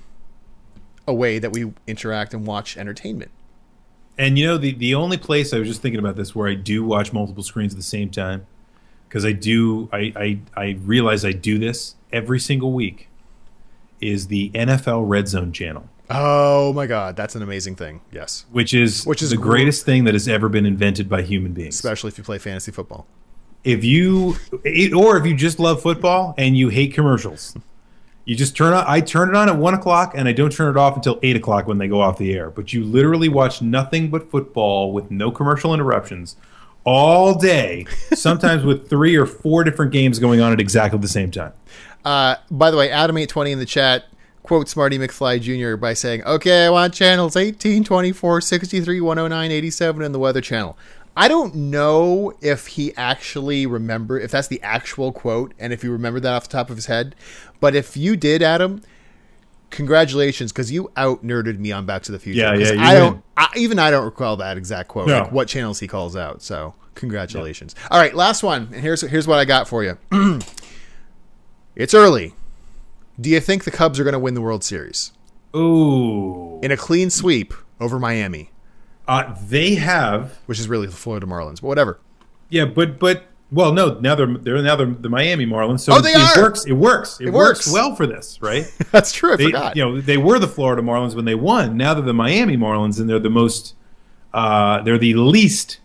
a 1.09 1.15
way 1.15 1.39
that 1.39 1.51
we 1.53 1.73
interact 1.87 2.35
and 2.35 2.47
watch 2.47 2.77
entertainment. 2.77 3.31
And 4.17 4.39
you 4.39 4.47
know 4.47 4.57
the 4.59 4.73
the 4.73 4.95
only 4.95 5.17
place 5.17 5.53
I 5.53 5.59
was 5.59 5.67
just 5.67 5.83
thinking 5.83 5.99
about 5.99 6.15
this 6.17 6.35
where 6.37 6.49
I 6.49 6.55
do 6.55 6.85
watch 6.85 7.13
multiple 7.13 7.43
screens 7.43 7.73
at 7.73 7.77
the 7.79 7.83
same 7.83 8.11
time 8.11 8.47
because 9.15 9.25
I 9.25 9.31
do 9.31 9.89
I, 9.93 10.13
I 10.17 10.39
I 10.57 10.71
realize 10.83 11.25
I 11.25 11.31
do 11.31 11.57
this 11.57 11.95
every 12.13 12.41
single 12.41 12.73
week 12.73 13.09
is 14.01 14.27
the 14.27 14.51
NFL 14.51 15.09
Red 15.09 15.29
Zone 15.29 15.53
channel, 15.53 15.89
Oh 16.11 16.73
my 16.73 16.87
God, 16.87 17.15
that's 17.17 17.37
an 17.37 17.43
amazing 17.43 17.77
thing. 17.77 18.01
Yes, 18.11 18.45
which 18.51 18.75
is 18.75 19.05
Which 19.07 19.23
is 19.23 19.31
the 19.31 19.37
gr- 19.37 19.51
greatest 19.51 19.85
thing 19.87 20.03
that 20.05 20.15
has 20.15 20.27
ever 20.27 20.49
been 20.49 20.67
invented 20.67 21.09
by 21.09 21.23
human 21.23 21.53
beings. 21.53 21.77
especially 21.77 22.09
if 22.09 22.19
you 22.19 22.25
play 22.25 22.39
fantasy 22.39 22.73
football. 22.73 23.07
if 23.63 23.85
you 23.85 24.35
or 24.97 25.17
if 25.17 25.25
you 25.25 25.35
just 25.37 25.61
love 25.61 25.81
football 25.81 26.35
and 26.37 26.59
you 26.59 26.69
hate 26.71 26.93
commercials 26.93 27.57
you 28.27 28.35
just 28.35 28.57
turn 28.57 28.73
on 28.75 28.85
i 28.89 29.01
turn 29.01 29.29
it 29.29 29.37
on 29.37 29.49
at 29.49 29.57
one 29.57 29.75
o'clock 29.75 30.13
and 30.17 30.27
i 30.29 30.33
don't 30.33 30.51
turn 30.53 30.69
it 30.75 30.77
off 30.79 30.97
until 30.97 31.19
eight 31.23 31.37
o'clock 31.37 31.67
when 31.69 31.79
they 31.79 31.87
go 31.89 32.01
off 32.01 32.19
the 32.19 32.35
air 32.35 32.51
but 32.51 32.73
you 32.75 32.83
literally 32.85 33.29
watch 33.29 33.63
nothing 33.63 34.11
but 34.11 34.29
football 34.31 34.93
with 34.93 35.11
no 35.11 35.31
commercial 35.31 35.73
interruptions 35.73 36.37
all 36.85 37.35
day 37.39 37.87
sometimes 38.15 38.65
with 38.65 38.89
three 38.89 39.17
or 39.17 39.27
four 39.27 39.65
different 39.65 39.91
games 39.93 40.19
going 40.19 40.41
on 40.41 40.53
at 40.53 40.61
exactly 40.61 40.99
the 40.99 41.09
same 41.09 41.31
time 41.31 41.53
Uh, 42.05 42.37
by 42.51 42.71
the 42.71 42.77
way, 42.77 42.91
Adam820 42.91 43.53
in 43.53 43.59
the 43.59 43.65
chat 43.65 44.05
quotes 44.43 44.77
Marty 44.77 44.99
McFly 44.99 45.41
Jr. 45.41 45.77
by 45.77 45.95
saying, 45.95 46.23
Okay, 46.25 46.67
I 46.67 46.71
want 46.71 46.93
channels 46.93 47.35
18, 47.35 47.83
24, 47.83 48.43
63, 48.43 49.01
109, 49.01 49.51
87, 49.51 50.03
and 50.03 50.15
the 50.15 50.19
Weather 50.19 50.43
Channel. 50.43 50.77
I 51.17 51.29
don't 51.29 51.55
know 51.55 52.35
if 52.43 52.67
he 52.67 52.93
actually 52.97 53.65
remember 53.67 54.19
if 54.21 54.33
that's 54.33 54.49
the 54.49 54.61
actual 54.63 55.13
quote 55.13 55.55
and 55.59 55.73
if 55.73 55.81
he 55.81 55.89
remembered 55.89 56.25
that 56.25 56.35
off 56.35 56.49
the 56.49 56.53
top 56.53 56.69
of 56.69 56.77
his 56.77 56.87
head. 56.87 57.15
But 57.61 57.75
if 57.75 57.97
you 57.97 58.17
did, 58.17 58.43
Adam, 58.43 58.83
congratulations 59.75 60.53
because 60.53 60.71
you 60.71 60.91
out 60.97 61.25
nerded 61.25 61.59
me 61.59 61.73
on 61.73 61.85
Back 61.85 62.03
to 62.05 62.13
the 62.13 62.19
Future. 62.19 62.41
Yeah, 62.41 62.55
yeah, 62.55 62.73
you 62.73 62.81
I 62.81 62.95
don't. 62.95 63.23
I, 63.37 63.49
even 63.57 63.79
I 63.79 63.91
don't 63.91 64.05
recall 64.05 64.37
that 64.37 64.57
exact 64.57 64.89
quote. 64.89 65.09
No. 65.09 65.23
Like 65.23 65.33
what 65.33 65.49
channels 65.49 65.81
he 65.81 65.89
calls 65.89 66.17
out. 66.17 66.43
So 66.43 66.75
congratulations. 66.95 67.75
All 67.91 68.01
right, 68.01 68.15
last 68.15 68.43
one. 68.43 68.71
And 68.73 68.81
here's 68.81 69.03
here's 69.03 69.27
what 69.27 69.39
I 69.39 69.45
got 69.45 69.69
for 69.69 69.85
you. 69.85 69.99
it's 71.77 71.93
early. 71.93 72.35
Do 73.21 73.31
you 73.31 73.41
think 73.41 73.65
the 73.65 73.71
Cubs 73.71 74.01
are 74.01 74.05
going 74.05 74.15
to 74.15 74.19
win 74.19 74.35
the 74.35 74.41
World 74.41 74.65
Series 74.65 75.13
Ooh. 75.55 76.59
in 76.63 76.73
a 76.73 76.77
clean 76.77 77.11
sweep 77.11 77.55
over 77.81 77.99
Miami, 77.99 78.51
Uh, 79.07 79.35
they 79.47 79.75
have 79.75 80.39
which 80.47 80.59
is 80.59 80.69
really 80.69 80.87
the 80.87 80.93
Florida 80.93 81.27
Marlins, 81.27 81.61
but 81.61 81.69
whatever. 81.69 82.01
Yeah, 82.49 82.65
but 82.65 82.99
but 82.99 83.25
well, 83.55 83.73
no. 83.73 83.99
Now 84.01 84.15
they're 84.15 84.27
they're 84.37 84.61
now 84.63 84.77
they're 84.77 84.87
the 84.87 85.09
Miami 85.09 85.47
Marlins. 85.47 85.81
So 85.81 85.95
Oh, 85.95 86.01
they 86.01 86.11
it 86.13 86.37
are! 86.37 86.43
works. 86.43 86.65
It 86.67 86.73
works. 86.73 87.21
It, 87.21 87.29
It 87.29 87.31
works. 87.33 87.67
works. 87.67 87.73
well 87.73 87.95
for 87.95 88.07
this, 88.07 88.39
right? 88.43 88.65
That's 88.93 89.13
true. 89.13 89.33
I 89.33 89.37
they, 89.37 89.45
forgot. 89.47 89.77
you 89.77 89.85
know, 89.85 90.01
they 90.01 90.17
were 90.17 90.39
the 90.39 90.49
Florida 90.49 90.83
Marlins 90.83 91.15
when 91.15 91.25
they 91.25 91.35
won. 91.35 91.77
Now 91.77 91.95
they're 91.95 92.03
the 92.05 92.13
Miami 92.13 92.57
Marlins, 92.57 92.99
and 93.01 93.09
they're 93.09 93.19
the 93.19 93.31
most. 93.31 93.75
Uh, 94.33 94.83
they're 94.83 94.99
the 94.99 95.15
least 95.15 95.79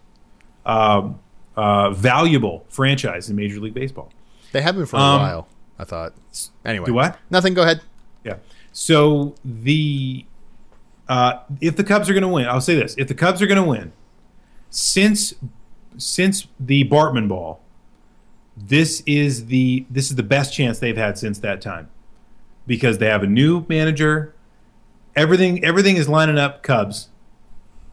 um, 0.65 1.20
uh, 1.55 1.91
valuable 1.91 2.65
franchise 2.70 3.30
in 3.30 3.36
Major 3.36 3.59
League 3.59 3.74
Baseball. 3.76 4.11
They 4.51 4.61
have 4.61 4.76
been 4.76 4.86
for 4.88 4.95
a 4.97 4.99
Um, 4.99 5.22
while. 5.22 5.47
I 5.78 5.84
thought. 5.86 6.13
Anyway, 6.65 6.86
Do 6.88 6.93
what? 6.93 7.17
Nothing. 7.30 7.53
Go 7.53 7.61
ahead. 7.61 7.82
Yeah. 8.24 8.38
So 8.74 9.36
the 9.45 10.26
uh, 11.07 11.39
if 11.61 11.76
the 11.76 11.84
Cubs 11.84 12.09
are 12.09 12.13
going 12.13 12.24
to 12.24 12.28
win, 12.28 12.47
I'll 12.47 12.59
say 12.61 12.76
this: 12.76 12.95
if 12.97 13.07
the 13.07 13.13
Cubs 13.15 13.41
are 13.41 13.47
going 13.47 13.61
to 13.61 13.67
win, 13.70 13.91
since 14.70 15.34
since 15.97 16.47
the 16.59 16.87
Bartman 16.87 17.27
Ball, 17.27 17.61
this 18.55 19.01
is 19.05 19.47
the 19.47 19.85
this 19.89 20.09
is 20.09 20.15
the 20.15 20.23
best 20.23 20.53
chance 20.53 20.79
they've 20.79 20.97
had 20.97 21.17
since 21.17 21.39
that 21.39 21.61
time, 21.61 21.89
because 22.67 22.97
they 22.97 23.07
have 23.07 23.23
a 23.23 23.27
new 23.27 23.65
manager. 23.69 24.33
Everything 25.15 25.63
everything 25.63 25.95
is 25.97 26.07
lining 26.09 26.37
up. 26.37 26.63
Cubs. 26.63 27.09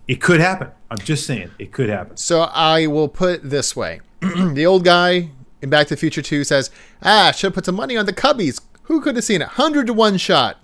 It 0.09 0.21
could 0.21 0.41
happen. 0.41 0.71
I'm 0.91 0.99
just 0.99 1.27
saying 1.27 1.51
it 1.59 1.73
could 1.73 1.89
happen. 1.89 2.17
So 2.17 2.43
I 2.43 2.87
will 2.87 3.09
put 3.09 3.37
it 3.37 3.51
this 3.51 3.75
way: 3.75 4.01
the 4.21 4.67
old 4.67 4.85
guy 4.85 5.31
in 5.63 5.71
Back 5.71 5.89
to 5.89 5.95
the 5.95 5.99
Future 5.99 6.23
Two 6.23 6.45
says, 6.45 6.71
"Ah, 7.03 7.33
should 7.33 7.49
have 7.49 7.55
put 7.55 7.65
some 7.65 7.75
money 7.75 7.97
on 7.97 8.07
the 8.07 8.13
Cubbies. 8.13 8.61
Who 8.85 9.01
could 9.01 9.17
have 9.17 9.25
seen 9.25 9.43
it? 9.43 9.49
Hundred 9.49 9.87
to 9.89 9.93
one 9.93 10.17
shot. 10.17 10.59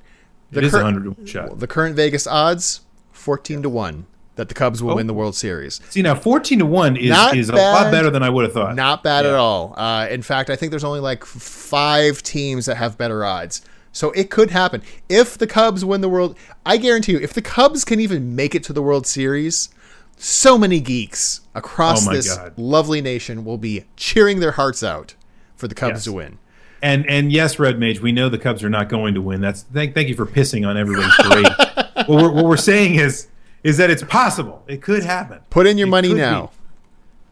The 0.52 0.58
it 0.58 0.64
is 0.64 0.72
cur- 0.72 0.80
a 0.80 0.84
hundred 0.84 1.04
to 1.04 1.10
one 1.10 1.26
shot. 1.26 1.58
The 1.58 1.66
current 1.66 1.96
Vegas 1.96 2.26
odds, 2.26 2.82
fourteen 3.10 3.62
to 3.62 3.68
one, 3.68 4.06
that 4.36 4.48
the 4.48 4.54
Cubs 4.54 4.82
will 4.82 4.92
Oh. 4.92 4.96
win 4.96 5.06
the 5.06 5.14
World 5.14 5.34
Series. 5.36 5.80
See 5.90 6.02
now, 6.02 6.14
fourteen 6.14 6.58
to 6.60 6.66
one 6.66 6.96
is 6.96 7.10
Not 7.10 7.36
is 7.36 7.48
a 7.48 7.54
lot 7.54 7.90
better 7.90 8.10
than 8.10 8.22
I 8.22 8.30
would 8.30 8.44
have 8.44 8.52
thought. 8.54 8.74
Not 8.74 9.02
bad 9.02 9.26
at 9.26 9.34
all. 9.34 9.74
Uh, 9.76 10.06
in 10.10 10.22
fact, 10.22 10.48
I 10.50 10.56
think 10.56 10.70
there's 10.70 10.84
only 10.84 11.00
like 11.00 11.24
five 11.24 12.22
teams 12.22 12.66
that 12.66 12.76
have 12.76 12.96
better 12.98 13.24
odds. 13.24 13.62
So 13.94 14.10
it 14.12 14.30
could 14.30 14.50
happen. 14.50 14.80
If 15.10 15.36
the 15.36 15.46
Cubs 15.46 15.84
win 15.84 16.00
the 16.00 16.08
World, 16.08 16.34
I 16.64 16.78
guarantee 16.78 17.12
you, 17.12 17.18
if 17.18 17.34
the 17.34 17.42
Cubs 17.42 17.84
can 17.84 18.00
even 18.00 18.34
make 18.34 18.54
it 18.54 18.64
to 18.64 18.72
the 18.72 18.80
World 18.80 19.06
Series, 19.06 19.68
so 20.16 20.56
many 20.56 20.80
geeks 20.80 21.42
across 21.54 22.08
Oh 22.08 22.12
this 22.12 22.34
God. 22.34 22.54
lovely 22.56 23.02
nation 23.02 23.44
will 23.44 23.58
be 23.58 23.84
cheering 23.96 24.40
their 24.40 24.52
hearts 24.52 24.82
out 24.82 25.14
for 25.56 25.68
the 25.68 25.74
Cubs 25.74 25.92
Yes. 25.96 26.04
to 26.04 26.12
win. 26.12 26.38
And 26.82 27.06
and 27.08 27.30
yes, 27.30 27.58
Red 27.58 27.78
Mage, 27.78 28.00
we 28.00 28.12
know 28.12 28.28
the 28.30 28.38
Cubs 28.38 28.64
are 28.64 28.70
not 28.70 28.88
going 28.88 29.12
to 29.14 29.20
win. 29.20 29.40
That's 29.42 29.62
thank 29.62 29.94
thank 29.94 30.08
you 30.08 30.14
for 30.16 30.26
pissing 30.26 30.66
on 30.66 30.76
everybody's 30.78 31.14
parade. 31.16 31.46
what, 32.06 32.08
we're, 32.08 32.30
what 32.32 32.44
we're 32.46 32.56
saying 32.56 32.94
is 32.96 33.28
is 33.62 33.76
that 33.76 33.90
it's 33.90 34.02
possible. 34.02 34.62
It 34.66 34.82
could 34.82 35.04
happen. 35.04 35.40
Put 35.50 35.66
in 35.66 35.78
your 35.78 35.88
It 35.88 35.90
money 35.90 36.12
now. 36.14 36.50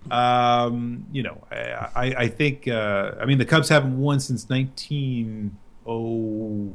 be. 0.07 0.13
Um, 0.13 1.07
you 1.13 1.23
know, 1.23 1.37
I 1.51 1.57
I, 1.95 2.05
I 2.25 2.29
think 2.29 2.67
uh, 2.69 3.13
I 3.21 3.25
mean 3.27 3.39
the 3.39 3.45
Cubs 3.45 3.69
haven't 3.69 3.99
won 3.99 4.19
since 4.21 4.49
nineteen 4.49 5.57
oh 5.87 6.71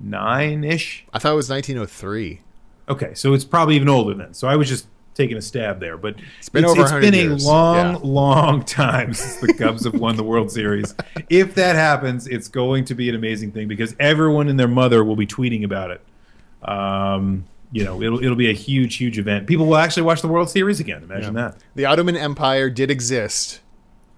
nine 0.00 0.64
ish. 0.64 1.06
I 1.12 1.18
thought 1.18 1.32
it 1.32 1.36
was 1.36 1.48
1903. 1.50 2.40
Okay, 2.88 3.14
so 3.14 3.32
it's 3.34 3.44
probably 3.44 3.76
even 3.76 3.88
older 3.88 4.14
than. 4.14 4.34
So 4.34 4.48
I 4.48 4.56
was 4.56 4.68
just 4.68 4.88
taking 5.14 5.36
a 5.36 5.42
stab 5.42 5.78
there, 5.78 5.96
but 5.96 6.16
it's 6.38 6.48
been 6.48 6.64
over 6.64 6.80
it's 6.82 6.90
100 6.90 7.00
been 7.10 7.14
years. 7.30 7.44
a 7.44 7.48
long, 7.48 7.92
Yeah. 7.94 7.98
long 8.02 8.64
time 8.64 9.14
since 9.14 9.36
the 9.36 9.54
Cubs 9.54 9.84
have 9.84 9.94
won 9.94 10.16
the 10.16 10.24
World 10.24 10.50
Series. 10.50 10.94
If 11.30 11.54
that 11.54 11.76
happens, 11.76 12.26
it's 12.26 12.48
going 12.48 12.84
to 12.86 12.94
be 12.94 13.08
an 13.08 13.14
amazing 13.14 13.52
thing 13.52 13.68
because 13.68 13.94
everyone 14.00 14.48
and 14.48 14.58
their 14.60 14.68
mother 14.68 15.02
will 15.04 15.16
be 15.16 15.26
tweeting 15.26 15.64
about 15.64 15.90
it. 15.90 16.00
Um, 16.68 17.44
you 17.72 17.82
know, 17.84 18.00
it'll 18.02 18.22
it'll 18.22 18.36
be 18.36 18.50
a 18.50 18.54
huge, 18.54 18.96
huge 18.96 19.18
event. 19.18 19.46
People 19.46 19.66
will 19.66 19.76
actually 19.78 20.02
watch 20.04 20.20
the 20.22 20.28
World 20.28 20.50
Series 20.50 20.78
again. 20.78 21.02
Imagine 21.02 21.34
that. 21.34 21.56
The 21.74 21.86
Ottoman 21.86 22.16
Empire 22.16 22.68
did 22.70 22.90
exist 22.90 23.60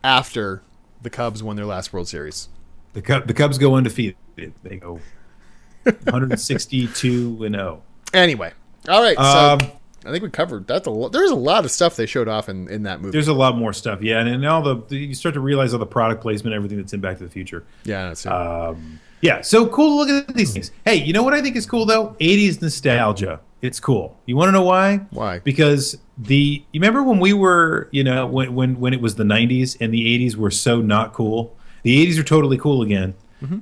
after 0.02 0.62
the 1.00 1.08
Cubs 1.10 1.42
won 1.42 1.56
their 1.56 1.64
last 1.64 1.92
World 1.92 2.08
Series. 2.08 2.48
The 2.94 3.02
Cub, 3.02 3.26
the 3.26 3.34
Cubs 3.34 3.56
go 3.58 3.74
undefeated. 3.76 4.16
They 4.36 4.76
go 4.76 5.00
162 5.84 7.44
and 7.44 7.54
0. 7.54 7.82
Anyway, 8.12 8.52
all 8.88 9.02
right. 9.02 9.16
So 9.16 9.22
Um, 9.22 9.58
I 10.06 10.10
think 10.10 10.22
we 10.22 10.30
covered 10.30 10.66
that's 10.66 10.86
a 10.86 10.90
lot. 10.90 11.12
There's 11.12 11.30
a 11.30 11.36
lot 11.36 11.64
of 11.64 11.70
stuff 11.70 11.96
they 11.96 12.06
showed 12.06 12.28
off 12.28 12.48
in, 12.48 12.68
in 12.68 12.82
that 12.84 13.00
movie. 13.00 13.12
There's 13.12 13.28
a 13.28 13.34
lot 13.34 13.56
more 13.56 13.72
stuff, 13.72 14.02
yeah, 14.02 14.20
and, 14.20 14.28
and 14.28 14.46
all 14.46 14.62
the 14.62 14.96
you 14.96 15.14
start 15.14 15.34
to 15.34 15.40
realize 15.40 15.72
all 15.72 15.78
the 15.78 15.86
product 15.86 16.22
placement, 16.22 16.54
everything 16.54 16.78
that's 16.78 16.92
in 16.92 17.00
Back 17.00 17.18
to 17.18 17.24
the 17.24 17.30
Future. 17.30 17.64
yeah, 17.84 18.08
that's 18.08 18.26
it. 18.26 18.32
Um, 18.32 19.00
yeah, 19.20 19.40
so 19.40 19.66
cool 19.68 20.04
to 20.04 20.12
look 20.12 20.28
at 20.28 20.34
these 20.34 20.52
things. 20.52 20.70
Hey, 20.84 20.96
you 20.96 21.14
know 21.14 21.22
what 21.22 21.32
I 21.32 21.40
think 21.40 21.56
is 21.56 21.64
cool 21.64 21.86
though? 21.86 22.14
80s 22.20 22.60
nostalgia. 22.60 23.40
It's 23.62 23.80
cool. 23.80 24.18
You 24.26 24.36
want 24.36 24.48
to 24.48 24.52
know 24.52 24.62
why? 24.62 24.98
Why? 25.10 25.38
Because 25.38 25.96
the 26.18 26.62
you 26.72 26.80
remember 26.80 27.02
when 27.02 27.18
we 27.18 27.32
were, 27.32 27.88
you 27.90 28.04
know, 28.04 28.26
when 28.26 28.54
when 28.54 28.78
when 28.78 28.92
it 28.92 29.00
was 29.00 29.14
the 29.14 29.24
90s 29.24 29.78
and 29.80 29.94
the 29.94 30.18
80s 30.18 30.36
were 30.36 30.50
so 30.50 30.82
not 30.82 31.14
cool. 31.14 31.56
The 31.82 32.06
80s 32.06 32.18
are 32.18 32.24
totally 32.24 32.58
cool 32.58 32.82
again. 32.82 33.14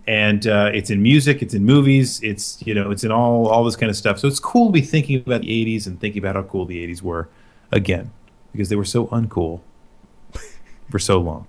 And 0.06 0.46
uh, 0.46 0.70
it's 0.74 0.90
in 0.90 1.02
music, 1.02 1.42
it's 1.42 1.54
in 1.54 1.64
movies, 1.64 2.20
it's 2.22 2.62
you 2.66 2.74
know, 2.74 2.90
it's 2.90 3.04
in 3.04 3.10
all 3.12 3.48
all 3.48 3.64
this 3.64 3.76
kind 3.76 3.90
of 3.90 3.96
stuff. 3.96 4.18
So 4.18 4.28
it's 4.28 4.40
cool 4.40 4.66
to 4.66 4.72
be 4.72 4.80
thinking 4.82 5.16
about 5.20 5.42
the 5.42 5.48
80s 5.78 5.86
and 5.86 6.00
thinking 6.00 6.22
about 6.22 6.36
how 6.36 6.42
cool 6.42 6.66
the 6.66 6.86
80s 6.86 7.02
were 7.02 7.28
again 7.70 8.10
because 8.52 8.68
they 8.68 8.76
were 8.76 8.84
so 8.84 9.06
uncool 9.08 9.60
for 10.90 10.98
so 10.98 11.18
long. 11.20 11.46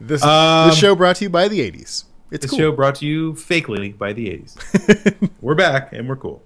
this 0.00 0.22
um, 0.22 0.68
this 0.70 0.78
show 0.78 0.94
brought 0.94 1.16
to 1.16 1.24
you 1.24 1.30
by 1.30 1.48
the 1.48 1.60
80s. 1.70 2.04
It's 2.30 2.42
This 2.42 2.50
cool. 2.50 2.58
show 2.58 2.72
brought 2.72 2.96
to 2.96 3.06
you 3.06 3.34
fakely 3.34 3.96
by 3.96 4.12
the 4.12 4.26
80s. 4.28 5.28
we're 5.40 5.54
back 5.54 5.92
and 5.92 6.08
we're 6.08 6.16
cool. 6.16 6.42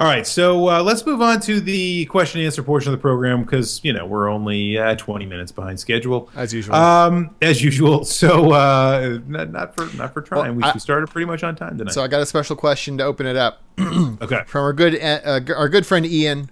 All 0.00 0.06
right, 0.06 0.26
so 0.26 0.66
uh, 0.70 0.82
let's 0.82 1.04
move 1.04 1.20
on 1.20 1.40
to 1.42 1.60
the 1.60 2.06
question 2.06 2.40
and 2.40 2.46
answer 2.46 2.62
portion 2.62 2.90
of 2.90 2.98
the 2.98 3.02
program 3.02 3.42
because 3.44 3.84
you 3.84 3.92
know 3.92 4.06
we're 4.06 4.30
only 4.30 4.78
uh, 4.78 4.94
20 4.96 5.26
minutes 5.26 5.52
behind 5.52 5.78
schedule 5.78 6.30
As 6.34 6.54
usual. 6.54 6.74
Um, 6.74 7.36
as 7.42 7.62
usual. 7.62 8.04
So 8.20 8.52
uh, 8.52 9.18
not, 9.26 9.50
not 9.50 9.76
for 9.76 9.94
not 9.98 10.14
for 10.14 10.22
trying. 10.22 10.56
Well, 10.56 10.70
I- 10.70 10.72
we 10.72 10.80
started 10.80 11.10
pretty 11.10 11.26
much 11.26 11.44
on 11.44 11.54
time 11.54 11.76
tonight. 11.76 11.92
so 11.92 12.02
I 12.02 12.08
got 12.08 12.22
a 12.22 12.26
special 12.26 12.56
question 12.56 12.96
to 12.96 13.04
open 13.04 13.26
it 13.26 13.36
up 13.36 13.62
okay. 13.78 14.42
from 14.46 14.62
our 14.62 14.72
good 14.72 14.98
uh, 14.98 15.40
our 15.54 15.68
good 15.68 15.84
friend 15.84 16.06
Ian 16.06 16.50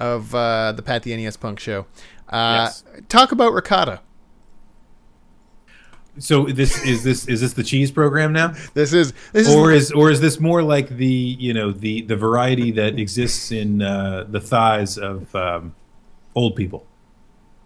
of 0.00 0.34
uh, 0.34 0.72
the 0.72 0.82
Pat 0.82 1.04
the 1.04 1.16
NES 1.16 1.36
Punk 1.36 1.60
Show. 1.60 1.86
Uh, 2.28 2.64
Yes. 2.66 2.82
Talk 3.08 3.30
about 3.30 3.52
ricotta. 3.52 4.00
So 6.18 6.44
this 6.46 6.82
is 6.84 7.04
this 7.04 7.28
is 7.28 7.40
this 7.42 7.52
the 7.52 7.62
cheese 7.62 7.90
program 7.90 8.32
now, 8.32 8.54
This 8.74 8.92
is 8.92 9.12
this 9.32 9.52
or 9.54 9.70
is 9.72 9.84
is 9.86 9.92
or 9.92 10.10
is 10.10 10.20
this 10.20 10.40
more 10.40 10.62
like 10.62 10.88
the 10.88 11.06
you 11.06 11.52
know 11.52 11.72
the 11.72 12.02
the 12.02 12.16
variety 12.16 12.70
that 12.72 12.98
exists 12.98 13.52
in 13.52 13.82
uh, 13.82 14.24
the 14.28 14.40
thighs 14.40 14.96
of 14.96 15.34
um, 15.34 15.74
old 16.34 16.56
people? 16.56 16.86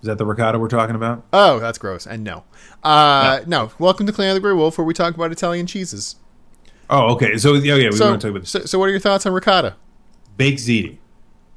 Is 0.03 0.07
that 0.07 0.19
the 0.19 0.27
ricotta 0.27 0.59
we're 0.59 0.69
talking 0.69 0.97
about? 0.97 1.25
oh 1.33 1.61
that's 1.61 1.79
gross 1.79 2.07
and 2.07 2.25
no, 2.25 2.43
uh, 2.83 3.41
no. 3.47 3.71
Welcome 3.79 4.07
to 4.07 4.13
Clan 4.13 4.31
of 4.31 4.35
the 4.35 4.41
Grey 4.41 4.55
Wolf, 4.55 4.79
where 4.79 4.85
we 4.85 4.95
talk 4.95 5.15
about 5.15 5.31
Italian 5.31 5.67
cheeses. 5.67 6.17
Oh, 6.89 7.13
okay. 7.13 7.37
So 7.37 7.55
yeah, 7.55 7.77
yeah, 7.77 7.91
we 7.91 7.97
So, 7.97 8.09
want 8.09 8.21
to 8.21 8.27
talk 8.29 8.37
about 8.37 8.49
so, 8.49 8.61
so 8.65 8.79
what 8.81 8.87
are 8.87 8.91
your 8.91 8.99
thoughts 9.01 9.27
on 9.27 9.33
ricotta? 9.33 9.77
baked 10.37 10.59
ziti. 10.61 10.99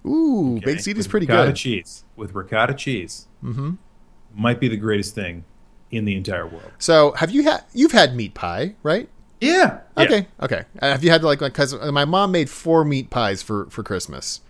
Ooh, 0.05 0.57
okay? 0.57 0.65
baked 0.65 0.81
ziti 0.81 0.97
is 0.97 1.07
pretty 1.07 1.25
ricotta 1.25 1.43
good. 1.43 1.47
Ricotta 1.47 1.57
cheese 1.59 2.03
with 2.15 2.35
ricotta 2.35 2.73
cheese. 2.75 3.27
Mm-hmm. 3.43 3.71
Might 4.35 4.59
be 4.59 4.67
the 4.67 4.77
greatest 4.77 5.15
thing 5.15 5.45
in 5.93 6.05
the 6.05 6.15
entire 6.15 6.45
world. 6.47 6.71
So 6.79 7.11
have 7.13 7.31
you 7.31 7.43
had 7.43 7.63
you've 7.73 7.91
had 7.91 8.15
meat 8.15 8.33
pie, 8.33 8.75
right? 8.83 9.07
Yeah. 9.41 9.79
yeah. 9.97 10.03
Okay, 10.03 10.27
okay. 10.41 10.63
Uh, 10.81 10.91
have 10.91 11.03
you 11.03 11.09
had 11.09 11.23
like 11.23 11.41
like 11.41 11.53
because 11.53 11.73
my 11.91 12.05
mom 12.05 12.31
made 12.31 12.49
four 12.49 12.83
meat 12.85 13.09
pies 13.09 13.41
for 13.41 13.65
for 13.69 13.83
Christmas. 13.83 14.41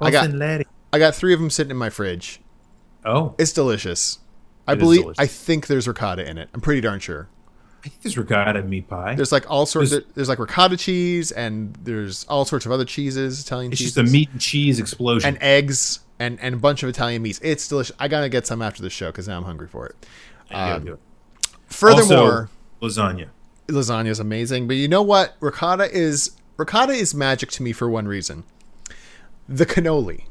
I 0.00 0.10
got- 0.10 0.26
Cousin 0.26 0.38
Letty. 0.38 0.66
I 0.92 0.98
got 0.98 1.14
three 1.14 1.34
of 1.34 1.40
them 1.40 1.50
sitting 1.50 1.70
in 1.72 1.76
my 1.76 1.90
fridge. 1.90 2.40
Oh, 3.04 3.34
It's 3.38 3.52
delicious. 3.52 4.18
I 4.66 4.72
It 4.72 4.76
is 4.76 4.80
believe. 4.80 5.00
delicious. 5.02 5.18
I 5.20 5.26
think 5.26 5.66
there's 5.66 5.86
ricotta 5.88 6.28
in 6.28 6.38
it. 6.38 6.48
I'm 6.54 6.60
pretty 6.60 6.80
darn 6.80 6.98
sure. 7.00 7.28
I 7.84 7.88
think 7.88 8.02
there's 8.02 8.16
ricotta 8.18 8.62
meat 8.62 8.88
pie. 8.88 9.14
There's 9.14 9.30
like 9.32 9.50
all 9.50 9.66
sorts. 9.66 9.90
There's- 9.90 10.04
There's, 10.04 10.14
there's 10.14 10.28
like 10.28 10.38
ricotta 10.38 10.76
cheese, 10.76 11.30
and 11.32 11.76
there's 11.82 12.24
all 12.24 12.44
sorts 12.44 12.64
of 12.66 12.72
other 12.72 12.84
cheeses, 12.84 13.40
Italian 13.44 13.72
it's 13.72 13.80
cheeses, 13.80 13.94
just 13.94 14.08
a 14.08 14.10
meat 14.12 14.30
and 14.32 14.40
cheese 14.40 14.78
explosion. 14.80 15.28
and 15.28 15.38
eggs, 15.42 16.00
and 16.18 16.38
and 16.40 16.54
a 16.54 16.58
bunch 16.58 16.82
of 16.82 16.88
Italian 16.88 17.22
meats. 17.22 17.38
It's 17.42 17.66
delicious. 17.68 17.94
I 18.00 18.08
gotta 18.08 18.28
get 18.28 18.46
some 18.46 18.62
after 18.62 18.82
the 18.82 18.90
show 18.90 19.06
because 19.06 19.28
now 19.28 19.36
I'm 19.38 19.44
hungry 19.44 19.68
for 19.68 19.86
it. 19.86 19.94
Um. 20.50 20.98
Furthermore, 21.66 22.48
also, 22.80 23.02
lasagna. 23.02 23.28
lasagna 23.68 24.08
is 24.08 24.18
amazing, 24.20 24.66
but 24.66 24.76
you 24.76 24.88
know 24.88 25.02
what? 25.02 25.36
Ricotta 25.40 25.90
is 25.94 26.32
ricotta 26.56 26.92
is 26.92 27.14
magic 27.14 27.50
to 27.52 27.62
me 27.62 27.72
for 27.72 27.88
one 27.88 28.08
reason: 28.08 28.44
the 29.48 29.66
cannoli. 29.66 30.24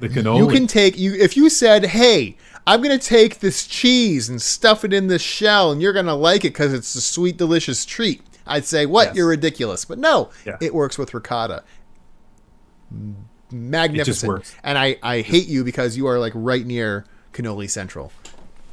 The 0.00 0.08
cannoli. 0.08 0.38
You 0.38 0.48
can 0.48 0.66
take 0.66 0.98
you 0.98 1.14
if 1.14 1.36
you 1.36 1.48
said, 1.50 1.84
"Hey, 1.86 2.36
I'm 2.66 2.82
going 2.82 2.98
to 2.98 3.04
take 3.06 3.38
this 3.40 3.66
cheese 3.66 4.28
and 4.28 4.40
stuff 4.42 4.84
it 4.84 4.92
in 4.92 5.06
this 5.06 5.22
shell, 5.22 5.70
and 5.70 5.80
you're 5.80 5.92
going 5.92 6.06
to 6.06 6.14
like 6.14 6.44
it 6.44 6.48
because 6.52 6.72
it's 6.72 6.94
a 6.94 7.00
sweet, 7.00 7.36
delicious 7.36 7.84
treat." 7.84 8.22
I'd 8.46 8.64
say, 8.64 8.86
"What? 8.86 9.08
Yes. 9.08 9.16
You're 9.16 9.28
ridiculous." 9.28 9.84
But 9.84 9.98
no, 9.98 10.30
Yeah. 10.44 10.56
it 10.60 10.74
works 10.74 10.98
with 10.98 11.14
ricotta. 11.14 11.62
Magnificent. 13.52 14.28
works. 14.28 14.54
And 14.64 14.78
I 14.78 14.96
I 15.02 15.20
hate 15.20 15.46
you 15.48 15.64
because 15.64 15.96
you 15.96 16.06
are 16.06 16.18
like 16.18 16.32
right 16.34 16.64
near 16.66 17.04
cannoli 17.32 17.68
central. 17.70 18.12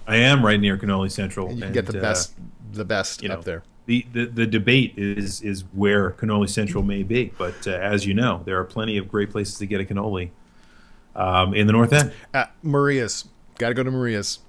I 0.08 0.16
am 0.18 0.44
right 0.44 0.60
near 0.60 0.78
Cannoli 0.78 1.12
Central. 1.12 1.50
You 1.50 1.56
can 1.56 1.64
and, 1.64 1.74
get 1.74 1.86
the 1.86 1.98
uh, 1.98 2.02
best 2.02 2.34
the 2.72 2.86
best 2.86 3.22
you 3.22 3.30
know, 3.30 3.36
up 3.36 3.44
there. 3.44 3.64
The, 3.86 4.06
the, 4.12 4.26
the 4.26 4.48
debate 4.48 4.94
is 4.98 5.42
is 5.42 5.64
where 5.74 6.12
cannoli 6.12 6.50
central 6.50 6.84
may 6.84 7.04
be, 7.04 7.32
but 7.38 7.68
uh, 7.68 7.72
as 7.72 8.06
you 8.06 8.14
know, 8.14 8.42
there 8.46 8.60
are 8.60 8.66
plenty 8.66 8.98
of 8.98 9.08
great 9.08 9.32
places 9.32 9.58
to 9.60 9.66
get 9.66 9.80
a 9.80 9.86
cannoli 9.86 10.32
um, 11.16 11.54
in 11.54 11.68
the 11.68 11.74
North 11.74 11.94
End. 11.94 12.12
Uh, 12.34 12.46
Maria's. 12.64 13.26
Got 13.58 13.70
to 13.70 13.74
go 13.74 13.84
to 13.84 13.92
Maria's. 13.92 14.40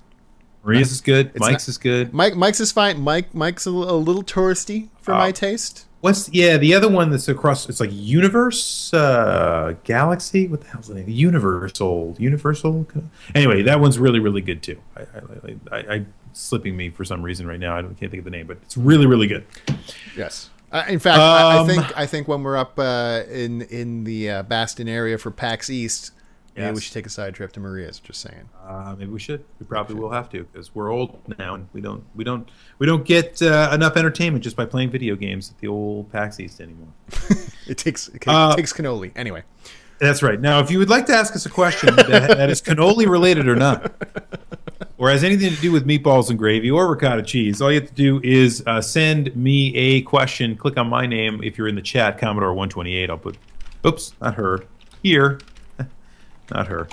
Maria's 0.65 0.93
is 0.93 1.01
good. 1.01 1.29
It's 1.29 1.41
Mike's 1.41 1.67
not- 1.67 1.69
is 1.69 1.79
good. 1.79 2.13
Mike 2.13 2.37
Mike's 2.37 2.61
is 2.61 2.73
fine. 2.73 3.01
Mike 3.01 3.35
Mike's 3.35 3.67
a, 3.67 3.71
a 3.71 3.97
little 3.99 4.23
touristy 4.23 4.89
for 5.01 5.13
my 5.13 5.29
Oh. 5.29 5.33
taste. 5.33 5.87
What's 6.01 6.29
yeah 6.33 6.57
the 6.59 6.75
other 6.75 6.89
one 6.89 7.11
that's 7.11 7.27
across? 7.29 7.69
It's 7.69 7.81
like 7.81 7.91
Universe 7.93 8.93
uh, 8.95 9.75
Galaxy. 9.85 10.47
What 10.47 10.61
the 10.61 10.69
hell's 10.69 10.87
the 10.89 10.95
name? 10.95 11.09
Universal 11.09 12.17
Universal. 12.19 12.87
Anyway, 13.35 13.63
that 13.63 13.81
one's 13.81 13.99
really 13.99 14.21
really 14.21 14.41
good 14.41 14.63
too. 14.63 14.79
I, 14.97 15.01
I, 15.01 15.57
I, 15.77 15.95
I 15.97 16.05
slipping 16.35 16.77
me 16.77 16.91
for 16.91 17.05
some 17.05 17.23
reason 17.23 17.47
right 17.49 17.59
now. 17.59 17.77
I 17.77 17.83
don't- 17.83 17.99
can't 17.99 18.11
think 18.13 18.21
of 18.21 18.25
the 18.25 18.31
name, 18.31 18.47
but 18.47 18.59
it's 18.63 18.77
really 18.77 19.07
really 19.07 19.27
good. 19.27 19.45
Yes. 20.17 20.51
Uh, 20.71 20.85
in 20.87 20.99
fact, 20.99 21.19
I, 21.19 21.55
I 21.55 21.59
Um, 21.61 21.67
think 21.67 21.99
I 21.99 22.07
think 22.07 22.29
when 22.29 22.43
we're 22.43 22.57
up 22.59 22.79
uh, 22.79 23.23
in 23.31 23.63
in 23.63 24.05
the 24.05 24.31
uh, 24.31 24.43
Boston 24.43 24.87
area 24.87 25.17
for 25.19 25.31
PAX 25.31 25.71
East, 25.71 26.13
maybe 26.59 26.75
we 26.75 26.81
should 26.81 26.93
take 26.95 27.07
a 27.07 27.11
side 27.11 27.35
trip 27.35 27.53
to 27.53 27.61
Maria's. 27.61 27.99
Just 28.01 28.21
saying. 28.21 28.49
Uh, 28.67 28.95
maybe 28.99 29.11
we 29.11 29.19
should. 29.21 29.45
We 29.61 29.67
probably 29.67 29.97
will 29.97 30.11
have 30.11 30.29
to 30.31 30.45
because 30.45 30.75
we're 30.75 30.91
old 30.91 31.19
now 31.39 31.55
and 31.55 31.69
we 31.73 31.81
don't 31.81 32.05
we 32.15 32.25
don't 32.25 32.49
we 32.79 32.87
don't 32.87 33.05
get 33.05 33.41
uh, 33.43 33.71
enough 33.73 33.97
entertainment 33.97 34.45
just 34.45 34.57
by 34.57 34.67
playing 34.67 34.91
video 34.91 35.17
games 35.17 35.51
at 35.51 35.59
the 35.59 35.69
old 35.69 36.11
PAX 36.13 36.41
East 36.41 36.61
anymore. 36.61 36.89
It 37.69 37.77
takes 37.77 38.09
it 38.09 38.27
Uh, 38.27 38.57
takes 38.57 38.73
cannoli 38.73 39.13
anyway. 39.15 39.43
That's 39.99 40.23
right. 40.23 40.41
Now, 40.41 40.61
if 40.61 40.71
you 40.71 40.79
would 40.79 40.89
like 40.89 41.05
to 41.07 41.13
ask 41.13 41.35
us 41.35 41.45
a 41.45 41.51
question 41.51 41.95
that, 41.97 42.07
that 42.09 42.49
is 42.51 42.63
cannoli 42.63 43.07
related 43.07 43.47
or 43.49 43.57
not, 43.57 43.93
or 44.97 45.11
has 45.11 45.23
anything 45.25 45.53
to 45.55 45.61
do 45.61 45.71
with 45.73 45.87
meatballs 45.87 46.31
and 46.31 46.39
gravy 46.39 46.71
or 46.71 46.89
ricotta 46.89 47.23
cheese, 47.23 47.61
all 47.61 47.71
you 47.71 47.81
have 47.81 47.89
to 47.91 47.95
do 47.95 48.21
is 48.23 48.63
uh, 48.67 48.81
send 48.81 49.35
me 49.37 49.75
a 49.77 50.01
question. 50.03 50.57
Click 50.57 50.79
on 50.79 50.89
my 50.89 51.05
name 51.05 51.41
if 51.43 51.59
you're 51.59 51.69
in 51.69 51.75
the 51.75 51.83
chat, 51.83 52.17
Commodore 52.17 52.55
128. 52.55 53.11
I'll 53.11 53.19
put, 53.19 53.37
oops, 53.85 54.15
not 54.23 54.37
her, 54.37 54.65
here, 55.03 55.41
not 56.51 56.67
her. 56.69 56.89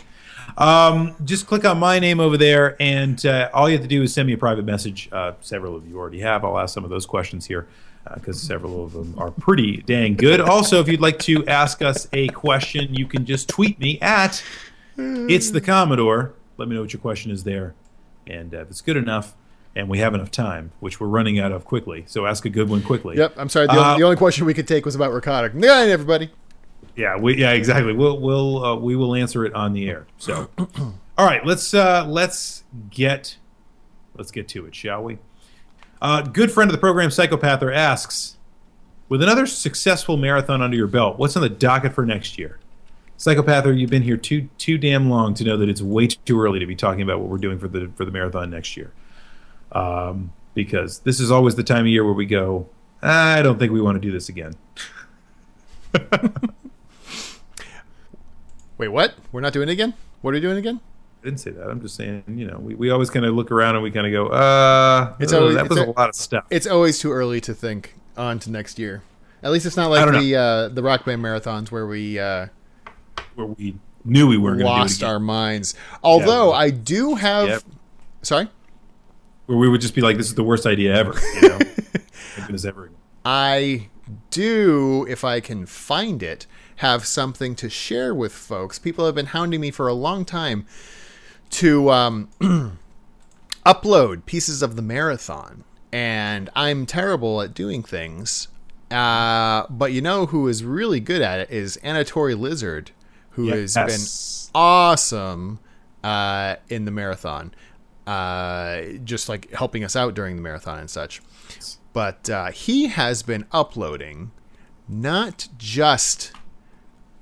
Um, 0.58 1.16
just 1.26 1.48
click 1.48 1.66
on 1.66 1.80
my 1.80 2.00
name 2.00 2.20
over 2.20 2.38
there, 2.38 2.76
and 2.80 3.24
uh, 3.26 3.50
all 3.54 3.68
you 3.70 3.76
have 3.76 3.82
to 3.84 3.88
do 3.88 4.04
is 4.04 4.14
send 4.14 4.28
me 4.28 4.34
a 4.34 4.38
private 4.38 4.64
message. 4.66 5.10
Uh, 5.12 5.34
several 5.42 5.76
of 5.76 5.88
you 5.88 5.98
already 5.98 6.20
have. 6.22 6.46
I'll 6.46 6.58
ask 6.60 6.74
some 6.74 6.84
of 6.84 6.90
those 6.90 7.06
questions 7.06 7.46
here 7.46 7.68
because 8.14 8.40
several 8.40 8.84
of 8.86 8.94
them 8.94 9.16
are 9.18 9.32
pretty 9.32 9.78
dang 9.78 10.16
good. 10.16 10.40
Also, 10.40 10.80
if 10.80 10.88
you'd 10.88 11.02
like 11.02 11.18
to 11.20 11.46
ask 11.48 11.82
us 11.82 12.08
a 12.14 12.28
question, 12.30 12.94
you 12.94 13.08
can 13.08 13.26
just 13.26 13.50
tweet 13.50 13.80
me 13.80 14.00
at 14.02 14.44
it's 14.98 15.50
the 15.50 15.60
Commodore. 15.60 16.34
Let 16.58 16.70
me 16.70 16.76
know 16.76 16.82
what 16.82 16.94
your 16.94 17.02
question 17.02 17.32
is 17.32 17.44
there, 17.44 17.74
and 18.28 18.54
uh, 18.54 18.60
if 18.60 18.70
it's 18.70 18.82
good 18.82 18.96
enough, 18.98 19.36
and 19.76 19.90
we 19.90 19.98
have 19.98 20.14
enough 20.14 20.32
time, 20.32 20.72
which 20.80 21.02
we're 21.02 21.08
running 21.08 21.38
out 21.38 21.52
of 21.52 21.66
quickly, 21.66 22.06
so 22.08 22.26
ask 22.26 22.46
a 22.46 22.50
good 22.50 22.70
one 22.70 22.82
quickly. 22.82 23.18
Yep. 23.18 23.34
I'm 23.36 23.50
sorry. 23.50 23.66
The, 23.68 23.74
Uh, 23.74 23.86
only, 23.88 24.00
the 24.00 24.06
only 24.06 24.16
question 24.18 24.46
we 24.46 24.54
could 24.54 24.68
take 24.70 24.86
was 24.86 24.96
about 24.96 25.12
ricotta. 25.12 25.50
Good 25.50 25.60
night, 25.62 25.90
everybody. 25.90 26.30
Yeah, 26.96 27.18
we, 27.18 27.38
yeah, 27.38 27.52
exactly. 27.52 27.94
We'll 27.94 28.20
we'll 28.20 28.64
uh, 28.64 28.76
we 28.76 28.96
will 28.96 29.16
answer 29.16 29.46
it 29.46 29.54
on 29.54 29.74
the 29.74 29.90
air. 29.90 30.08
So, 30.18 30.50
all 30.58 31.26
right, 31.26 31.46
let's 31.46 31.74
uh, 31.74 32.06
let's 32.08 32.64
get 32.90 33.38
let's 34.18 34.32
get 34.32 34.48
to 34.50 34.66
it, 34.66 34.76
shall 34.76 35.04
we? 35.04 35.18
Uh, 36.02 36.22
good 36.22 36.52
friend 36.52 36.70
of 36.70 36.74
the 36.74 36.80
program, 36.80 37.10
Psychopather 37.10 37.72
asks, 37.72 38.38
with 39.10 39.22
another 39.22 39.46
successful 39.46 40.18
marathon 40.18 40.62
under 40.62 40.78
your 40.78 40.88
belt, 40.88 41.18
what's 41.18 41.36
on 41.36 41.42
the 41.42 41.50
docket 41.50 41.94
for 41.94 42.06
next 42.06 42.38
year? 42.38 42.60
Psychopather, 43.18 43.72
you've 43.74 43.90
been 43.90 44.04
here 44.04 44.18
too 44.18 44.50
too 44.58 44.78
damn 44.78 45.10
long 45.10 45.34
to 45.36 45.44
know 45.44 45.58
that 45.58 45.70
it's 45.70 45.82
way 45.82 46.08
too 46.08 46.42
early 46.42 46.60
to 46.60 46.66
be 46.66 46.76
talking 46.76 47.02
about 47.02 47.20
what 47.20 47.30
we're 47.30 47.38
doing 47.38 47.60
for 47.60 47.68
the 47.68 47.92
for 47.96 48.06
the 48.06 48.12
marathon 48.12 48.50
next 48.50 48.76
year. 48.78 48.92
Um, 49.72 50.32
because 50.54 51.00
this 51.00 51.20
is 51.20 51.32
always 51.32 51.56
the 51.56 51.64
time 51.64 51.82
of 51.82 51.88
year 51.88 52.06
where 52.06 52.14
we 52.14 52.26
go, 52.26 52.70
I 53.02 53.42
don't 53.42 53.60
think 53.60 53.72
we 53.72 53.82
want 53.82 53.96
to 53.96 54.00
do 54.00 54.12
this 54.12 54.30
again. 54.30 54.54
Wait, 58.78 58.90
what? 58.90 59.16
We're 59.32 59.42
not 59.42 59.54
doing 59.54 59.70
it 59.70 59.74
again? 59.74 59.94
What 60.22 60.32
are 60.32 60.36
we 60.36 60.42
doing 60.42 60.58
again? 60.58 60.82
I 61.22 61.26
didn't 61.26 61.40
say 61.40 61.52
that. 61.52 61.70
I'm 61.70 61.82
just 61.82 61.96
saying, 61.96 62.24
you 62.28 62.46
know, 62.46 62.58
we, 62.60 62.76
we 62.76 62.90
always 62.92 63.10
kind 63.10 63.26
of 63.26 63.34
look 63.34 63.52
around 63.52 63.76
and 63.76 63.84
we 63.84 63.90
kind 63.92 64.06
of 64.06 64.12
go, 64.12 64.28
uh, 64.28 65.16
It's 65.20 65.34
uh, 65.34 65.40
always- 65.40 65.56
that 65.56 65.70
was 65.70 65.80
a, 65.80 65.86
a- 65.86 65.92
lot 65.92 66.10
of 66.10 66.16
stuff. 66.16 66.46
It's 66.50 66.68
always 66.68 67.00
too 67.00 67.12
early 67.12 67.42
to 67.42 67.54
think 67.54 67.96
on 68.18 68.40
to 68.40 68.52
next 68.52 68.78
year. 68.80 69.02
At 69.44 69.52
least 69.52 69.66
it's 69.66 69.78
not 69.78 69.92
like 69.92 70.12
the 70.12 70.36
uh, 70.36 70.70
the 70.70 70.82
rock 70.82 71.06
band 71.06 71.22
marathons 71.24 71.70
where 71.70 71.86
we 71.86 72.18
uh, 72.18 72.48
where 73.36 73.46
we 73.48 73.76
knew 74.04 74.28
we 74.28 74.38
weren't 74.38 74.60
going 74.60 74.72
to 74.72 74.76
do 74.76 74.82
lost 74.82 75.04
our 75.04 75.20
minds. 75.20 75.76
Although 76.04 76.50
well, 76.50 76.54
I 76.54 76.72
do 76.72 77.14
have, 77.16 77.48
Yep. 77.48 77.64
sorry, 78.24 78.48
Where 79.46 79.58
we 79.58 79.70
would 79.70 79.82
just 79.82 79.94
be 79.94 80.02
like, 80.02 80.18
this 80.18 80.26
is 80.28 80.34
the 80.36 80.44
worst 80.44 80.66
idea 80.66 80.96
ever. 80.96 81.14
You 81.42 81.50
know, 81.50 81.60
ever. 82.68 82.90
I 83.24 83.90
do, 84.32 85.06
if 85.10 85.24
I 85.24 85.40
can 85.42 85.66
find 85.68 86.24
it, 86.24 86.48
have 86.78 87.06
something 87.06 87.56
to 87.56 87.70
share 87.70 88.14
with 88.14 88.34
folks. 88.34 88.80
People 88.80 89.06
have 89.06 89.16
been 89.16 89.28
hounding 89.28 89.62
me 89.62 89.72
for 89.72 89.88
a 89.88 89.94
long 89.94 90.26
time 90.26 90.66
to 91.52 91.90
um, 91.90 92.30
upload 93.66 94.26
pieces 94.26 94.62
of 94.62 94.76
the 94.76 94.82
marathon, 94.82 95.64
and 95.92 96.50
I'm 96.56 96.86
terrible 96.86 97.42
at 97.42 97.54
doing 97.54 97.84
things. 97.84 98.50
Uh, 98.92 99.66
but 99.70 99.92
you 99.92 100.02
know 100.02 100.28
who 100.28 100.48
is 100.48 100.64
really 100.64 101.00
good 101.00 101.22
at 101.22 101.40
it 101.40 101.50
is 101.50 101.80
Anatoray 101.84 102.34
Lizard, 102.34 102.92
who 103.32 103.48
has 103.48 103.74
been 103.74 104.02
awesome 104.54 105.60
uh, 106.04 106.58
in 106.70 106.86
the 106.86 106.92
marathon, 106.92 107.54
uh, 108.06 108.82
just 109.04 109.28
like 109.28 109.52
helping 109.52 109.84
us 109.84 109.96
out 109.96 110.14
during 110.14 110.36
the 110.36 110.42
marathon 110.42 110.80
and 110.80 110.90
such. 110.90 111.22
But 111.94 112.30
uh, 112.30 112.52
he 112.52 112.88
has 112.88 113.24
been 113.24 113.46
uploading 113.52 114.32
not 114.88 115.48
just 115.58 116.32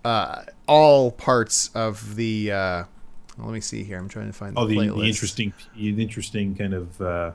uh, 0.04 0.44
all 0.68 1.12
parts 1.12 1.70
of 1.76 2.16
the. 2.16 2.52
Uh, 2.52 2.84
let 3.38 3.52
me 3.54 3.62
see 3.62 3.84
here. 3.84 3.98
I'm 3.98 4.10
trying 4.10 4.28
to 4.28 4.34
find 4.34 4.56
the 4.56 4.60
Oh, 4.62 4.66
the, 4.68 4.76
playlist. 4.78 4.96
the 5.00 5.08
interesting, 5.08 5.54
the 5.76 5.90
interesting 6.02 6.56
kind 6.56 6.74
of 6.74 7.02
uh, 7.02 7.32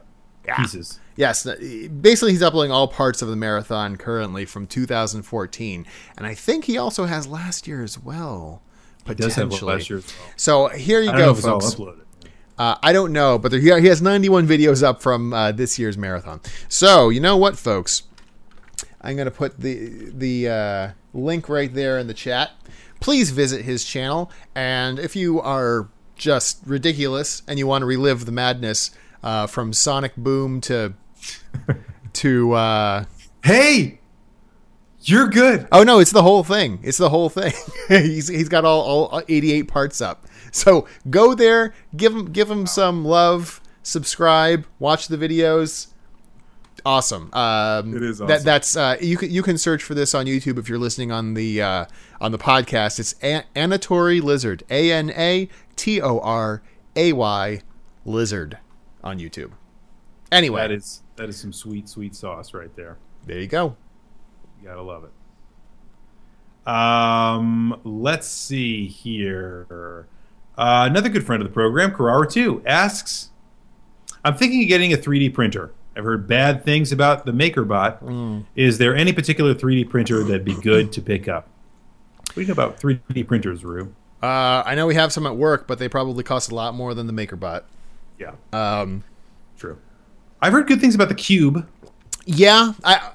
Yeah. 0.47 0.57
pieces. 0.57 1.01
Yes, 1.17 1.43
basically 1.45 2.31
he's 2.33 2.43
uploading 2.43 2.71
all 2.71 2.87
parts 2.87 3.23
of 3.23 3.29
the 3.29 3.35
marathon 3.37 3.97
currently 3.97 4.45
from 4.45 4.67
2014, 4.69 5.85
and 6.17 6.27
I 6.27 6.35
think 6.35 6.67
he 6.67 6.79
also 6.79 7.07
has 7.07 7.27
last 7.27 7.67
year 7.67 7.83
as 7.83 7.99
well. 7.99 8.63
He 9.07 9.15
does 9.15 9.35
have 9.35 9.49
Potentially. 9.49 9.67
one 9.69 9.77
last 9.79 9.91
year 9.91 9.99
as 9.99 10.07
well. 10.07 10.33
So 10.37 10.69
here 10.69 11.01
you 11.01 11.11
go, 11.11 11.19
know 11.19 11.31
if 11.33 11.39
it's 11.39 11.47
all 11.47 11.61
folks. 11.61 12.01
Uh, 12.57 12.77
I 12.83 12.93
don't 12.93 13.13
know, 13.13 13.39
but 13.39 13.51
there, 13.51 13.61
he 13.61 13.81
he 13.81 13.87
has 13.89 14.01
91 14.03 14.47
videos 14.47 14.83
up 14.83 15.01
from 15.03 15.33
uh, 15.33 15.51
this 15.53 15.79
year's 15.79 15.97
marathon. 15.99 16.41
So 16.69 17.09
you 17.09 17.21
know 17.21 17.37
what, 17.37 17.57
folks? 17.59 18.03
I'm 19.01 19.17
going 19.17 19.27
to 19.27 19.31
put 19.33 19.59
the 19.61 20.11
the 20.13 20.49
uh, 20.49 20.89
link 21.19 21.49
right 21.49 21.73
there 21.73 21.99
in 21.99 22.07
the 22.07 22.15
chat. 22.15 22.53
Please 23.01 23.31
visit 23.31 23.65
his 23.65 23.85
channel, 23.85 24.31
and 24.55 24.99
if 24.99 25.15
you 25.15 25.41
are 25.41 25.89
just 26.17 26.61
ridiculous 26.67 27.43
and 27.47 27.59
you 27.59 27.67
want 27.67 27.83
to 27.83 27.87
relive 27.87 28.27
the 28.27 28.33
madness 28.33 28.91
uh, 29.23 29.47
from 29.47 29.73
Sonic 29.73 30.17
Boom 30.17 30.61
to 30.63 30.95
to 32.15 32.53
uh, 32.53 33.05
Hey, 33.45 34.01
you're 35.03 35.29
good. 35.29 35.69
Oh 35.73 35.85
no, 35.85 36.01
it's 36.01 36.11
the 36.11 36.23
whole 36.23 36.45
thing. 36.45 36.81
It's 36.83 36.99
the 36.99 37.09
whole 37.09 37.29
thing. 37.29 37.53
he's 37.89 38.29
he's 38.29 38.49
got 38.49 38.65
all, 38.65 38.83
all 38.83 39.23
88 39.29 39.69
parts 39.69 40.01
up. 40.01 40.27
So 40.51 40.87
go 41.09 41.35
there, 41.35 41.75
give 41.97 42.13
him 42.13 42.33
give 42.33 42.51
him 42.51 42.67
some 42.67 43.05
love, 43.05 43.61
subscribe, 43.83 44.67
watch 44.79 45.09
the 45.09 45.17
videos. 45.17 45.89
Awesome. 46.87 47.31
Um, 47.35 47.95
It 47.97 48.03
is 48.03 48.19
That, 48.19 48.31
awesome. 48.31 48.45
that's 48.45 48.77
uh, 48.77 48.97
you 49.01 49.17
can 49.17 49.31
you 49.31 49.43
can 49.43 49.59
search 49.59 49.83
for 49.83 49.95
this 49.95 50.15
on 50.15 50.27
YouTube 50.27 50.59
if 50.59 50.69
you're 50.69 50.79
listening 50.79 51.11
on 51.13 51.35
the 51.35 51.61
uh, 51.63 51.85
on 52.21 52.33
the 52.33 52.39
podcast. 52.39 52.99
It's 52.99 53.15
A- 53.23 53.45
Anatoray 53.57 54.21
Lizard. 54.21 54.63
A 54.71 54.91
N 54.93 55.11
A 55.11 55.49
T 55.77 56.01
O 56.01 56.19
R 56.21 56.63
A 56.97 57.13
Y 57.13 57.61
Lizard 58.05 58.59
on 59.05 59.19
YouTube. 59.19 59.53
Anyway, 60.31 60.61
That 60.61 60.71
is 60.73 61.03
that 61.17 61.29
is 61.29 61.37
some 61.39 61.53
sweet, 61.53 61.89
sweet 61.89 62.15
sauce 62.15 62.55
right 62.55 62.75
there. 62.77 62.97
there 63.27 63.39
you 63.41 63.47
go. 63.49 63.77
You 64.61 64.69
gotta 64.69 64.83
love 64.83 65.05
it. 65.05 65.11
Um, 66.71 67.81
let's 67.85 68.27
see 68.29 68.87
here. 68.87 70.07
Uh, 70.57 70.87
another 70.91 71.09
good 71.09 71.25
friend 71.25 71.41
of 71.43 71.49
the 71.49 71.53
program, 71.55 71.93
Carrara 71.93 72.29
2, 72.29 72.63
asks 72.67 73.31
I'm 74.25 74.35
thinking 74.37 74.63
of 74.63 74.69
getting 74.69 74.93
a 74.93 74.97
3D 74.97 75.33
printer. 75.33 75.73
I've 75.99 76.05
heard 76.05 76.29
bad 76.29 76.65
things 76.65 76.93
about 76.93 77.27
the 77.27 77.33
MakerBot. 77.33 78.45
Is 78.55 78.79
there 78.79 78.95
any 78.95 79.13
particular 79.13 79.53
3D 79.53 79.91
printer 79.91 80.23
that'd 80.23 80.45
be 80.45 80.55
good 80.55 80.93
to 80.93 81.03
pick 81.03 81.27
up? 81.27 81.49
What 82.29 82.35
do 82.37 82.41
you 82.43 82.47
know 82.47 82.53
about 82.53 82.79
3D 82.81 83.27
printers, 83.27 83.65
Rue? 83.65 83.93
Uh, 84.23 84.63
I 84.65 84.77
know 84.77 84.87
we 84.87 84.95
have 84.95 85.13
some 85.13 85.27
at 85.27 85.35
work, 85.37 85.67
but 85.67 85.81
they 85.81 85.89
probably 85.89 86.23
cost 86.23 86.53
a 86.53 86.55
lot 86.55 86.75
more 86.75 86.95
than 86.95 87.09
the 87.09 87.13
MakerBot. 87.13 87.63
Yeah, 88.17 88.33
Um, 88.53 89.03
true. 89.59 89.79
I've 90.41 90.53
heard 90.53 90.69
good 90.69 90.81
things 90.81 90.95
about 90.95 91.09
the 91.09 91.15
Cube. 91.17 91.69
yeah, 92.27 92.75
I 92.85 93.11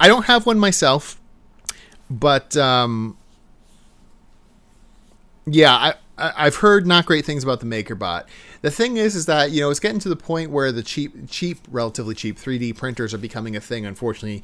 I 0.00 0.08
don't 0.08 0.24
have 0.24 0.46
one 0.46 0.58
myself, 0.58 1.20
but 2.10 2.56
um, 2.56 3.16
yeah, 5.46 5.72
I, 5.74 5.94
I 6.18 6.32
I've 6.46 6.56
heard 6.56 6.86
not 6.88 7.06
great 7.06 7.24
things 7.24 7.44
about 7.44 7.60
the 7.60 7.66
MakerBot. 7.66 8.24
The 8.62 8.70
thing 8.70 8.96
is, 8.96 9.14
is 9.16 9.26
that 9.26 9.50
you 9.50 9.60
know 9.60 9.70
it's 9.70 9.80
getting 9.80 9.98
to 10.00 10.08
the 10.08 10.16
point 10.16 10.50
where 10.50 10.70
the 10.72 10.82
cheap, 10.82 11.28
cheap, 11.28 11.58
relatively 11.68 12.14
cheap 12.14 12.38
3D 12.38 12.76
printers 12.76 13.12
are 13.12 13.18
becoming 13.18 13.56
a 13.56 13.60
thing. 13.60 13.84
Unfortunately, 13.84 14.42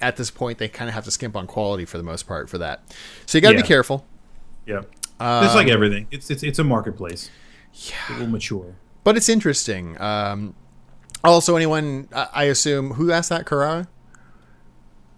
at 0.00 0.16
this 0.16 0.30
point, 0.30 0.58
they 0.58 0.68
kind 0.68 0.88
of 0.88 0.94
have 0.94 1.04
to 1.04 1.10
skimp 1.12 1.36
on 1.36 1.46
quality 1.46 1.84
for 1.84 1.96
the 1.96 2.02
most 2.04 2.26
part 2.26 2.50
for 2.50 2.58
that. 2.58 2.82
So 3.24 3.38
you 3.38 3.42
got 3.42 3.50
to 3.50 3.56
Yeah. 3.56 3.62
be 3.62 3.68
careful. 3.68 4.04
Yeah, 4.66 4.80
it's 5.20 5.54
like 5.54 5.68
everything, 5.68 6.08
it's 6.10 6.28
it's 6.30 6.42
it's 6.42 6.58
a 6.58 6.64
marketplace. 6.64 7.30
Yeah, 7.72 8.16
it 8.16 8.20
will 8.20 8.26
mature. 8.26 8.74
but 9.04 9.16
it's 9.16 9.28
interesting. 9.28 10.00
Um, 10.00 10.54
also, 11.22 11.54
anyone 11.56 12.08
I 12.12 12.44
assume 12.44 12.92
who 12.94 13.12
asked 13.12 13.28
that 13.30 13.46
Carrara? 13.46 13.86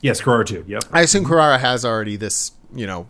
Yes, 0.01 0.21
Carrara 0.21 0.45
too. 0.45 0.65
Yep. 0.67 0.85
I 0.93 1.01
assume 1.01 1.25
Carrara 1.25 1.59
has 1.59 1.85
already 1.85 2.17
this 2.17 2.53
you 2.75 2.87
know 2.87 3.09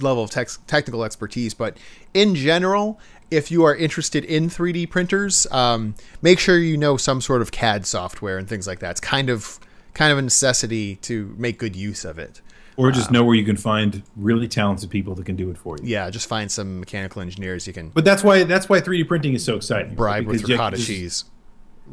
level 0.00 0.22
of 0.24 0.30
tex- 0.30 0.58
technical 0.66 1.04
expertise, 1.04 1.52
but 1.54 1.76
in 2.14 2.34
general, 2.34 2.98
if 3.32 3.50
you 3.50 3.64
are 3.64 3.74
interested 3.74 4.24
in 4.24 4.48
3D 4.48 4.90
printers, 4.90 5.46
um, 5.50 5.94
make 6.20 6.38
sure 6.38 6.58
you 6.58 6.76
know 6.76 6.96
some 6.96 7.20
sort 7.20 7.42
of 7.42 7.50
CAD 7.50 7.86
software 7.86 8.38
and 8.38 8.48
things 8.48 8.66
like 8.66 8.80
that. 8.80 8.92
It's 8.92 9.00
kind 9.00 9.30
of 9.30 9.58
kind 9.94 10.12
of 10.12 10.18
a 10.18 10.22
necessity 10.22 10.96
to 10.96 11.34
make 11.38 11.58
good 11.58 11.74
use 11.76 12.04
of 12.04 12.18
it. 12.18 12.40
Or 12.78 12.90
just 12.90 13.10
know 13.10 13.22
where 13.22 13.36
you 13.36 13.44
can 13.44 13.58
find 13.58 14.02
really 14.16 14.48
talented 14.48 14.88
people 14.88 15.14
that 15.16 15.26
can 15.26 15.36
do 15.36 15.50
it 15.50 15.58
for 15.58 15.76
you. 15.76 15.84
Yeah, 15.84 16.08
just 16.08 16.26
find 16.26 16.50
some 16.50 16.80
mechanical 16.80 17.20
engineers 17.20 17.66
you 17.66 17.72
can 17.74 17.90
But 17.90 18.04
that's 18.04 18.24
why 18.24 18.44
that's 18.44 18.68
why 18.68 18.80
3D 18.80 19.06
printing 19.06 19.34
is 19.34 19.44
so 19.44 19.56
exciting. 19.56 19.94
bribe 19.94 20.26
with 20.26 20.48
ricotta 20.48 20.78
cheese. 20.78 21.24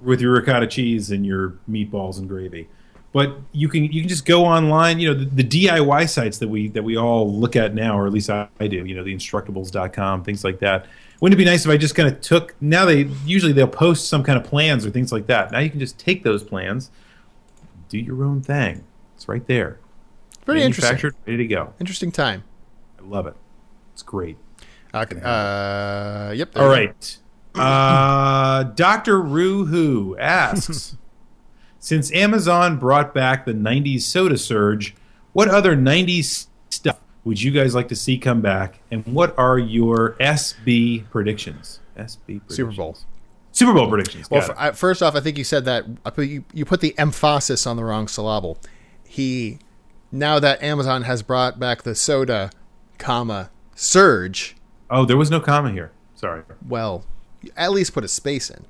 with 0.01 0.21
your 0.21 0.33
ricotta 0.33 0.67
cheese 0.67 1.11
and 1.11 1.25
your 1.25 1.55
meatballs 1.69 2.17
and 2.17 2.29
gravy. 2.29 2.69
But 3.11 3.37
you 3.51 3.67
can 3.69 3.85
you 3.85 4.01
can 4.01 4.09
just 4.09 4.25
go 4.25 4.45
online. 4.45 4.99
You 4.99 5.13
know 5.13 5.19
the, 5.19 5.43
the 5.43 5.43
DIY 5.43 6.09
sites 6.09 6.37
that 6.37 6.47
we 6.47 6.67
that 6.69 6.83
we 6.83 6.95
all 6.95 7.31
look 7.31 7.55
at 7.55 7.73
now, 7.73 7.97
or 7.97 8.05
at 8.05 8.13
least 8.13 8.29
I, 8.29 8.47
I 8.59 8.67
do. 8.67 8.85
You 8.85 8.95
know 8.95 9.03
the 9.03 9.15
Instructables.com, 9.15 10.23
things 10.23 10.43
like 10.43 10.59
that. 10.59 10.85
Wouldn't 11.19 11.37
it 11.39 11.43
be 11.43 11.49
nice 11.49 11.65
if 11.65 11.71
I 11.71 11.77
just 11.77 11.95
kind 11.95 12.07
of 12.07 12.21
took? 12.21 12.55
Now 12.61 12.85
they 12.85 13.03
usually 13.25 13.51
they'll 13.51 13.67
post 13.67 14.09
some 14.09 14.23
kind 14.23 14.37
of 14.37 14.45
plans 14.45 14.85
or 14.85 14.91
things 14.91 15.11
like 15.11 15.25
that. 15.27 15.51
Now 15.51 15.59
you 15.59 15.69
can 15.69 15.79
just 15.79 15.97
take 15.97 16.23
those 16.23 16.43
plans, 16.43 16.91
do 17.89 17.97
your 17.97 18.23
own 18.23 18.41
thing. 18.41 18.83
It's 19.15 19.27
right 19.27 19.45
there, 19.47 19.79
Very 20.45 20.61
interesting. 20.61 21.11
ready 21.25 21.37
to 21.37 21.47
go. 21.47 21.73
Interesting 21.79 22.11
time. 22.11 22.43
I 22.99 23.03
love 23.03 23.27
it. 23.27 23.35
It's 23.93 24.03
great. 24.03 24.37
Okay. 24.93 25.19
Uh, 25.21 26.31
yep. 26.31 26.53
there 26.53 26.63
All 26.63 26.69
right. 26.69 27.17
Uh, 27.55 28.63
Dr. 28.63 29.21
Who 29.23 30.17
asks 30.17 30.95
Since 31.79 32.11
Amazon 32.13 32.77
brought 32.77 33.13
back 33.13 33.45
the 33.45 33.53
90s 33.53 34.01
soda 34.01 34.37
surge, 34.37 34.95
what 35.33 35.47
other 35.47 35.75
90s 35.75 36.47
stuff 36.69 36.99
would 37.23 37.41
you 37.41 37.51
guys 37.51 37.73
like 37.75 37.87
to 37.89 37.95
see 37.95 38.17
come 38.17 38.41
back? 38.41 38.79
And 38.91 39.05
what 39.05 39.37
are 39.37 39.57
your 39.57 40.15
SB 40.19 41.09
predictions? 41.09 41.79
SB 41.97 42.25
predictions. 42.25 42.55
Super 42.55 42.71
Bowl. 42.71 42.97
Super 43.51 43.73
Bowl 43.73 43.89
predictions. 43.89 44.29
Well, 44.29 44.41
Got 44.41 44.49
f 44.51 44.55
it. 44.55 44.61
I, 44.61 44.71
first 44.71 45.01
off, 45.01 45.15
I 45.15 45.19
think 45.19 45.37
you 45.37 45.43
said 45.43 45.65
that 45.65 45.85
I 46.05 46.09
put, 46.09 46.27
you, 46.27 46.43
you 46.53 46.65
put 46.65 46.81
the 46.81 46.97
emphasis 46.97 47.65
on 47.65 47.77
the 47.77 47.83
wrong 47.83 48.07
syllable. 48.07 48.57
He 49.03 49.59
now 50.11 50.39
that 50.39 50.61
Amazon 50.61 51.03
has 51.03 51.21
brought 51.23 51.59
back 51.59 51.83
the 51.83 51.95
soda, 51.95 52.51
comma 52.97 53.49
surge. 53.75 54.55
oh, 54.89 55.05
there 55.05 55.17
was 55.17 55.31
no 55.31 55.39
comma 55.39 55.71
here. 55.71 55.91
Sorry. 56.15 56.43
Well, 56.67 57.05
at 57.55 57.71
least 57.71 57.93
put 57.93 58.03
a 58.03 58.07
space 58.07 58.49
in. 58.49 58.65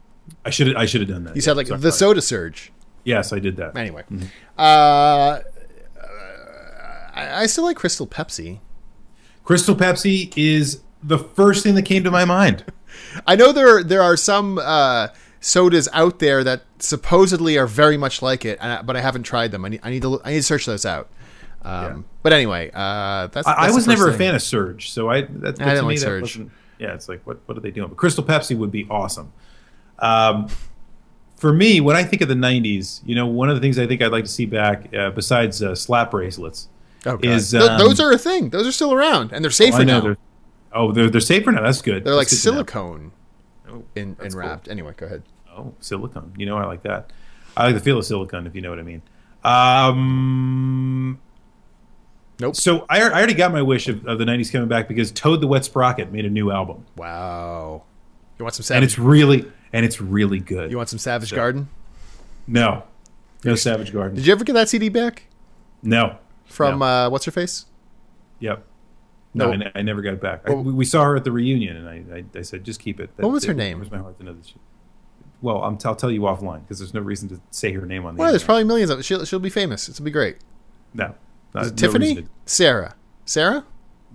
I 0.45 0.49
should 0.51 0.75
I 0.75 0.85
should 0.85 1.01
have 1.01 1.09
done 1.09 1.23
that. 1.23 1.35
You 1.35 1.41
said 1.41 1.57
like 1.57 1.67
Sorry. 1.67 1.79
the 1.79 1.91
soda 1.91 2.21
surge. 2.21 2.71
Yes, 3.09 3.33
I 3.33 3.39
did 3.39 3.57
that. 3.57 3.75
Anyway, 3.77 4.03
uh, 4.57 5.39
I, 7.15 7.41
I 7.41 7.45
still 7.47 7.63
like 7.65 7.77
Crystal 7.77 8.07
Pepsi. 8.07 8.59
Crystal 9.43 9.75
Pepsi 9.75 10.31
is 10.37 10.81
the 11.01 11.17
first 11.17 11.63
thing 11.63 11.75
that 11.75 11.83
came 11.83 12.03
to 12.03 12.11
my 12.11 12.25
mind. 12.25 12.65
I 13.27 13.35
know 13.35 13.51
there 13.51 13.83
there 13.83 14.01
are 14.01 14.17
some 14.17 14.57
uh, 14.59 15.07
sodas 15.39 15.87
out 15.93 16.19
there 16.19 16.43
that 16.43 16.61
supposedly 16.79 17.57
are 17.57 17.67
very 17.67 17.97
much 17.97 18.21
like 18.21 18.45
it, 18.45 18.59
but 18.85 18.95
I 18.95 19.01
haven't 19.01 19.23
tried 19.23 19.51
them. 19.51 19.65
I 19.65 19.69
need 19.69 19.79
I 19.83 19.89
need 19.89 20.01
to 20.03 20.09
look- 20.09 20.21
I 20.25 20.31
need 20.31 20.37
to 20.37 20.43
search 20.43 20.65
those 20.65 20.85
out. 20.85 21.09
Um, 21.63 21.83
Yeah. 21.83 21.97
But 22.21 22.33
anyway, 22.33 22.69
uh, 22.73 23.27
that's, 23.27 23.47
I, 23.47 23.53
I 23.53 23.71
was 23.71 23.87
never 23.87 24.05
first 24.07 24.15
a 24.15 24.17
fan 24.17 24.35
of 24.35 24.41
Surge, 24.41 24.91
so 24.91 25.09
I 25.09 25.21
that, 25.21 25.55
that 25.57 25.61
I 25.61 25.73
didn't 25.73 25.85
like 25.87 25.97
Surge. 25.99 26.39
Yeah, 26.79 26.93
it's 26.93 27.09
like 27.09 27.25
what 27.25 27.39
what 27.47 27.57
are 27.57 27.61
they 27.61 27.71
doing? 27.71 27.89
But 27.89 27.97
Crystal 27.97 28.23
Pepsi 28.23 28.55
would 28.57 28.71
be 28.71 28.87
awesome. 28.89 29.31
Um, 29.99 30.47
for 31.39 31.51
me, 31.53 31.81
when 31.81 31.95
I 31.95 32.03
think 32.03 32.21
of 32.21 32.27
the 32.27 32.35
'90s, 32.35 33.01
you 33.05 33.15
know, 33.15 33.25
one 33.25 33.49
of 33.49 33.55
the 33.55 33.61
things 33.61 33.79
I 33.79 33.87
think 33.87 34.01
I'd 34.01 34.11
like 34.11 34.25
to 34.25 34.29
see 34.29 34.45
back, 34.45 34.93
uh, 34.93 35.09
besides 35.11 35.63
uh, 35.63 35.73
slap 35.73 36.11
bracelets, 36.11 36.67
Oh, 37.05 37.13
God. 37.17 37.25
is 37.25 37.51
Th- 37.51 37.63
um, 37.63 37.77
those 37.79 37.99
are 37.99 38.11
a 38.11 38.17
thing. 38.17 38.49
Those 38.49 38.67
are 38.67 38.71
still 38.71 38.93
around, 38.93 39.31
and 39.31 39.43
they're 39.43 39.49
safer 39.51 39.77
I 39.77 39.83
know 39.83 39.93
now. 39.97 40.01
they're 40.01 40.17
oh 40.73 40.91
they're 40.91 41.09
they're 41.09 41.21
safer 41.21 41.51
now. 41.51 41.61
That's 41.63 41.81
good. 41.81 42.03
They're 42.03 42.13
like 42.15 42.29
good 42.29 42.35
silicone 42.35 43.11
Oh, 43.69 43.83
in, 43.95 44.15
that's 44.15 44.33
in 44.35 44.39
cool. 44.41 44.49
wrapped. 44.49 44.67
Anyway, 44.67 44.93
go 44.97 45.05
ahead. 45.05 45.23
Oh, 45.55 45.73
silicone. 45.79 46.33
You 46.37 46.45
know, 46.45 46.57
I 46.57 46.65
like 46.65 46.83
that. 46.83 47.11
I 47.57 47.65
like 47.65 47.75
the 47.75 47.81
feel 47.81 47.97
of 47.97 48.05
silicone, 48.05 48.45
if 48.47 48.55
you 48.55 48.61
know 48.61 48.69
what 48.69 48.79
I 48.79 48.83
mean. 48.83 49.01
Um, 49.43 51.19
Nope. 52.39 52.55
so 52.55 52.85
I, 52.89 53.01
I 53.01 53.11
already 53.11 53.33
got 53.33 53.51
my 53.51 53.61
wish 53.61 53.87
of, 53.89 54.05
of 54.07 54.17
the 54.17 54.25
'90s 54.25 54.51
coming 54.51 54.67
back 54.69 54.87
because 54.87 55.11
Toad 55.11 55.41
the 55.41 55.47
Wet 55.47 55.65
Sprocket 55.65 56.11
made 56.11 56.25
a 56.25 56.29
new 56.29 56.51
album, 56.51 56.85
Wow. 56.95 57.83
You 58.37 58.43
want 58.45 58.55
some 58.55 58.75
and 58.75 58.85
it's 58.85 58.97
really 58.97 59.51
and 59.73 59.85
it's 59.85 59.99
really 60.01 60.39
good. 60.39 60.71
you 60.71 60.77
want 60.77 60.89
some 60.89 60.99
Savage 60.99 61.29
So- 61.29 61.35
Garden? 61.35 61.69
no, 62.47 62.83
no 63.43 63.55
Savage 63.55 63.91
Garden. 63.93 64.15
Did 64.15 64.25
you 64.25 64.33
ever 64.33 64.43
get 64.43 64.53
that 64.53 64.69
CD 64.69 64.89
back 64.89 65.23
no, 65.83 66.17
from 66.45 66.79
No. 66.79 66.85
uh, 66.85 67.09
what's 67.09 67.25
her 67.25 67.31
face? 67.31 67.65
Yep. 68.39 68.65
No, 69.33 69.51
No. 69.53 69.65
I, 69.75 69.79
I 69.79 69.81
never 69.83 70.01
got 70.01 70.13
it 70.13 70.21
back. 70.21 70.47
Well- 70.47 70.63
we, 70.63 70.73
we 70.73 70.85
saw 70.85 71.03
her 71.03 71.15
at 71.15 71.23
the 71.23 71.31
reunion, 71.31 71.77
and 71.77 71.87
I, 71.87 72.03
I, 72.17 72.39
I 72.39 72.41
said, 72.41 72.63
just 72.63 72.79
keep 72.79 72.99
it. 72.99 73.15
That- 73.17 73.23
What 73.23 73.31
was 73.31 73.45
her 73.45 73.51
it 73.51 73.57
name? 73.57 73.77
warms 73.77 73.91
my 73.91 73.99
heart 73.99 74.17
to 74.19 74.23
know 74.23 74.33
that 74.33 74.45
she- 74.45 74.55
well, 75.41 75.63
I'm, 75.63 75.77
I'll 75.85 75.95
tell 75.95 76.11
you 76.11 76.21
offline 76.21 76.61
because 76.63 76.79
there's 76.79 76.93
no 76.93 76.99
reason 76.99 77.29
to 77.29 77.39
say 77.51 77.71
her 77.71 77.85
name 77.85 78.05
on 78.05 78.15
the. 78.15 78.19
Well, 78.19 78.31
there's 78.31 78.43
probably 78.43 78.65
millions 78.65 78.89
of. 78.89 79.05
She'll 79.05 79.23
she'll 79.23 79.39
be 79.39 79.49
famous. 79.49 79.87
It'll 79.87 80.03
be 80.03 80.11
great. 80.11 80.37
no. 80.93 81.15
not- 81.53 81.63
Is 81.65 81.71
it 81.71 81.75
no 81.81 81.87
Tiffany? 81.87 82.27
Sarah? 82.45 82.95
Sarah? 83.23 83.63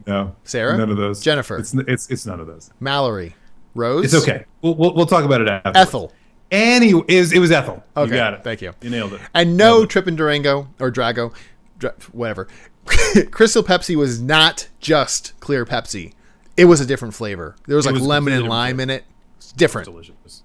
No. 0.06 0.36
Sarah? 0.44 0.76
None 0.76 0.90
of 0.90 0.98
those. 0.98 1.22
Jennifer? 1.22 1.56
It's 1.56 1.72
it's 1.72 2.10
it's 2.10 2.26
none 2.26 2.40
of 2.40 2.46
those. 2.46 2.70
Mallory? 2.78 3.36
Rose? 3.74 4.12
It's 4.12 4.22
okay. 4.22 4.44
We'll 4.62 4.74
we'll, 4.74 4.94
we'll 4.94 5.06
talk 5.06 5.24
about 5.24 5.40
it 5.40 5.48
after. 5.48 5.72
Ethel. 5.76 6.12
Any 6.50 6.92
is 7.08 7.32
it 7.32 7.38
was 7.38 7.50
Ethel. 7.50 7.82
Okay, 7.96 8.10
You 8.12 8.16
got 8.16 8.34
it. 8.34 8.44
thank 8.44 8.62
you. 8.62 8.72
You 8.80 8.90
nailed 8.90 9.14
it. 9.14 9.20
And 9.34 9.56
no 9.56 9.78
Nailed. 9.78 9.90
Trippin' 9.90 10.14
Durango 10.16 10.68
or 10.78 10.92
Drago, 10.92 11.34
Dra- 11.78 11.94
whatever. 12.12 12.46
Crystal 13.30 13.62
Pepsi 13.62 13.96
was 13.96 14.20
not 14.20 14.68
just 14.78 15.32
clear 15.40 15.64
Pepsi. 15.64 16.12
It 16.56 16.66
was 16.66 16.80
a 16.80 16.86
different 16.86 17.14
flavor. 17.14 17.56
There 17.66 17.76
was 17.76 17.86
It 17.86 17.90
like 17.90 17.94
was 18.00 18.06
lemon 18.06 18.32
and 18.34 18.46
lime 18.46 18.78
in 18.78 18.90
it. 18.90 19.04
It's 19.38 19.52
different. 19.52 19.86
delicious. 19.86 20.42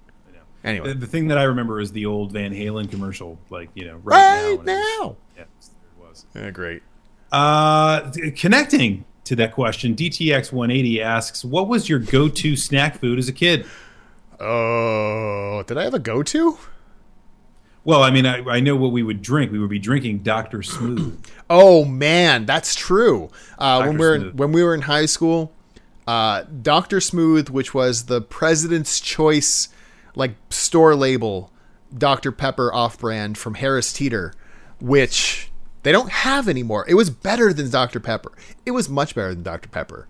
Anyway, 0.63 0.89
The, 0.89 0.93
the 0.95 1.07
thing 1.07 1.27
that 1.29 1.37
I 1.37 1.43
remember 1.43 1.79
is 1.79 1.91
the 1.91 2.05
old 2.05 2.31
Van 2.33 2.51
Halen 2.53 2.89
commercial, 2.89 3.37
like 3.49 3.69
you 3.75 3.85
know, 3.85 3.97
right, 4.03 4.55
right 4.57 4.65
now. 4.65 5.15
it 5.37 5.47
was- 5.57 5.69
Yeah, 6.01 6.03
it 6.03 6.07
was. 6.09 6.25
Yeah, 6.35 6.49
great. 6.51 6.81
Uh, 7.31 8.11
connecting 8.35 9.05
to 9.29 9.35
that 9.37 9.53
question, 9.53 9.95
DTX 9.95 10.51
180 10.51 11.01
asks, 11.01 11.45
"What 11.45 11.67
was 11.67 11.87
your 11.87 11.99
go-to 11.99 12.55
snack 12.55 12.99
food 12.99 13.19
as 13.19 13.29
a 13.29 13.31
kid?" 13.31 13.65
Oh, 14.39 15.63
did 15.67 15.77
I 15.77 15.83
have 15.83 15.93
a 15.93 15.99
go-to? 15.99 16.57
Well, 17.83 18.01
I 18.01 18.09
mean, 18.11 18.25
I, 18.25 18.43
I 18.45 18.59
know 18.59 18.75
what 18.75 18.91
we 18.91 19.03
would 19.03 19.21
drink. 19.21 19.51
We 19.51 19.59
would 19.59 19.69
be 19.69 19.79
drinking 19.79 20.19
Dr. 20.19 20.61
Smooth. 20.63 21.25
Oh 21.51 21.83
man, 21.83 22.45
that's 22.45 22.75
true. 22.75 23.31
Uh, 23.57 23.81
when 23.81 23.97
we 23.97 24.05
were 24.05 24.13
in, 24.13 24.21
Smooth. 24.21 24.39
when 24.39 24.51
we 24.51 24.63
were 24.63 24.75
in 24.75 24.81
high 24.81 25.07
school, 25.07 25.51
uh, 26.05 26.43
Doctor 26.61 27.01
Smooth, 27.01 27.49
which 27.49 27.73
was 27.73 28.05
the 28.05 28.21
President's 28.21 28.99
Choice 28.99 29.69
like 30.13 30.35
store 30.51 30.95
label, 30.95 31.51
Dr 31.97 32.31
Pepper 32.31 32.71
off-brand 32.71 33.35
from 33.35 33.55
Harris 33.55 33.91
Teeter, 33.91 34.35
which 34.79 35.48
they 35.83 35.91
don't 35.91 36.09
have 36.11 36.47
anymore. 36.49 36.85
It 36.87 36.93
was 36.95 37.09
better 37.09 37.53
than 37.53 37.69
Dr 37.69 37.99
Pepper. 37.99 38.31
It 38.65 38.71
was 38.71 38.89
much 38.89 39.15
better 39.15 39.33
than 39.33 39.43
Dr 39.43 39.69
Pepper. 39.69 40.07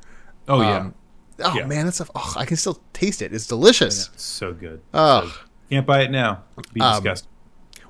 Oh 0.47 0.61
yeah, 0.61 0.77
Um, 0.77 0.95
Oh 1.41 1.53
Yeah. 1.55 1.65
man, 1.67 1.85
that 1.85 1.93
stuff. 1.93 2.09
Oh, 2.15 2.33
I 2.35 2.45
can 2.45 2.57
still 2.57 2.81
taste 2.91 3.21
it. 3.21 3.33
It's 3.33 3.47
delicious. 3.47 4.09
It's 4.13 4.23
so 4.23 4.53
good. 4.53 4.81
Oh, 4.93 5.27
So. 5.33 5.47
Can't 5.69 5.85
buy 5.85 6.01
it 6.01 6.11
now. 6.11 6.43
It'd 6.57 6.73
be 6.73 6.81
Um, 6.81 6.95
disgusting. 6.95 7.29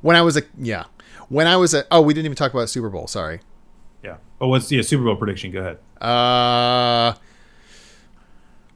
When 0.02 0.16
I 0.16 0.22
was 0.22 0.38
a 0.38 0.44
yeah, 0.58 0.84
when 1.30 1.48
I 1.48 1.56
was 1.58 1.74
a 1.74 1.86
oh, 1.92 2.02
we 2.02 2.14
didn't 2.14 2.26
even 2.26 2.36
talk 2.36 2.54
about 2.54 2.70
Super 2.70 2.90
Bowl. 2.90 3.08
Sorry. 3.08 3.40
Yeah. 4.04 4.18
Oh, 4.42 4.48
what's 4.50 4.72
yeah 4.72 4.82
Super 4.82 5.04
Bowl 5.04 5.16
prediction? 5.16 5.52
Go 5.52 5.60
ahead. 5.62 5.80
Uh, 6.02 7.14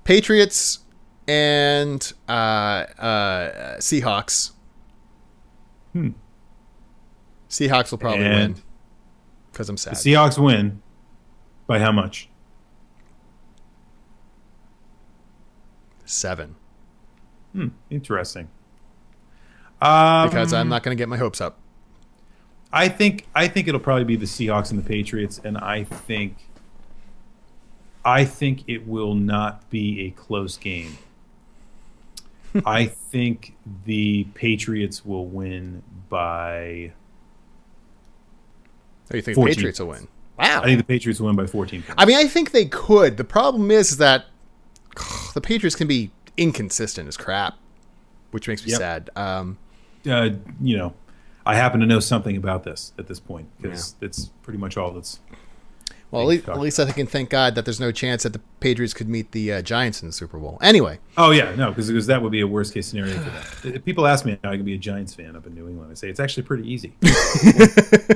Patriots 0.03 0.79
and 1.27 2.11
uh, 2.27 2.31
uh, 2.31 3.77
Seahawks. 3.77 4.51
Hmm. 5.93 6.09
Seahawks 7.49 7.91
will 7.91 7.99
probably 7.99 8.25
And 8.25 8.55
win 8.55 8.63
because 9.53 9.69
I'm 9.69 9.77
sad. 9.77 9.93
the 9.95 9.97
Seahawks 9.97 10.37
win 10.43 10.81
by 11.67 11.79
how 11.79 11.91
much? 11.93 12.27
seven. 16.05 16.55
Hmm, 17.53 17.69
interesting. 17.89 18.49
Um, 19.81 20.29
Because 20.29 20.53
I'm 20.53 20.69
not 20.69 20.83
going 20.83 20.95
to 20.95 21.01
get 21.01 21.09
my 21.09 21.17
hopes 21.17 21.41
up. 21.41 21.57
I 22.71 22.87
think 22.89 23.27
I 23.35 23.47
think 23.47 23.67
it'll 23.67 23.79
probably 23.79 24.03
be 24.03 24.15
the 24.15 24.25
Seahawks 24.25 24.71
and 24.71 24.79
the 24.79 24.87
Patriots, 24.87 25.39
and 25.43 25.57
I 25.57 25.83
think 25.83 26.49
I 28.03 28.25
think 28.25 28.63
it 28.67 28.87
will 28.87 29.13
not 29.15 29.69
be 29.69 30.01
a 30.07 30.11
close 30.11 30.57
game. 30.57 30.97
I 32.65 32.85
think 32.85 33.55
the 33.85 34.25
Patriots 34.33 35.05
will 35.05 35.25
win 35.27 35.83
by. 36.09 36.93
Oh, 39.13 39.15
you 39.17 39.21
think 39.21 39.35
14. 39.35 39.49
the 39.51 39.55
Patriots 39.55 39.79
will 39.79 39.87
win? 39.87 40.07
Wow. 40.39 40.61
I 40.61 40.65
think 40.65 40.77
the 40.79 40.83
Patriots 40.83 41.19
will 41.19 41.27
win 41.27 41.35
by 41.35 41.45
14 41.45 41.83
points. 41.83 41.95
I 41.97 42.05
mean, 42.05 42.17
I 42.17 42.25
think 42.27 42.51
they 42.51 42.65
could. 42.65 43.17
The 43.17 43.23
problem 43.23 43.69
is, 43.71 43.91
is 43.91 43.97
that 43.97 44.25
the 45.33 45.41
Patriots 45.41 45.75
can 45.75 45.87
be 45.87 46.11
inconsistent 46.37 47.07
as 47.07 47.15
crap, 47.17 47.55
which 48.31 48.47
makes 48.47 48.65
me 48.65 48.71
Yep. 48.71 48.79
sad. 48.79 49.09
Um, 49.15 49.57
uh, 50.09 50.29
you 50.61 50.77
know, 50.77 50.93
I 51.45 51.55
happen 51.55 51.79
to 51.81 51.85
know 51.85 51.99
something 51.99 52.35
about 52.35 52.63
this 52.63 52.93
at 52.97 53.07
this 53.07 53.19
point 53.19 53.47
because 53.61 53.95
it's 54.01 54.25
pretty 54.41 54.57
much 54.57 54.75
all 54.77 54.91
that's. 54.91 55.19
well, 56.09 56.23
at 56.23 56.27
least, 56.27 56.45
Doc. 56.47 56.55
at 56.55 56.61
least 56.61 56.79
I 56.79 56.91
can 56.91 57.05
thank 57.05 57.29
God 57.29 57.53
that 57.55 57.65
there's 57.65 57.79
no 57.79 57.91
chance 57.91 58.23
that 58.23 58.33
the 58.33 58.41
Patriots 58.59 58.93
could 58.93 59.07
meet 59.09 59.31
the 59.33 59.53
uh, 59.53 59.61
Giants 59.61 60.01
in 60.01 60.07
the 60.07 60.13
Super 60.13 60.37
Bowl. 60.39 60.57
Anyway, 60.61 60.99
Oh 61.17 61.31
yeah, 61.31 61.53
no, 61.55 61.71
because 61.71 62.07
that 62.07 62.21
would 62.21 62.31
be 62.31 62.41
a 62.41 62.47
worst 62.47 62.73
case 62.73 62.87
scenario 62.87 63.13
for 63.19 63.29
them. 63.29 63.75
If 63.75 63.85
People 63.85 64.07
ask 64.07 64.25
me 64.25 64.39
how 64.43 64.51
I 64.51 64.55
can 64.55 64.65
be 64.65 64.73
a 64.73 64.77
Giants 64.79 65.13
fan 65.13 65.35
up 65.35 65.45
in 65.45 65.53
New 65.53 65.67
England. 65.69 65.91
I 65.91 65.95
say 65.95 66.09
it's 66.09 66.19
actually 66.19 66.43
pretty 66.43 66.71
easy. 66.71 66.95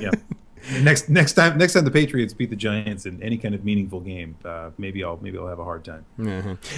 yeah. 0.01 0.11
Next 0.81 1.07
next 1.09 1.33
time 1.33 1.57
next 1.57 1.73
time 1.73 1.85
the 1.85 1.91
Patriots 1.91 2.33
beat 2.33 2.49
the 2.49 2.55
Giants 2.55 3.05
in 3.05 3.21
any 3.23 3.37
kind 3.37 3.55
of 3.55 3.63
meaningful 3.63 3.99
game, 4.01 4.35
uh, 4.43 4.71
maybe 4.77 5.03
I'll 5.03 5.17
maybe 5.21 5.37
I'll 5.37 5.47
have 5.47 5.59
a 5.59 5.63
hard 5.63 5.85
time. 5.85 6.05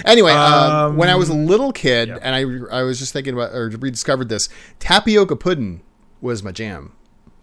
Anyway, 0.04 0.32
um, 0.32 0.70
Um, 0.90 0.96
when 0.96 1.08
I 1.08 1.16
was 1.16 1.28
a 1.28 1.34
little 1.34 1.72
kid, 1.72 2.08
yeah. 2.08 2.18
and 2.22 2.34
I 2.34 2.78
I 2.80 2.82
was 2.82 2.98
just 2.98 3.12
thinking 3.12 3.34
about 3.34 3.52
or 3.52 3.68
rediscovered 3.68 4.28
this, 4.28 4.48
tapioca 4.78 5.34
pudding 5.36 5.82
was 6.20 6.42
my 6.42 6.52
jam. 6.52 6.92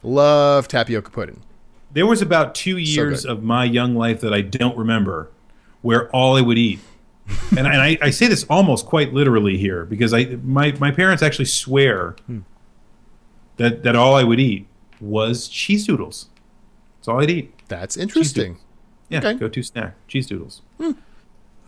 Love 0.03 0.67
tapioca 0.67 1.11
pudding. 1.11 1.41
There 1.91 2.05
was 2.05 2.21
about 2.21 2.55
two 2.55 2.77
years 2.77 3.23
good. 3.23 3.31
of 3.31 3.43
my 3.43 3.65
young 3.65 3.95
life 3.95 4.21
that 4.21 4.33
I 4.33 4.41
don't 4.41 4.77
remember 4.77 5.29
where 5.81 6.09
all 6.11 6.37
I 6.37 6.41
would 6.41 6.57
eat. 6.57 6.79
and, 7.57 7.67
I, 7.67 7.73
and 7.73 7.81
I, 7.81 7.97
I 8.01 8.09
say 8.09 8.27
this 8.27 8.45
almost 8.49 8.85
quite 8.85 9.13
literally 9.13 9.57
here 9.57 9.83
because 9.83 10.13
I 10.13 10.37
my, 10.43 10.71
my 10.79 10.91
parents 10.91 11.21
actually 11.21 11.45
swear 11.45 12.15
Hmm. 12.25 12.39
that, 13.57 13.83
that 13.83 13.95
all 13.97 14.15
I 14.15 14.23
would 14.23 14.39
eat 14.39 14.65
was 15.01 15.47
cheese 15.49 15.85
doodles. 15.85 16.29
That's 17.07 17.13
all 17.15 17.21
I'd 17.21 17.29
eat. 17.29 17.53
That's 17.69 17.95
interesting. 17.95 18.57
Yeah, 19.07 19.19
Okay. 19.19 19.35
go-to 19.35 19.63
snack, 19.63 19.95
cheese 20.09 20.27
doodles. 20.27 20.61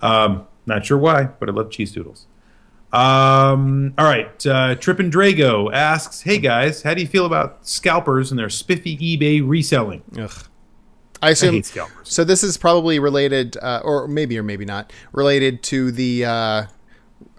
Um, 0.02 0.44
not 0.66 0.86
sure 0.86 0.98
why, 0.98 1.30
but 1.40 1.48
I 1.48 1.53
love 1.53 1.72
cheese 1.72 1.94
doodles. 1.94 2.26
Um, 2.91 3.94
all 3.98 4.03
right, 4.06 4.45
uh, 4.45 4.76
Trip 4.76 4.99
and 4.99 5.14
Drago 5.14 5.72
asks, 5.74 6.24
"Hey 6.24 6.40
guys, 6.40 6.82
how 6.84 6.94
do 6.94 6.99
you 6.99 7.07
feel 7.07 7.26
about 7.26 7.66
scalpers 7.66 8.32
and 8.32 8.38
their 8.40 8.49
spiffy 8.49 8.98
eBay 8.98 9.41
reselling?" 9.48 10.02
Ugh. 10.20 10.30
I 11.22 11.28
I 11.28 11.30
assume 11.32 11.53
hate 11.56 11.66
scalpers. 11.68 12.10
So 12.10 12.26
this 12.26 12.44
is 12.44 12.57
probably 12.57 12.99
related, 12.99 13.56
uh, 13.61 13.80
or 13.86 14.10
maybe 14.10 14.38
or 14.38 14.44
maybe 14.44 14.66
not 14.66 14.91
related 15.14 15.64
to 15.64 15.91
the 15.91 16.26
uh, 16.26 16.64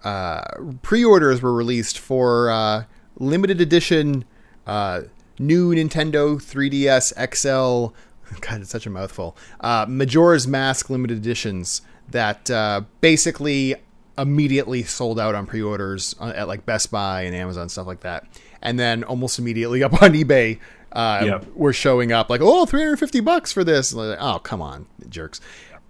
uh, 0.03 0.41
pre-orders 0.81 1.41
were 1.43 1.53
released 1.53 1.99
for 1.99 2.49
uh, 2.49 2.83
limited 3.19 3.61
edition 3.61 4.23
uh, 4.65 5.01
new 5.41 5.73
Nintendo 5.75 6.35
3DS 6.41 7.13
XL. 7.35 7.93
God, 8.41 8.61
it's 8.61 8.69
such 8.69 8.85
a 8.85 8.89
mouthful. 8.89 9.35
Uh, 9.59 9.85
Majora's 9.89 10.47
Mask 10.47 10.89
limited 10.89 11.17
editions 11.17 11.81
that 12.09 12.49
uh, 12.49 12.81
basically 13.01 13.75
immediately 14.17 14.83
sold 14.83 15.19
out 15.19 15.35
on 15.35 15.45
pre-orders 15.45 16.15
uh, 16.19 16.31
at 16.35 16.47
like 16.47 16.65
Best 16.65 16.91
Buy 16.91 17.23
and 17.23 17.35
Amazon 17.35 17.69
stuff 17.69 17.87
like 17.87 18.01
that, 18.01 18.25
and 18.61 18.79
then 18.79 19.03
almost 19.03 19.39
immediately 19.39 19.83
up 19.83 20.01
on 20.01 20.13
eBay. 20.13 20.59
Uh, 20.93 21.21
Yep. 21.25 21.45
were 21.55 21.71
showing 21.71 22.11
up 22.11 22.29
like, 22.29 22.41
oh, 22.43 22.65
350 22.65 23.21
bucks 23.21 23.53
for 23.53 23.63
this. 23.63 23.93
Like, 23.93 24.17
oh, 24.19 24.39
come 24.39 24.61
on, 24.61 24.87
jerks. 25.07 25.39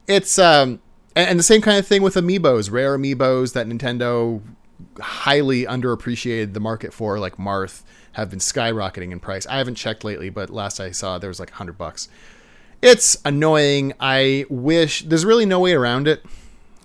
It's 0.08 0.38
um 0.38 0.80
and, 1.16 1.30
and 1.32 1.40
the 1.40 1.44
same 1.44 1.62
kind 1.62 1.80
of 1.80 1.88
thing 1.88 2.04
with 2.04 2.14
amiibos, 2.14 2.72
rare 2.72 2.96
amiibos 2.98 3.54
that 3.54 3.66
Nintendo 3.68 4.42
highly 5.00 5.66
underappreciated 5.66 6.54
the 6.54 6.60
market 6.60 6.94
for, 6.94 7.18
like 7.20 7.38
Marth, 7.38 7.82
have 8.14 8.30
been 8.30 8.40
skyrocketing 8.40 9.12
in 9.12 9.20
price. 9.20 9.46
I 9.48 9.58
haven't 9.58 9.76
checked 9.76 10.04
lately, 10.04 10.30
but 10.30 10.50
last 10.50 10.80
I 10.80 10.92
saw 10.92 11.18
there 11.18 11.30
was 11.30 11.40
like 11.40 11.52
100 11.52 11.78
bucks. 11.78 12.10
It's 12.82 13.18
annoying. 13.24 13.94
I 14.00 14.46
wish 14.50 15.04
there's 15.04 15.24
really 15.26 15.46
no 15.46 15.60
way 15.60 15.74
around 15.74 16.08
it. 16.08 16.24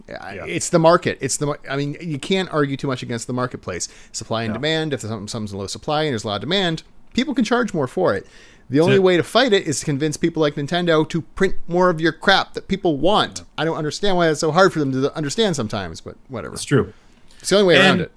It's 0.09 0.69
the 0.71 0.79
market. 0.79 1.19
It's 1.21 1.37
the. 1.37 1.59
I 1.69 1.77
mean, 1.77 1.97
you 2.01 2.19
can't 2.19 2.49
argue 2.53 2.77
too 2.77 2.87
much 2.87 3.03
against 3.03 3.27
the 3.27 3.33
marketplace. 3.33 3.89
Supply 4.13 4.43
and 4.45 4.51
No. 4.53 4.55
demand. 4.59 4.93
If 4.93 5.01
there's 5.01 5.11
something, 5.11 5.27
something's 5.27 5.55
low 5.55 5.67
supply 5.67 6.03
and 6.03 6.13
there's 6.13 6.23
a 6.25 6.29
lot 6.29 6.37
of 6.37 6.41
demand, 6.43 6.83
people 7.13 7.35
can 7.35 7.45
charge 7.45 7.75
more 7.75 7.89
for 7.89 8.15
it. 8.15 8.27
The 8.69 8.81
only 8.81 8.99
way 8.99 9.17
to 9.17 9.23
fight 9.23 9.53
it 9.53 9.67
is 9.67 9.79
to 9.81 9.85
convince 9.85 10.17
people 10.17 10.41
like 10.41 10.57
Nintendo 10.57 11.09
to 11.09 11.23
print 11.23 11.55
more 11.69 11.89
of 11.89 12.01
your 12.01 12.11
crap 12.13 12.55
that 12.55 12.67
people 12.67 12.99
want. 12.99 13.45
I 13.57 13.65
don't 13.65 13.77
understand 13.77 14.17
why 14.17 14.29
it's 14.29 14.41
so 14.41 14.51
hard 14.51 14.73
for 14.73 14.81
them 14.81 14.91
to 14.91 15.15
understand 15.17 15.55
sometimes, 15.55 16.01
but 16.01 16.17
whatever. 16.29 16.55
It's 16.55 16.65
true. 16.65 16.93
It's 17.39 17.51
the 17.51 17.59
only 17.59 17.69
way 17.75 17.81
around 17.81 18.01
it. 18.01 18.11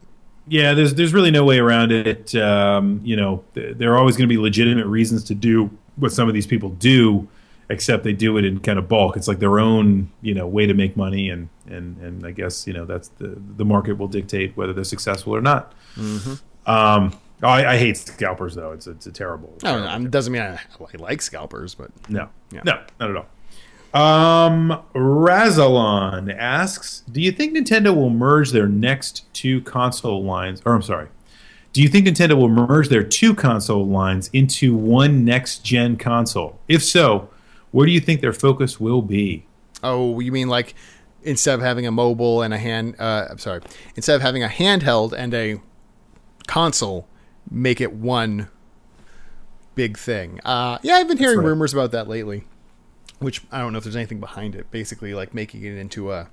Yeah, 0.50 0.74
there's 0.74 0.96
there's 0.96 1.14
really 1.14 1.32
no 1.32 1.44
way 1.46 1.60
around 1.60 1.92
it. 1.92 2.34
Um, 2.36 3.02
you 3.04 3.16
know, 3.16 3.44
th- 3.54 3.78
there 3.78 3.94
are 3.94 3.98
always 3.98 4.18
going 4.18 4.28
to 4.28 4.34
be 4.34 4.38
legitimate 4.42 4.88
reasons 4.88 5.24
to 5.26 5.36
do 5.36 5.70
what 5.96 6.12
some 6.12 6.28
of 6.28 6.34
these 6.34 6.48
people 6.48 6.70
do, 6.70 7.28
except 7.70 8.04
they 8.04 8.14
do 8.14 8.38
it 8.38 8.46
in 8.46 8.60
kind 8.60 8.80
of 8.80 8.88
bulk. 8.88 9.16
It's 9.16 9.28
like 9.28 9.40
their 9.40 9.60
own 9.60 10.10
you 10.22 10.34
know 10.34 10.48
way 10.48 10.66
to 10.66 10.74
make 10.74 10.98
money, 10.98 11.30
and 11.30 11.50
and 11.68 11.98
and 12.00 12.26
I 12.26 12.32
guess 12.32 12.66
you 12.66 12.74
know 12.74 12.86
that's 12.86 13.10
the 13.20 13.38
the 13.58 13.66
market 13.66 13.98
will 13.98 14.08
dictate 14.08 14.58
whether 14.58 14.74
they're 14.74 14.84
successful 14.84 15.36
or 15.36 15.42
not. 15.42 15.74
Um, 16.66 17.14
oh, 17.44 17.48
I, 17.48 17.74
I 17.74 17.78
hate 17.78 17.98
scalpers 17.98 18.56
though. 18.56 18.72
It's 18.72 18.88
it's 18.88 19.06
a 19.08 19.12
terrible. 19.12 19.54
I 19.64 19.72
don't 19.72 19.82
terrible 19.84 20.00
know. 20.00 20.06
It 20.06 20.12
doesn't 20.12 20.34
mean 20.34 20.42
I, 20.42 20.54
I 20.80 20.98
like 20.98 21.22
scalpers, 21.22 21.76
but 21.76 21.92
No, 22.10 22.30
Yeah. 22.52 22.62
no, 22.66 22.82
not 23.00 23.10
at 23.12 23.16
all. 23.16 23.26
Um, 23.94 24.82
Razalon 24.94 26.36
asks, 26.38 27.04
"Do 27.12 27.22
you 27.22 27.32
think 27.32 27.56
Nintendo 27.56 27.96
will 27.96 28.10
merge 28.10 28.52
their 28.52 28.68
next 28.68 29.32
two 29.34 29.62
console 29.62 30.24
lines? 30.24 30.62
Or 30.66 30.76
I'm 30.76 30.82
sorry, 30.82 31.08
do 31.74 31.82
you 31.82 31.88
think 31.88 32.06
Nintendo 32.08 32.38
will 32.38 32.50
merge 32.50 32.90
their 32.90 33.04
two 33.04 33.34
console 33.34 33.86
lines 33.86 34.30
into 34.32 34.76
one 34.76 35.26
next-gen 35.26 35.98
console? 35.98 36.60
If 36.68 36.84
so, 36.84 37.30
where 37.72 37.86
do 37.86 37.92
you 37.92 38.00
think 38.00 38.22
their 38.22 38.34
focus 38.34 38.80
will 38.80 39.02
be?" 39.02 39.46
Oh, 39.84 40.20
you 40.20 40.32
mean 40.32 40.50
like 40.50 40.76
instead 41.24 41.56
of 41.56 41.62
having 41.62 41.88
a 41.88 41.92
mobile 41.92 42.42
and 42.42 42.54
a 42.54 42.58
hand? 42.58 42.96
Uh, 43.00 43.28
I'm 43.30 43.40
sorry. 43.40 43.62
Instead 43.96 44.16
of 44.16 44.22
having 44.22 44.44
a 44.44 44.48
handheld 44.48 45.14
and 45.14 45.34
a 45.34 45.62
console, 46.48 47.08
make 47.50 47.82
it 47.82 47.94
one 47.94 48.50
big 49.76 49.98
thing. 49.98 50.40
Uh, 50.46 50.78
yeah, 50.84 50.96
I've 50.96 51.08
been 51.08 51.18
hearing 51.18 51.40
right. 51.40 51.46
rumors 51.46 51.74
about 51.74 51.92
that 51.92 52.08
lately, 52.08 52.44
which 53.20 53.42
I 53.52 53.60
don't 53.60 53.72
know 53.72 53.78
if 53.78 53.84
there's 53.84 53.96
anything 53.96 54.20
behind 54.20 54.56
it. 54.56 54.72
Basically, 54.72 55.14
like 55.14 55.34
making 55.34 55.64
it 55.64 55.78
into 55.78 56.12
a 56.12 56.30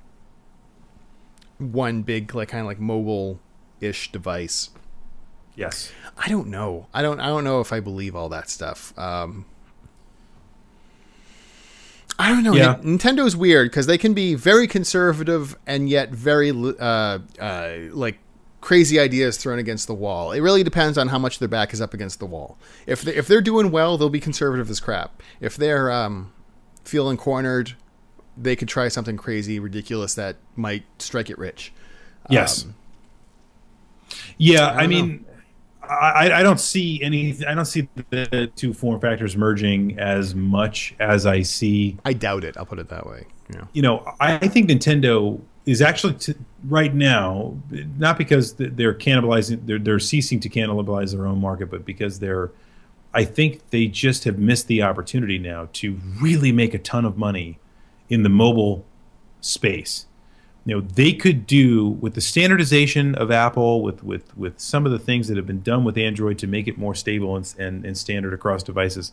one 1.58 2.02
big, 2.02 2.34
like 2.34 2.48
kind 2.48 2.60
of 2.60 2.66
like 2.66 2.80
mobile-ish 2.80 4.12
device. 4.12 4.70
Yes. 5.54 5.90
I 6.18 6.28
don't 6.28 6.48
know. 6.48 6.86
I 6.92 7.02
don't. 7.02 7.20
I 7.20 7.28
don't 7.28 7.44
know 7.44 7.60
if 7.60 7.72
I 7.72 7.80
believe 7.80 8.14
all 8.14 8.28
that 8.28 8.50
stuff. 8.50 8.96
Um, 8.98 9.46
I 12.18 12.28
don't 12.30 12.42
know. 12.42 12.54
Yeah. 12.54 12.78
Nin- 12.82 12.98
Nintendo's 12.98 13.36
weird 13.36 13.70
because 13.70 13.86
they 13.86 13.98
can 13.98 14.14
be 14.14 14.34
very 14.34 14.66
conservative 14.66 15.56
and 15.66 15.88
yet 15.88 16.10
very 16.10 16.50
uh, 16.50 17.18
uh, 17.40 17.72
like 17.90 18.18
crazy 18.60 18.98
ideas 18.98 19.36
thrown 19.36 19.58
against 19.58 19.86
the 19.86 19.94
wall. 19.94 20.32
It 20.32 20.40
really 20.40 20.62
depends 20.62 20.98
on 20.98 21.08
how 21.08 21.18
much 21.18 21.38
their 21.38 21.48
back 21.48 21.72
is 21.72 21.80
up 21.80 21.94
against 21.94 22.18
the 22.18 22.26
wall. 22.26 22.58
If 22.86 23.02
they, 23.02 23.14
if 23.14 23.26
they're 23.26 23.40
doing 23.40 23.70
well, 23.70 23.96
they'll 23.96 24.08
be 24.08 24.20
conservative 24.20 24.68
as 24.70 24.80
crap. 24.80 25.22
If 25.40 25.56
they're 25.56 25.90
um, 25.90 26.32
feeling 26.86 27.16
cornered, 27.16 27.74
they 28.36 28.56
could 28.56 28.68
try 28.68 28.88
something 28.88 29.16
crazy, 29.16 29.58
ridiculous 29.58 30.14
that 30.14 30.36
might 30.54 30.84
strike 30.98 31.30
it 31.30 31.38
rich. 31.38 31.72
Yes. 32.28 32.64
Um, 32.64 32.74
yeah, 34.38 34.70
I, 34.70 34.80
don't 34.82 34.90
mean, 34.90 35.24
I, 35.82 36.30
I 36.32 36.42
don't 36.42 36.60
see 36.60 37.02
any. 37.02 37.36
I 37.46 37.54
don't 37.54 37.64
see 37.64 37.88
the 38.10 38.50
two 38.54 38.72
form 38.72 39.00
factors 39.00 39.36
merging 39.36 39.98
as 39.98 40.34
much 40.34 40.94
as 41.00 41.26
I 41.26 41.42
see 41.42 41.96
I 42.04 42.12
doubt 42.12 42.44
it. 42.44 42.56
I'll 42.56 42.66
put 42.66 42.78
it 42.78 42.88
that 42.88 43.06
way. 43.06 43.26
Yeah. 43.52 43.64
you 43.72 43.82
know, 43.82 44.04
I 44.20 44.34
I 44.34 44.48
think 44.48 44.68
Nintendo 44.68 45.40
is 45.66 45.82
actually 45.82 46.14
t- 46.14 46.34
right 46.64 46.94
now 46.94 47.56
not 47.98 48.18
because 48.18 48.54
they're 48.54 48.94
cannibalizing, 48.94 49.66
they're 49.66 49.78
they're 49.78 49.98
ceasing 49.98 50.40
to 50.40 50.48
cannibalize 50.48 51.12
their 51.12 51.26
own 51.26 51.40
market, 51.40 51.70
but 51.70 51.84
because 51.84 52.20
they're, 52.20 52.50
I 53.16 53.24
think 53.24 53.70
they 53.70 53.86
just 53.86 54.24
have 54.24 54.38
missed 54.38 54.66
the 54.66 54.82
opportunity 54.82 55.38
now 55.38 55.68
to 55.74 55.98
really 56.20 56.52
make 56.52 56.74
a 56.74 56.78
ton 56.78 57.04
of 57.04 57.16
money 57.16 57.58
in 58.08 58.22
the 58.22 58.28
mobile 58.28 58.84
space. 59.40 60.06
You 60.64 60.76
know, 60.76 60.80
they 60.80 61.12
could 61.12 61.46
do 61.46 61.88
with 61.88 62.14
the 62.14 62.20
standardization 62.20 63.14
of 63.14 63.30
Apple, 63.30 63.82
with 63.82 64.02
with 64.04 64.36
with 64.36 64.60
some 64.60 64.84
of 64.84 64.92
the 64.92 64.98
things 64.98 65.28
that 65.28 65.36
have 65.36 65.46
been 65.46 65.62
done 65.62 65.84
with 65.84 65.96
Android 65.96 66.38
to 66.38 66.46
make 66.46 66.68
it 66.68 66.76
more 66.76 66.94
stable 66.94 67.36
and 67.36 67.54
and, 67.58 67.84
and 67.84 67.96
standard 67.96 68.32
across 68.32 68.62
devices 68.62 69.12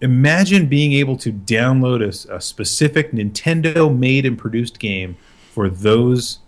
imagine 0.00 0.66
being 0.66 0.92
able 0.92 1.16
to 1.16 1.32
download 1.32 2.02
a, 2.02 2.36
a 2.36 2.40
specific 2.40 3.12
Nintendo 3.12 3.96
made 3.96 4.26
and 4.26 4.38
produced 4.38 4.78
game 4.78 5.16
for 5.52 5.68
those 5.68 6.40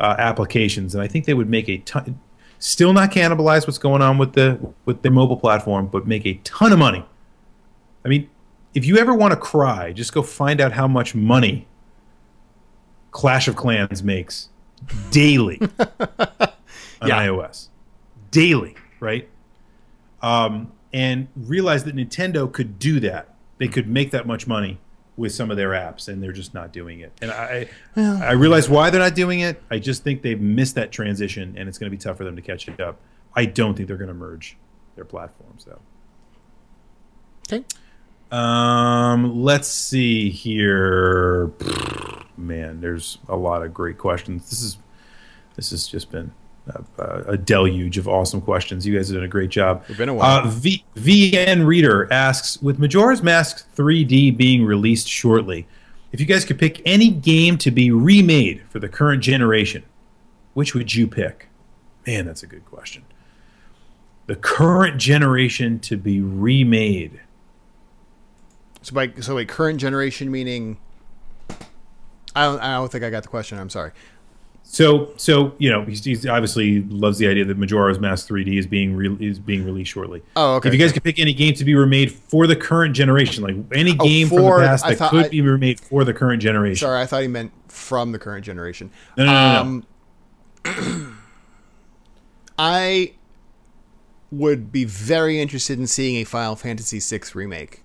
uh, 0.00 0.16
applications, 0.18 0.94
and 0.94 1.02
I 1.02 1.08
think 1.08 1.24
they 1.24 1.34
would 1.34 1.48
make 1.48 1.68
a 1.68 1.78
ton. 1.78 2.20
Still 2.58 2.92
not 2.92 3.10
cannibalize 3.12 3.66
what's 3.66 3.78
going 3.78 4.02
on 4.02 4.18
with 4.18 4.32
the 4.32 4.58
with 4.84 5.02
the 5.02 5.10
mobile 5.10 5.36
platform, 5.36 5.86
but 5.88 6.06
make 6.06 6.24
a 6.26 6.34
ton 6.44 6.72
of 6.72 6.78
money. 6.78 7.04
I 8.04 8.08
mean, 8.08 8.30
if 8.74 8.84
you 8.84 8.96
ever 8.98 9.14
want 9.14 9.32
to 9.32 9.36
cry, 9.36 9.92
just 9.92 10.12
go 10.14 10.22
find 10.22 10.60
out 10.60 10.72
how 10.72 10.86
much 10.88 11.14
money 11.14 11.66
Clash 13.10 13.48
of 13.48 13.56
Clans 13.56 14.02
makes 14.02 14.48
daily 15.10 15.60
on 15.80 17.08
Yeah. 17.08 17.26
iOS. 17.26 17.68
Daily, 18.30 18.74
right? 19.00 19.28
Um, 20.22 20.72
and 20.92 21.28
realize 21.36 21.84
that 21.84 21.94
Nintendo 21.96 22.50
could 22.50 22.78
do 22.78 23.00
that. 23.00 23.34
They 23.58 23.68
could 23.68 23.88
make 23.88 24.10
that 24.10 24.26
much 24.26 24.46
money 24.46 24.78
with 25.16 25.32
some 25.32 25.50
of 25.50 25.56
their 25.56 25.70
apps, 25.70 26.08
and 26.08 26.22
they're 26.22 26.32
just 26.32 26.52
not 26.52 26.72
doing 26.72 27.00
it. 27.00 27.12
And 27.22 27.30
I, 27.30 27.68
I 27.96 28.32
realize 28.32 28.68
why 28.68 28.90
they're 28.90 29.00
not 29.00 29.14
doing 29.14 29.40
it. 29.40 29.62
I 29.70 29.78
just 29.78 30.02
think 30.02 30.22
they've 30.22 30.40
missed 30.40 30.74
that 30.74 30.92
transition, 30.92 31.54
and 31.56 31.68
it's 31.68 31.78
going 31.78 31.90
to 31.90 31.96
be 31.96 32.00
tough 32.00 32.18
for 32.18 32.24
them 32.24 32.36
to 32.36 32.42
catch 32.42 32.68
it 32.68 32.80
up. 32.80 32.98
I 33.34 33.46
don't 33.46 33.74
think 33.74 33.88
they're 33.88 33.96
going 33.96 34.08
to 34.08 34.14
merge 34.14 34.56
their 34.94 35.04
platforms, 35.04 35.64
though. 35.64 35.80
Okay. 37.48 37.64
Um, 38.30 39.42
let's 39.42 39.68
see 39.68 40.30
here. 40.30 41.52
Man, 42.36 42.80
there's 42.80 43.18
a 43.28 43.36
lot 43.36 43.62
of 43.62 43.72
great 43.72 43.98
questions. 43.98 44.50
This 44.50 44.62
is 44.62 44.78
this 45.54 45.70
has 45.70 45.86
just 45.86 46.10
been 46.10 46.32
a, 46.68 47.24
a 47.28 47.36
deluge 47.36 47.98
of 47.98 48.08
awesome 48.08 48.40
questions. 48.40 48.86
You 48.86 48.96
guys 48.96 49.08
have 49.08 49.16
done 49.16 49.24
a 49.24 49.28
great 49.28 49.50
job. 49.50 49.84
It's 49.88 49.98
been 49.98 50.08
a 50.08 50.14
while. 50.14 50.46
Uh, 50.46 50.50
v, 50.50 50.84
VN 50.96 51.66
Reader 51.66 52.12
asks, 52.12 52.60
with 52.60 52.78
Majora's 52.78 53.22
Mask 53.22 53.66
3D 53.74 54.36
being 54.36 54.64
released 54.64 55.08
shortly, 55.08 55.66
if 56.12 56.20
you 56.20 56.26
guys 56.26 56.44
could 56.44 56.58
pick 56.58 56.80
any 56.84 57.10
game 57.10 57.58
to 57.58 57.70
be 57.70 57.90
remade 57.90 58.62
for 58.68 58.78
the 58.78 58.88
current 58.88 59.22
generation, 59.22 59.84
which 60.54 60.74
would 60.74 60.94
you 60.94 61.06
pick? 61.06 61.48
Man, 62.06 62.26
that's 62.26 62.42
a 62.42 62.46
good 62.46 62.64
question. 62.64 63.04
The 64.26 64.36
current 64.36 64.98
generation 64.98 65.78
to 65.80 65.96
be 65.96 66.20
remade. 66.20 67.20
So 68.82 68.94
by 68.94 69.12
so 69.20 69.36
wait, 69.36 69.48
current 69.48 69.80
generation 69.80 70.30
meaning. 70.30 70.78
I 72.34 72.44
don't. 72.44 72.60
I 72.60 72.74
don't 72.74 72.90
think 72.90 73.04
I 73.04 73.10
got 73.10 73.22
the 73.22 73.28
question. 73.28 73.58
I'm 73.58 73.70
sorry. 73.70 73.92
So, 74.68 75.12
so 75.16 75.54
you 75.58 75.70
know, 75.70 75.82
he's, 75.84 76.04
he's 76.04 76.26
obviously 76.26 76.82
loves 76.82 77.18
the 77.18 77.28
idea 77.28 77.44
that 77.44 77.56
Majora's 77.56 78.00
Mask 78.00 78.28
3D 78.28 78.58
is 78.58 78.66
being 78.66 78.96
re- 78.96 79.16
is 79.20 79.38
being 79.38 79.64
released 79.64 79.92
shortly. 79.92 80.22
Oh, 80.34 80.56
okay. 80.56 80.68
If 80.68 80.74
you 80.74 80.80
guys 80.80 80.92
could 80.92 81.04
pick 81.04 81.20
any 81.20 81.32
game 81.32 81.54
to 81.54 81.64
be 81.64 81.74
remade 81.76 82.10
for 82.10 82.48
the 82.48 82.56
current 82.56 82.94
generation, 82.94 83.44
like 83.44 83.54
any 83.72 83.96
Oh, 83.98 84.04
game 84.04 84.28
from 84.28 84.38
for- 84.38 84.60
the 84.60 84.66
past 84.66 84.84
I 84.84 84.94
that 84.96 85.10
could 85.10 85.26
I- 85.26 85.28
be 85.28 85.40
remade 85.40 85.78
for 85.80 86.04
the 86.04 86.12
current 86.12 86.42
generation. 86.42 86.84
Sorry, 86.84 87.00
I 87.00 87.06
thought 87.06 87.22
he 87.22 87.28
meant 87.28 87.52
from 87.68 88.10
the 88.12 88.18
current 88.18 88.44
generation. 88.44 88.90
No, 89.16 89.24
no, 89.24 89.32
no, 89.32 89.52
no. 89.52 89.60
Um, 90.74 91.16
I 92.58 93.12
would 94.32 94.72
be 94.72 94.84
very 94.84 95.40
interested 95.40 95.78
in 95.78 95.86
seeing 95.86 96.16
a 96.16 96.24
Final 96.24 96.56
Fantasy 96.56 96.98
VI 97.00 97.24
remake. 97.34 97.82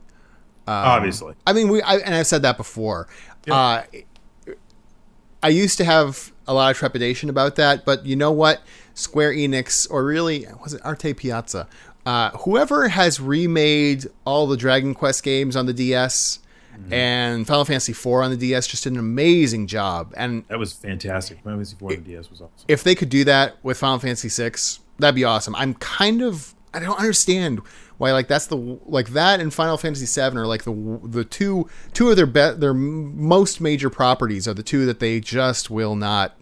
Obviously, 0.67 1.35
I 1.45 1.53
mean, 1.53 1.69
we 1.69 1.81
I, 1.81 1.97
and 1.97 2.15
I've 2.15 2.27
said 2.27 2.41
that 2.43 2.55
before. 2.57 3.07
Uh, 3.49 3.83
I 5.43 5.49
used 5.49 5.77
to 5.79 5.83
have 5.85 6.31
a 6.51 6.53
lot 6.53 6.71
of 6.71 6.77
trepidation 6.77 7.29
about 7.29 7.55
that, 7.55 7.85
but 7.85 8.05
you 8.05 8.15
know 8.15 8.31
what? 8.31 8.61
Square 8.93 9.33
Enix, 9.33 9.89
or 9.89 10.03
really 10.03 10.45
was 10.61 10.73
it 10.73 10.81
Arte 10.83 11.13
Piazza? 11.13 11.67
Uh, 12.05 12.31
whoever 12.31 12.89
has 12.89 13.19
remade 13.19 14.05
all 14.25 14.47
the 14.47 14.57
Dragon 14.57 14.93
Quest 14.93 15.23
games 15.23 15.55
on 15.55 15.65
the 15.65 15.73
DS 15.73 16.39
and 16.89 17.45
Final 17.45 17.65
Fantasy 17.65 17.91
IV 17.91 18.07
on 18.07 18.31
the 18.31 18.37
DS 18.37 18.67
just 18.67 18.83
did 18.83 18.93
an 18.93 18.99
amazing 18.99 19.67
job. 19.67 20.13
And 20.17 20.45
that 20.47 20.57
was 20.57 20.73
fantastic. 20.73 21.39
Final 21.43 21.59
Fantasy 21.59 21.75
4 21.77 21.91
on 21.91 22.03
the 22.03 22.11
DS 22.11 22.29
was 22.29 22.41
awesome. 22.41 22.65
if 22.67 22.83
they 22.83 22.95
could 22.95 23.09
do 23.09 23.23
that 23.25 23.55
with 23.63 23.77
Final 23.77 23.99
Fantasy 23.99 24.29
VI, 24.29 24.57
that'd 24.97 25.15
be 25.15 25.23
awesome. 25.23 25.55
I'm 25.55 25.73
kind 25.75 26.21
of 26.21 26.55
I 26.73 26.79
don't 26.79 26.97
understand 26.97 27.59
why 27.97 28.13
like 28.13 28.27
that's 28.27 28.47
the 28.47 28.55
like 28.55 29.09
that 29.09 29.39
and 29.39 29.53
Final 29.53 29.77
Fantasy 29.77 30.05
VII 30.05 30.37
are 30.37 30.47
like 30.47 30.63
the 30.63 30.99
the 31.03 31.25
two 31.25 31.69
two 31.93 32.09
of 32.09 32.15
their 32.15 32.25
be, 32.25 32.51
their 32.57 32.73
most 32.73 33.61
major 33.61 33.89
properties 33.89 34.47
are 34.47 34.53
the 34.53 34.63
two 34.63 34.85
that 34.85 34.99
they 34.99 35.19
just 35.19 35.69
will 35.69 35.95
not 35.95 36.35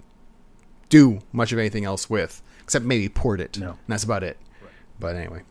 do 0.90 1.20
much 1.32 1.52
of 1.52 1.60
anything 1.60 1.86
else 1.86 2.10
with 2.10 2.42
except 2.64 2.86
maybe 2.86 3.10
port 3.10 3.42
it. 3.42 3.58
No. 3.58 3.70
and 3.70 3.78
that's 3.88 4.04
about 4.04 4.24
it. 4.24 4.38
But 5.00 5.16
anyway, 5.16 5.42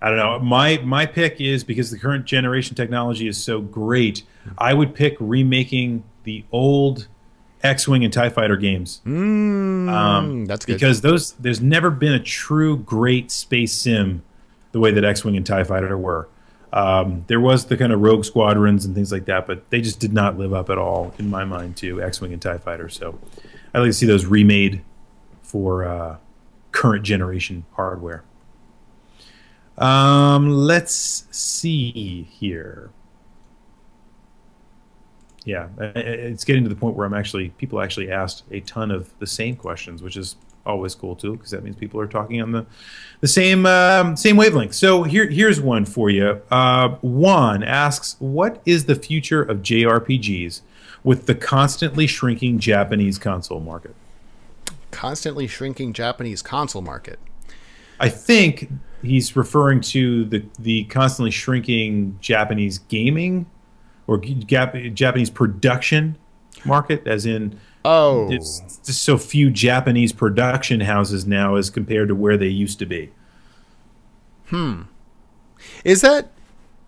I 0.00 0.08
don't 0.08 0.18
know. 0.18 0.38
My 0.40 0.78
my 0.78 1.06
pick 1.06 1.40
is 1.40 1.62
because 1.64 1.90
the 1.90 1.98
current 1.98 2.24
generation 2.24 2.74
technology 2.74 3.28
is 3.28 3.42
so 3.42 3.60
great. 3.60 4.24
I 4.58 4.74
would 4.74 4.94
pick 4.94 5.16
remaking 5.20 6.02
the 6.24 6.44
old 6.50 7.06
X-wing 7.62 8.02
and 8.04 8.12
Tie 8.12 8.28
Fighter 8.30 8.56
games. 8.56 9.00
um, 9.06 10.44
that's 10.46 10.64
good. 10.66 10.74
because 10.74 11.00
those 11.02 11.32
there's 11.32 11.60
never 11.60 11.90
been 11.90 12.12
a 12.12 12.20
true 12.20 12.76
great 12.76 13.30
space 13.30 13.72
sim 13.72 14.22
the 14.72 14.80
way 14.80 14.90
that 14.90 15.04
X-wing 15.04 15.36
and 15.36 15.46
Tie 15.46 15.64
Fighter 15.64 15.96
were. 15.96 16.28
Um, 16.72 17.24
there 17.26 17.38
was 17.40 17.66
the 17.66 17.76
kind 17.76 17.92
of 17.92 18.00
rogue 18.00 18.24
squadrons 18.24 18.84
and 18.86 18.94
things 18.94 19.12
like 19.12 19.26
that, 19.26 19.46
but 19.46 19.68
they 19.70 19.82
just 19.82 20.00
did 20.00 20.12
not 20.12 20.38
live 20.38 20.54
up 20.54 20.70
at 20.70 20.78
all 20.78 21.14
in 21.18 21.28
my 21.28 21.44
mind 21.44 21.76
to 21.78 22.02
X-wing 22.02 22.32
and 22.32 22.40
Tie 22.40 22.56
Fighter. 22.58 22.88
So 22.88 23.18
I'd 23.74 23.80
like 23.80 23.88
to 23.88 23.94
see 23.94 24.06
those 24.06 24.26
remade 24.26 24.82
for 25.42 25.84
uh, 25.84 26.16
current 26.72 27.04
generation 27.04 27.64
hardware. 27.72 28.24
Um, 29.78 30.48
let's 30.48 31.24
see 31.30 32.22
here. 32.30 32.90
Yeah, 35.44 35.68
it's 35.78 36.44
getting 36.44 36.62
to 36.62 36.68
the 36.68 36.76
point 36.76 36.96
where 36.96 37.06
I'm 37.06 37.14
actually 37.14 37.48
people 37.50 37.80
actually 37.80 38.10
asked 38.10 38.44
a 38.52 38.60
ton 38.60 38.90
of 38.90 39.10
the 39.18 39.26
same 39.26 39.56
questions, 39.56 40.02
which 40.02 40.16
is 40.16 40.36
always 40.64 40.94
cool 40.94 41.16
too, 41.16 41.36
because 41.36 41.50
that 41.50 41.64
means 41.64 41.74
people 41.74 41.98
are 42.00 42.06
talking 42.06 42.40
on 42.40 42.52
the 42.52 42.64
the 43.20 43.26
same 43.26 43.66
um, 43.66 44.16
same 44.16 44.36
wavelength. 44.36 44.74
So 44.74 45.02
here 45.02 45.28
here's 45.28 45.60
one 45.60 45.84
for 45.84 46.10
you. 46.10 46.40
Uh, 46.50 46.90
Juan 47.00 47.64
asks, 47.64 48.14
"What 48.20 48.62
is 48.64 48.84
the 48.84 48.94
future 48.94 49.42
of 49.42 49.58
JRPGs 49.58 50.60
with 51.04 51.26
the 51.26 51.34
constantly 51.34 52.06
shrinking 52.06 52.58
Japanese 52.58 53.18
console 53.18 53.60
market?" 53.60 53.94
constantly 54.92 55.48
shrinking 55.48 55.92
Japanese 55.92 56.42
console 56.42 56.82
market. 56.82 57.18
I 57.98 58.08
think 58.08 58.70
he's 59.02 59.34
referring 59.34 59.80
to 59.80 60.24
the 60.24 60.44
the 60.58 60.84
constantly 60.84 61.32
shrinking 61.32 62.18
Japanese 62.20 62.78
gaming 62.78 63.46
or 64.06 64.18
Jap- 64.18 64.94
Japanese 64.94 65.30
production 65.30 66.16
market, 66.64 67.06
as 67.06 67.26
in 67.26 67.58
Oh, 67.84 68.30
it's 68.30 68.60
just 68.84 69.02
so 69.02 69.18
few 69.18 69.50
Japanese 69.50 70.12
production 70.12 70.80
houses 70.80 71.26
now 71.26 71.56
as 71.56 71.68
compared 71.68 72.08
to 72.08 72.14
where 72.14 72.36
they 72.36 72.46
used 72.46 72.78
to 72.78 72.86
be. 72.86 73.10
Hmm. 74.46 74.82
Is 75.84 76.00
that? 76.02 76.30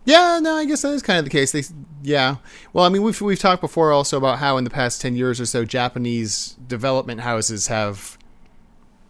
Yeah, 0.05 0.39
no, 0.43 0.55
I 0.57 0.65
guess 0.67 0.83
that 0.83 0.93
is 0.93 1.03
kind 1.03 1.19
of 1.19 1.25
the 1.25 1.31
case. 1.31 1.53
They, 1.53 1.63
yeah. 2.03 2.37
Well, 2.73 2.85
I 2.85 2.89
mean, 2.91 3.03
we've 3.03 3.21
we've 3.21 3.39
talked 3.39 3.63
before 3.63 3.91
also 3.93 4.19
about 4.19 4.39
how 4.39 4.57
in 4.59 4.65
the 4.65 4.71
past 4.71 5.01
ten 5.01 5.17
years 5.17 5.41
or 5.41 5.47
so, 5.47 5.65
Japanese 5.65 6.57
development 6.67 7.21
houses 7.23 7.69
have 7.69 8.19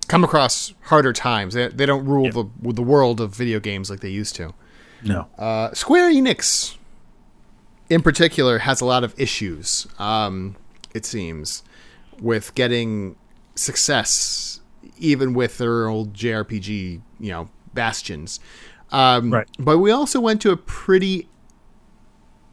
come 0.07 0.23
across 0.23 0.73
harder 0.83 1.13
times. 1.13 1.55
They, 1.55 1.69
they 1.69 1.87
don't 1.87 2.05
rule 2.05 2.31
the 2.31 2.73
the 2.73 2.83
world 2.83 3.21
of 3.21 3.35
video 3.35 3.59
games 3.59 3.91
like 3.91 4.01
they 4.01 4.11
used 4.11 4.37
to. 4.37 4.55
No, 5.03 5.27
Uh, 5.37 5.75
Square 5.75 6.13
Enix, 6.13 6.77
in 7.91 8.01
particular, 8.01 8.59
has 8.61 8.81
a 8.81 8.87
lot 8.87 9.05
of 9.05 9.15
issues. 9.19 9.87
Um, 9.99 10.57
it 10.95 11.05
seems 11.05 11.63
with 12.21 12.55
getting 12.55 13.17
success, 13.55 14.61
even 14.97 15.35
with 15.35 15.59
their 15.59 15.89
old 15.89 16.15
JRPG, 16.15 17.01
you 17.21 17.31
know, 17.31 17.51
bastions. 17.75 18.41
Um, 18.95 19.33
Right. 19.33 19.49
But 19.59 19.79
we 19.79 19.91
also 19.91 20.21
went 20.21 20.41
to 20.43 20.51
a 20.53 20.57
pretty, 20.57 21.29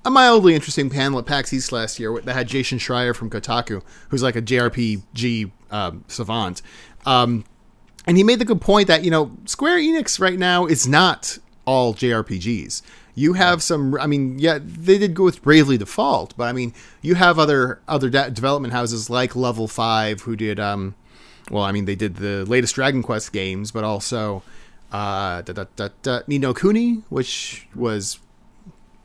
a 0.03 0.09
mildly 0.09 0.55
interesting 0.55 0.89
panel 0.89 1.19
at 1.19 1.25
PAX 1.27 1.53
East 1.53 1.71
last 1.71 1.99
year 1.99 2.19
that 2.21 2.33
had 2.33 2.47
Jason 2.47 2.79
Schreier 2.79 3.15
from 3.15 3.29
Kotaku, 3.29 3.83
who's 4.09 4.23
like 4.23 4.35
a 4.35 4.41
JRPG 4.41 5.51
um, 5.69 6.03
savant. 6.07 6.61
Um, 7.05 7.45
and 8.07 8.17
he 8.17 8.23
made 8.23 8.39
the 8.39 8.45
good 8.45 8.61
point 8.61 8.87
that 8.87 9.03
you 9.03 9.11
know 9.11 9.31
Square 9.45 9.77
Enix 9.77 10.19
right 10.19 10.39
now 10.39 10.65
is 10.65 10.87
not 10.87 11.37
all 11.65 11.93
JRPGs. 11.93 12.81
You 13.13 13.33
have 13.33 13.61
some. 13.61 13.95
I 13.99 14.07
mean, 14.07 14.39
yeah, 14.39 14.57
they 14.61 14.97
did 14.97 15.13
go 15.13 15.23
with 15.25 15.43
Bravely 15.43 15.77
Default, 15.77 16.35
but 16.35 16.45
I 16.45 16.53
mean, 16.53 16.73
you 17.03 17.13
have 17.15 17.37
other 17.37 17.79
other 17.87 18.09
de- 18.09 18.31
development 18.31 18.73
houses 18.73 19.09
like 19.09 19.35
Level 19.35 19.67
Five 19.67 20.21
who 20.21 20.35
did. 20.35 20.59
um 20.59 20.95
Well, 21.51 21.63
I 21.63 21.71
mean, 21.71 21.85
they 21.85 21.95
did 21.95 22.15
the 22.15 22.45
latest 22.45 22.73
Dragon 22.73 23.03
Quest 23.03 23.31
games, 23.33 23.71
but 23.71 23.83
also 23.83 24.41
uh, 24.91 25.41
da, 25.41 25.53
da, 25.53 25.65
da, 25.75 25.89
da, 26.01 26.19
Ni 26.27 26.37
no 26.37 26.53
Kuni, 26.53 27.03
which 27.09 27.67
was 27.75 28.19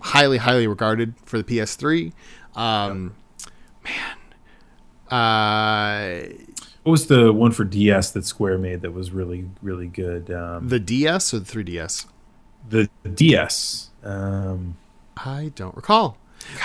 highly 0.00 0.38
highly 0.38 0.66
regarded 0.66 1.14
for 1.24 1.38
the 1.38 1.44
PS3. 1.44 2.12
Um, 2.54 3.14
Man, 3.84 4.18
uh, 5.10 6.28
what 6.82 6.92
was 6.92 7.06
the 7.06 7.32
one 7.32 7.52
for 7.52 7.64
DS 7.64 8.10
that 8.10 8.24
Square 8.24 8.58
made 8.58 8.82
that 8.82 8.92
was 8.92 9.10
really 9.10 9.48
really 9.62 9.86
good? 9.86 10.30
Um, 10.30 10.68
the 10.68 10.80
DS 10.80 11.34
or 11.34 11.40
the 11.40 11.44
3DS? 11.44 12.06
the 12.68 12.88
DS. 13.14 13.90
Um, 14.02 14.76
I 15.16 15.52
don't 15.54 15.74
recall. 15.74 16.18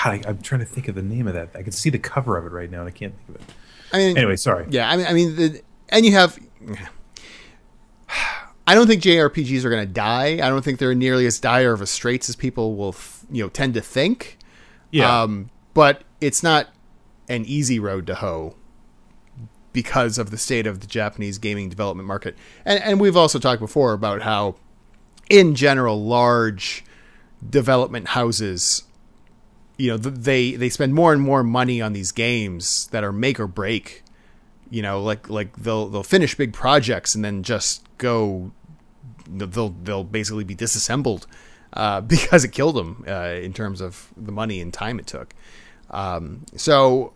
God, 0.04 0.26
I, 0.26 0.30
I'm 0.30 0.42
trying 0.42 0.60
to 0.60 0.66
think 0.66 0.88
of 0.88 0.96
the 0.96 1.02
name 1.02 1.28
of 1.28 1.34
that. 1.34 1.50
I 1.56 1.64
can 1.64 1.72
see 1.72 1.90
the 1.90 2.00
cover 2.00 2.38
of 2.38 2.46
it 2.46 2.52
right 2.52 2.70
now, 2.70 2.80
and 2.80 2.88
I 2.88 2.92
can't 2.92 3.16
think 3.16 3.30
of 3.30 3.36
it. 3.36 3.54
I 3.94 3.98
mean, 3.98 4.18
anyway, 4.18 4.36
sorry. 4.36 4.68
Yeah, 4.70 4.90
I 4.90 4.98
mean, 4.98 5.06
I 5.08 5.14
mean, 5.14 5.36
the, 5.36 5.62
and 5.90 6.06
you 6.06 6.14
have. 6.14 6.40
I 8.68 8.76
don't 8.76 8.88
think 8.88 9.02
JRPGs 9.02 9.64
are 9.66 9.70
going 9.70 9.86
to 9.86 9.92
die. 9.92 10.34
I 10.36 10.50
don't 10.50 10.64
think 10.64 10.80
they're 10.80 10.96
nearly 10.96 11.26
as 11.26 11.40
dire 11.40 11.74
of 11.74 11.82
a 11.82 11.88
straits 11.88 12.30
as 12.30 12.36
people 12.36 12.76
will, 12.76 12.96
you 13.32 13.44
know, 13.44 13.50
tend 13.50 13.74
to 13.74 13.82
think. 13.82 14.38
Yeah. 14.92 15.24
Um, 15.24 15.50
but 15.74 16.04
it's 16.20 16.44
not 16.44 16.70
an 17.28 17.46
easy 17.46 17.80
road 17.80 18.06
to 18.08 18.16
hoe 18.16 18.56
because 19.74 20.18
of 20.18 20.32
the 20.32 20.38
state 20.38 20.68
of 20.68 20.82
the 20.82 20.88
Japanese 20.88 21.38
gaming 21.38 21.70
development 21.70 22.08
market. 22.08 22.36
And, 22.66 22.84
and 22.84 23.00
we've 23.00 23.18
also 23.18 23.40
talked 23.40 23.62
before 23.62 23.94
about 23.94 24.22
how, 24.22 24.56
in 25.30 25.56
general, 25.56 26.04
large 26.04 26.84
development 27.48 28.10
houses, 28.10 28.84
you 29.78 29.90
know, 29.90 29.98
they 29.98 30.52
they 30.52 30.70
spend 30.70 30.94
more 30.94 31.14
and 31.14 31.22
more 31.22 31.44
money 31.44 31.82
on 31.82 31.94
these 31.94 32.12
games 32.12 32.88
that 32.88 33.04
are 33.04 33.14
make 33.14 33.40
or 33.40 33.48
break. 33.48 34.04
You 34.72 34.82
know, 34.82 35.04
like 35.04 35.30
like 35.30 35.56
they'll 35.58 35.88
they'll 35.88 36.02
finish 36.02 36.36
big 36.36 36.54
projects 36.54 37.14
and 37.14 37.24
then 37.24 37.44
just 37.44 37.86
go. 38.00 38.52
They'll 39.30 39.70
they'll 39.70 40.04
basically 40.04 40.44
be 40.44 40.56
disassembled 40.56 41.28
uh, 41.74 42.02
because 42.16 42.44
it 42.44 42.50
killed 42.50 42.76
them 42.76 43.06
uh, 43.08 43.36
in 43.42 43.54
terms 43.54 43.82
of 43.82 44.10
the 44.18 44.32
money 44.32 44.60
and 44.60 44.74
time 44.74 44.98
it 44.98 45.06
took. 45.08 45.36
Um, 45.92 46.46
so 46.56 47.14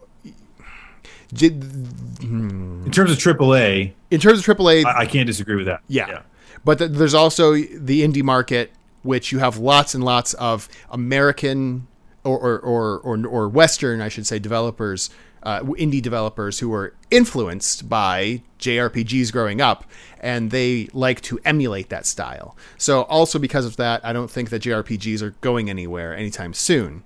in 1.41 2.91
terms 2.91 3.11
of 3.11 3.18
AAA, 3.18 3.94
in 4.11 4.19
terms 4.19 4.48
of 4.48 4.57
AAA, 4.57 4.86
I, 4.86 4.99
I 4.99 5.06
can't 5.06 5.27
disagree 5.27 5.56
with 5.56 5.65
that. 5.65 5.82
Yeah, 5.88 6.07
yeah. 6.07 6.22
but 6.64 6.77
th- 6.77 6.91
there's 6.91 7.14
also 7.14 7.53
the 7.53 8.02
indie 8.06 8.23
market, 8.23 8.72
which 9.03 9.32
you 9.32 9.40
have 9.40 9.57
lots 9.57 9.95
and 9.95 10.03
lots 10.03 10.34
of 10.36 10.69
American 10.90 11.88
or 12.23 12.38
or 12.38 12.60
or, 12.60 12.99
or, 12.99 13.27
or 13.27 13.49
Western, 13.49 14.02
I 14.02 14.10
should 14.10 14.27
say, 14.27 14.40
developers, 14.40 15.10
uh, 15.45 15.61
indie 15.61 16.01
developers 16.01 16.59
who 16.59 16.69
were 16.69 16.93
influenced 17.11 17.88
by 17.88 18.41
JRPGs 18.59 19.31
growing 19.31 19.61
up, 19.61 19.85
and 20.19 20.51
they 20.51 20.89
like 20.91 21.22
to 21.22 21.39
emulate 21.45 21.89
that 21.89 22.05
style. 22.05 22.57
So 22.77 23.03
also 23.03 23.39
because 23.39 23.65
of 23.65 23.77
that, 23.77 24.03
I 24.03 24.11
don't 24.11 24.30
think 24.30 24.49
that 24.49 24.63
JRPGs 24.63 25.22
are 25.22 25.31
going 25.41 25.69
anywhere 25.69 26.15
anytime 26.15 26.53
soon. 26.53 27.03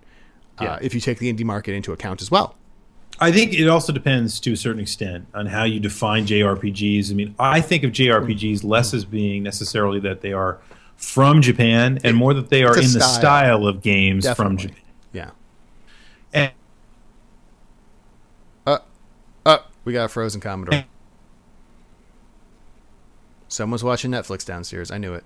Yeah. 0.62 0.74
Uh, 0.74 0.80
if 0.82 0.94
you 0.94 1.00
take 1.00 1.20
the 1.20 1.32
indie 1.32 1.46
market 1.46 1.74
into 1.74 1.94
account 1.94 2.22
as 2.22 2.30
well. 2.30 2.56
I 3.22 3.32
think 3.32 3.54
it 3.54 3.68
also 3.68 3.92
depends 3.92 4.40
to 4.42 4.54
a 4.54 4.58
certain 4.58 4.82
extent 4.82 5.28
on 5.34 5.46
how 5.46 5.66
you 5.66 5.80
define 5.80 6.26
JRPGs. 6.26 7.12
I 7.12 7.14
mean, 7.14 7.36
I 7.38 7.60
think 7.60 7.84
of 7.84 7.92
JRPGs 7.92 8.64
less 8.64 8.94
as 8.94 9.04
being 9.04 9.44
necessarily 9.44 10.00
that 10.02 10.22
they 10.22 10.32
are 10.32 10.60
from 10.96 11.42
Japan 11.42 12.00
and 12.04 12.16
more 12.16 12.34
that 12.34 12.50
they 12.50 12.64
are 12.64 12.78
in 12.78 12.88
style. 12.88 13.00
the 13.00 13.06
style 13.06 13.68
of 13.68 13.82
games 13.82 14.24
Definitely. 14.24 14.58
from 14.58 14.58
Japan. 14.58 14.84
Yeah. 15.14 15.32
And 16.34 16.52
uh, 18.66 18.80
uh, 19.46 19.58
we 19.90 19.94
got 19.94 20.06
a 20.06 20.08
frozen 20.08 20.40
Commodore. 20.40 20.86
Someone's 23.48 23.84
watching 23.84 24.12
Netflix 24.12 24.46
downstairs. 24.46 24.92
I 24.92 25.00
knew 25.00 25.16
it. 25.16 25.24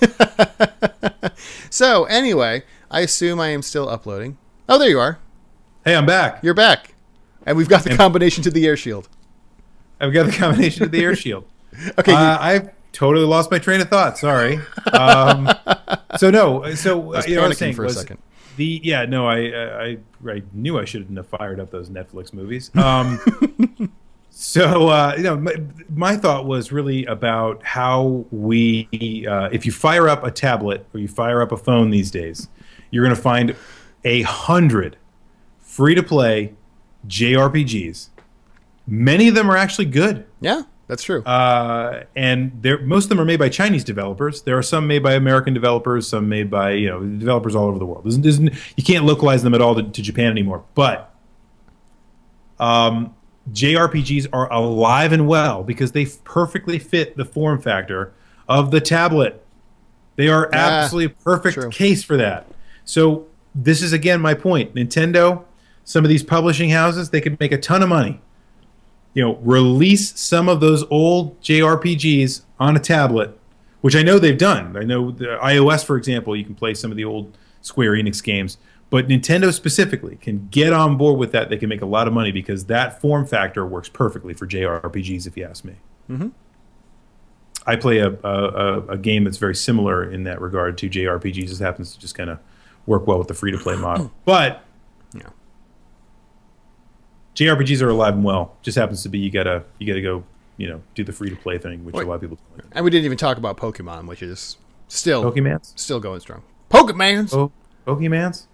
so 1.70 2.04
anyway, 2.04 2.62
I 2.90 3.00
assume 3.00 3.38
I 3.38 3.48
am 3.48 3.60
still 3.60 3.90
uploading. 3.90 4.38
Oh, 4.70 4.78
there 4.78 4.88
you 4.88 4.98
are. 4.98 5.18
Hey, 5.84 5.94
I'm 5.94 6.06
back. 6.06 6.42
You're 6.42 6.54
back, 6.54 6.94
and 7.44 7.58
we've 7.58 7.68
got 7.68 7.84
the 7.84 7.94
combination 7.94 8.42
to 8.44 8.50
the 8.50 8.66
air 8.66 8.78
shield. 8.78 9.06
I've 10.00 10.14
got 10.14 10.24
the 10.24 10.32
combination 10.32 10.84
to 10.84 10.88
the 10.88 11.04
air 11.04 11.14
shield. 11.14 11.44
okay, 11.98 12.14
uh, 12.14 12.38
I've 12.40 12.70
totally 12.92 13.26
lost 13.26 13.50
my 13.50 13.58
train 13.58 13.82
of 13.82 13.90
thought. 13.90 14.16
Sorry. 14.16 14.60
Um, 14.94 15.50
so 16.16 16.30
no, 16.30 16.74
so 16.74 17.02
I 17.02 17.04
was 17.04 17.28
you 17.28 17.36
know, 17.36 17.48
was 17.48 17.58
saying 17.58 17.74
for 17.74 17.82
was 17.82 17.96
a 17.96 18.00
second. 18.00 18.18
The 18.60 18.78
yeah, 18.84 19.06
no, 19.06 19.26
I 19.26 19.38
I 19.38 19.98
I 20.28 20.42
knew 20.52 20.78
I 20.78 20.84
shouldn't 20.84 21.16
have 21.16 21.26
fired 21.26 21.58
up 21.58 21.70
those 21.70 21.88
Netflix 21.88 22.34
movies. 22.34 22.70
Um, 22.76 23.18
So, 24.32 24.88
uh, 24.88 25.14
you 25.16 25.24
know, 25.24 25.36
my, 25.36 25.54
my, 25.94 26.16
thought 26.16 26.46
was 26.46 26.70
really 26.70 27.04
about 27.06 27.62
how 27.64 28.24
we, 28.30 29.26
uh, 29.28 29.48
if 29.50 29.66
you 29.66 29.72
fire 29.72 30.08
up 30.08 30.22
a 30.22 30.30
tablet 30.30 30.86
or 30.94 31.00
you 31.00 31.08
fire 31.08 31.42
up 31.42 31.50
a 31.50 31.56
phone 31.56 31.90
these 31.90 32.12
days, 32.12 32.48
you're 32.90 33.04
going 33.04 33.14
to 33.14 33.20
find 33.20 33.56
a 34.04 34.22
hundred 34.22 34.96
free 35.58 35.96
to 35.96 36.02
play 36.02 36.54
JRPGs. 37.08 38.10
Many 38.86 39.28
of 39.28 39.34
them 39.34 39.50
are 39.50 39.56
actually 39.56 39.86
good. 39.86 40.24
Yeah, 40.40 40.62
that's 40.90 41.04
true. 41.04 41.22
Uh, 41.22 42.02
and 42.16 42.64
most 42.82 43.04
of 43.04 43.10
them 43.10 43.20
are 43.20 43.24
made 43.24 43.38
by 43.38 43.48
Chinese 43.48 43.84
developers. 43.84 44.42
There 44.42 44.58
are 44.58 44.62
some 44.62 44.88
made 44.88 45.04
by 45.04 45.14
American 45.14 45.54
developers, 45.54 46.08
some 46.08 46.28
made 46.28 46.50
by 46.50 46.72
you 46.72 46.88
know 46.88 47.00
developers 47.00 47.54
all 47.54 47.66
over 47.66 47.78
the 47.78 47.86
world. 47.86 48.02
There's, 48.04 48.18
there's, 48.18 48.40
you 48.76 48.82
can't 48.82 49.04
localize 49.04 49.44
them 49.44 49.54
at 49.54 49.62
all 49.62 49.76
to, 49.76 49.84
to 49.84 50.02
Japan 50.02 50.32
anymore. 50.32 50.64
But 50.74 51.14
um, 52.58 53.14
JRPGs 53.52 54.26
are 54.32 54.52
alive 54.52 55.12
and 55.12 55.28
well 55.28 55.62
because 55.62 55.92
they 55.92 56.06
perfectly 56.24 56.80
fit 56.80 57.16
the 57.16 57.24
form 57.24 57.62
factor 57.62 58.12
of 58.48 58.72
the 58.72 58.80
tablet. 58.80 59.44
They 60.16 60.26
are 60.26 60.50
yeah, 60.52 60.58
absolutely 60.58 61.14
perfect 61.22 61.54
true. 61.54 61.70
case 61.70 62.02
for 62.02 62.16
that. 62.16 62.48
So 62.84 63.28
this 63.54 63.80
is 63.80 63.92
again 63.92 64.20
my 64.20 64.34
point. 64.34 64.74
Nintendo, 64.74 65.44
some 65.84 66.04
of 66.04 66.08
these 66.08 66.24
publishing 66.24 66.70
houses, 66.70 67.10
they 67.10 67.20
could 67.20 67.38
make 67.38 67.52
a 67.52 67.58
ton 67.58 67.80
of 67.80 67.88
money. 67.88 68.20
You 69.14 69.24
know, 69.24 69.36
release 69.36 70.18
some 70.18 70.48
of 70.48 70.60
those 70.60 70.84
old 70.90 71.40
JRPGs 71.40 72.42
on 72.60 72.76
a 72.76 72.80
tablet, 72.80 73.36
which 73.80 73.96
I 73.96 74.02
know 74.02 74.18
they've 74.18 74.38
done. 74.38 74.76
I 74.76 74.84
know 74.84 75.10
the 75.10 75.38
iOS, 75.42 75.84
for 75.84 75.96
example, 75.96 76.36
you 76.36 76.44
can 76.44 76.54
play 76.54 76.74
some 76.74 76.90
of 76.90 76.96
the 76.96 77.04
old 77.04 77.36
Square 77.62 77.92
Enix 77.92 78.22
games. 78.22 78.58
But 78.90 79.06
Nintendo 79.06 79.52
specifically 79.52 80.16
can 80.16 80.48
get 80.50 80.72
on 80.72 80.96
board 80.96 81.18
with 81.18 81.30
that. 81.32 81.48
They 81.48 81.56
can 81.56 81.68
make 81.68 81.80
a 81.80 81.86
lot 81.86 82.08
of 82.08 82.12
money 82.12 82.32
because 82.32 82.66
that 82.66 83.00
form 83.00 83.24
factor 83.24 83.64
works 83.64 83.88
perfectly 83.88 84.34
for 84.34 84.46
JRPGs, 84.48 85.26
if 85.28 85.36
you 85.36 85.44
ask 85.44 85.64
me. 85.64 85.74
Mm-hmm. 86.10 86.28
I 87.66 87.76
play 87.76 87.98
a, 87.98 88.10
a, 88.24 88.80
a, 88.88 88.98
game 88.98 89.24
that's 89.24 89.36
very 89.36 89.54
similar 89.54 90.10
in 90.10 90.24
that 90.24 90.40
regard 90.40 90.76
to 90.78 90.88
JRPGs. 90.88 91.52
It 91.52 91.58
happens 91.58 91.94
to 91.94 92.00
just 92.00 92.16
kind 92.16 92.30
of 92.30 92.40
work 92.86 93.06
well 93.06 93.18
with 93.18 93.28
the 93.28 93.34
free 93.34 93.52
to 93.52 93.58
play 93.58 93.76
model. 93.76 94.10
But. 94.24 94.64
JRPGs 97.40 97.80
are 97.80 97.88
alive 97.88 98.14
and 98.14 98.22
well. 98.22 98.56
Just 98.60 98.76
happens 98.76 99.02
to 99.02 99.08
be 99.08 99.18
you 99.18 99.30
gotta 99.30 99.64
you 99.78 99.86
gotta 99.86 100.02
go 100.02 100.24
you 100.58 100.68
know 100.68 100.82
do 100.94 101.02
the 101.02 101.12
free 101.12 101.30
to 101.30 101.36
play 101.36 101.56
thing, 101.56 101.84
which 101.86 101.94
Wait. 101.94 102.04
a 102.04 102.08
lot 102.08 102.16
of 102.16 102.20
people. 102.20 102.38
do 102.56 102.62
And 102.72 102.84
we 102.84 102.90
didn't 102.90 103.06
even 103.06 103.16
talk 103.16 103.38
about 103.38 103.56
Pokemon, 103.56 104.06
which 104.06 104.22
is 104.22 104.58
still 104.88 105.24
Pokemans 105.24 105.72
still 105.78 106.00
going 106.00 106.20
strong. 106.20 106.42
Pokemans. 106.70 107.32
Oh, 107.32 107.50
Pokemans. 107.86 108.46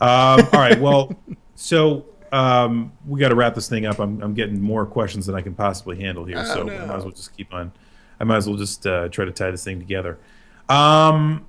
Um, 0.00 0.46
all 0.52 0.60
right. 0.60 0.80
Well, 0.80 1.12
so 1.56 2.06
um, 2.30 2.92
we 3.04 3.18
got 3.18 3.30
to 3.30 3.34
wrap 3.34 3.56
this 3.56 3.68
thing 3.68 3.84
up. 3.84 3.98
I'm, 3.98 4.22
I'm 4.22 4.32
getting 4.34 4.62
more 4.62 4.86
questions 4.86 5.26
than 5.26 5.34
I 5.34 5.40
can 5.40 5.54
possibly 5.54 5.98
handle 5.98 6.24
here, 6.24 6.38
oh, 6.38 6.44
so 6.44 6.62
no. 6.62 6.72
I 6.72 6.86
might 6.86 6.96
as 6.96 7.02
well 7.02 7.12
just 7.12 7.36
keep 7.36 7.52
on. 7.52 7.72
I 8.20 8.24
might 8.24 8.36
as 8.36 8.48
well 8.48 8.56
just 8.56 8.86
uh, 8.86 9.08
try 9.08 9.24
to 9.24 9.32
tie 9.32 9.50
this 9.50 9.64
thing 9.64 9.80
together. 9.80 10.18
Um, 10.68 11.46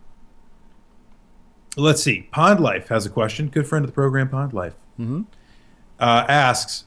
let's 1.77 2.01
see. 2.01 2.23
Pond 2.31 2.59
Life 2.59 2.87
has 2.87 3.05
a 3.05 3.09
question. 3.09 3.49
Good 3.49 3.67
friend 3.67 3.85
of 3.85 3.91
the 3.91 3.95
program, 3.95 4.29
Pond 4.29 4.53
Life, 4.53 4.75
mm-hmm. 4.99 5.23
Uh, 5.99 6.25
asks 6.27 6.85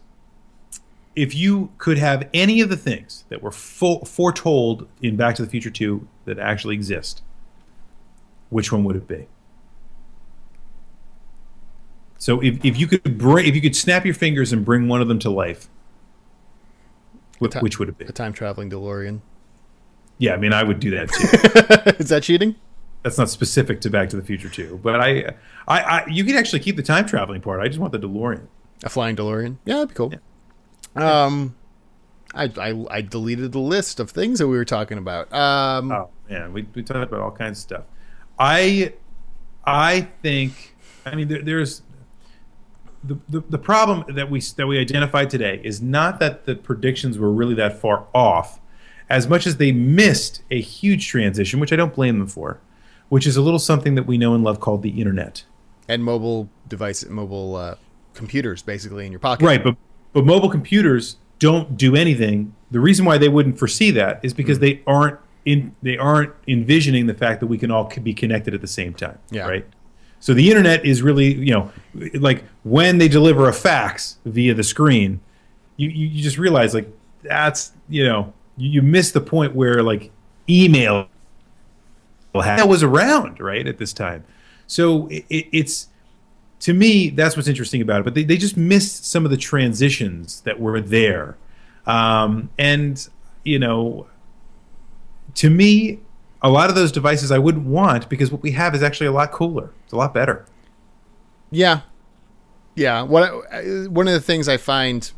if 1.15 1.35
you 1.35 1.71
could 1.79 1.99
have 1.99 2.29
any 2.33 2.61
of 2.61 2.69
the 2.69 2.77
things 2.77 3.25
that 3.29 3.43
were 3.43 3.51
fo- 3.51 4.01
foretold 4.01 4.89
in 5.03 5.17
Back 5.17 5.35
to 5.37 5.43
the 5.43 5.51
Future 5.51 5.71
2 5.71 6.07
that 6.25 6.39
actually 6.39 6.75
exist. 6.75 7.23
Which 8.51 8.73
one 8.73 8.85
would 8.85 8.97
it 8.97 9.07
be? 9.07 9.27
So 12.19 12.41
if, 12.41 12.65
if 12.65 12.79
you 12.79 12.87
could 12.87 13.19
bring, 13.19 13.47
if 13.47 13.55
you 13.55 13.61
could 13.61 13.77
snap 13.77 14.05
your 14.05 14.15
fingers 14.15 14.53
and 14.53 14.65
bring 14.65 14.89
one 14.89 15.03
of 15.03 15.09
them 15.09 15.19
to 15.21 15.31
life, 15.31 15.69
which, 17.41 17.55
which 17.57 17.79
would 17.79 17.89
it 17.89 17.99
be? 17.99 18.05
A 18.05 18.13
time 18.13 18.33
traveling 18.33 18.71
DeLorean. 18.71 19.21
Yeah, 20.19 20.35
I 20.35 20.37
mean, 20.37 20.53
I 20.53 20.63
would 20.63 20.79
do 20.79 20.93
that 20.93 21.09
too. 21.09 21.91
Is 21.99 22.11
that 22.11 22.23
cheating? 22.23 22.55
That's 23.03 23.19
not 23.19 23.29
specific 23.29 23.81
to 23.81 23.91
Back 23.91 24.09
to 24.11 24.17
the 24.17 24.23
Future 24.23 24.49
too, 24.49 24.79
but 24.83 25.01
I, 25.01 25.35
I, 25.67 25.81
I, 25.81 26.07
you 26.07 26.25
can 26.25 26.37
actually 26.37 26.61
keep 26.61 26.77
the 26.77 26.83
time 26.85 27.07
traveling 27.07 27.41
part. 27.41 27.61
I 27.61 27.67
just 27.67 27.81
want 27.81 27.93
the 27.93 27.99
DeLorean. 27.99 28.47
A 28.83 28.89
flying 28.89 29.17
DeLorean? 29.17 29.59
Yeah, 29.65 29.75
that'd 29.75 29.91
be 29.91 29.95
cool. 29.95 30.13
Yeah. 30.97 31.25
Um, 31.25 31.55
I, 32.35 32.51
I, 32.57 32.85
I 32.91 33.01
deleted 33.03 33.53
the 33.53 33.59
list 33.59 34.01
of 34.01 34.11
things 34.11 34.39
that 34.39 34.49
we 34.49 34.57
were 34.57 34.65
talking 34.65 34.99
about. 34.99 35.33
Um, 35.33 35.93
oh 35.93 36.11
man, 36.29 36.53
we 36.53 36.67
we 36.75 36.83
talked 36.83 37.13
about 37.13 37.21
all 37.21 37.31
kinds 37.31 37.59
of 37.59 37.63
stuff. 37.63 37.85
I, 38.39 38.95
I 39.65 40.09
think, 40.23 40.75
I 41.05 41.15
mean, 41.15 41.29
there, 41.29 41.43
there's 41.43 41.83
the, 43.05 43.19
the, 43.29 43.41
the 43.49 43.59
problem 43.59 44.05
that 44.15 44.31
we 44.31 44.41
that 44.41 44.67
we 44.67 44.79
identified 44.79 45.31
today 45.31 45.61
is 45.63 45.83
not 45.83 46.21
that 46.21 46.47
the 46.47 46.55
predictions 46.55 47.19
were 47.19 47.31
really 47.31 47.55
that 47.55 47.79
far 47.81 48.07
off, 48.15 48.61
as 49.09 49.29
much 49.29 49.47
as 49.47 49.59
they 49.59 49.73
missed 49.73 50.43
a 50.51 50.61
huge 50.61 51.09
transition, 51.09 51.61
which 51.61 51.73
I 51.73 51.77
don't 51.77 51.95
blame 51.95 52.19
them 52.19 52.29
for, 52.29 52.61
which 53.09 53.27
is 53.27 53.37
a 53.37 53.43
little 53.43 53.59
something 53.59 53.95
that 53.95 54.07
we 54.07 54.19
know 54.19 54.35
and 54.35 54.43
love 54.43 54.61
called 54.61 54.83
the 54.83 55.01
internet 55.01 55.45
and 55.89 56.03
mobile 56.05 56.49
device, 56.69 57.05
mobile 57.07 57.57
uh, 57.57 57.75
computers, 58.15 58.63
basically 58.63 59.07
in 59.07 59.13
your 59.13 59.21
pocket. 59.21 59.45
Right, 59.45 59.63
but 59.63 59.77
but 60.13 60.25
mobile 60.25 60.51
computers 60.51 61.17
don't 61.39 61.77
do 61.77 61.97
anything. 61.97 62.55
The 62.71 62.81
reason 62.81 63.05
why 63.05 63.19
they 63.19 63.29
wouldn't 63.29 63.59
foresee 63.59 63.91
that 63.93 64.21
is 64.23 64.35
because 64.35 64.59
mm. 64.59 64.63
they 64.63 64.83
aren't 64.87 65.19
in 65.45 65.75
they 65.83 65.97
aren't 65.97 66.33
envisioning 66.47 67.07
the 67.07 67.15
fact 67.15 67.41
that 67.41 67.47
we 67.47 67.59
can 67.59 67.71
all 67.71 67.91
be 68.03 68.15
connected 68.15 68.55
at 68.55 68.61
the 68.61 68.67
same 68.67 68.95
time. 68.95 69.19
Yeah. 69.31 69.49
Right. 69.49 69.67
So 70.21 70.35
the 70.35 70.49
internet 70.49 70.85
is 70.85 71.03
really, 71.03 71.35
you 71.35 71.53
know, 71.53 71.73
like 72.15 72.45
when 72.63 72.99
they 72.99 73.09
deliver 73.09 73.49
a 73.49 73.53
fax 73.53 74.19
via 74.25 74.55
the 74.55 74.63
screen, 74.63 75.21
you, 75.77 75.89
you, 75.89 76.07
you 76.07 76.23
just 76.23 76.39
realize 76.39 76.75
like 76.75 76.89
that's, 77.25 77.73
you 77.89 78.05
know, 78.05 78.33
you, 78.57 78.71
you 78.71 78.83
miss 78.83 79.11
the 79.11 79.21
point 79.21 79.57
where 79.57 79.83
like 79.83 80.13
email 80.49 81.09
was 82.33 82.85
around, 82.85 83.41
right, 83.41 83.67
at 83.67 83.79
this 83.79 83.93
time. 83.93 84.25
So 84.69 85.09
it, 85.09 85.25
it's, 85.29 85.89
to 86.63 86.73
me, 86.73 87.11
that's 87.11 87.37
what's 87.37 87.49
interesting 87.49 87.83
about 87.83 88.01
it. 88.01 88.05
But 88.05 88.15
they, 88.15 88.23
they 88.23 88.37
just 88.37 88.57
missed 88.57 89.05
some 89.05 89.25
of 89.25 89.33
the 89.33 89.37
transitions 89.37 90.41
that 90.43 90.61
were 90.61 90.81
there. 90.81 91.37
Um, 91.87 92.51
and, 92.57 93.09
you 93.45 93.59
know, 93.59 94.07
to 95.35 95.51
me, 95.51 95.99
a 96.41 96.49
lot 96.49 96.69
of 96.69 96.77
those 96.77 96.93
devices 96.93 97.33
I 97.33 97.39
wouldn't 97.39 97.67
want 97.67 98.09
because 98.09 98.31
what 98.31 98.43
we 98.43 98.53
have 98.53 98.77
is 98.77 98.83
actually 98.83 99.09
a 99.09 99.13
lot 99.13 99.33
cooler. 99.33 99.73
It's 99.85 99.93
a 99.93 99.97
lot 99.97 100.15
better. 100.15 100.47
Yeah, 101.51 101.81
yeah. 102.77 103.03
What 103.03 103.29
one 103.91 104.07
of 104.07 104.15
the 104.15 104.21
things 104.21 104.49
I 104.49 104.57
find, 104.57 105.11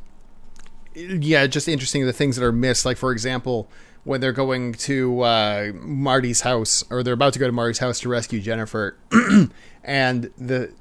yeah, 0.94 1.46
just 1.46 1.68
interesting 1.68 2.06
the 2.06 2.12
things 2.12 2.36
that 2.36 2.44
are 2.44 2.52
missed. 2.52 2.86
Like 2.86 2.96
for 2.96 3.12
example, 3.12 3.68
when 4.04 4.20
they're 4.20 4.32
going 4.32 4.72
to 4.72 5.20
uh, 5.20 5.72
Marty's 5.74 6.42
house, 6.42 6.84
or 6.90 7.02
they're 7.02 7.14
about 7.14 7.34
to 7.34 7.38
go 7.38 7.46
to 7.46 7.52
Marty's 7.52 7.78
house 7.78 8.00
to 8.00 8.08
rescue 8.08 8.40
Jennifer, 8.40 8.96
and 9.84 10.30
the 10.36 10.72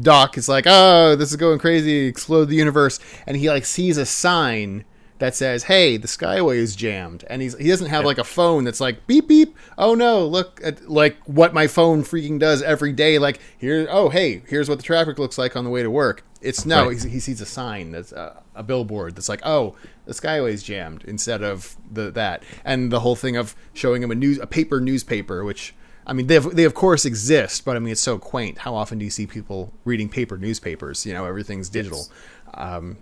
Doc 0.00 0.38
is 0.38 0.48
like, 0.48 0.64
"Oh, 0.66 1.16
this 1.16 1.30
is 1.30 1.36
going 1.36 1.58
crazy! 1.58 2.06
Explode 2.06 2.46
the 2.46 2.56
universe!" 2.56 2.98
And 3.26 3.36
he 3.36 3.48
like 3.48 3.64
sees 3.64 3.96
a 3.96 4.06
sign 4.06 4.84
that 5.22 5.36
says, 5.36 5.62
"Hey, 5.62 5.96
the 5.96 6.08
Skyway 6.08 6.56
is 6.56 6.74
jammed," 6.74 7.24
and 7.30 7.40
he's 7.40 7.56
he 7.56 7.68
doesn't 7.68 7.90
have 7.90 8.04
like 8.04 8.18
a 8.18 8.24
phone 8.24 8.64
that's 8.64 8.80
like 8.80 9.06
beep 9.06 9.28
beep. 9.28 9.56
Oh 9.78 9.94
no, 9.94 10.26
look 10.26 10.60
at 10.64 10.90
like 10.90 11.16
what 11.26 11.54
my 11.54 11.68
phone 11.68 12.02
freaking 12.02 12.40
does 12.40 12.60
every 12.60 12.92
day. 12.92 13.20
Like 13.20 13.38
here, 13.56 13.86
oh 13.88 14.08
hey, 14.08 14.42
here's 14.48 14.68
what 14.68 14.78
the 14.78 14.84
traffic 14.84 15.20
looks 15.20 15.38
like 15.38 15.56
on 15.56 15.62
the 15.62 15.70
way 15.70 15.82
to 15.84 15.90
work. 15.90 16.24
It's 16.40 16.66
no, 16.66 16.88
right. 16.88 17.00
he 17.00 17.20
sees 17.20 17.40
a 17.40 17.46
sign 17.46 17.92
that's 17.92 18.10
a, 18.10 18.42
a, 18.56 18.64
billboard 18.64 19.14
that's 19.14 19.28
like, 19.28 19.42
oh, 19.44 19.76
the 20.06 20.12
Skyway's 20.12 20.64
jammed 20.64 21.04
instead 21.04 21.40
of 21.40 21.76
the 21.88 22.10
that, 22.10 22.42
and 22.64 22.90
the 22.90 22.98
whole 22.98 23.14
thing 23.14 23.36
of 23.36 23.54
showing 23.74 24.02
him 24.02 24.10
a 24.10 24.16
news 24.16 24.38
a 24.38 24.46
paper 24.46 24.80
newspaper, 24.80 25.44
which. 25.44 25.74
I 26.06 26.12
mean, 26.12 26.26
they 26.26 26.34
have, 26.34 26.54
they 26.54 26.64
of 26.64 26.74
course 26.74 27.04
exist, 27.04 27.64
but 27.64 27.76
I 27.76 27.78
mean, 27.78 27.92
it's 27.92 28.00
so 28.00 28.18
quaint. 28.18 28.58
How 28.58 28.74
often 28.74 28.98
do 28.98 29.04
you 29.04 29.10
see 29.10 29.26
people 29.26 29.72
reading 29.84 30.08
paper 30.08 30.36
newspapers? 30.36 31.06
You 31.06 31.12
know, 31.12 31.24
everything's 31.24 31.68
digital. 31.68 32.06
Yes. 32.46 32.54
Um, 32.54 32.98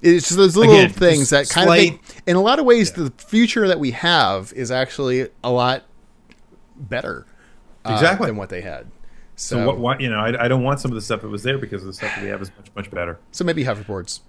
it's 0.00 0.28
just 0.28 0.36
those 0.36 0.56
little 0.56 0.74
Again, 0.74 0.90
things 0.90 1.30
that 1.30 1.48
kind 1.48 1.66
slight, 1.66 1.92
of, 1.94 1.94
make, 1.94 2.22
in 2.26 2.36
a 2.36 2.42
lot 2.42 2.58
of 2.58 2.66
ways, 2.66 2.92
yeah. 2.96 3.04
the 3.04 3.10
future 3.16 3.66
that 3.66 3.80
we 3.80 3.92
have 3.92 4.52
is 4.54 4.70
actually 4.70 5.28
a 5.42 5.50
lot 5.50 5.84
better 6.76 7.26
uh, 7.84 7.92
exactly 7.92 8.26
than 8.26 8.36
what 8.36 8.50
they 8.50 8.60
had. 8.60 8.86
So, 9.36 9.56
so 9.56 9.66
what, 9.66 9.78
what, 9.78 10.00
you 10.00 10.10
know, 10.10 10.18
I, 10.18 10.44
I, 10.44 10.48
don't 10.48 10.62
want 10.62 10.78
some 10.80 10.90
of 10.90 10.94
the 10.94 11.00
stuff 11.00 11.22
that 11.22 11.28
was 11.28 11.42
there 11.42 11.58
because 11.58 11.82
the 11.84 11.92
stuff 11.92 12.14
that 12.14 12.22
we 12.22 12.28
have 12.28 12.40
is 12.40 12.50
much 12.56 12.70
much 12.76 12.90
better. 12.90 13.18
So 13.32 13.44
maybe 13.44 13.64
hoverboards 13.64 14.20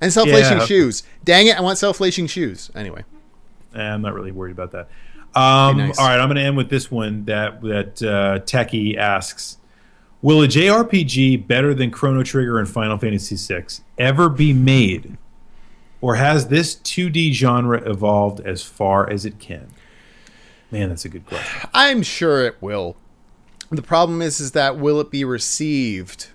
and 0.00 0.12
self 0.12 0.28
lacing 0.28 0.58
yeah. 0.58 0.66
shoes. 0.66 1.02
Dang 1.24 1.46
it, 1.46 1.56
I 1.56 1.60
want 1.60 1.78
self 1.78 1.98
lacing 2.00 2.26
shoes. 2.28 2.70
Anyway, 2.74 3.04
eh, 3.74 3.80
I'm 3.80 4.02
not 4.02 4.14
really 4.14 4.32
worried 4.32 4.52
about 4.52 4.70
that. 4.72 4.88
Um, 5.34 5.78
nice. 5.78 5.98
All 5.98 6.06
right, 6.06 6.18
I'm 6.18 6.28
going 6.28 6.36
to 6.36 6.42
end 6.42 6.56
with 6.56 6.70
this 6.70 6.90
one 6.90 7.24
that 7.24 7.60
that 7.62 8.02
uh, 8.02 8.40
Techie 8.44 8.96
asks. 8.96 9.58
Will 10.22 10.42
a 10.42 10.48
JRPG 10.48 11.46
better 11.46 11.74
than 11.74 11.90
Chrono 11.90 12.22
Trigger 12.22 12.58
and 12.58 12.66
Final 12.66 12.96
Fantasy 12.96 13.36
VI 13.36 13.66
ever 13.98 14.30
be 14.30 14.54
made? 14.54 15.18
Or 16.00 16.14
has 16.14 16.48
this 16.48 16.76
2D 16.76 17.32
genre 17.32 17.78
evolved 17.88 18.40
as 18.40 18.62
far 18.62 19.08
as 19.08 19.26
it 19.26 19.38
can? 19.38 19.68
Man, 20.70 20.88
that's 20.88 21.04
a 21.04 21.08
good 21.08 21.26
question. 21.26 21.68
I'm 21.74 22.02
sure 22.02 22.44
it 22.46 22.56
will. 22.60 22.96
The 23.70 23.82
problem 23.82 24.22
is 24.22 24.40
is 24.40 24.52
that 24.52 24.76
will 24.76 25.00
it 25.00 25.10
be 25.10 25.24
received 25.24 26.28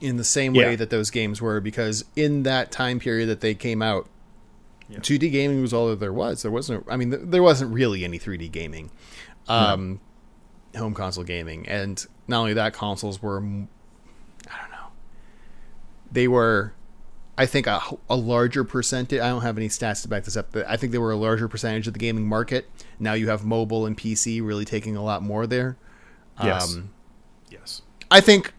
in 0.00 0.16
the 0.16 0.24
same 0.24 0.52
way 0.52 0.70
yeah. 0.70 0.76
that 0.76 0.90
those 0.90 1.10
games 1.10 1.40
were 1.40 1.60
because 1.60 2.04
in 2.16 2.42
that 2.42 2.70
time 2.70 2.98
period 2.98 3.26
that 3.26 3.40
they 3.40 3.54
came 3.54 3.82
out 3.82 4.08
yeah. 4.88 4.98
2D 4.98 5.30
gaming 5.32 5.62
was 5.62 5.72
all 5.72 5.88
that 5.88 6.00
there 6.00 6.12
was. 6.12 6.42
There 6.42 6.50
wasn't 6.50 6.84
I 6.88 6.96
mean 6.96 7.30
there 7.30 7.42
wasn't 7.42 7.72
really 7.72 8.04
any 8.04 8.18
3D 8.18 8.50
gaming. 8.50 8.90
Um, 9.48 9.94
no 9.94 10.00
home 10.76 10.94
console 10.94 11.24
gaming. 11.24 11.66
And 11.68 12.04
not 12.28 12.40
only 12.40 12.54
that, 12.54 12.72
consoles 12.72 13.22
were, 13.22 13.38
I 13.38 13.42
don't 13.42 14.70
know, 14.70 14.88
they 16.10 16.28
were, 16.28 16.72
I 17.36 17.46
think, 17.46 17.66
a, 17.66 17.80
a 18.08 18.16
larger 18.16 18.64
percentage. 18.64 19.20
I 19.20 19.28
don't 19.28 19.42
have 19.42 19.56
any 19.56 19.68
stats 19.68 20.02
to 20.02 20.08
back 20.08 20.24
this 20.24 20.36
up, 20.36 20.48
but 20.52 20.66
I 20.68 20.76
think 20.76 20.92
they 20.92 20.98
were 20.98 21.12
a 21.12 21.16
larger 21.16 21.48
percentage 21.48 21.86
of 21.86 21.92
the 21.92 21.98
gaming 21.98 22.26
market. 22.26 22.68
Now 22.98 23.14
you 23.14 23.28
have 23.28 23.44
mobile 23.44 23.86
and 23.86 23.96
PC 23.96 24.44
really 24.44 24.64
taking 24.64 24.96
a 24.96 25.02
lot 25.02 25.22
more 25.22 25.46
there. 25.46 25.76
Yes. 26.42 26.74
Um, 26.74 26.90
yes. 27.50 27.82
I 28.10 28.20
think 28.20 28.52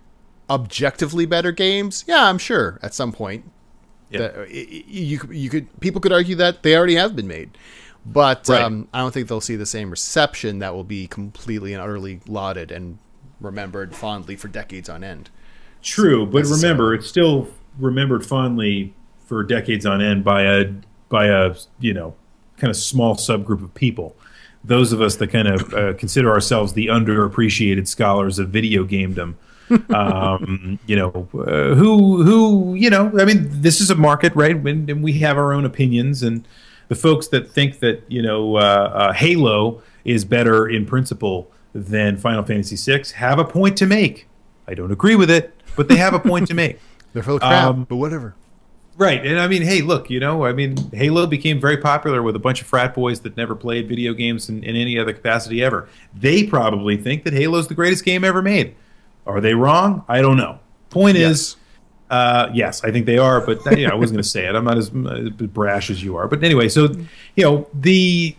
objectively 0.49 1.25
better 1.25 1.51
games. 1.51 2.05
Yeah, 2.07 2.29
I'm 2.29 2.37
sure 2.37 2.79
at 2.81 2.93
some 2.93 3.11
point. 3.11 3.51
Yeah. 4.09 4.19
That, 4.19 4.51
you 4.51 5.19
you 5.31 5.49
could 5.49 5.79
people 5.79 6.01
could 6.01 6.13
argue 6.13 6.35
that 6.35 6.63
they 6.63 6.75
already 6.75 6.95
have 6.95 7.15
been 7.15 7.27
made. 7.27 7.57
But 8.05 8.47
right. 8.47 8.61
um, 8.61 8.87
I 8.93 8.99
don't 8.99 9.13
think 9.13 9.27
they'll 9.27 9.41
see 9.41 9.55
the 9.55 9.65
same 9.65 9.89
reception 9.89 10.59
that 10.59 10.75
will 10.75 10.83
be 10.83 11.07
completely 11.07 11.73
and 11.73 11.81
utterly 11.81 12.19
lauded 12.27 12.71
and 12.71 12.99
remembered 13.41 13.95
fondly 13.95 14.35
for 14.35 14.47
decades 14.47 14.89
on 14.89 15.03
end. 15.03 15.31
True, 15.81 16.25
but 16.25 16.45
remember, 16.45 16.93
it's 16.93 17.07
still 17.07 17.47
remembered 17.79 18.25
fondly 18.25 18.93
for 19.25 19.43
decades 19.43 19.85
on 19.85 20.01
end 20.01 20.23
by 20.23 20.43
a 20.43 20.73
by 21.09 21.27
a 21.27 21.55
you 21.79 21.93
know 21.93 22.15
kind 22.57 22.69
of 22.69 22.77
small 22.77 23.15
subgroup 23.15 23.63
of 23.63 23.73
people. 23.73 24.15
Those 24.63 24.91
of 24.93 25.01
us 25.01 25.15
that 25.17 25.27
kind 25.27 25.47
of 25.47 25.73
uh, 25.73 25.93
consider 25.93 26.31
ourselves 26.31 26.73
the 26.73 26.87
underappreciated 26.87 27.87
scholars 27.87 28.39
of 28.39 28.49
video 28.49 28.83
gamedom. 28.83 29.35
um, 29.93 30.79
you 30.85 30.95
know, 30.95 31.27
uh, 31.33 31.75
who 31.75 32.23
who 32.23 32.75
you 32.75 32.89
know, 32.89 33.11
I 33.19 33.25
mean, 33.25 33.47
this 33.49 33.81
is 33.81 33.89
a 33.89 33.95
market, 33.95 34.35
right? 34.35 34.55
And, 34.55 34.89
and 34.89 35.03
we 35.03 35.13
have 35.19 35.37
our 35.37 35.53
own 35.53 35.65
opinions 35.65 36.23
and 36.23 36.47
the 36.87 36.95
folks 36.95 37.27
that 37.29 37.49
think 37.49 37.79
that 37.79 38.03
you 38.07 38.21
know 38.21 38.57
uh, 38.57 38.59
uh, 38.59 39.13
Halo 39.13 39.81
is 40.03 40.25
better 40.25 40.67
in 40.67 40.85
principle 40.85 41.51
than 41.73 42.17
Final 42.17 42.43
Fantasy 42.43 42.75
VI 42.75 43.03
have 43.15 43.39
a 43.39 43.45
point 43.45 43.77
to 43.77 43.85
make. 43.85 44.27
I 44.67 44.73
don't 44.73 44.91
agree 44.91 45.15
with 45.15 45.29
it, 45.29 45.53
but 45.75 45.87
they 45.87 45.97
have 45.97 46.13
a 46.13 46.19
point 46.19 46.47
to 46.47 46.53
make. 46.55 46.79
They're 47.13 47.23
full 47.23 47.35
of 47.35 47.41
crap, 47.41 47.65
um, 47.65 47.85
but 47.85 47.97
whatever. 47.97 48.35
Right, 48.97 49.25
and 49.25 49.39
I 49.39 49.47
mean, 49.47 49.61
hey, 49.61 49.81
look, 49.81 50.09
you 50.09 50.21
know, 50.21 50.45
I 50.45 50.53
mean, 50.53 50.77
Halo 50.93 51.27
became 51.27 51.59
very 51.59 51.75
popular 51.75 52.23
with 52.23 52.33
a 52.37 52.39
bunch 52.39 52.61
of 52.61 52.67
frat 52.67 52.93
boys 52.93 53.19
that 53.21 53.35
never 53.35 53.53
played 53.53 53.89
video 53.89 54.13
games 54.13 54.47
in, 54.47 54.63
in 54.63 54.77
any 54.77 54.97
other 54.97 55.11
capacity 55.11 55.61
ever. 55.61 55.89
They 56.13 56.45
probably 56.45 56.95
think 56.95 57.25
that 57.25 57.33
Halo's 57.33 57.67
the 57.67 57.73
greatest 57.73 58.05
game 58.05 58.23
ever 58.23 58.41
made. 58.41 58.73
Are 59.25 59.41
they 59.41 59.53
wrong? 59.53 60.03
I 60.07 60.21
don't 60.21 60.37
know. 60.37 60.59
Point 60.89 61.17
yes. 61.17 61.31
is, 61.31 61.55
uh, 62.09 62.49
yes, 62.53 62.83
I 62.83 62.91
think 62.91 63.05
they 63.05 63.17
are, 63.17 63.41
but 63.41 63.65
you 63.77 63.87
know, 63.87 63.93
I 63.93 63.95
wasn't 63.95 64.17
going 64.17 64.23
to 64.23 64.29
say 64.29 64.45
it. 64.45 64.55
I'm 64.55 64.65
not 64.65 64.77
as, 64.77 64.87
as, 64.89 65.29
brash 65.47 65.89
as 65.89 66.03
you 66.03 66.15
are. 66.15 66.27
But 66.27 66.43
anyway, 66.43 66.69
so 66.69 66.89
you 67.35 67.43
know 67.43 67.67
the 67.73 68.35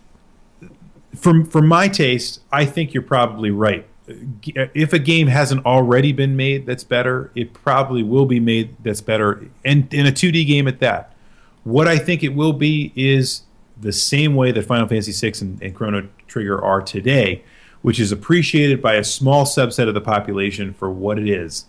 from 1.14 1.44
from 1.44 1.66
my 1.66 1.88
taste, 1.88 2.40
I 2.52 2.64
think 2.64 2.94
you're 2.94 3.02
probably 3.02 3.50
right. 3.50 3.86
If 4.08 4.92
a 4.92 5.00
game 5.00 5.26
hasn't 5.26 5.66
already 5.66 6.12
been 6.12 6.36
made 6.36 6.64
that's 6.64 6.84
better, 6.84 7.32
it 7.34 7.52
probably 7.52 8.04
will 8.04 8.26
be 8.26 8.38
made 8.38 8.76
that's 8.84 9.00
better, 9.00 9.48
and 9.64 9.92
in 9.92 10.06
a 10.06 10.12
2D 10.12 10.46
game 10.46 10.68
at 10.68 10.78
that. 10.80 11.12
What 11.64 11.88
I 11.88 11.98
think 11.98 12.22
it 12.22 12.28
will 12.28 12.52
be 12.52 12.92
is 12.94 13.42
the 13.76 13.92
same 13.92 14.36
way 14.36 14.52
that 14.52 14.62
Final 14.62 14.86
Fantasy 14.86 15.12
VI 15.12 15.38
and, 15.40 15.60
and 15.60 15.74
Chrono 15.74 16.08
Trigger 16.28 16.62
are 16.62 16.80
today, 16.80 17.42
which 17.82 18.00
is 18.00 18.12
appreciated 18.12 18.82
by 18.82 18.94
a 18.94 19.04
small 19.04 19.44
subset 19.44 19.88
of 19.88 19.94
the 19.94 20.00
population 20.00 20.72
for 20.72 20.90
what 20.90 21.18
it 21.18 21.28
is 21.28 21.66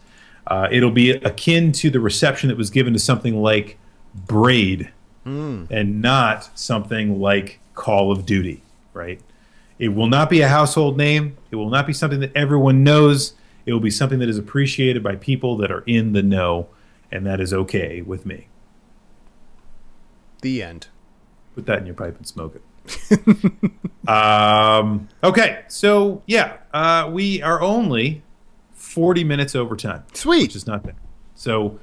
uh, 0.47 0.67
it'll 0.71 0.91
be 0.91 1.11
akin 1.11 1.71
to 1.73 1.89
the 1.89 1.99
reception 1.99 2.47
that 2.47 2.57
was 2.57 2.69
given 2.69 2.93
to 2.93 2.99
something 2.99 3.41
like 3.41 3.77
Braid 4.15 4.91
mm. 5.25 5.69
and 5.69 6.01
not 6.01 6.57
something 6.57 7.19
like 7.19 7.59
Call 7.75 8.11
of 8.11 8.25
Duty, 8.25 8.63
right? 8.93 9.21
It 9.77 9.89
will 9.89 10.07
not 10.07 10.29
be 10.29 10.41
a 10.41 10.47
household 10.47 10.97
name. 10.97 11.38
It 11.51 11.57
will 11.57 11.69
not 11.69 11.85
be 11.85 11.93
something 11.93 12.21
that 12.21 12.35
everyone 12.35 12.84
knows. 12.84 13.34
It 13.65 13.73
will 13.73 13.81
be 13.81 13.91
something 13.91 14.19
that 14.19 14.29
is 14.29 14.38
appreciated 14.38 15.03
by 15.03 15.17
people 15.17 15.57
that 15.57 15.69
are 15.69 15.84
in 15.85 16.13
the 16.13 16.23
know, 16.23 16.69
and 17.11 17.25
that 17.25 17.41
is 17.41 17.53
okay 17.53 18.01
with 18.01 18.25
me. 18.25 18.47
The 20.41 20.63
end. 20.63 20.88
Put 21.55 21.65
that 21.65 21.79
in 21.79 21.85
your 21.85 21.95
pipe 21.95 22.15
and 22.17 22.25
smoke 22.25 22.55
it. 22.55 22.61
um, 24.07 25.07
okay, 25.23 25.64
so 25.68 26.22
yeah, 26.26 26.57
uh, 26.73 27.09
we 27.11 27.41
are 27.41 27.61
only 27.61 28.22
40 28.73 29.23
minutes 29.23 29.55
over 29.55 29.76
time. 29.76 30.03
Sweet. 30.14 30.43
Which 30.43 30.55
is 30.55 30.68
not 30.68 30.84
bad. 30.84 30.95
So 31.35 31.80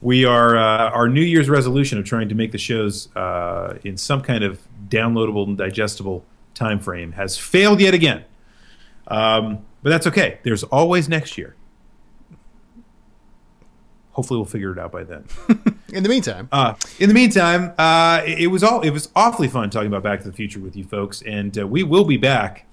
we 0.00 0.24
are 0.24 0.56
uh, 0.56 0.90
our 0.90 1.08
New 1.08 1.22
Year's 1.22 1.48
resolution 1.48 1.98
of 1.98 2.04
trying 2.04 2.28
to 2.28 2.34
make 2.34 2.52
the 2.52 2.58
shows 2.58 3.14
uh, 3.16 3.78
in 3.84 3.96
some 3.96 4.20
kind 4.20 4.44
of 4.44 4.60
downloadable 4.88 5.46
and 5.46 5.56
digestible 5.56 6.24
time 6.54 6.80
frame 6.80 7.12
has 7.12 7.36
failed 7.38 7.80
yet 7.80 7.94
again. 7.94 8.24
Um, 9.08 9.64
but 9.82 9.90
that's 9.90 10.06
okay. 10.08 10.38
There's 10.42 10.64
always 10.64 11.08
next 11.08 11.38
year. 11.38 11.54
Hopefully, 14.16 14.38
we'll 14.38 14.46
figure 14.46 14.72
it 14.72 14.78
out 14.78 14.90
by 14.92 15.04
then. 15.04 15.24
in 15.92 16.02
the 16.02 16.08
meantime, 16.08 16.48
uh, 16.50 16.72
in 16.98 17.08
the 17.08 17.14
meantime, 17.14 17.74
uh, 17.78 18.22
it, 18.24 18.40
it, 18.40 18.46
was 18.46 18.62
all 18.64 18.80
it 18.80 18.88
was 18.90 19.10
awfully 19.14 19.46
fun 19.46 19.68
talking 19.68 19.88
about 19.88 20.02
Back 20.02 20.22
to 20.22 20.26
the 20.26 20.32
Future 20.34 20.58
with 20.58 20.74
you 20.74 20.84
folks, 20.84 21.20
and 21.22 21.58
uh, 21.58 21.66
we 21.66 21.82
will 21.82 22.04
be 22.04 22.16
back 22.16 22.64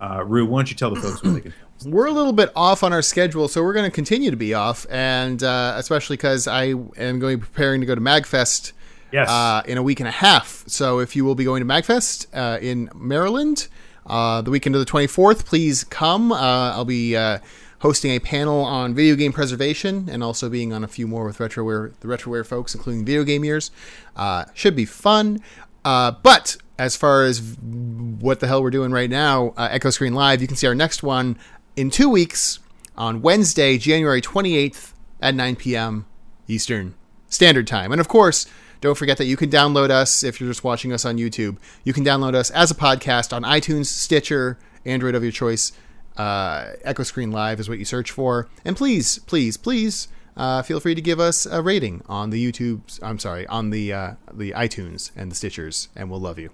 Uh, 0.00 0.24
Rue, 0.26 0.44
why 0.44 0.58
don't 0.58 0.70
you 0.70 0.76
tell 0.76 0.90
the 0.92 1.00
folks 1.00 1.22
where 1.22 1.34
they 1.34 1.40
can? 1.40 1.54
We're 1.86 2.06
a 2.06 2.12
little 2.12 2.32
bit 2.32 2.50
off 2.56 2.82
on 2.82 2.92
our 2.92 3.00
schedule, 3.00 3.46
so 3.48 3.62
we're 3.62 3.72
going 3.72 3.88
to 3.88 3.94
continue 3.94 4.30
to 4.30 4.36
be 4.36 4.52
off, 4.52 4.86
and 4.90 5.40
uh, 5.42 5.74
especially 5.76 6.16
because 6.16 6.46
I 6.48 6.64
am 6.64 6.90
going 6.96 7.20
to 7.20 7.36
be 7.36 7.40
preparing 7.40 7.80
to 7.80 7.86
go 7.86 7.94
to 7.94 8.00
Magfest 8.00 8.72
Yes. 9.12 9.28
uh, 9.28 9.62
in 9.66 9.78
a 9.78 9.82
week 9.82 10.00
and 10.00 10.08
a 10.08 10.12
half. 10.12 10.64
So 10.66 10.98
if 10.98 11.14
you 11.16 11.24
will 11.24 11.34
be 11.34 11.44
going 11.44 11.66
to 11.66 11.72
Magfest 11.72 12.26
uh, 12.34 12.58
in 12.60 12.90
Maryland 12.94 13.68
uh, 14.06 14.42
the 14.42 14.50
weekend 14.50 14.74
of 14.74 14.84
the 14.84 14.90
24th, 14.90 15.44
please 15.44 15.84
come. 15.84 16.32
Uh, 16.32 16.36
I'll 16.74 16.84
be 16.84 17.16
uh, 17.16 17.38
hosting 17.80 18.12
a 18.12 18.18
panel 18.18 18.62
on 18.62 18.94
video 18.94 19.16
game 19.16 19.32
preservation 19.32 20.08
and 20.10 20.22
also 20.22 20.48
being 20.48 20.72
on 20.72 20.84
a 20.84 20.88
few 20.88 21.06
more 21.06 21.24
with 21.24 21.38
Retroware, 21.38 21.92
the 22.00 22.08
Retroware 22.08 22.46
folks, 22.46 22.74
including 22.74 23.04
video 23.04 23.24
game 23.24 23.44
years. 23.44 23.70
Uh, 24.16 24.44
should 24.54 24.76
be 24.76 24.84
fun. 24.84 25.42
Uh, 25.84 26.12
but 26.22 26.56
as 26.78 26.96
far 26.96 27.24
as 27.24 27.40
what 27.40 28.40
the 28.40 28.46
hell 28.46 28.62
we're 28.62 28.70
doing 28.70 28.92
right 28.92 29.10
now, 29.10 29.54
uh, 29.56 29.68
Echo 29.70 29.90
Screen 29.90 30.14
Live, 30.14 30.40
you 30.40 30.46
can 30.46 30.56
see 30.56 30.66
our 30.66 30.74
next 30.74 31.02
one 31.02 31.38
in 31.76 31.90
two 31.90 32.08
weeks 32.08 32.58
on 32.96 33.22
Wednesday, 33.22 33.78
January 33.78 34.20
28th 34.20 34.92
at 35.22 35.34
9 35.34 35.56
p.m. 35.56 36.06
Eastern 36.48 36.94
Standard 37.28 37.66
Time. 37.66 37.92
And 37.92 38.00
of 38.00 38.08
course, 38.08 38.46
don't 38.80 38.96
forget 38.96 39.18
that 39.18 39.26
you 39.26 39.36
can 39.36 39.50
download 39.50 39.90
us 39.90 40.22
if 40.22 40.40
you're 40.40 40.50
just 40.50 40.64
watching 40.64 40.92
us 40.92 41.04
on 41.04 41.16
YouTube. 41.16 41.56
You 41.84 41.92
can 41.92 42.04
download 42.04 42.34
us 42.34 42.50
as 42.50 42.70
a 42.70 42.74
podcast 42.74 43.34
on 43.34 43.42
iTunes, 43.42 43.86
Stitcher, 43.86 44.58
Android 44.84 45.14
of 45.14 45.22
your 45.22 45.32
choice. 45.32 45.72
Uh, 46.20 46.76
Echo 46.84 47.02
Screen 47.02 47.30
Live 47.30 47.60
is 47.60 47.68
what 47.70 47.78
you 47.78 47.86
search 47.86 48.10
for. 48.10 48.46
And 48.62 48.76
please, 48.76 49.18
please, 49.20 49.56
please 49.56 50.08
uh, 50.36 50.60
feel 50.60 50.78
free 50.78 50.94
to 50.94 51.00
give 51.00 51.18
us 51.18 51.46
a 51.46 51.62
rating 51.62 52.02
on 52.08 52.28
the 52.28 52.40
YouTube. 52.44 52.80
I'm 53.02 53.18
sorry, 53.18 53.46
on 53.46 53.70
the 53.70 53.92
uh, 53.92 54.10
the 54.30 54.50
iTunes 54.52 55.12
and 55.16 55.32
the 55.32 55.34
Stitchers, 55.34 55.88
and 55.96 56.10
we'll 56.10 56.20
love 56.20 56.38
you. 56.38 56.50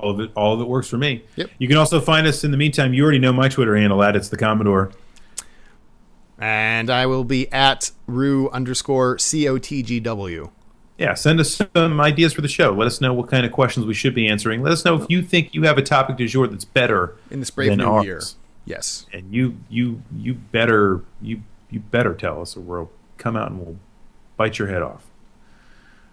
all 0.00 0.10
of 0.10 0.20
it, 0.20 0.30
all 0.34 0.54
of 0.54 0.60
it 0.60 0.68
works 0.68 0.88
for 0.88 0.98
me. 0.98 1.24
Yep. 1.36 1.50
You 1.58 1.68
can 1.68 1.76
also 1.76 2.00
find 2.00 2.26
us 2.26 2.44
in 2.44 2.50
the 2.50 2.56
meantime. 2.56 2.94
You 2.94 3.02
already 3.02 3.18
know 3.18 3.32
my 3.32 3.48
Twitter 3.48 3.76
handle 3.76 4.02
at 4.02 4.16
it's 4.16 4.28
the 4.28 4.36
Commodore. 4.36 4.92
And 6.38 6.88
I 6.88 7.04
will 7.06 7.24
be 7.24 7.52
at 7.52 7.90
Rue 8.06 8.48
underscore 8.50 9.18
C 9.18 9.46
O 9.46 9.58
T 9.58 9.82
G 9.82 10.00
W. 10.00 10.50
Yeah, 10.96 11.14
send 11.14 11.40
us 11.40 11.62
some 11.74 12.00
ideas 12.00 12.32
for 12.32 12.42
the 12.42 12.48
show. 12.48 12.72
Let 12.72 12.86
us 12.86 13.00
know 13.00 13.14
what 13.14 13.28
kind 13.28 13.46
of 13.46 13.52
questions 13.52 13.86
we 13.86 13.94
should 13.94 14.14
be 14.14 14.28
answering. 14.28 14.62
Let 14.62 14.72
us 14.72 14.84
know 14.84 15.00
if 15.00 15.06
you 15.08 15.22
think 15.22 15.54
you 15.54 15.62
have 15.62 15.78
a 15.78 15.82
topic 15.82 16.16
du 16.16 16.26
jour 16.26 16.46
that's 16.46 16.64
better 16.64 17.16
in 17.30 17.40
this 17.40 17.50
brave 17.50 17.70
than 17.70 17.78
new 17.78 17.86
ours. 17.86 18.04
year. 18.04 18.20
Yes. 18.64 19.06
and 19.12 19.32
you 19.34 19.56
you 19.68 20.02
you 20.14 20.34
better 20.34 21.02
you 21.20 21.42
you 21.70 21.80
better 21.80 22.14
tell 22.14 22.40
us 22.40 22.56
or 22.56 22.60
we'll 22.60 22.90
come 23.18 23.36
out 23.36 23.50
and 23.50 23.58
we'll 23.60 23.76
bite 24.36 24.58
your 24.58 24.68
head 24.68 24.82
off 24.82 25.06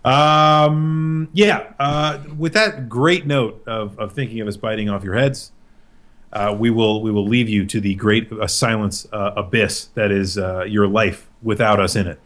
um 0.05 1.29
yeah 1.33 1.73
uh 1.79 2.19
with 2.37 2.53
that 2.53 2.87
great 2.89 3.25
note 3.27 3.61
of 3.67 3.97
of 3.99 4.13
thinking 4.13 4.39
of 4.39 4.47
us 4.47 4.57
biting 4.57 4.89
off 4.89 5.03
your 5.03 5.15
heads 5.15 5.51
uh, 6.33 6.55
we 6.57 6.69
will 6.69 7.01
we 7.01 7.11
will 7.11 7.25
leave 7.25 7.47
you 7.49 7.65
to 7.65 7.79
the 7.79 7.95
great 7.95 8.31
uh, 8.31 8.47
silence 8.47 9.07
uh, 9.13 9.31
abyss 9.35 9.85
that 9.93 10.11
is 10.11 10.37
uh, 10.37 10.63
your 10.63 10.87
life 10.87 11.27
without 11.41 11.79
us 11.79 11.95
in 11.95 12.07
it. 12.07 12.19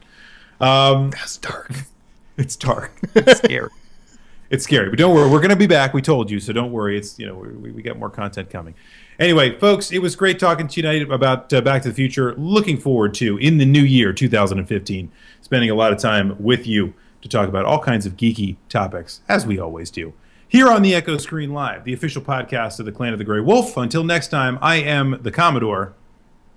Um, 0.60 1.12
That's 1.12 1.38
dark. 1.38 1.72
it's 2.38 2.56
dark. 2.56 3.00
It's 3.16 3.38
scary. 3.40 3.70
it's 4.50 4.64
scary, 4.64 4.90
but 4.90 4.98
don't 4.98 5.14
worry. 5.16 5.30
We're 5.30 5.40
going 5.40 5.50
to 5.50 5.56
be 5.56 5.68
back. 5.68 5.94
We 5.94 6.02
told 6.02 6.32
you, 6.32 6.40
so 6.40 6.52
don't 6.52 6.72
worry. 6.72 6.98
It's 6.98 7.20
you 7.20 7.28
know 7.28 7.36
we, 7.36 7.72
we 7.72 7.82
got 7.82 7.98
more 7.98 8.10
content 8.10 8.50
coming. 8.50 8.74
Anyway, 9.20 9.58
folks, 9.60 9.92
it 9.92 10.00
was 10.00 10.16
great 10.16 10.40
talking 10.40 10.68
to 10.68 10.76
you 10.76 10.82
tonight 10.82 11.12
about 11.12 11.52
uh, 11.54 11.62
Back 11.62 11.84
to 11.84 11.90
the 11.90 11.94
Future. 11.94 12.34
Looking 12.36 12.78
forward 12.78 13.14
to 13.16 13.38
in 13.38 13.58
the 13.58 13.66
new 13.66 13.82
year, 13.82 14.14
2015, 14.14 15.12
spending 15.42 15.70
a 15.70 15.76
lot 15.76 15.92
of 15.92 16.00
time 16.00 16.36
with 16.40 16.66
you 16.66 16.94
to 17.22 17.30
talk 17.30 17.48
about 17.48 17.66
all 17.66 17.80
kinds 17.80 18.06
of 18.06 18.18
geeky 18.18 18.56
topics, 18.68 19.22
as 19.30 19.46
we 19.46 19.60
always 19.60 19.92
do. 19.92 20.14
Here 20.48 20.68
on 20.68 20.82
the 20.82 20.96
Echo 20.96 21.18
Screen 21.18 21.54
Live, 21.54 21.84
the 21.84 21.94
official 21.94 22.22
podcast 22.22 22.80
of 22.80 22.86
the 22.86 22.92
Clan 22.92 23.14
of 23.14 23.20
the 23.20 23.26
Grey 23.26 23.40
Wolf. 23.40 23.78
Until 23.78 24.04
next 24.04 24.30
time, 24.30 24.58
I 24.62 24.78
am 24.78 25.20
the 25.22 25.32
Commodore 25.32 25.94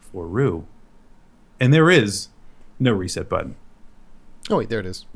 for 0.00 0.26
Rue, 0.26 0.66
and 1.60 1.72
there 1.72 1.90
is 1.90 2.28
no 2.78 2.92
reset 2.92 3.28
button. 3.28 3.56
Oh 4.50 4.56
wait, 4.58 4.68
there 4.68 4.80
it 4.80 4.86
is. 4.86 5.06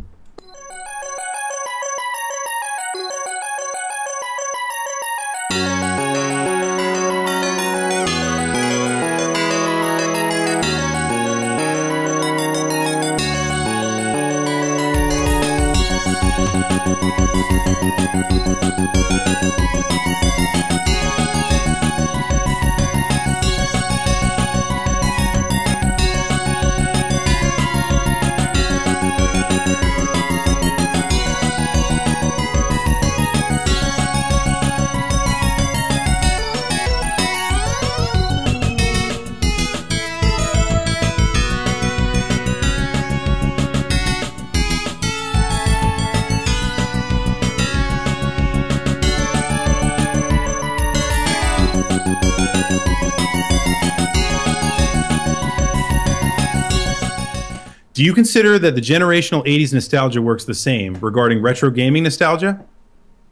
You 58.08 58.14
consider 58.14 58.58
that 58.58 58.74
the 58.74 58.80
generational 58.80 59.44
80s 59.46 59.72
nostalgia 59.72 60.20
works 60.22 60.44
the 60.44 60.54
same 60.54 60.94
regarding 60.94 61.42
retro 61.42 61.70
gaming 61.70 62.02
nostalgia? 62.02 62.64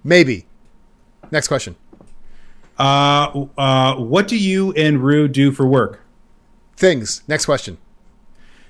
Maybe. 0.05 0.47
Next 1.31 1.49
question. 1.49 1.75
Uh, 2.79 3.47
uh, 3.57 3.97
what 3.97 4.29
do 4.29 4.37
you 4.37 4.73
and 4.75 5.03
Rue 5.03 5.29
do 5.29 5.51
for 5.51 5.67
work? 5.67 6.01
Things. 6.77 7.23
Next 7.27 7.47
question. 7.47 7.79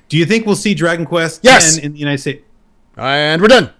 Do 0.08 0.16
you 0.16 0.24
think 0.24 0.46
we'll 0.46 0.54
see 0.56 0.74
Dragon 0.74 1.04
Quest 1.04 1.40
Yes. 1.42 1.74
10 1.74 1.84
in 1.84 1.92
the 1.92 1.98
United 1.98 2.18
States? 2.20 2.44
And 2.96 3.42
we're 3.42 3.48
done. 3.48 3.70